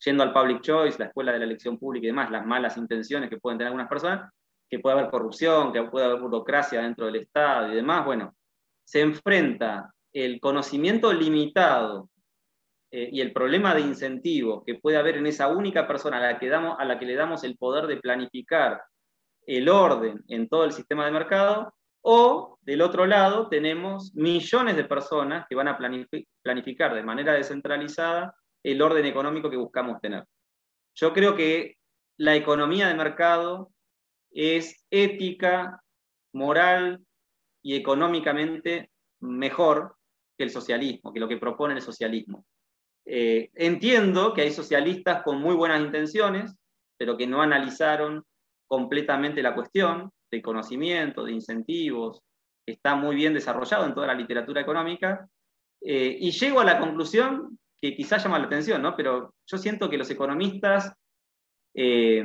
yendo 0.05 0.23
al 0.23 0.33
public 0.33 0.61
choice, 0.61 1.01
la 1.01 1.07
escuela 1.07 1.33
de 1.33 1.41
la 1.41 1.47
elección 1.47 1.79
pública 1.79 2.05
y 2.05 2.11
demás, 2.11 2.31
las 2.31 2.47
malas 2.47 2.77
intenciones 2.77 3.29
que 3.29 3.39
pueden 3.39 3.59
tener 3.59 3.73
algunas 3.73 3.89
personas, 3.89 4.31
que 4.71 4.79
puede 4.79 4.97
haber 4.97 5.11
corrupción, 5.11 5.73
que 5.73 5.83
puede 5.83 6.07
haber 6.07 6.21
burocracia 6.21 6.81
dentro 6.81 7.07
del 7.07 7.17
Estado 7.17 7.73
y 7.73 7.75
demás, 7.75 8.05
bueno, 8.05 8.37
se 8.85 9.01
enfrenta 9.01 9.93
el 10.13 10.39
conocimiento 10.39 11.13
limitado 11.13 12.09
eh, 12.93 13.09
y 13.11 13.21
el 13.21 13.33
problema 13.33 13.75
de 13.75 13.81
incentivo 13.81 14.63
que 14.65 14.77
puede 14.77 14.97
haber 14.97 15.17
en 15.17 15.27
esa 15.27 15.49
única 15.49 15.89
persona 15.89 16.19
a 16.19 16.21
la, 16.21 16.39
que 16.39 16.49
damos, 16.49 16.77
a 16.79 16.85
la 16.85 17.01
que 17.01 17.07
le 17.07 17.17
damos 17.17 17.43
el 17.43 17.57
poder 17.57 17.89
de 17.89 17.97
planificar 17.97 18.81
el 19.47 19.69
orden 19.69 20.23
en 20.29 20.49
todo 20.49 20.65
el 20.65 20.73
sistema 20.73 21.05
de 21.05 21.13
mercado, 21.13 21.75
o 22.03 22.59
del 22.63 22.83
otro 22.83 23.07
lado 23.07 23.49
tenemos 23.49 24.15
millones 24.15 24.77
de 24.77 24.85
personas 24.85 25.47
que 25.49 25.55
van 25.55 25.69
a 25.69 25.79
planificar 26.43 26.95
de 26.95 27.03
manera 27.03 27.33
descentralizada 27.33 28.35
el 28.63 28.83
orden 28.83 29.07
económico 29.07 29.51
que 29.51 29.57
buscamos 29.57 30.01
tener. 30.01 30.25
Yo 30.95 31.13
creo 31.13 31.35
que 31.37 31.77
la 32.17 32.35
economía 32.37 32.89
de 32.89 32.95
mercado 32.95 33.71
es 34.31 34.85
ética, 34.91 35.81
moral 36.33 37.05
y 37.63 37.77
económicamente 37.77 38.91
mejor 39.21 39.97
que 40.37 40.45
el 40.45 40.51
socialismo, 40.51 41.13
que 41.13 41.21
lo 41.21 41.29
que 41.29 41.37
propone 41.37 41.75
el 41.75 41.83
socialismo. 41.83 42.45
Eh, 43.05 43.51
entiendo 43.55 44.33
que 44.33 44.43
hay 44.43 44.51
socialistas 44.53 45.23
con 45.23 45.41
muy 45.41 45.55
buenas 45.55 45.81
intenciones, 45.81 46.55
pero 46.97 47.17
que 47.17 47.27
no 47.27 47.43
analizaron 47.43 48.25
completamente 48.73 49.43
la 49.43 49.55
cuestión 49.55 50.11
de 50.31 50.41
conocimiento, 50.41 51.25
de 51.25 51.33
incentivos, 51.33 52.23
está 52.67 52.95
muy 52.95 53.15
bien 53.15 53.35
desarrollado 53.35 53.85
en 53.85 53.93
toda 53.93 54.07
la 54.07 54.15
literatura 54.15 54.63
económica, 54.63 55.29
eh, 55.83 56.17
y 56.19 56.31
llego 56.31 56.59
a 56.59 56.65
la 56.65 56.79
conclusión 56.79 57.59
que 57.79 57.95
quizás 57.95 58.25
llama 58.25 58.39
la 58.39 58.47
atención, 58.47 58.81
¿no? 58.81 58.97
pero 58.97 59.35
yo 59.47 59.59
siento 59.59 59.91
que 59.91 59.99
los 59.99 60.09
economistas 60.09 60.91
eh, 61.75 62.25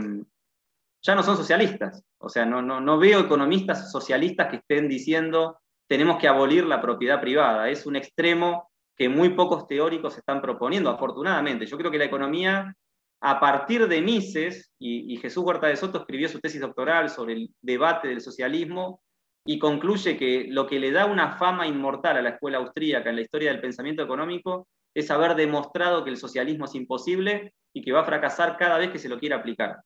ya 1.01 1.15
no 1.15 1.21
son 1.21 1.35
socialistas, 1.35 2.01
o 2.17 2.29
sea, 2.29 2.45
no, 2.45 2.61
no, 2.61 2.79
no 2.79 2.97
veo 2.97 3.19
economistas 3.19 3.91
socialistas 3.91 4.47
que 4.47 4.55
estén 4.55 4.87
diciendo 4.87 5.59
tenemos 5.85 6.17
que 6.17 6.29
abolir 6.29 6.65
la 6.65 6.81
propiedad 6.81 7.19
privada, 7.19 7.67
es 7.67 7.85
un 7.85 7.97
extremo 7.97 8.71
que 8.95 9.09
muy 9.09 9.31
pocos 9.31 9.67
teóricos 9.67 10.17
están 10.17 10.41
proponiendo, 10.41 10.89
afortunadamente. 10.89 11.65
Yo 11.65 11.77
creo 11.77 11.91
que 11.91 11.97
la 11.97 12.05
economía, 12.05 12.73
a 13.21 13.39
partir 13.39 13.87
de 13.87 14.01
Mises, 14.01 14.71
y, 14.79 15.17
Jesús 15.17 15.43
Huerta 15.43 15.67
de 15.67 15.75
Soto 15.75 15.99
escribió 15.99 16.29
su 16.29 16.39
tesis 16.39 16.61
doctoral 16.61 17.09
sobre 17.09 17.33
el 17.33 17.49
debate 17.61 18.07
del 18.07 18.21
socialismo, 18.21 19.01
y 19.45 19.59
concluye 19.59 20.17
que 20.17 20.47
lo 20.49 20.67
que 20.67 20.79
le 20.79 20.91
da 20.91 21.05
una 21.05 21.37
fama 21.37 21.67
inmortal 21.67 22.17
a 22.17 22.21
la 22.21 22.29
escuela 22.29 22.57
austríaca 22.57 23.09
en 23.09 23.15
la 23.15 23.21
historia 23.21 23.51
del 23.51 23.61
pensamiento 23.61 24.03
económico 24.03 24.67
es 24.93 25.09
haber 25.09 25.35
demostrado 25.35 26.03
que 26.03 26.09
el 26.09 26.17
socialismo 26.17 26.65
es 26.65 26.75
imposible 26.75 27.53
y 27.73 27.81
que 27.81 27.93
va 27.93 28.01
a 28.01 28.05
fracasar 28.05 28.57
cada 28.57 28.77
vez 28.77 28.91
que 28.91 28.99
se 28.99 29.07
lo 29.07 29.19
quiera 29.19 29.37
aplicar. 29.37 29.77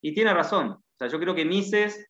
Y 0.00 0.14
tiene 0.14 0.32
razón. 0.32 0.70
O 0.70 0.96
sea, 0.96 1.08
yo 1.08 1.18
creo 1.18 1.34
que 1.34 1.44
Mises, 1.44 2.06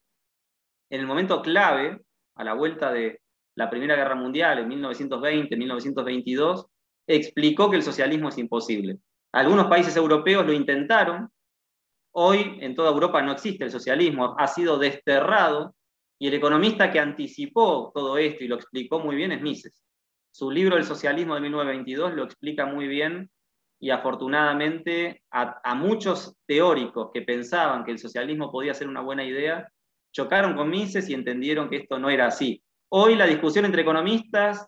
en 0.90 1.00
el 1.00 1.06
momento 1.06 1.40
clave, 1.40 1.98
a 2.34 2.44
la 2.44 2.52
vuelta 2.52 2.92
de, 2.92 3.20
la 3.58 3.68
Primera 3.68 3.96
Guerra 3.96 4.14
Mundial 4.14 4.60
en 4.60 4.68
1920, 4.68 5.56
1922, 5.56 6.66
explicó 7.08 7.68
que 7.68 7.76
el 7.76 7.82
socialismo 7.82 8.28
es 8.28 8.38
imposible. 8.38 8.98
Algunos 9.38 9.68
países 9.68 9.94
europeos 9.96 10.44
lo 10.44 10.52
intentaron, 10.52 11.30
hoy 12.10 12.58
en 12.60 12.74
toda 12.74 12.90
Europa 12.90 13.22
no 13.22 13.30
existe 13.30 13.62
el 13.62 13.70
socialismo, 13.70 14.34
ha 14.36 14.48
sido 14.48 14.78
desterrado, 14.78 15.76
y 16.18 16.26
el 16.26 16.34
economista 16.34 16.90
que 16.90 16.98
anticipó 16.98 17.92
todo 17.94 18.18
esto 18.18 18.42
y 18.42 18.48
lo 18.48 18.56
explicó 18.56 18.98
muy 18.98 19.14
bien 19.14 19.30
es 19.30 19.40
Mises. 19.40 19.80
Su 20.32 20.50
libro 20.50 20.76
El 20.76 20.82
socialismo 20.82 21.36
de 21.36 21.42
1922 21.42 22.14
lo 22.14 22.24
explica 22.24 22.66
muy 22.66 22.88
bien 22.88 23.30
y 23.78 23.90
afortunadamente 23.90 25.22
a, 25.30 25.60
a, 25.62 25.74
muchos 25.76 26.36
teóricos 26.44 27.10
que 27.14 27.22
pensaban 27.22 27.84
que 27.84 27.92
el 27.92 28.00
socialismo 28.00 28.50
podía 28.50 28.74
ser 28.74 28.88
una 28.88 29.02
buena 29.02 29.22
idea, 29.22 29.68
chocaron 30.12 30.56
con 30.56 30.68
Mises 30.68 31.08
y 31.08 31.14
entendieron 31.14 31.70
que 31.70 31.76
esto 31.76 32.00
no 32.00 32.10
era 32.10 32.26
así. 32.26 32.60
Hoy 32.88 33.14
la 33.14 33.26
discusión 33.26 33.66
entre 33.66 33.82
economistas 33.82 34.66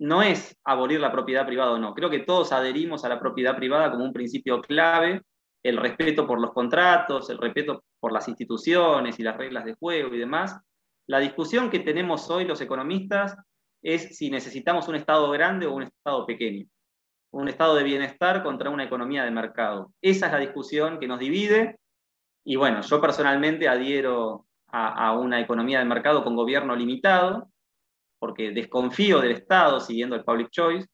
no 0.00 0.22
es 0.22 0.56
abolir 0.64 0.98
la 0.98 1.12
propiedad 1.12 1.46
privada 1.46 1.72
o 1.72 1.78
no. 1.78 1.94
Creo 1.94 2.08
que 2.08 2.20
todos 2.20 2.52
adherimos 2.52 3.04
a 3.04 3.08
la 3.08 3.20
propiedad 3.20 3.54
privada 3.54 3.90
como 3.90 4.04
un 4.04 4.12
principio 4.12 4.60
clave, 4.62 5.22
el 5.62 5.76
respeto 5.76 6.26
por 6.26 6.40
los 6.40 6.52
contratos, 6.52 7.28
el 7.28 7.36
respeto 7.36 7.84
por 8.00 8.10
las 8.10 8.26
instituciones 8.26 9.18
y 9.18 9.22
las 9.22 9.36
reglas 9.36 9.66
de 9.66 9.74
juego 9.74 10.14
y 10.14 10.18
demás. 10.18 10.58
La 11.06 11.18
discusión 11.18 11.68
que 11.68 11.80
tenemos 11.80 12.30
hoy 12.30 12.46
los 12.46 12.62
economistas 12.62 13.36
es 13.82 14.16
si 14.16 14.30
necesitamos 14.30 14.88
un 14.88 14.94
Estado 14.94 15.30
grande 15.30 15.66
o 15.66 15.74
un 15.74 15.82
Estado 15.82 16.24
pequeño, 16.24 16.66
un 17.32 17.48
Estado 17.48 17.74
de 17.74 17.84
bienestar 17.84 18.42
contra 18.42 18.70
una 18.70 18.84
economía 18.84 19.24
de 19.24 19.30
mercado. 19.30 19.92
Esa 20.00 20.26
es 20.26 20.32
la 20.32 20.38
discusión 20.38 20.98
que 20.98 21.08
nos 21.08 21.18
divide 21.18 21.78
y 22.42 22.56
bueno, 22.56 22.80
yo 22.80 23.02
personalmente 23.02 23.68
adhiero 23.68 24.46
a, 24.68 25.18
una 25.18 25.40
economía 25.40 25.80
de 25.80 25.84
mercado 25.84 26.24
con 26.24 26.36
gobierno 26.36 26.74
limitado, 26.74 27.49
porque 28.20 28.52
desconfío 28.52 29.20
del 29.20 29.32
Estado 29.32 29.80
siguiendo 29.80 30.14
el 30.14 30.22
public 30.22 30.50
choice, 30.50 30.86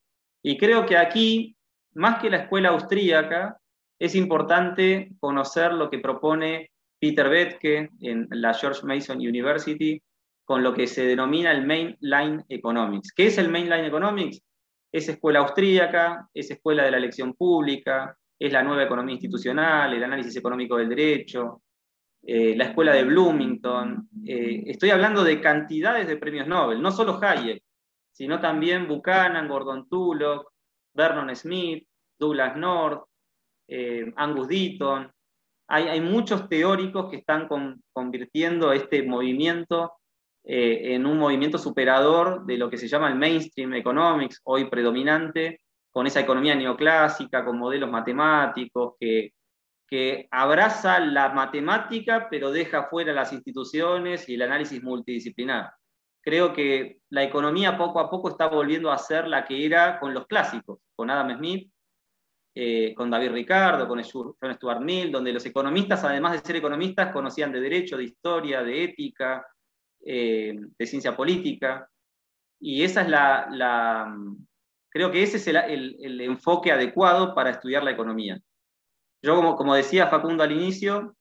y 0.43 0.57
creo 0.57 0.87
que 0.87 0.97
aquí, 0.97 1.57
más 1.95 2.23
que 2.23 2.31
la 2.31 2.39
escuela 2.39 2.71
austríaca, 2.71 3.59
es 3.99 4.15
importante 4.15 5.11
conocer 5.21 5.73
lo 5.73 5.91
que 5.91 5.99
propone 5.99 6.71
Peter 6.99 7.29
Betke 7.29 7.91
en 8.01 8.29
la 8.31 8.55
George 8.55 8.87
Mason 8.87 9.19
University 9.19 10.01
con 10.45 10.63
lo 10.63 10.73
que 10.73 10.87
se 10.87 11.05
denomina 11.05 11.51
el 11.51 11.67
Mainline 11.67 12.45
Economics. 12.49 13.13
¿Qué 13.13 13.27
es 13.27 13.39
el 13.39 13.49
Mainline 13.49 13.87
Economics? 13.87 14.41
Es 14.93 15.09
escuela 15.09 15.41
austríaca, 15.41 16.29
es 16.33 16.51
escuela 16.51 16.85
de 16.85 16.93
la 16.93 16.99
elección 16.99 17.35
pública, 17.35 18.17
es 18.39 18.53
la 18.53 18.63
nueva 18.63 18.85
economía 18.85 19.15
institucional, 19.15 19.93
el 19.93 20.05
análisis 20.05 20.37
económico 20.37 20.77
del 20.77 20.89
derecho, 20.89 21.63
eh, 22.29 22.57
la 22.57 22.65
escuela 22.65 22.93
de 22.93 23.05
Bloomington. 23.05 24.09
Eh, 24.27 24.65
estoy 24.67 24.91
hablando 24.91 25.23
de 25.23 25.41
cantidades 25.41 26.09
de 26.09 26.17
premios 26.17 26.49
Nobel, 26.49 26.83
no 26.83 26.91
solo 26.91 27.21
Hayek, 27.23 27.63
sino 28.11 28.41
también 28.41 28.89
Buchanan, 28.89 29.47
Gordon 29.47 29.89
Tullock, 29.89 30.51
Vernon 30.93 31.37
Smith, 31.37 31.87
Douglas 32.19 32.57
North, 32.57 33.05
eh, 33.69 34.13
Angus 34.17 34.49
Deaton. 34.49 35.09
Hay, 35.69 36.01
muchos 36.01 36.49
teóricos 36.49 37.11
que 37.11 37.19
están 37.19 37.49
convirtiendo 37.93 38.73
este 38.73 39.03
movimiento 39.03 39.95
en 40.45 41.05
un 41.07 41.19
movimiento 41.19 41.59
superador 41.59 42.47
de 42.47 42.57
lo 42.57 42.71
que 42.71 42.79
se 42.79 42.87
llama 42.87 43.09
el 43.09 43.17
mainstream 43.17 43.75
economics, 43.75 44.41
hoy 44.45 44.71
predominante, 44.71 45.63
con 45.91 46.07
esa 46.07 46.21
economía 46.21 46.55
neoclásica, 46.55 47.45
con 47.45 47.59
modelos 47.59 47.91
matemáticos, 47.91 48.95
que, 49.01 49.33
que 49.89 50.29
abraza 50.31 50.99
la 51.01 51.31
matemática, 51.31 52.29
pero 52.31 52.51
deja 52.51 52.85
fuera 52.85 53.13
las 53.13 53.33
instituciones 53.33 54.29
y 54.29 54.35
el 54.35 54.43
análisis 54.43 54.83
multidisciplinar. 54.83 55.71
Creo 56.21 56.53
que 56.53 56.99
la 57.11 57.23
economía 57.23 57.79
poco 57.79 58.01
a 58.01 58.11
poco 58.11 58.31
está 58.31 58.49
volviendo 58.49 58.91
a 58.91 58.99
ser 58.99 59.29
la 59.29 59.45
que 59.45 59.65
era 59.65 60.01
con 60.01 60.13
los 60.13 60.27
clásicos, 60.27 60.81
con 60.97 61.09
Adam 61.09 61.37
Smith, 61.39 61.71
eh, 62.59 62.95
con 62.95 63.11
David 63.11 63.33
Ricardo, 63.33 63.87
con 63.87 64.03
John 64.03 64.55
Stuart 64.55 64.81
Mill, 64.81 65.13
donde 65.13 65.31
los 65.31 65.45
economistas, 65.45 66.03
además 66.05 66.33
de 66.33 66.39
ser 66.39 66.57
economistas, 66.57 67.13
conocían 67.13 67.53
de 67.53 67.61
derecho, 67.61 67.99
de 67.99 68.05
historia, 68.05 68.63
de 68.63 68.85
ética, 68.85 69.47
eh, 70.03 70.55
de 70.79 70.87
ciencia 70.87 71.15
política. 71.15 71.87
Y 72.59 72.83
esa 72.83 73.03
es 73.03 73.09
la, 73.09 74.17
creo 74.89 75.11
que 75.11 75.23
ese 75.23 75.37
es 75.37 75.47
el, 75.47 76.21
enfoque 76.23 76.73
adecuado 76.73 77.35
para 77.35 77.51
estudiar 77.51 77.85
la 77.85 77.91
economía. 77.91 78.41
Yo, 79.23 79.57
como, 79.57 79.75
decía 79.75 80.09
Facundo 80.09 80.43
al 80.43 80.53
inicio, 80.53 81.17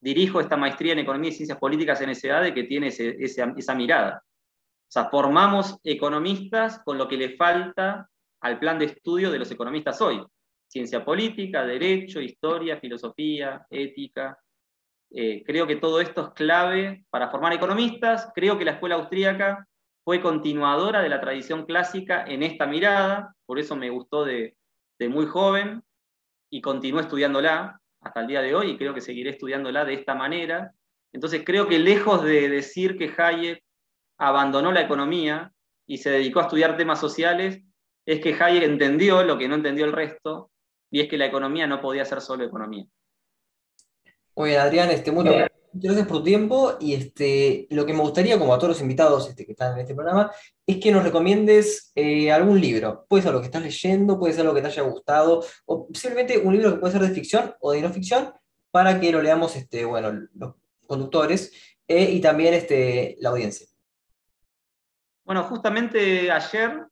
dirijo 0.00 0.40
esta 0.40 0.56
maestría 0.56 0.92
en 0.92 1.00
Economía 1.00 1.30
y 1.30 1.34
Ciencias 1.34 1.58
Políticas 1.58 2.00
en 2.00 2.14
SEADE 2.14 2.54
que 2.54 2.64
tiene 2.64 2.88
esa 2.88 3.74
mirada. 3.74 4.22
O 4.24 4.90
sea, 4.90 5.08
formamos 5.08 5.78
economistas 5.82 6.80
con 6.84 6.98
lo 6.98 7.08
que 7.08 7.16
le 7.16 7.36
falta 7.36 8.08
al 8.40 8.58
plan 8.58 8.78
de 8.78 8.86
estudio 8.86 9.30
de 9.30 9.38
los 9.38 9.50
economistas 9.50 10.00
hoy 10.00 10.24
ciencia 10.68 11.04
política, 11.04 11.64
derecho, 11.64 12.20
historia, 12.20 12.78
filosofía, 12.78 13.66
ética. 13.70 14.38
Eh, 15.10 15.42
creo 15.44 15.66
que 15.66 15.76
todo 15.76 16.00
esto 16.00 16.22
es 16.22 16.28
clave 16.30 17.04
para 17.10 17.30
formar 17.30 17.52
economistas. 17.52 18.30
Creo 18.34 18.58
que 18.58 18.64
la 18.64 18.72
escuela 18.72 18.96
austríaca 18.96 19.66
fue 20.04 20.20
continuadora 20.20 21.00
de 21.00 21.08
la 21.08 21.20
tradición 21.20 21.64
clásica 21.64 22.24
en 22.24 22.42
esta 22.42 22.66
mirada, 22.66 23.34
por 23.44 23.58
eso 23.58 23.74
me 23.74 23.90
gustó 23.90 24.24
de, 24.24 24.56
muy 25.08 25.26
joven 25.26 25.82
y 26.56 26.62
continué 26.62 27.02
estudiándola 27.02 27.78
hasta 28.00 28.20
el 28.20 28.28
día 28.28 28.40
de 28.40 28.54
hoy 28.54 28.70
y 28.70 28.78
creo 28.78 28.94
que 28.94 29.02
seguiré 29.02 29.28
estudiándola 29.28 29.84
de 29.84 29.92
esta 29.92 30.14
manera. 30.14 30.72
Entonces 31.12 31.42
creo 31.44 31.68
que 31.68 31.78
lejos 31.78 32.24
de 32.24 32.48
decir 32.48 32.96
que 32.96 33.12
Hayek 33.14 33.62
abandonó 34.16 34.72
la 34.72 34.80
economía 34.80 35.52
y 35.86 35.98
se 35.98 36.08
dedicó 36.08 36.40
a 36.40 36.44
estudiar 36.44 36.78
temas 36.78 36.98
sociales, 36.98 37.60
es 38.06 38.20
que 38.20 38.34
Hayek 38.34 38.62
entendió 38.62 39.22
lo 39.22 39.36
que 39.36 39.48
no 39.48 39.56
entendió 39.56 39.84
el 39.84 39.92
resto 39.92 40.50
y 40.90 41.00
es 41.00 41.08
que 41.08 41.18
la 41.18 41.26
economía 41.26 41.66
no 41.66 41.82
podía 41.82 42.06
ser 42.06 42.22
solo 42.22 42.44
economía. 42.44 42.86
Muy 44.34 44.48
bien, 44.48 44.60
Adrián, 44.62 44.90
este, 44.90 45.12
muchas 45.12 45.50
gracias 45.80 46.06
por 46.06 46.18
tu 46.18 46.24
tiempo 46.24 46.76
y 46.80 46.94
este, 46.94 47.66
lo 47.70 47.86
que 47.86 47.92
me 47.92 48.00
gustaría, 48.00 48.38
como 48.38 48.54
a 48.54 48.58
todos 48.58 48.70
los 48.70 48.80
invitados 48.80 49.28
este, 49.28 49.44
que 49.44 49.52
están 49.52 49.74
en 49.74 49.80
este 49.80 49.94
programa, 49.94 50.30
es 50.66 50.78
que 50.78 50.90
nos 50.90 51.02
recomiendes 51.02 51.92
eh, 51.94 52.30
algún 52.32 52.60
libro. 52.60 53.06
Puede 53.08 53.22
ser 53.22 53.32
lo 53.32 53.40
que 53.40 53.46
estás 53.46 53.62
leyendo, 53.62 54.18
puede 54.18 54.34
ser 54.34 54.44
lo 54.44 54.54
que 54.54 54.60
te 54.60 54.68
haya 54.68 54.82
gustado, 54.82 55.44
o 55.66 55.88
simplemente 55.92 56.38
un 56.38 56.54
libro 56.54 56.72
que 56.72 56.78
puede 56.78 56.92
ser 56.92 57.02
de 57.02 57.14
ficción 57.14 57.54
o 57.60 57.72
de 57.72 57.82
no 57.82 57.90
ficción, 57.90 58.32
para 58.70 59.00
que 59.00 59.12
lo 59.12 59.22
leamos 59.22 59.56
este, 59.56 59.84
bueno, 59.84 60.28
los 60.34 60.54
conductores 60.86 61.52
eh, 61.88 62.10
y 62.10 62.20
también 62.20 62.54
este, 62.54 63.16
la 63.20 63.30
audiencia. 63.30 63.66
Bueno, 65.24 65.44
justamente 65.44 66.30
ayer 66.30 66.86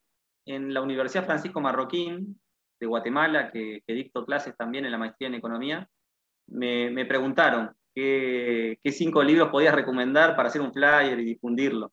en 0.47 0.75
la 0.75 0.83
Universidad 0.83 1.25
Francisco 1.25 1.61
Marroquín 1.61 2.41
de 2.81 2.87
Guatemala, 2.87 3.51
que, 3.51 3.83
dicto 3.87 4.25
clases 4.27 4.57
también 4.57 4.85
en 4.85 4.93
la 4.93 4.99
maestría 4.99 5.29
en 5.29 5.35
economía, 5.35 5.89
me, 6.49 7.05
preguntaron 7.07 7.75
qué, 7.95 8.79
cinco 8.93 9.23
libros 9.23 9.51
podías 9.51 9.75
recomendar 9.75 10.37
para 10.37 10.49
hacer 10.49 10.61
un 10.61 10.73
flyer 10.73 11.19
y 11.21 11.25
difundirlo. 11.25 11.93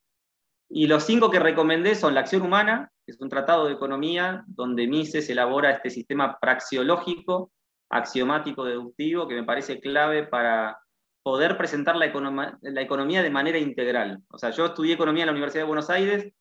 Y 0.69 0.87
los 0.87 1.03
cinco 1.03 1.29
que 1.29 1.39
recomendé 1.39 1.95
son 1.95 2.13
La 2.13 2.21
acción 2.21 2.41
humana, 2.41 2.91
que 3.05 3.11
es 3.11 3.21
un 3.21 3.29
tratado 3.29 3.65
de 3.65 3.73
economía 3.73 4.43
donde 4.47 4.87
Mises 4.87 5.29
elabora 5.29 5.71
este 5.71 5.89
sistema 5.89 6.39
praxiológico, 6.39 7.51
axiomático, 7.89 8.63
deductivo, 8.63 9.27
que 9.27 9.35
me 9.35 9.43
parece 9.43 9.79
clave 9.81 10.23
para 10.23 10.79
poder 11.23 11.57
presentar 11.57 11.97
la, 11.97 12.57
la 12.61 12.81
economía 12.81 13.21
de 13.21 13.29
manera 13.29 13.57
integral. 13.57 14.19
O 14.29 14.37
sea, 14.37 14.49
yo 14.51 14.67
estudié 14.67 14.93
economía 14.93 15.23
en 15.23 15.27
la 15.27 15.33
Universidad 15.33 15.63
de 15.63 15.67
Buenos 15.67 15.89
Aires 15.89 16.31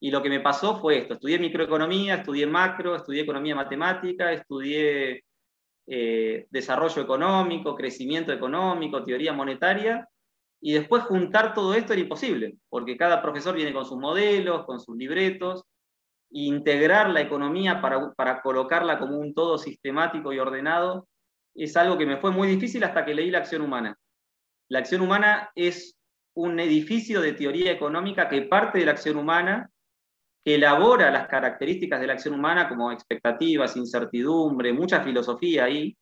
y 0.00 0.10
lo 0.10 0.22
que 0.22 0.28
me 0.28 0.40
pasó 0.40 0.80
fue 0.80 0.98
esto, 0.98 1.14
estudié 1.14 1.38
microeconomía, 1.38 2.16
estudié 2.16 2.46
macro, 2.46 2.96
estudié 2.96 3.22
economía 3.22 3.54
matemática, 3.54 4.32
estudié 4.32 5.24
eh, 5.86 6.46
desarrollo 6.50 7.02
económico, 7.02 7.74
crecimiento 7.74 8.32
económico, 8.32 9.04
teoría 9.04 9.32
monetaria, 9.32 10.08
y 10.60 10.72
después 10.72 11.02
juntar 11.04 11.52
todo 11.52 11.74
esto 11.74 11.92
era 11.92 12.02
imposible, 12.02 12.56
porque 12.68 12.96
cada 12.96 13.20
profesor 13.20 13.54
viene 13.54 13.72
con 13.72 13.84
sus 13.84 13.98
modelos, 13.98 14.64
con 14.64 14.80
sus 14.80 14.96
libretos, 14.96 15.64
e 16.30 16.40
integrar 16.46 17.10
la 17.10 17.20
economía 17.20 17.80
para, 17.80 18.12
para 18.14 18.40
colocarla 18.40 18.98
como 18.98 19.18
un 19.18 19.34
todo 19.34 19.58
sistemático 19.58 20.32
y 20.32 20.38
ordenado 20.38 21.06
es 21.54 21.76
algo 21.76 21.96
que 21.96 22.06
me 22.06 22.16
fue 22.16 22.30
muy 22.32 22.48
difícil 22.48 22.82
hasta 22.84 23.04
que 23.04 23.14
leí 23.14 23.30
la 23.30 23.38
acción 23.38 23.62
humana. 23.62 23.96
La 24.68 24.80
acción 24.80 25.02
humana 25.02 25.50
es 25.54 25.96
un 26.34 26.58
edificio 26.58 27.20
de 27.20 27.32
teoría 27.32 27.70
económica 27.70 28.28
que 28.28 28.42
parte 28.42 28.78
de 28.78 28.86
la 28.86 28.92
acción 28.92 29.16
humana 29.16 29.70
elabora 30.44 31.10
las 31.10 31.26
características 31.26 32.00
de 32.00 32.06
la 32.06 32.12
acción 32.14 32.34
humana 32.34 32.68
como 32.68 32.92
expectativas, 32.92 33.76
incertidumbre, 33.76 34.72
mucha 34.72 35.02
filosofía 35.02 35.64
ahí, 35.64 35.96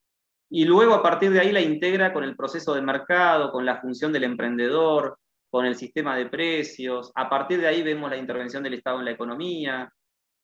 y 0.54 0.66
luego 0.66 0.92
a 0.92 1.02
partir 1.02 1.30
de 1.30 1.40
ahí 1.40 1.50
la 1.50 1.62
integra 1.62 2.12
con 2.12 2.24
el 2.24 2.36
proceso 2.36 2.74
de 2.74 2.82
mercado, 2.82 3.50
con 3.50 3.64
la 3.64 3.80
función 3.80 4.12
del 4.12 4.24
emprendedor, 4.24 5.18
con 5.48 5.64
el 5.64 5.76
sistema 5.76 6.14
de 6.14 6.26
precios. 6.26 7.10
A 7.14 7.30
partir 7.30 7.58
de 7.58 7.68
ahí 7.68 7.82
vemos 7.82 8.10
la 8.10 8.18
intervención 8.18 8.62
del 8.62 8.74
Estado 8.74 8.98
en 8.98 9.06
la 9.06 9.12
economía, 9.12 9.90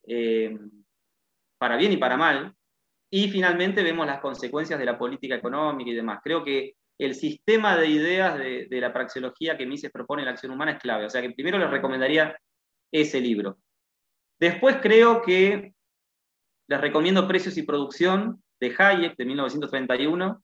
eh, 0.06 0.56
para 1.58 1.76
bien 1.76 1.92
y 1.92 1.98
para 1.98 2.16
mal. 2.16 2.54
Y 3.10 3.28
finalmente 3.28 3.82
vemos 3.82 4.06
las 4.06 4.20
consecuencias 4.20 4.78
de 4.78 4.86
la 4.86 4.98
política 4.98 5.34
económica 5.34 5.90
y 5.90 5.94
demás. 5.94 6.20
Creo 6.24 6.42
que 6.42 6.74
el 6.98 7.14
sistema 7.14 7.76
de 7.76 7.88
ideas 7.88 8.38
de, 8.38 8.66
de 8.66 8.80
la 8.80 8.94
praxeología 8.94 9.58
que 9.58 9.66
Mises 9.66 9.90
propone 9.90 10.22
en 10.22 10.26
la 10.26 10.32
acción 10.32 10.52
humana 10.52 10.72
es 10.72 10.78
clave. 10.78 11.04
O 11.04 11.10
sea 11.10 11.20
que 11.20 11.30
primero 11.32 11.58
les 11.58 11.70
recomendaría 11.70 12.34
ese 12.90 13.20
libro. 13.20 13.58
Después 14.38 14.76
creo 14.80 15.22
que 15.22 15.74
les 16.68 16.80
recomiendo 16.80 17.26
Precios 17.26 17.56
y 17.56 17.62
Producción 17.62 18.42
de 18.60 18.74
Hayek 18.76 19.16
de 19.16 19.24
1931, 19.24 20.42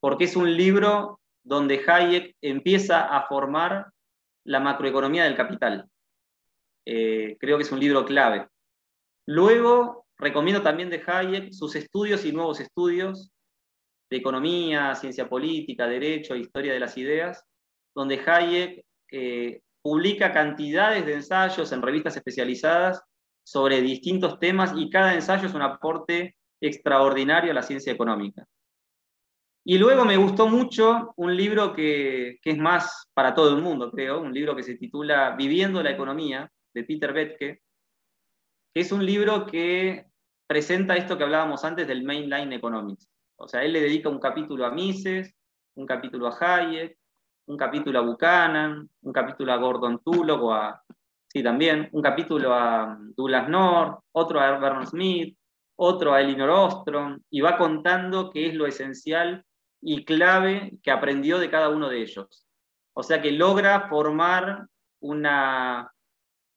porque 0.00 0.24
es 0.24 0.36
un 0.36 0.54
libro 0.56 1.20
donde 1.42 1.82
Hayek 1.86 2.36
empieza 2.40 3.04
a 3.04 3.26
formar 3.26 3.86
la 4.44 4.60
macroeconomía 4.60 5.24
del 5.24 5.36
capital. 5.36 5.88
Eh, 6.86 7.36
creo 7.40 7.56
que 7.56 7.62
es 7.62 7.72
un 7.72 7.80
libro 7.80 8.04
clave. 8.04 8.46
Luego, 9.26 10.06
recomiendo 10.18 10.62
también 10.62 10.90
de 10.90 11.02
Hayek 11.04 11.52
sus 11.52 11.74
estudios 11.76 12.24
y 12.24 12.32
nuevos 12.32 12.60
estudios 12.60 13.30
de 14.10 14.16
economía, 14.18 14.94
ciencia 14.94 15.28
política, 15.28 15.86
derecho, 15.86 16.36
historia 16.36 16.74
de 16.74 16.80
las 16.80 16.96
ideas, 16.98 17.44
donde 17.94 18.20
Hayek 18.24 18.84
eh, 19.10 19.62
publica 19.82 20.32
cantidades 20.32 21.06
de 21.06 21.14
ensayos 21.14 21.72
en 21.72 21.82
revistas 21.82 22.16
especializadas 22.16 23.02
sobre 23.44 23.82
distintos 23.82 24.40
temas 24.40 24.72
y 24.76 24.90
cada 24.90 25.14
ensayo 25.14 25.46
es 25.46 25.54
un 25.54 25.62
aporte 25.62 26.36
extraordinario 26.60 27.52
a 27.52 27.54
la 27.54 27.62
ciencia 27.62 27.92
económica. 27.92 28.46
Y 29.66 29.78
luego 29.78 30.04
me 30.04 30.16
gustó 30.16 30.46
mucho 30.46 31.14
un 31.16 31.34
libro 31.34 31.72
que, 31.72 32.38
es 32.42 32.58
más 32.58 33.08
para 33.14 33.34
todo 33.34 33.56
el 33.56 33.62
mundo, 33.62 33.90
creo, 33.90 34.20
un 34.20 34.34
libro 34.34 34.54
que 34.54 34.62
se 34.62 34.76
titula 34.76 35.34
Viviendo 35.36 35.82
la 35.82 35.90
Economía, 35.90 36.50
de 36.74 36.84
Peter 36.84 37.12
Betke, 37.12 37.62
que 38.74 38.80
es 38.80 38.92
un 38.92 39.06
libro 39.06 39.46
que 39.46 40.06
presenta 40.46 40.96
esto 40.96 41.16
que 41.16 41.24
hablábamos 41.24 41.64
antes 41.64 41.86
del 41.86 42.02
mainline 42.02 42.52
economics. 42.52 43.08
O 43.36 43.48
sea, 43.48 43.62
él 43.62 43.72
le 43.72 43.80
dedica 43.80 44.08
un 44.08 44.18
capítulo 44.18 44.66
a 44.66 44.70
Mises, 44.70 45.32
un 45.76 45.86
capítulo 45.86 46.26
a 46.26 46.36
Hayek, 46.38 46.98
un 47.46 47.56
capítulo 47.56 47.98
a 47.98 48.02
Buchanan, 48.02 48.90
un 49.02 49.12
capítulo 49.12 49.52
a 49.52 49.56
Gordon 49.56 50.00
Tullock 50.02 50.42
o 50.42 50.52
a 50.52 50.82
Sí, 51.34 51.42
también 51.42 51.88
un 51.90 52.00
capítulo 52.00 52.54
a 52.54 52.96
Douglas 53.16 53.48
North, 53.48 53.98
otro 54.12 54.38
a 54.38 54.56
Vernon 54.56 54.86
Smith, 54.86 55.36
otro 55.74 56.14
a 56.14 56.20
Elinor 56.20 56.50
Ostrom, 56.50 57.18
y 57.28 57.40
va 57.40 57.58
contando 57.58 58.30
qué 58.30 58.46
es 58.46 58.54
lo 58.54 58.68
esencial 58.68 59.44
y 59.82 60.04
clave 60.04 60.78
que 60.80 60.92
aprendió 60.92 61.40
de 61.40 61.50
cada 61.50 61.70
uno 61.70 61.88
de 61.88 62.02
ellos. 62.02 62.46
O 62.92 63.02
sea 63.02 63.20
que 63.20 63.32
logra 63.32 63.88
formar 63.88 64.66
una 65.00 65.90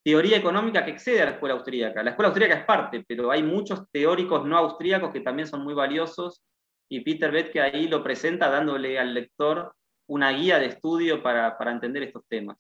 teoría 0.04 0.38
económica 0.38 0.86
que 0.86 0.92
excede 0.92 1.24
a 1.24 1.26
la 1.26 1.32
escuela 1.32 1.56
austríaca. 1.56 2.04
La 2.04 2.12
escuela 2.12 2.28
austríaca 2.28 2.60
es 2.60 2.66
parte, 2.66 3.04
pero 3.08 3.32
hay 3.32 3.42
muchos 3.42 3.90
teóricos 3.92 4.46
no 4.46 4.58
austríacos 4.58 5.12
que 5.12 5.22
también 5.22 5.48
son 5.48 5.64
muy 5.64 5.74
valiosos 5.74 6.44
y 6.88 7.00
Peter 7.02 7.32
Betke 7.32 7.62
ahí 7.62 7.88
lo 7.88 8.04
presenta 8.04 8.48
dándole 8.48 9.00
al 9.00 9.16
lector 9.16 9.74
una 10.08 10.30
guía 10.30 10.60
de 10.60 10.68
estudio 10.68 11.24
para, 11.24 11.58
para 11.58 11.72
entender 11.72 12.04
estos 12.04 12.24
temas. 12.28 12.58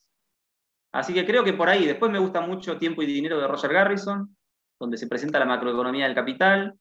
Así 0.97 1.13
que 1.13 1.27
creo 1.27 1.43
que 1.43 1.53
por 1.53 1.69
ahí, 1.69 1.85
después 1.85 2.11
me 2.11 2.17
gusta 2.17 2.41
mucho 2.41 2.79
Tiempo 2.79 3.03
y 3.03 3.05
Dinero 3.05 3.39
de 3.39 3.47
Roger 3.47 3.71
Garrison, 3.71 4.35
donde 4.79 4.97
se 4.97 5.05
presenta 5.05 5.37
la 5.37 5.45
macroeconomía 5.45 6.05
del 6.05 6.15
capital. 6.15 6.73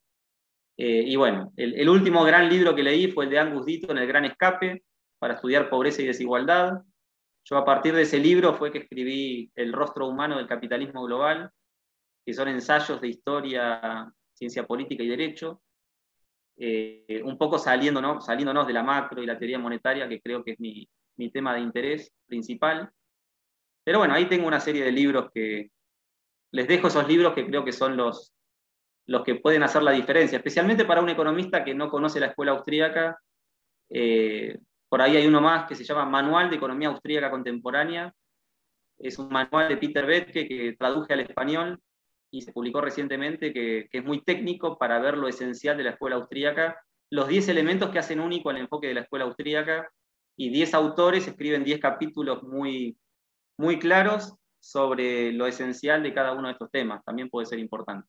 Eh, 0.79 1.03
y 1.07 1.17
bueno, 1.17 1.53
el, 1.55 1.87
último 1.87 2.25
gran 2.25 2.49
libro 2.49 2.75
que 2.75 2.83
leí 2.83 3.09
fue 3.13 3.25
el 3.25 3.31
de 3.31 3.39
Angus 3.39 3.67
Deaton, 3.67 3.99
El 3.99 4.07
Gran 4.07 4.25
Escape, 4.25 4.85
para 5.19 5.35
estudiar 5.35 5.69
pobreza 5.69 6.01
y 6.01 6.07
desigualdad. 6.07 6.81
Yo 7.45 7.59
a 7.59 7.65
partir 7.67 7.95
de 7.95 8.03
ese 8.03 8.19
libro 8.19 8.55
fue 8.55 8.73
que 8.73 8.79
escribí 8.79 9.51
El 9.55 9.75
rostro 9.75 10.09
humano 10.09 10.39
del 10.39 10.47
capitalismo 10.47 11.05
global, 11.05 11.51
que 12.25 12.33
son 12.33 12.49
ensayos 12.49 12.99
de 13.03 13.09
historia, 13.09 14.11
ciencia 14.33 14.67
política 14.67 15.03
y 15.03 15.09
derecho, 15.09 15.61
eh, 16.57 17.21
un 17.23 17.37
poco 17.37 17.59
saliéndonos, 17.59 18.25
saliéndonos 18.25 18.67
de 18.67 18.73
la 18.73 18.83
macro 18.83 19.23
y 19.23 19.27
la 19.27 19.39
teoría 19.39 19.59
monetaria, 19.59 20.09
que 20.09 20.23
creo 20.23 20.43
que 20.43 20.53
es 20.53 20.59
mi, 20.59 20.89
mi 21.17 21.31
tema 21.31 21.53
de 21.53 21.61
interés 21.61 22.11
principal. 22.27 22.91
Pero 23.87 24.01
bueno, 24.01 24.15
ahí 24.15 24.27
tengo 24.27 24.49
una 24.49 24.59
serie 24.59 24.83
de 24.83 24.91
libros 24.91 25.31
que 25.33 25.71
les 26.51 26.67
dejo 26.67 26.89
esos 26.89 27.07
libros 27.07 27.35
que 27.35 27.47
creo 27.47 27.65
que 27.65 27.71
son 27.71 27.97
los, 27.97 28.35
los 29.07 29.23
que 29.23 29.37
pueden 29.37 29.63
hacer 29.63 29.85
la 29.85 29.93
diferencia, 29.93 30.39
especialmente 30.39 30.85
para 30.85 31.01
un 31.01 31.09
economista 31.09 31.63
que 31.63 31.73
no 31.73 31.89
conoce 31.89 32.19
la 32.19 32.27
escuela 32.27 32.51
austríaca. 32.51 33.17
Eh, 33.89 34.59
por 34.89 35.01
ahí 35.01 35.17
hay 35.17 35.29
uno 35.29 35.41
más 35.41 35.69
que 35.69 35.77
se 35.77 35.85
llama 35.85 36.05
Manual 36.05 36.51
de 36.51 36.57
Economía 36.57 36.89
Austríaca 36.89 37.31
Contemporánea. 37.31 38.13
Es 38.99 39.21
un 39.21 39.29
manual 39.29 39.69
de 39.69 39.77
Peter 39.77 40.05
Betke 40.05 40.49
que 40.49 40.75
traduje 40.77 41.13
al 41.13 41.21
español 41.21 41.81
y 42.33 42.43
se 42.43 42.53
publicó 42.53 42.81
recientemente, 42.81 43.53
que, 43.53 43.87
que, 43.89 43.99
es 43.99 44.05
muy 44.05 44.25
técnico 44.25 44.79
para 44.79 44.99
ver 44.99 45.17
lo 45.17 45.29
esencial 45.29 45.77
de 45.77 45.85
la 45.85 45.91
escuela 45.91 46.17
austríaca, 46.17 46.83
los 47.09 47.29
10 47.29 47.51
elementos 47.51 47.91
que 47.91 48.01
hacen 48.01 48.19
único 48.19 48.51
al 48.51 48.57
enfoque 48.57 48.89
de 48.89 48.95
la 48.95 49.03
escuela 49.03 49.27
austríaca, 49.27 49.89
y 50.37 50.51
10 50.51 50.75
autores 50.75 51.29
escriben 51.29 51.63
10 51.63 51.79
capítulos 51.79 52.43
muy, 52.43 52.99
muy 53.59 53.79
claros 53.79 54.35
sobre 54.61 55.33
lo 55.33 55.47
esencial 55.47 56.03
de 56.03 56.13
cada 56.13 56.33
uno 56.33 56.49
de 56.49 56.53
estos 56.53 56.71
temas. 56.71 57.05
También 57.05 57.31
puede 57.31 57.47
ser 57.47 57.59
importante. 57.59 58.09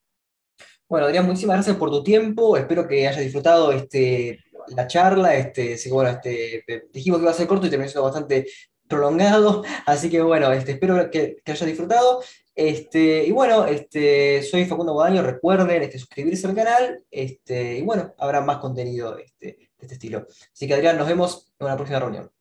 Bueno, 0.90 1.06
Adrián, 1.06 1.26
muchísimas 1.26 1.58
gracias 1.58 1.76
por 1.78 1.92
tu 1.92 2.04
tiempo. 2.04 2.58
Espero 2.58 2.88
que 2.88 3.08
hayas 3.08 3.22
disfrutado 3.22 3.72
este, 3.72 4.40
la 4.76 4.88
charla. 4.88 5.36
Este, 5.36 5.78
bueno, 5.92 6.10
este, 6.12 6.88
dijimos 6.92 7.20
que 7.20 7.24
iba 7.24 7.32
a 7.32 7.36
ser 7.36 7.48
corto 7.48 7.68
y 7.68 7.70
terminó 7.70 7.90
siendo 7.90 8.04
bastante 8.04 8.48
prolongado. 8.88 9.64
Así 9.86 10.10
que 10.10 10.22
bueno, 10.22 10.52
este, 10.52 10.74
espero 10.74 11.12
que, 11.12 11.38
hayas 11.46 11.66
disfrutado. 11.66 12.24
Este, 12.56 13.26
y 13.26 13.32
bueno, 13.32 13.66
este, 13.68 14.42
soy 14.44 14.66
Facundo 14.66 14.94
Guadaño. 14.94 15.22
Recuerden 15.22 15.84
este, 15.84 16.00
suscribirse 16.00 16.48
al 16.48 16.56
canal. 16.56 17.04
Este, 17.12 17.78
y 17.78 17.82
bueno, 17.82 18.16
habrá 18.18 18.42
más 18.42 18.58
contenido 18.58 19.18
este, 19.18 19.46
de 19.48 19.70
este 19.80 19.96
estilo. 19.96 20.26
Así 20.54 20.68
que 20.68 20.74
Adrián, 20.74 20.98
nos 20.98 21.08
vemos 21.08 21.54
en 21.60 21.66
una 21.66 21.76
próxima 21.76 22.00
reunión. 22.00 22.32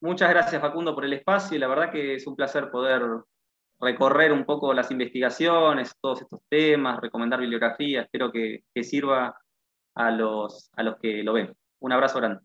Muchas 0.00 0.30
gracias 0.30 0.62
Facundo 0.62 0.94
por 0.94 1.04
el 1.04 1.12
espacio 1.12 1.56
y 1.56 1.60
la 1.60 1.66
verdad 1.66 1.90
que 1.90 2.14
es 2.14 2.26
un 2.26 2.36
placer 2.36 2.70
poder 2.70 3.02
recorrer 3.80 4.32
un 4.32 4.44
poco 4.44 4.72
las 4.72 4.90
investigaciones, 4.90 5.94
todos 6.00 6.22
estos 6.22 6.40
temas, 6.48 7.00
recomendar 7.00 7.40
bibliografía, 7.40 8.02
espero 8.02 8.30
que, 8.30 8.62
sirva 8.82 9.36
a 9.94 10.10
los, 10.10 10.70
a 10.76 10.82
los 10.82 10.96
que 10.98 11.22
lo 11.22 11.32
ven. 11.32 11.52
Un 11.80 11.92
abrazo 11.92 12.18
grande. 12.18 12.40